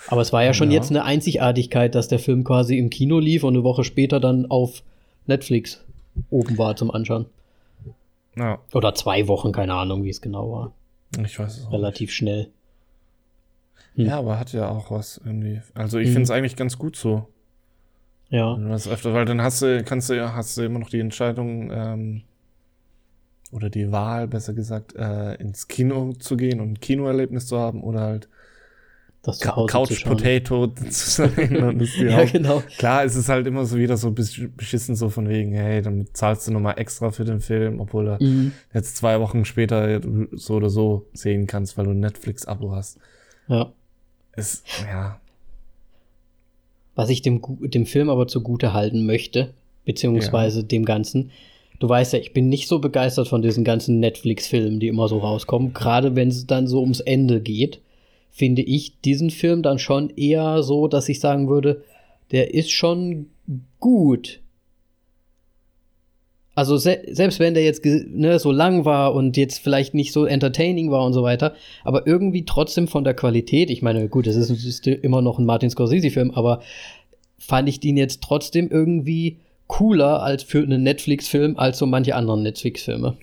Aber 0.09 0.21
es 0.21 0.33
war 0.33 0.45
ja 0.45 0.55
schon 0.55 0.71
Ja. 0.71 0.77
jetzt 0.79 0.91
eine 0.91 1.05
Einzigartigkeit, 1.05 1.95
dass 1.95 2.09
der 2.09 2.19
Film 2.19 2.45
quasi 2.45 2.79
im 2.79 2.91
Kino 2.91 3.19
lief 3.19 3.43
und 3.45 3.55
eine 3.55 3.65
Woche 3.65 3.83
später 3.85 4.21
dann 4.21 4.47
auf 4.51 4.83
Netflix 5.27 5.83
oben 6.31 6.57
war 6.59 6.77
zum 6.77 6.91
Anschauen. 6.91 7.27
Ja, 8.39 8.59
Oder 8.73 8.94
zwei 8.94 9.27
Wochen, 9.28 9.52
keine 9.52 9.74
Ahnung, 9.74 10.05
wie 10.05 10.10
es 10.10 10.20
genau 10.20 10.52
war. 10.52 10.73
ich 11.24 11.39
weiß 11.39 11.59
es 11.59 11.66
auch. 11.66 11.73
Relativ 11.73 12.12
schnell. 12.12 12.51
Hm. 13.94 14.06
Ja, 14.06 14.19
aber 14.19 14.39
hat 14.39 14.52
ja 14.52 14.69
auch 14.69 14.90
was 14.90 15.20
irgendwie. 15.24 15.60
Also 15.74 15.98
ich 15.98 16.09
Mhm. 16.09 16.12
finde 16.12 16.23
es 16.24 16.31
eigentlich 16.31 16.56
ganz 16.56 16.78
gut 16.78 16.97
so. 16.97 17.27
Ja. 18.31 18.55
Öfter, 18.56 19.15
weil 19.15 19.24
dann 19.24 19.40
hast 19.40 19.62
du, 19.62 19.82
kannst 19.85 20.10
du 20.10 20.15
ja, 20.15 20.35
hast 20.35 20.56
du 20.56 20.62
immer 20.62 20.78
noch 20.78 20.90
die 20.90 21.01
Entscheidung, 21.01 21.70
ähm, 21.73 22.23
oder 23.51 23.70
die 23.70 23.90
Wahl, 23.90 24.28
besser 24.28 24.52
gesagt, 24.52 24.94
äh, 24.94 25.35
ins 25.36 25.69
Kino 25.69 26.12
zu 26.12 26.36
gehen 26.36 26.60
und 26.60 26.73
ein 26.73 26.81
Kinoerlebnis 26.81 27.47
zu 27.47 27.59
haben 27.59 27.82
oder 27.82 28.01
halt 28.01 28.28
Das 29.29 29.39
zu 29.39 29.55
Hause 29.55 29.67
zu 29.67 29.79
Couch 29.79 29.93
schauen. 30.01 30.17
Potato 30.17 30.67
zu 30.91 31.11
sein. 31.11 31.57
und 31.65 31.79
dir 31.81 32.11
Ja, 32.11 32.19
auch- 32.23 32.33
genau. 32.33 32.63
Klar, 32.79 33.05
es 33.05 33.15
ist 33.17 33.29
halt 33.29 33.47
immer 33.47 33.65
so 33.65 33.77
wieder 33.79 33.97
so 33.97 34.09
besch- 34.09 34.49
beschissen, 34.57 34.97
so 34.97 35.09
von 35.09 35.29
wegen, 35.29 35.53
hey, 35.53 35.81
dann 35.83 36.07
zahlst 36.13 36.47
du 36.47 36.53
nochmal 36.53 36.75
extra 36.79 37.11
für 37.11 37.25
den 37.25 37.41
Film, 37.41 37.81
obwohl 37.81 38.09
er 38.09 38.23
Mhm. 38.23 38.53
jetzt 38.75 38.97
zwei 38.97 39.21
Wochen 39.21 39.45
später 39.45 40.01
du 40.01 40.27
so 40.33 40.55
oder 40.55 40.71
so 40.71 41.07
sehen 41.13 41.47
kannst, 41.47 41.79
weil 41.79 41.85
du 41.85 41.93
ein 41.93 42.01
Netflix-Abo 42.01 42.73
hast. 42.73 42.99
Ja. 43.49 43.73
Ist, 44.37 44.65
ja, 44.91 45.19
Was 46.95 47.11
ich 47.11 47.23
dem, 47.23 47.41
dem 47.61 47.87
Film 47.87 48.11
aber 48.11 48.27
zugute 48.27 48.73
halten 48.73 49.07
möchte, 49.07 49.51
beziehungsweise 49.85 50.65
dem 50.65 50.85
Ganzen. 50.85 51.31
Du 51.79 51.89
weißt 51.89 52.13
ja, 52.13 52.19
ich 52.19 52.33
bin 52.33 52.49
nicht 52.49 52.67
so 52.67 52.81
begeistert 52.81 53.29
von 53.29 53.41
diesen 53.41 53.63
ganzen 53.63 54.01
Netflix-Filmen, 54.01 54.81
die 54.81 54.89
immer 54.89 55.07
so 55.09 55.19
rauskommen. 55.19 55.73
Gerade 55.75 56.17
wenn 56.17 56.29
es 56.29 56.47
dann 56.47 56.67
so 56.67 56.81
ums 56.81 56.99
Ende 57.01 57.41
geht, 57.41 57.81
finde 58.31 58.63
ich 58.63 59.01
diesen 59.01 59.31
Film 59.31 59.63
dann 59.63 59.79
schon 59.79 60.11
eher 60.11 60.63
so, 60.63 60.89
dass 60.89 61.09
ich 61.09 61.21
sagen 61.21 61.49
würde, 61.49 61.83
der 62.31 62.55
ist 62.55 62.71
schon 62.71 63.27
gut. 63.81 64.41
Also 66.55 66.77
se 66.77 67.03
selbst 67.11 67.39
wenn 67.39 67.55
der 67.55 67.63
jetzt 67.63 67.85
ne, 67.85 68.39
so 68.41 68.51
lang 68.51 68.85
war 68.85 69.15
und 69.15 69.37
jetzt 69.37 69.59
vielleicht 69.59 69.95
nicht 69.95 70.13
so 70.13 70.25
entertaining 70.25 70.91
war 70.91 71.07
und 71.07 71.13
so 71.13 71.23
weiter, 71.23 71.55
aber 71.85 72.07
irgendwie 72.07 72.45
trotzdem 72.45 72.89
von 72.89 73.05
der 73.05 73.15
Qualität, 73.15 73.71
ich 73.71 73.81
meine, 73.81 74.09
gut, 74.09 74.27
es 74.27 74.35
ist, 74.35 74.51
ist 74.51 74.87
immer 74.89 75.23
noch 75.23 75.39
ein 75.39 75.47
Martin 75.47 75.71
Scorsese-Film, 75.71 76.33
aber 76.33 76.61
fand 77.39 77.69
ich 77.69 77.79
den 77.79 77.97
jetzt 77.97 78.23
trotzdem 78.23 78.71
irgendwie 78.71 79.39
cooler 79.69 80.23
als 80.23 80.43
für 80.43 80.62
einen 80.62 80.82
Netflix-Film 80.82 81.59
als 81.59 81.78
so 81.78 81.86
manche 81.86 82.16
anderen 82.16 82.43
Netflix-Filme. 82.43 83.16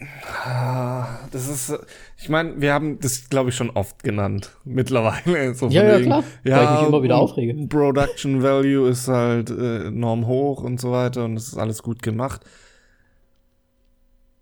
Ah, 0.45 1.07
das 1.31 1.49
ist, 1.49 1.77
ich 2.17 2.30
meine, 2.30 2.61
wir 2.61 2.72
haben 2.72 2.99
das, 2.99 3.30
glaube 3.30 3.49
ich, 3.49 3.55
schon 3.55 3.72
oft 3.72 4.03
genannt 4.03 4.51
mittlerweile. 4.63 5.53
So 5.55 5.67
Ja, 5.67 5.84
ja, 5.84 5.99
klar, 5.99 6.23
weil 6.43 6.63
ich 6.63 6.80
mich 6.80 6.88
immer 6.88 7.03
wieder 7.03 7.17
aufrege. 7.17 7.67
Production 7.67 8.43
Value 8.43 8.88
ist 8.89 9.07
halt 9.07 9.49
äh, 9.49 9.88
enorm 9.88 10.27
hoch 10.27 10.63
und 10.63 10.80
so 10.80 10.91
weiter 10.91 11.26
und 11.26 11.35
es 11.35 11.49
ist 11.49 11.57
alles 11.57 11.84
gut 11.84 12.01
gemacht. 12.01 12.41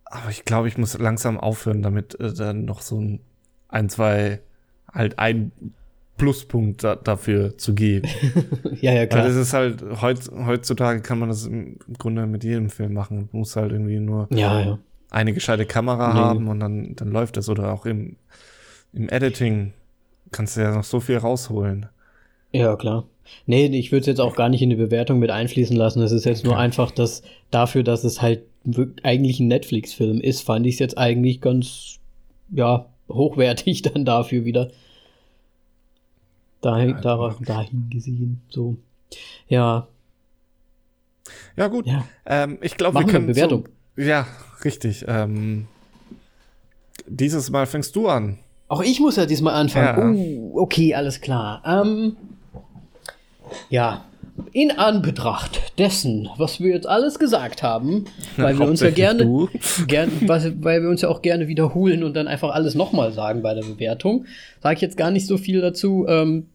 Aber 0.05 0.29
ich 0.29 0.45
glaube, 0.45 0.67
ich 0.67 0.77
muss 0.77 0.97
langsam 0.99 1.39
aufhören, 1.39 1.81
damit 1.81 2.19
äh, 2.19 2.33
dann 2.33 2.65
noch 2.65 2.81
so 2.81 2.99
ein, 2.99 3.21
ein, 3.69 3.89
zwei, 3.89 4.41
halt 4.93 5.17
ein 5.19 5.53
Pluspunkt 6.17 6.83
da, 6.83 6.95
dafür 6.95 7.57
zu 7.57 7.73
geben. 7.73 8.07
ja, 8.81 8.91
ja, 8.93 8.99
Weil 9.01 9.07
klar. 9.07 9.23
das 9.27 9.35
ist 9.35 9.53
halt, 9.53 9.83
heut, 10.01 10.19
heutzutage 10.45 11.01
kann 11.01 11.19
man 11.19 11.29
das 11.29 11.45
im 11.45 11.77
Grunde 11.97 12.25
mit 12.27 12.43
jedem 12.43 12.69
Film 12.69 12.93
machen. 12.93 13.29
Du 13.31 13.37
musst 13.37 13.55
halt 13.55 13.71
irgendwie 13.71 13.99
nur 13.99 14.27
Ja, 14.31 14.59
ja. 14.61 14.79
eine 15.09 15.33
gescheite 15.33 15.65
Kamera 15.65 16.13
Nee. 16.13 16.19
haben 16.19 16.47
und 16.47 16.59
dann, 16.59 16.95
dann 16.95 17.11
läuft 17.11 17.37
das. 17.37 17.49
Oder 17.49 17.73
auch 17.73 17.85
im, 17.85 18.15
im 18.93 19.09
Editing 19.09 19.73
kannst 20.31 20.55
du 20.57 20.61
ja 20.61 20.73
noch 20.75 20.83
so 20.83 20.99
viel 20.99 21.17
rausholen. 21.17 21.87
Ja, 22.51 22.75
klar. 22.75 23.05
Nee, 23.45 23.65
ich 23.67 23.91
würde 23.91 24.01
es 24.01 24.07
jetzt 24.07 24.21
auch 24.21 24.35
gar 24.35 24.49
nicht 24.49 24.61
in 24.61 24.69
die 24.69 24.75
Bewertung 24.75 25.17
mit 25.19 25.31
einfließen 25.31 25.75
lassen. 25.75 26.01
Es 26.03 26.11
ist 26.11 26.25
jetzt 26.25 26.43
nur 26.43 26.57
einfach, 26.57 26.91
dass 26.91 27.23
dafür, 27.51 27.81
dass 27.83 28.03
es 28.03 28.21
halt 28.21 28.43
eigentlich 29.01 29.39
ein 29.39 29.47
Netflix-Film 29.47 30.21
ist, 30.21 30.41
fand 30.41 30.65
ich 30.67 30.75
es 30.75 30.79
jetzt 30.79 30.97
eigentlich 30.97 31.41
ganz, 31.41 31.99
ja, 32.51 32.85
hochwertig 33.09 33.81
dann 33.93 34.05
dafür 34.05 34.45
wieder. 34.45 34.69
Dahin, 36.63 36.89
Ja, 36.91 37.01
darauf, 37.01 37.37
dahin 37.45 37.87
gesehen. 37.91 38.41
So. 38.49 38.77
Ja, 39.47 39.87
Ja, 41.55 41.67
gut. 41.67 41.85
ja. 41.85 42.05
Ähm, 42.25 42.57
ich 42.61 42.77
glaube, 42.77 42.99
wir 42.99 43.05
können. 43.05 43.27
Bewertung. 43.27 43.67
So, 43.95 44.01
ja, 44.03 44.25
richtig. 44.63 45.05
Ähm, 45.07 45.67
dieses 47.05 47.49
Mal 47.51 47.65
fängst 47.67 47.95
du 47.95 48.07
an. 48.07 48.39
Auch 48.69 48.81
ich 48.81 48.99
muss 48.99 49.17
ja 49.17 49.25
diesmal 49.25 49.53
anfangen. 49.55 50.15
Ja. 50.15 50.21
Oh, 50.53 50.61
okay, 50.63 50.95
alles 50.95 51.21
klar. 51.21 51.61
Ähm, 51.65 52.15
ja, 53.69 54.05
in 54.51 54.71
Anbetracht 54.71 55.61
dessen, 55.77 56.29
was 56.37 56.59
wir 56.59 56.73
jetzt 56.73 56.87
alles 56.87 57.19
gesagt 57.19 57.61
haben, 57.61 58.05
weil 58.37 58.57
wir 58.57 58.67
uns 58.67 58.79
ja 58.79 58.89
gerne, 58.89 59.47
gern, 59.87 60.11
weil 60.27 60.81
wir 60.81 60.89
uns 60.89 61.01
ja 61.01 61.09
auch 61.09 61.21
gerne 61.21 61.47
wiederholen 61.47 62.03
und 62.03 62.15
dann 62.15 62.27
einfach 62.27 62.51
alles 62.53 62.73
nochmal 62.73 63.11
sagen 63.11 63.41
bei 63.43 63.53
der 63.53 63.61
Bewertung, 63.63 64.25
sage 64.61 64.75
ich 64.75 64.81
jetzt 64.81 64.97
gar 64.97 65.11
nicht 65.11 65.27
so 65.27 65.37
viel 65.37 65.61
dazu. 65.61 66.05
Ähm, 66.07 66.47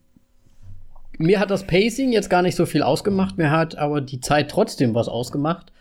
mir 1.19 1.39
hat 1.39 1.51
das 1.51 1.67
Pacing 1.67 2.11
jetzt 2.11 2.29
gar 2.29 2.41
nicht 2.41 2.55
so 2.55 2.65
viel 2.65 2.81
ausgemacht, 2.81 3.37
mir 3.37 3.51
hat 3.51 3.77
aber 3.77 4.01
die 4.01 4.21
Zeit 4.21 4.49
trotzdem 4.49 4.95
was 4.95 5.09
ausgemacht. 5.09 5.71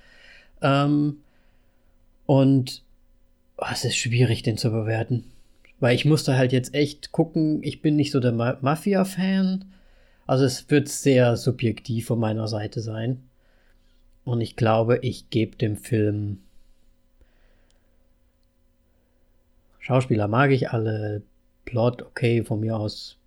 Ähm, 0.61 1.19
und 2.27 2.83
oh, 3.57 3.67
es 3.73 3.85
ist 3.85 3.97
schwierig, 3.97 4.43
den 4.43 4.59
zu 4.59 4.71
bewerten. 4.71 5.25
Weil 5.81 5.95
ich 5.95 6.05
musste 6.05 6.37
halt 6.37 6.53
jetzt 6.53 6.75
echt 6.75 7.13
gucken, 7.13 7.63
ich 7.63 7.81
bin 7.81 7.95
nicht 7.95 8.11
so 8.11 8.19
der 8.19 8.33
Ma 8.33 8.59
Mafia-Fan. 8.61 9.65
Also 10.27 10.45
es 10.45 10.69
wird 10.71 10.89
sehr 10.89 11.37
subjektiv 11.37 12.07
von 12.07 12.19
meiner 12.19 12.49
Seite 12.49 12.81
sein. 12.81 13.23
Und 14.25 14.41
ich 14.41 14.57
glaube, 14.57 14.99
ich 15.03 15.31
gebe 15.31 15.57
dem 15.57 15.77
Film. 15.77 16.41
Schauspieler 19.79 20.27
mag 20.27 20.51
ich 20.51 20.71
alle. 20.71 21.23
Plot, 21.65 22.03
okay, 22.03 22.43
von 22.45 22.61
mir 22.61 22.77
aus. 22.77 23.19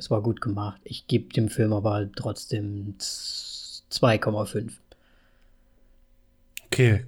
Es 0.00 0.10
war 0.10 0.22
gut 0.22 0.40
gemacht. 0.40 0.80
Ich 0.82 1.06
gebe 1.08 1.30
dem 1.34 1.50
Film 1.50 1.74
aber 1.74 1.92
halt 1.92 2.12
trotzdem 2.16 2.94
z- 2.96 3.82
2,5. 3.92 4.70
Okay. 6.66 7.04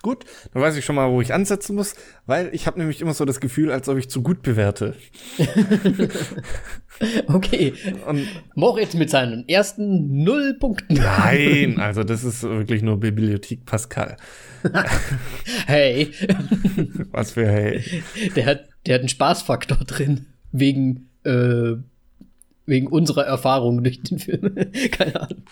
Gut, 0.00 0.24
dann 0.52 0.62
weiß 0.62 0.76
ich 0.76 0.84
schon 0.84 0.96
mal, 0.96 1.10
wo 1.10 1.20
ich 1.22 1.32
ansetzen 1.34 1.74
muss, 1.76 1.94
weil 2.26 2.48
ich 2.54 2.66
habe 2.66 2.78
nämlich 2.78 3.00
immer 3.02 3.12
so 3.14 3.24
das 3.26 3.40
Gefühl, 3.40 3.70
als 3.70 3.88
ob 3.88 3.96
ich 3.98 4.08
zu 4.10 4.22
gut 4.22 4.42
bewerte. 4.42 4.94
Okay. 7.26 7.72
Und 8.06 8.24
Moritz 8.54 8.94
mit 8.94 9.10
seinen 9.10 9.48
ersten 9.48 10.22
null 10.22 10.54
Punkten. 10.60 10.94
nein, 10.94 11.76
also 11.80 12.04
das 12.04 12.22
ist 12.22 12.44
wirklich 12.44 12.82
nur 12.82 13.00
Bibliothek 13.00 13.66
Pascal. 13.66 14.16
Hey, 15.66 16.12
Was 17.10 17.32
für 17.32 17.46
hey. 17.48 17.82
der 18.36 18.46
hat, 18.46 18.68
der 18.86 18.94
hat 18.94 19.00
einen 19.00 19.08
Spaßfaktor 19.08 19.78
drin. 19.78 20.26
Wegen, 20.52 21.08
äh, 21.24 21.72
wegen 22.66 22.86
unserer 22.86 23.24
Erfahrung 23.24 23.82
durch 23.82 24.02
den 24.02 24.18
Film. 24.18 24.54
Keine 24.92 25.20
Ahnung. 25.20 25.42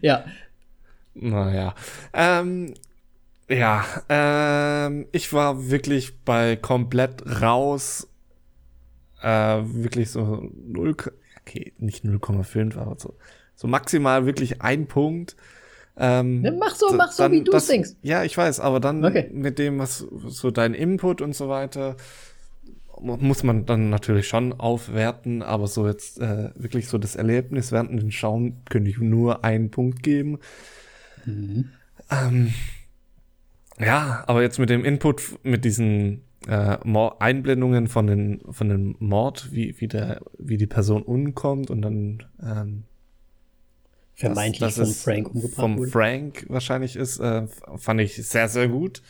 Ja. 0.00 0.24
Naja. 1.14 1.74
Ähm, 2.12 2.74
ja, 3.48 3.84
ähm, 4.08 5.06
ich 5.12 5.32
war 5.32 5.70
wirklich 5.70 6.18
bei 6.24 6.56
komplett 6.56 7.40
raus. 7.40 8.08
Äh, 9.22 9.62
wirklich 9.64 10.10
so 10.10 10.50
0, 10.66 10.96
okay, 11.40 11.72
nicht 11.78 12.04
0,5, 12.04 12.76
aber 12.76 12.96
so, 12.98 13.14
so 13.54 13.66
maximal 13.68 14.26
wirklich 14.26 14.62
ein 14.62 14.86
Punkt. 14.86 15.36
Ähm, 15.96 16.44
ja, 16.44 16.52
mach 16.52 16.74
so, 16.74 16.92
mach 16.92 17.10
so, 17.10 17.30
wie 17.30 17.42
du 17.42 17.52
es 17.52 17.66
denkst. 17.66 17.90
Ja, 18.02 18.24
ich 18.24 18.36
weiß, 18.36 18.60
aber 18.60 18.80
dann 18.80 19.04
okay. 19.04 19.30
mit 19.32 19.58
dem, 19.58 19.78
was 19.78 20.04
so 20.26 20.50
dein 20.50 20.74
Input 20.74 21.22
und 21.22 21.34
so 21.34 21.48
weiter, 21.48 21.96
muss 23.00 23.42
man 23.42 23.66
dann 23.66 23.90
natürlich 23.90 24.26
schon 24.26 24.52
aufwerten, 24.52 25.42
aber 25.42 25.66
so 25.66 25.86
jetzt 25.86 26.20
äh, 26.20 26.50
wirklich 26.54 26.88
so 26.88 26.98
das 26.98 27.16
Erlebnis 27.16 27.72
während 27.72 28.00
dem 28.00 28.10
Schauen 28.10 28.62
könnte 28.68 28.90
ich 28.90 28.98
nur 28.98 29.44
einen 29.44 29.70
Punkt 29.70 30.02
geben. 30.02 30.38
Mhm. 31.24 31.70
Ähm, 32.10 32.54
ja, 33.78 34.24
aber 34.26 34.42
jetzt 34.42 34.58
mit 34.58 34.70
dem 34.70 34.84
Input, 34.84 35.38
mit 35.42 35.64
diesen 35.64 36.22
äh, 36.46 36.78
Einblendungen 37.18 37.88
von 37.88 38.06
den 38.06 38.40
von 38.50 38.68
dem 38.68 38.96
Mord, 38.98 39.52
wie 39.52 39.74
wie 39.80 39.88
der 39.88 40.22
wie 40.38 40.56
die 40.56 40.66
Person 40.66 41.02
umkommt 41.02 41.70
und 41.70 41.82
dann 41.82 42.22
ähm, 42.42 42.84
vermeintlich 44.14 44.60
dass, 44.60 44.76
dass 44.76 45.02
von 45.02 45.12
Frank 45.12 45.34
umgebracht 45.34 45.54
vom 45.54 45.78
wurde. 45.78 45.90
Frank 45.90 46.46
wahrscheinlich 46.48 46.96
ist, 46.96 47.18
äh, 47.18 47.46
fand 47.76 48.00
ich 48.00 48.16
sehr 48.26 48.48
sehr 48.48 48.68
gut. 48.68 49.02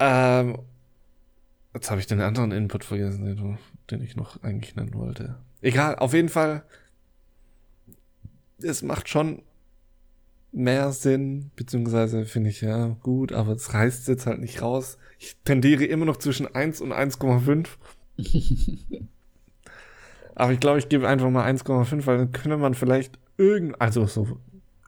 Ähm, 0.00 0.58
jetzt 1.78 1.90
habe 1.90 2.00
ich 2.00 2.08
den 2.08 2.20
anderen 2.20 2.50
Input 2.50 2.82
vergessen, 2.82 3.24
den, 3.24 3.58
den 3.90 4.02
ich 4.02 4.16
noch 4.16 4.42
eigentlich 4.42 4.74
nennen 4.74 4.94
wollte. 4.94 5.36
Egal, 5.62 5.94
auf 5.96 6.12
jeden 6.12 6.28
Fall. 6.28 6.64
Es 8.60 8.82
macht 8.82 9.08
schon 9.08 9.42
mehr 10.50 10.90
Sinn, 10.90 11.52
beziehungsweise 11.54 12.24
finde 12.24 12.50
ich 12.50 12.62
ja 12.62 12.96
gut, 13.02 13.32
aber 13.32 13.52
es 13.52 13.72
reißt 13.72 14.08
jetzt 14.08 14.26
halt 14.26 14.40
nicht 14.40 14.60
raus. 14.60 14.98
Ich 15.20 15.36
tendiere 15.44 15.84
immer 15.84 16.04
noch 16.04 16.16
zwischen 16.16 16.52
1 16.52 16.80
und 16.80 16.92
1,5. 16.92 17.68
aber 20.34 20.52
ich 20.52 20.58
glaube, 20.58 20.80
ich 20.80 20.88
gebe 20.88 21.06
einfach 21.06 21.30
mal 21.30 21.48
1,5, 21.48 22.06
weil 22.06 22.18
dann 22.18 22.32
könnte 22.32 22.56
man 22.56 22.74
vielleicht 22.74 23.20
irgend, 23.36 23.80
also 23.80 24.06
so 24.06 24.40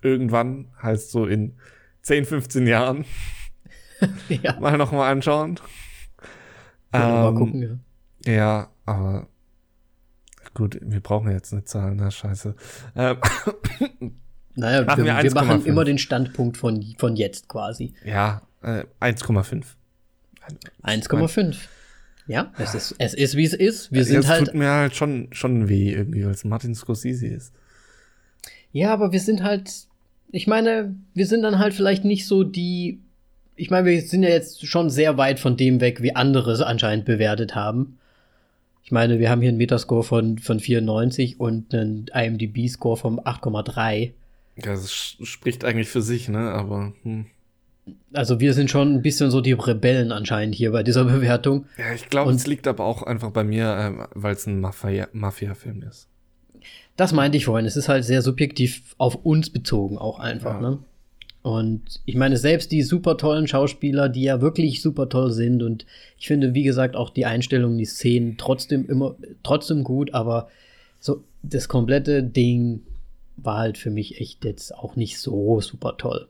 irgendwann 0.03 0.67
heißt 0.83 1.13
so 1.13 1.27
in 1.27 1.55
10, 2.03 2.25
15 2.25 2.67
Jahren 2.67 3.05
ja. 4.29 4.59
mal 4.59 4.77
noch 4.77 4.91
mal 4.91 5.09
anschauen. 5.09 5.61
Ähm, 6.93 7.01
mal 7.01 7.35
gucken, 7.35 7.63
ja. 7.63 8.33
Ja, 8.33 8.69
aber 8.85 9.29
gut, 10.55 10.79
wir 10.83 11.01
brauchen 11.01 11.31
jetzt 11.31 11.53
eine 11.53 11.65
Zahl, 11.65 11.95
na 11.95 12.11
scheiße. 12.11 12.55
Ähm, 12.97 13.17
naja, 14.55 14.85
machen 14.85 15.05
wir, 15.05 15.17
wir, 15.17 15.23
wir 15.23 15.35
machen 15.35 15.65
immer 15.65 15.85
den 15.85 15.99
Standpunkt 15.99 16.57
von, 16.57 16.83
von 16.99 17.17
jetzt 17.17 17.49
quasi. 17.49 17.95
Ja, 18.05 18.43
äh, 18.63 18.85
1,5. 19.01 19.65
1,5. 20.83 21.57
Ja, 22.27 22.53
es 22.59 22.75
ist, 22.75 22.95
es 22.99 23.15
ist, 23.15 23.37
wie 23.37 23.45
es 23.45 23.55
ist. 23.55 23.93
Wir 23.93 24.05
sind 24.05 24.29
halt. 24.29 24.47
tut 24.47 24.55
mir 24.55 24.71
halt 24.71 24.95
schon, 24.95 25.29
schon 25.33 25.69
weh, 25.69 25.93
irgendwie, 25.93 26.25
weil 26.25 26.31
es 26.31 26.45
Martin 26.45 26.75
Scorsese 26.77 27.27
ist. 27.27 27.53
Ja, 28.71 28.93
aber 28.93 29.11
wir 29.11 29.19
sind 29.19 29.43
halt, 29.43 29.89
ich 30.31 30.47
meine, 30.47 30.95
wir 31.13 31.27
sind 31.27 31.43
dann 31.43 31.59
halt 31.59 31.75
vielleicht 31.75 32.05
nicht 32.05 32.27
so 32.27 32.45
die. 32.45 33.01
Ich 33.61 33.69
meine, 33.69 33.87
wir 33.87 34.01
sind 34.01 34.23
ja 34.23 34.31
jetzt 34.31 34.67
schon 34.67 34.89
sehr 34.89 35.19
weit 35.19 35.39
von 35.39 35.55
dem 35.55 35.83
weg, 35.83 36.01
wie 36.01 36.17
andere 36.17 36.53
es 36.53 36.63
anscheinend 36.63 37.05
bewertet 37.05 37.55
haben. 37.55 37.99
Ich 38.83 38.91
meine, 38.91 39.19
wir 39.19 39.29
haben 39.29 39.43
hier 39.43 39.51
einen 39.51 39.59
Metascore 39.59 40.03
von, 40.03 40.39
von 40.39 40.61
94 40.61 41.39
und 41.39 41.75
einen 41.75 42.07
IMDb-Score 42.07 42.97
von 42.97 43.21
8,3. 43.21 44.13
Ja, 44.57 44.73
das 44.73 44.91
spricht 44.91 45.67
eigentlich 45.67 45.91
für 45.91 46.01
sich, 46.01 46.31
ne? 46.31 46.39
Aber. 46.39 46.95
Hm. 47.03 47.27
Also 48.15 48.41
wir 48.41 48.55
sind 48.55 48.71
schon 48.71 48.95
ein 48.95 49.03
bisschen 49.03 49.31
so 49.31 49.43
die 49.43 49.53
Rebellen 49.53 50.11
anscheinend 50.11 50.55
hier 50.55 50.73
bei 50.73 50.83
dieser 50.83 51.05
Bewertung. 51.13 51.67
Ja, 51.77 51.93
ich 51.93 52.09
glaube, 52.09 52.33
es 52.33 52.47
liegt 52.47 52.67
aber 52.67 52.85
auch 52.87 53.03
einfach 53.03 53.31
bei 53.31 53.45
mir, 53.45 53.67
äh, 53.67 54.07
weil 54.15 54.35
es 54.35 54.47
ein 54.47 54.61
Mafia-Film 54.61 55.83
ist. 55.83 56.09
Das 56.97 57.13
meinte 57.13 57.37
ich 57.37 57.45
vorhin. 57.45 57.67
Es 57.67 57.77
ist 57.77 57.91
halt 57.91 58.07
sehr 58.07 58.23
subjektiv 58.23 58.95
auf 58.97 59.17
uns 59.17 59.51
bezogen 59.51 59.99
auch 59.99 60.19
einfach, 60.19 60.63
ja. 60.63 60.71
ne? 60.71 60.79
Und 61.43 62.01
ich 62.05 62.17
meine, 62.17 62.37
selbst 62.37 62.71
die 62.71 62.83
super 62.83 63.17
tollen 63.17 63.49
Schauspieler, 63.49 64.11
die 64.11 64.25
ja 64.25 64.43
wirklich 64.43 64.83
super 64.83 65.09
toll 65.09 65.31
sind 65.31 65.63
und 65.63 65.87
ich 66.19 66.27
finde, 66.27 66.53
wie 66.53 66.65
gesagt, 66.65 66.97
auch 66.97 67.09
die 67.09 67.25
Einstellungen, 67.25 67.79
die 67.79 67.87
Szenen 67.87 68.37
trotzdem 68.37 68.87
immer, 68.87 69.17
trotzdem 69.43 69.83
gut, 69.83 70.13
aber 70.13 70.49
so 70.99 71.25
das 71.43 71.69
komplette 71.69 72.23
Ding 72.23 72.83
war 73.37 73.57
halt 73.57 73.79
für 73.79 73.91
mich 73.91 74.21
echt 74.21 74.45
jetzt 74.45 74.75
auch 74.75 74.97
nicht 74.97 75.19
so 75.19 75.61
super 75.63 75.97
toll. 75.97 76.29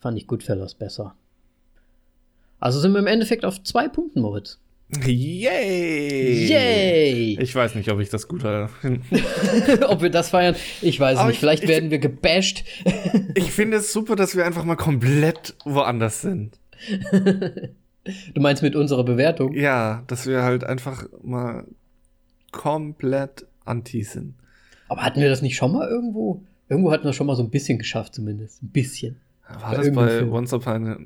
Fand 0.00 0.18
ich 0.18 0.26
Goodfellas 0.26 0.74
besser. 0.74 1.14
Also 2.60 2.78
sind 2.80 2.92
wir 2.92 2.98
im 2.98 3.06
Endeffekt 3.06 3.46
auf 3.46 3.62
zwei 3.62 3.88
Punkten, 3.88 4.20
Moritz. 4.20 4.58
Yay! 4.88 6.46
Yay! 6.46 7.38
Ich 7.40 7.54
weiß 7.54 7.74
nicht, 7.74 7.90
ob 7.90 7.98
ich 7.98 8.08
das 8.08 8.28
gut 8.28 8.44
habe. 8.44 8.70
ob 9.88 10.00
wir 10.00 10.10
das 10.10 10.30
feiern, 10.30 10.54
ich 10.80 11.00
weiß 11.00 11.18
Aber 11.18 11.28
nicht. 11.28 11.36
Ich, 11.36 11.40
Vielleicht 11.40 11.64
ich, 11.64 11.68
werden 11.68 11.90
wir 11.90 11.98
gebasht. 11.98 12.64
ich 13.34 13.50
finde 13.50 13.78
es 13.78 13.92
super, 13.92 14.14
dass 14.14 14.36
wir 14.36 14.46
einfach 14.46 14.64
mal 14.64 14.76
komplett 14.76 15.56
woanders 15.64 16.20
sind. 16.20 16.60
du 17.10 18.40
meinst 18.40 18.62
mit 18.62 18.76
unserer 18.76 19.02
Bewertung? 19.02 19.54
Ja, 19.54 20.04
dass 20.06 20.26
wir 20.26 20.42
halt 20.42 20.62
einfach 20.62 21.04
mal 21.22 21.64
komplett 22.52 23.46
anti 23.64 24.04
sind. 24.04 24.34
Aber 24.88 25.02
hatten 25.02 25.20
wir 25.20 25.28
das 25.28 25.42
nicht 25.42 25.56
schon 25.56 25.72
mal 25.72 25.88
irgendwo? 25.88 26.42
Irgendwo 26.68 26.92
hatten 26.92 27.04
wir 27.04 27.12
schon 27.12 27.26
mal 27.26 27.34
so 27.34 27.42
ein 27.42 27.50
bisschen 27.50 27.78
geschafft, 27.78 28.14
zumindest. 28.14 28.62
Ein 28.62 28.68
bisschen. 28.68 29.20
War 29.48 29.72
bei 29.72 29.76
das 29.78 29.92
bei 29.92 30.08
Film. 30.08 30.32
Once 30.32 30.52
Upon 30.52 30.86
a 30.86 30.98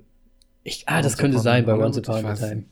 ich, 0.63 0.85
Ah, 0.87 1.01
das 1.01 1.17
könnte 1.17 1.39
sein, 1.39 1.65
bei 1.65 1.75
Once 1.75 1.97
Upon 1.97 2.27
a 2.27 2.35
Time. 2.35 2.65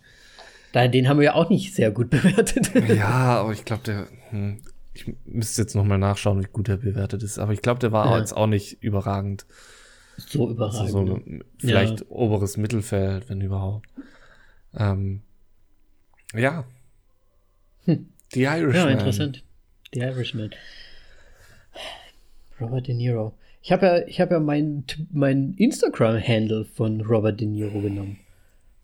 Den 0.74 1.08
haben 1.08 1.18
wir 1.18 1.24
ja 1.24 1.34
auch 1.34 1.48
nicht 1.48 1.74
sehr 1.74 1.90
gut 1.90 2.10
bewertet. 2.10 2.72
ja, 2.88 3.40
aber 3.40 3.52
ich 3.52 3.64
glaube, 3.64 3.82
der. 3.84 4.08
Hm, 4.30 4.60
ich 4.94 5.14
müsste 5.24 5.62
jetzt 5.62 5.76
noch 5.76 5.84
mal 5.84 5.98
nachschauen, 5.98 6.42
wie 6.42 6.48
gut 6.52 6.68
er 6.68 6.78
bewertet 6.78 7.22
ist. 7.22 7.38
Aber 7.38 7.52
ich 7.52 7.62
glaube, 7.62 7.78
der 7.78 7.92
war 7.92 8.10
ja. 8.10 8.18
jetzt 8.18 8.36
auch 8.36 8.48
nicht 8.48 8.82
überragend. 8.82 9.46
So 10.16 10.50
überragend. 10.50 10.80
Also 10.80 11.06
so 11.06 11.20
vielleicht 11.58 12.00
ja. 12.00 12.06
oberes 12.08 12.56
Mittelfeld, 12.56 13.28
wenn 13.28 13.40
überhaupt. 13.40 13.86
Ähm, 14.76 15.22
ja. 16.34 16.64
Hm. 17.84 18.08
The 18.32 18.42
Irishman. 18.42 18.74
Ja, 18.74 18.88
interessant. 18.88 19.44
The 19.94 20.00
Irishman. 20.00 20.50
Robert 22.60 22.88
De 22.88 22.94
Niro. 22.94 23.34
Ich 23.62 23.72
habe 23.72 23.86
ja, 23.86 24.06
ich 24.06 24.20
hab 24.20 24.30
ja 24.30 24.40
mein, 24.40 24.84
mein 25.10 25.54
Instagram-Handle 25.54 26.64
von 26.64 27.00
Robert 27.02 27.40
De 27.40 27.46
Niro 27.46 27.80
genommen. 27.80 28.18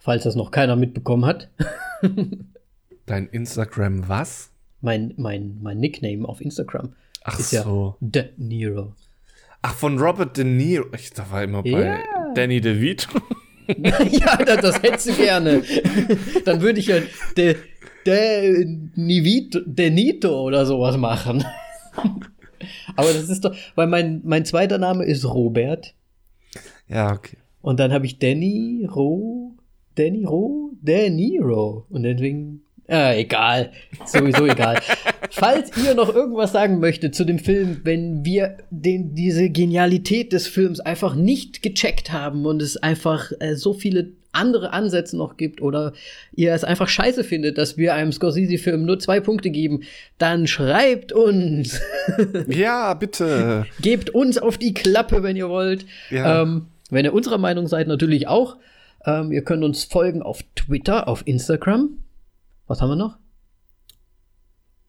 Falls 0.04 0.24
das 0.24 0.36
noch 0.36 0.50
keiner 0.50 0.76
mitbekommen 0.76 1.24
hat. 1.24 1.48
Dein 3.06 3.26
Instagram 3.28 4.06
was? 4.06 4.50
Mein, 4.82 5.14
mein, 5.16 5.56
mein 5.62 5.78
Nickname 5.78 6.28
auf 6.28 6.42
Instagram. 6.42 6.92
Ach 7.22 7.38
ist 7.38 7.52
so. 7.52 7.96
Ja 8.02 8.06
De 8.06 8.28
Niro. 8.36 8.92
Ach, 9.62 9.74
von 9.74 9.98
Robert 9.98 10.36
De 10.36 10.44
Niro. 10.44 10.84
Ich 10.94 11.10
da 11.14 11.30
war 11.30 11.42
immer 11.42 11.62
bei 11.62 11.70
yeah. 11.70 12.02
Danny 12.34 12.60
DeVito. 12.60 13.18
ja, 13.78 14.36
das, 14.36 14.60
das 14.60 14.82
hättest 14.82 15.08
du 15.08 15.12
gerne. 15.14 15.62
Dann 16.44 16.60
würde 16.60 16.80
ich 16.80 16.88
ja 16.88 16.96
De, 17.38 17.56
De 18.04 18.62
Nivito, 18.96 19.60
Denito 19.64 20.38
oder 20.38 20.66
sowas 20.66 20.98
machen. 20.98 21.46
Aber 22.94 23.10
das 23.10 23.30
ist 23.30 23.42
doch, 23.46 23.56
weil 23.74 23.86
mein, 23.86 24.20
mein 24.22 24.44
zweiter 24.44 24.76
Name 24.76 25.06
ist 25.06 25.24
Robert. 25.24 25.94
Ja, 26.88 27.14
okay. 27.14 27.38
Und 27.62 27.80
dann 27.80 27.90
habe 27.90 28.04
ich 28.04 28.18
Danny 28.18 28.86
Ro, 28.94 29.54
Danny 29.96 30.24
Ro, 30.24 30.72
Danny 30.82 31.38
Ro. 31.40 31.86
Und 31.90 32.02
deswegen, 32.02 32.62
äh, 32.88 33.20
egal. 33.20 33.72
Sowieso 34.06 34.46
egal. 34.48 34.80
Falls 35.30 35.70
ihr 35.84 35.94
noch 35.94 36.14
irgendwas 36.14 36.52
sagen 36.52 36.80
möchtet 36.80 37.14
zu 37.14 37.24
dem 37.24 37.38
Film, 37.38 37.80
wenn 37.84 38.24
wir 38.24 38.58
den, 38.70 39.14
diese 39.14 39.50
Genialität 39.50 40.32
des 40.32 40.46
Films 40.46 40.80
einfach 40.80 41.14
nicht 41.14 41.62
gecheckt 41.62 42.12
haben 42.12 42.46
und 42.46 42.60
es 42.60 42.76
einfach 42.76 43.32
äh, 43.40 43.54
so 43.56 43.72
viele 43.72 44.12
andere 44.34 44.72
Ansätze 44.72 45.16
noch 45.16 45.36
gibt 45.36 45.62
oder 45.62 45.92
ihr 46.34 46.52
es 46.52 46.64
einfach 46.64 46.88
scheiße 46.88 47.24
findet, 47.24 47.56
dass 47.56 47.76
wir 47.76 47.94
einem 47.94 48.12
Scorsese-Film 48.12 48.84
nur 48.84 48.98
zwei 48.98 49.20
Punkte 49.20 49.50
geben, 49.50 49.84
dann 50.18 50.46
schreibt 50.46 51.12
uns. 51.12 51.80
ja, 52.48 52.94
bitte. 52.94 53.66
Gebt 53.80 54.10
uns 54.10 54.38
auf 54.38 54.58
die 54.58 54.74
Klappe, 54.74 55.22
wenn 55.22 55.36
ihr 55.36 55.48
wollt. 55.48 55.86
Ja. 56.10 56.42
Ähm, 56.42 56.66
wenn 56.90 57.04
ihr 57.04 57.14
unserer 57.14 57.38
Meinung 57.38 57.68
seid, 57.68 57.86
natürlich 57.86 58.28
auch. 58.28 58.56
Ähm, 59.06 59.32
ihr 59.32 59.42
könnt 59.42 59.64
uns 59.64 59.84
folgen 59.84 60.22
auf 60.22 60.42
Twitter, 60.54 61.08
auf 61.08 61.26
Instagram. 61.26 61.98
Was 62.66 62.80
haben 62.80 62.90
wir 62.90 62.96
noch? 62.96 63.18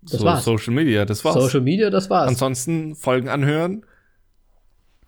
Das 0.01 0.19
so, 0.19 0.25
war's. 0.25 0.45
Social 0.45 0.73
Media, 0.73 1.05
das 1.05 1.25
war's. 1.25 1.35
Social 1.35 1.61
Media, 1.61 1.89
das 1.89 2.09
war's. 2.09 2.29
Ansonsten 2.29 2.95
Folgen 2.95 3.27
anhören. 3.27 3.85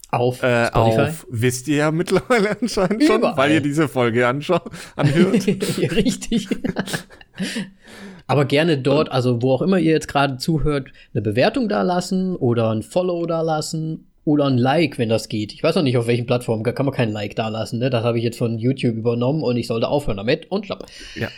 Auf 0.09 0.41
äh, 0.41 0.67
Spotify? 0.67 1.01
Auf, 1.01 1.27
wisst 1.29 1.67
ihr 1.67 1.77
ja 1.77 1.91
mittlerweile 1.91 2.57
anscheinend 2.61 3.03
schon, 3.03 3.19
Überall. 3.19 3.37
weil 3.37 3.51
ihr 3.51 3.61
diese 3.61 3.87
Folge 3.87 4.27
anhört. 4.27 4.71
Richtig. 4.97 6.47
Aber 8.27 8.45
gerne 8.45 8.77
dort, 8.77 9.11
also 9.11 9.41
wo 9.41 9.53
auch 9.53 9.61
immer 9.61 9.79
ihr 9.79 9.93
jetzt 9.93 10.07
gerade 10.07 10.37
zuhört, 10.37 10.89
eine 11.13 11.21
Bewertung 11.21 11.69
da 11.69 11.81
lassen 11.81 12.35
oder 12.35 12.71
ein 12.71 12.83
Follow 12.83 13.25
da 13.25 13.41
lassen 13.41 14.06
oder 14.27 14.45
ein 14.45 14.57
Like, 14.57 14.97
wenn 14.97 15.09
das 15.09 15.29
geht. 15.29 15.53
Ich 15.53 15.63
weiß 15.63 15.75
noch 15.75 15.83
nicht, 15.83 15.97
auf 15.97 16.07
welchen 16.07 16.25
Plattformen 16.25 16.63
kann 16.63 16.85
man 16.85 16.93
kein 16.93 17.11
Like 17.11 17.35
da 17.35 17.47
lassen. 17.47 17.79
Ne? 17.79 17.89
Das 17.89 18.03
habe 18.03 18.17
ich 18.17 18.23
jetzt 18.23 18.37
von 18.37 18.59
YouTube 18.59 18.95
übernommen 18.95 19.41
und 19.41 19.57
ich 19.57 19.67
sollte 19.67 19.87
aufhören 19.87 20.17
damit 20.17 20.51
und 20.51 20.65
stopp. 20.65 20.85
Ja. 21.15 21.29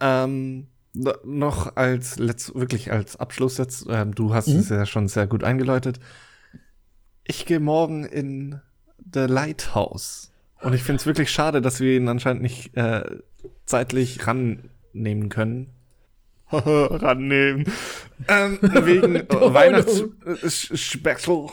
Ähm, 0.00 0.68
noch 1.24 1.76
als 1.76 2.18
letzt, 2.18 2.54
wirklich 2.54 2.92
als 2.92 3.16
Abschluss 3.16 3.58
jetzt, 3.58 3.86
ähm, 3.90 4.14
du 4.14 4.32
hast 4.32 4.48
mhm. 4.48 4.60
es 4.60 4.68
ja 4.68 4.86
schon 4.86 5.08
sehr 5.08 5.26
gut 5.26 5.44
eingeläutet 5.44 6.00
ich 7.26 7.46
gehe 7.46 7.60
morgen 7.60 8.04
in 8.04 8.60
The 9.12 9.20
Lighthouse. 9.20 10.32
Und 10.60 10.74
ich 10.74 10.82
finde 10.82 11.00
es 11.00 11.06
wirklich 11.06 11.30
schade, 11.30 11.62
dass 11.62 11.80
wir 11.80 11.96
ihn 11.96 12.08
anscheinend 12.08 12.42
nicht 12.42 12.76
äh, 12.76 13.04
zeitlich 13.66 14.26
rannehmen 14.26 15.28
können. 15.28 15.68
rannehmen. 16.50 17.70
Ähm, 18.28 18.58
wegen 18.62 19.14
Weihnachtsspecial. 19.28 21.50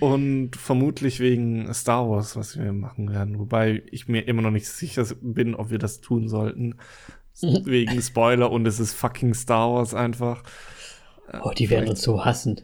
Und 0.00 0.56
vermutlich 0.56 1.20
wegen 1.20 1.72
Star 1.72 2.08
Wars, 2.10 2.36
was 2.36 2.58
wir 2.58 2.72
machen 2.72 3.10
werden. 3.10 3.38
Wobei 3.38 3.82
ich 3.90 4.08
mir 4.08 4.26
immer 4.26 4.42
noch 4.42 4.50
nicht 4.50 4.68
sicher 4.68 5.06
bin, 5.20 5.54
ob 5.54 5.70
wir 5.70 5.78
das 5.78 6.00
tun 6.00 6.28
sollten. 6.28 6.74
wegen 7.64 8.00
Spoiler 8.00 8.50
und 8.50 8.66
es 8.66 8.80
ist 8.80 8.94
fucking 8.94 9.34
Star 9.34 9.72
Wars 9.72 9.94
einfach. 9.94 10.42
Oh, 11.42 11.50
die 11.50 11.70
werden 11.70 11.88
uns 11.88 12.02
so 12.02 12.24
hassen. 12.24 12.60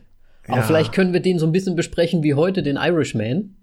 Ja. 0.47 0.55
Aber 0.55 0.63
vielleicht 0.63 0.93
können 0.93 1.13
wir 1.13 1.21
den 1.21 1.39
so 1.39 1.47
ein 1.47 1.53
bisschen 1.53 1.77
besprechen 1.77 2.23
wie 2.23 2.35
heute, 2.35 2.63
den 2.63 2.77
Irishman. 2.77 3.57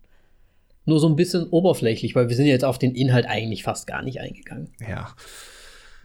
Nur 0.85 0.99
so 0.99 1.07
ein 1.07 1.15
bisschen 1.15 1.47
oberflächlich, 1.49 2.15
weil 2.15 2.29
wir 2.29 2.35
sind 2.35 2.45
jetzt 2.45 2.63
auf 2.63 2.79
den 2.79 2.95
Inhalt 2.95 3.25
eigentlich 3.25 3.63
fast 3.63 3.87
gar 3.87 4.01
nicht 4.01 4.21
eingegangen. 4.21 4.69
Ja. 4.87 5.09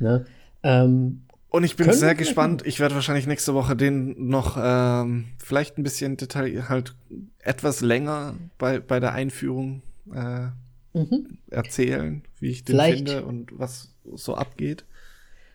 Ne? 0.01 0.27
Ähm, 0.65 1.23
und 1.53 1.65
ich 1.65 1.77
bin 1.77 1.93
sehr 1.93 2.15
gespannt. 2.15 2.63
Ich 2.65 2.81
werde 2.81 2.95
wahrscheinlich 2.95 3.27
nächste 3.27 3.55
Woche 3.55 3.77
den 3.77 4.29
noch 4.29 4.57
ähm, 4.61 5.27
vielleicht 5.39 5.79
ein 5.79 5.83
bisschen 5.83 6.17
Detail, 6.17 6.69
halt 6.69 6.95
etwas 7.41 7.83
länger 7.83 8.35
bei, 8.59 8.81
bei 8.81 9.01
der 9.01 9.13
Einführung 9.13 9.83
äh, 10.15 10.47
mhm. 10.99 11.39
erzählen, 11.51 12.23
wie 12.41 12.51
ich 12.51 12.65
den 12.65 12.75
vielleicht. 12.75 13.09
finde 13.11 13.25
und 13.25 13.51
was 13.53 13.95
so 14.15 14.35
abgeht. 14.35 14.85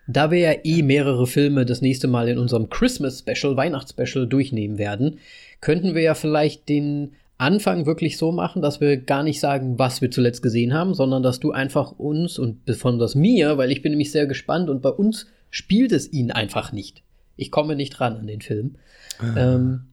Da 0.07 0.32
wir 0.32 0.40
ja 0.40 0.53
eh 0.64 0.84
mehrere 0.84 1.28
Filme 1.28 1.65
das 1.65 1.82
nächste 1.82 2.07
Mal 2.07 2.30
in 2.30 2.38
unserem 2.38 2.69
Christmas 2.69 3.19
Special, 3.19 3.57
Weihnachtsspecial 3.57 4.28
durchnehmen 4.28 4.78
werden, 4.78 5.18
könnten 5.60 5.95
wir 5.95 6.02
ja 6.02 6.14
vielleicht 6.14 6.69
den 6.69 7.14
Anfang 7.40 7.86
wirklich 7.86 8.18
so 8.18 8.32
machen, 8.32 8.61
dass 8.61 8.82
wir 8.82 8.98
gar 8.98 9.24
nicht 9.24 9.40
sagen, 9.40 9.78
was 9.78 10.02
wir 10.02 10.10
zuletzt 10.10 10.41
gesehen 10.41 10.74
haben, 10.74 10.94
sondern 10.94 11.24
dass 11.24 11.40
du 11.40 11.52
einfach 11.52 11.91
uns 11.91 12.40
und 12.40 12.65
besonders 12.65 13.15
mir, 13.15 13.57
weil 13.57 13.72
ich 13.72 13.82
bin 13.82 13.91
nämlich 13.91 14.11
sehr 14.11 14.28
gespannt 14.28 14.69
und 14.69 14.82
bei 14.82 14.90
uns 14.90 15.28
spielt 15.57 15.91
es 15.91 16.11
ihn 16.11 16.31
einfach 16.31 16.71
nicht. 16.71 17.03
Ich 17.35 17.51
komme 17.51 17.75
nicht 17.75 17.99
ran 17.99 18.17
an 18.17 18.27
den 18.27 18.41
Film. 18.41 18.75
Ah. 19.19 19.55
Ähm, 19.55 19.88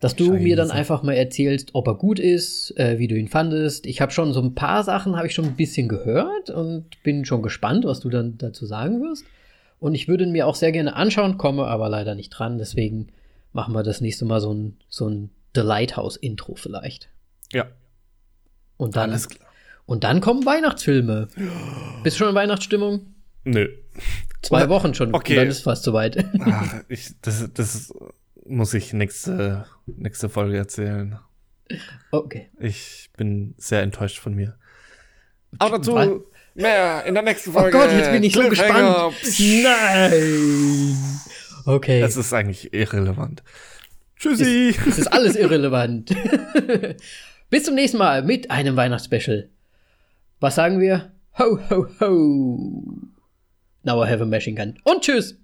dass 0.00 0.16
du 0.16 0.28
Scheiße. 0.28 0.42
mir 0.42 0.56
dann 0.56 0.70
einfach 0.70 1.02
mal 1.02 1.12
erzählst, 1.12 1.74
ob 1.74 1.86
er 1.86 1.94
gut 1.94 2.18
ist, 2.18 2.74
äh, 2.78 2.98
wie 2.98 3.06
du 3.06 3.16
ihn 3.16 3.28
fandest. 3.28 3.84
Ich 3.84 4.00
habe 4.00 4.12
schon 4.12 4.32
so 4.32 4.40
ein 4.40 4.54
paar 4.54 4.82
Sachen, 4.82 5.16
habe 5.16 5.26
ich 5.26 5.34
schon 5.34 5.44
ein 5.44 5.56
bisschen 5.56 5.88
gehört 5.88 6.48
und 6.48 6.86
bin 7.02 7.26
schon 7.26 7.42
gespannt, 7.42 7.84
was 7.84 8.00
du 8.00 8.08
dann 8.08 8.38
dazu 8.38 8.64
sagen 8.64 9.02
wirst. 9.02 9.24
Und 9.78 9.94
ich 9.94 10.08
würde 10.08 10.24
ihn 10.24 10.32
mir 10.32 10.46
auch 10.46 10.54
sehr 10.54 10.72
gerne 10.72 10.96
anschauen, 10.96 11.36
komme 11.36 11.66
aber 11.66 11.90
leider 11.90 12.14
nicht 12.14 12.30
dran. 12.30 12.56
Deswegen 12.56 13.08
machen 13.52 13.74
wir 13.74 13.82
das 13.82 14.00
nächste 14.00 14.24
Mal 14.24 14.40
so 14.40 14.54
ein, 14.54 14.76
so 14.88 15.06
ein 15.06 15.30
The 15.54 15.60
Lighthouse-Intro 15.60 16.54
vielleicht. 16.54 17.10
Ja. 17.52 17.66
Und 18.78 18.96
dann, 18.96 19.10
Alles 19.10 19.28
klar. 19.28 19.50
Und 19.84 20.04
dann 20.04 20.22
kommen 20.22 20.46
Weihnachtsfilme. 20.46 21.28
Bist 22.04 22.16
du 22.16 22.18
schon 22.20 22.30
in 22.30 22.34
Weihnachtsstimmung? 22.34 23.00
Nö. 23.44 23.68
Zwei 24.42 24.68
Wochen 24.68 24.94
schon. 24.94 25.14
Okay. 25.14 25.36
Dann 25.36 25.48
ist 25.48 25.62
fast 25.62 25.84
soweit. 25.84 26.24
Ach, 26.40 26.82
ich, 26.88 27.10
das, 27.22 27.48
das 27.52 27.92
muss 28.46 28.74
ich 28.74 28.92
nächste, 28.92 29.66
nächste 29.86 30.28
Folge 30.28 30.56
erzählen. 30.56 31.18
Okay. 32.10 32.48
Ich 32.58 33.10
bin 33.16 33.54
sehr 33.58 33.82
enttäuscht 33.82 34.18
von 34.18 34.34
mir. 34.34 34.56
Aber 35.58 35.78
dazu 35.78 35.94
Was? 35.94 36.08
mehr 36.54 37.04
in 37.04 37.14
der 37.14 37.22
nächsten 37.22 37.52
Folge. 37.52 37.76
Oh 37.76 37.80
Gott, 37.80 37.92
jetzt 37.92 38.10
bin 38.10 38.22
ich 38.22 38.32
so 38.32 38.48
gespannt. 38.48 39.14
Nein. 39.38 40.96
Okay. 41.66 42.00
Das 42.00 42.16
ist 42.16 42.32
eigentlich 42.32 42.72
irrelevant. 42.72 43.42
Tschüssi. 44.16 44.74
Es, 44.78 44.86
es 44.86 44.98
ist 44.98 45.12
alles 45.12 45.36
irrelevant. 45.36 46.14
Bis 47.50 47.64
zum 47.64 47.74
nächsten 47.74 47.98
Mal 47.98 48.22
mit 48.22 48.50
einem 48.50 48.76
Weihnachtsspecial. 48.76 49.48
Was 50.40 50.54
sagen 50.54 50.80
wir? 50.80 51.12
Ho, 51.38 51.58
ho, 51.70 51.86
ho. 52.00 53.09
Now 53.82 54.02
I 54.02 54.10
have 54.10 54.22
a 54.22 54.26
machine 54.26 54.54
gun. 54.54 54.78
Und 54.84 55.02
tschüss. 55.02 55.39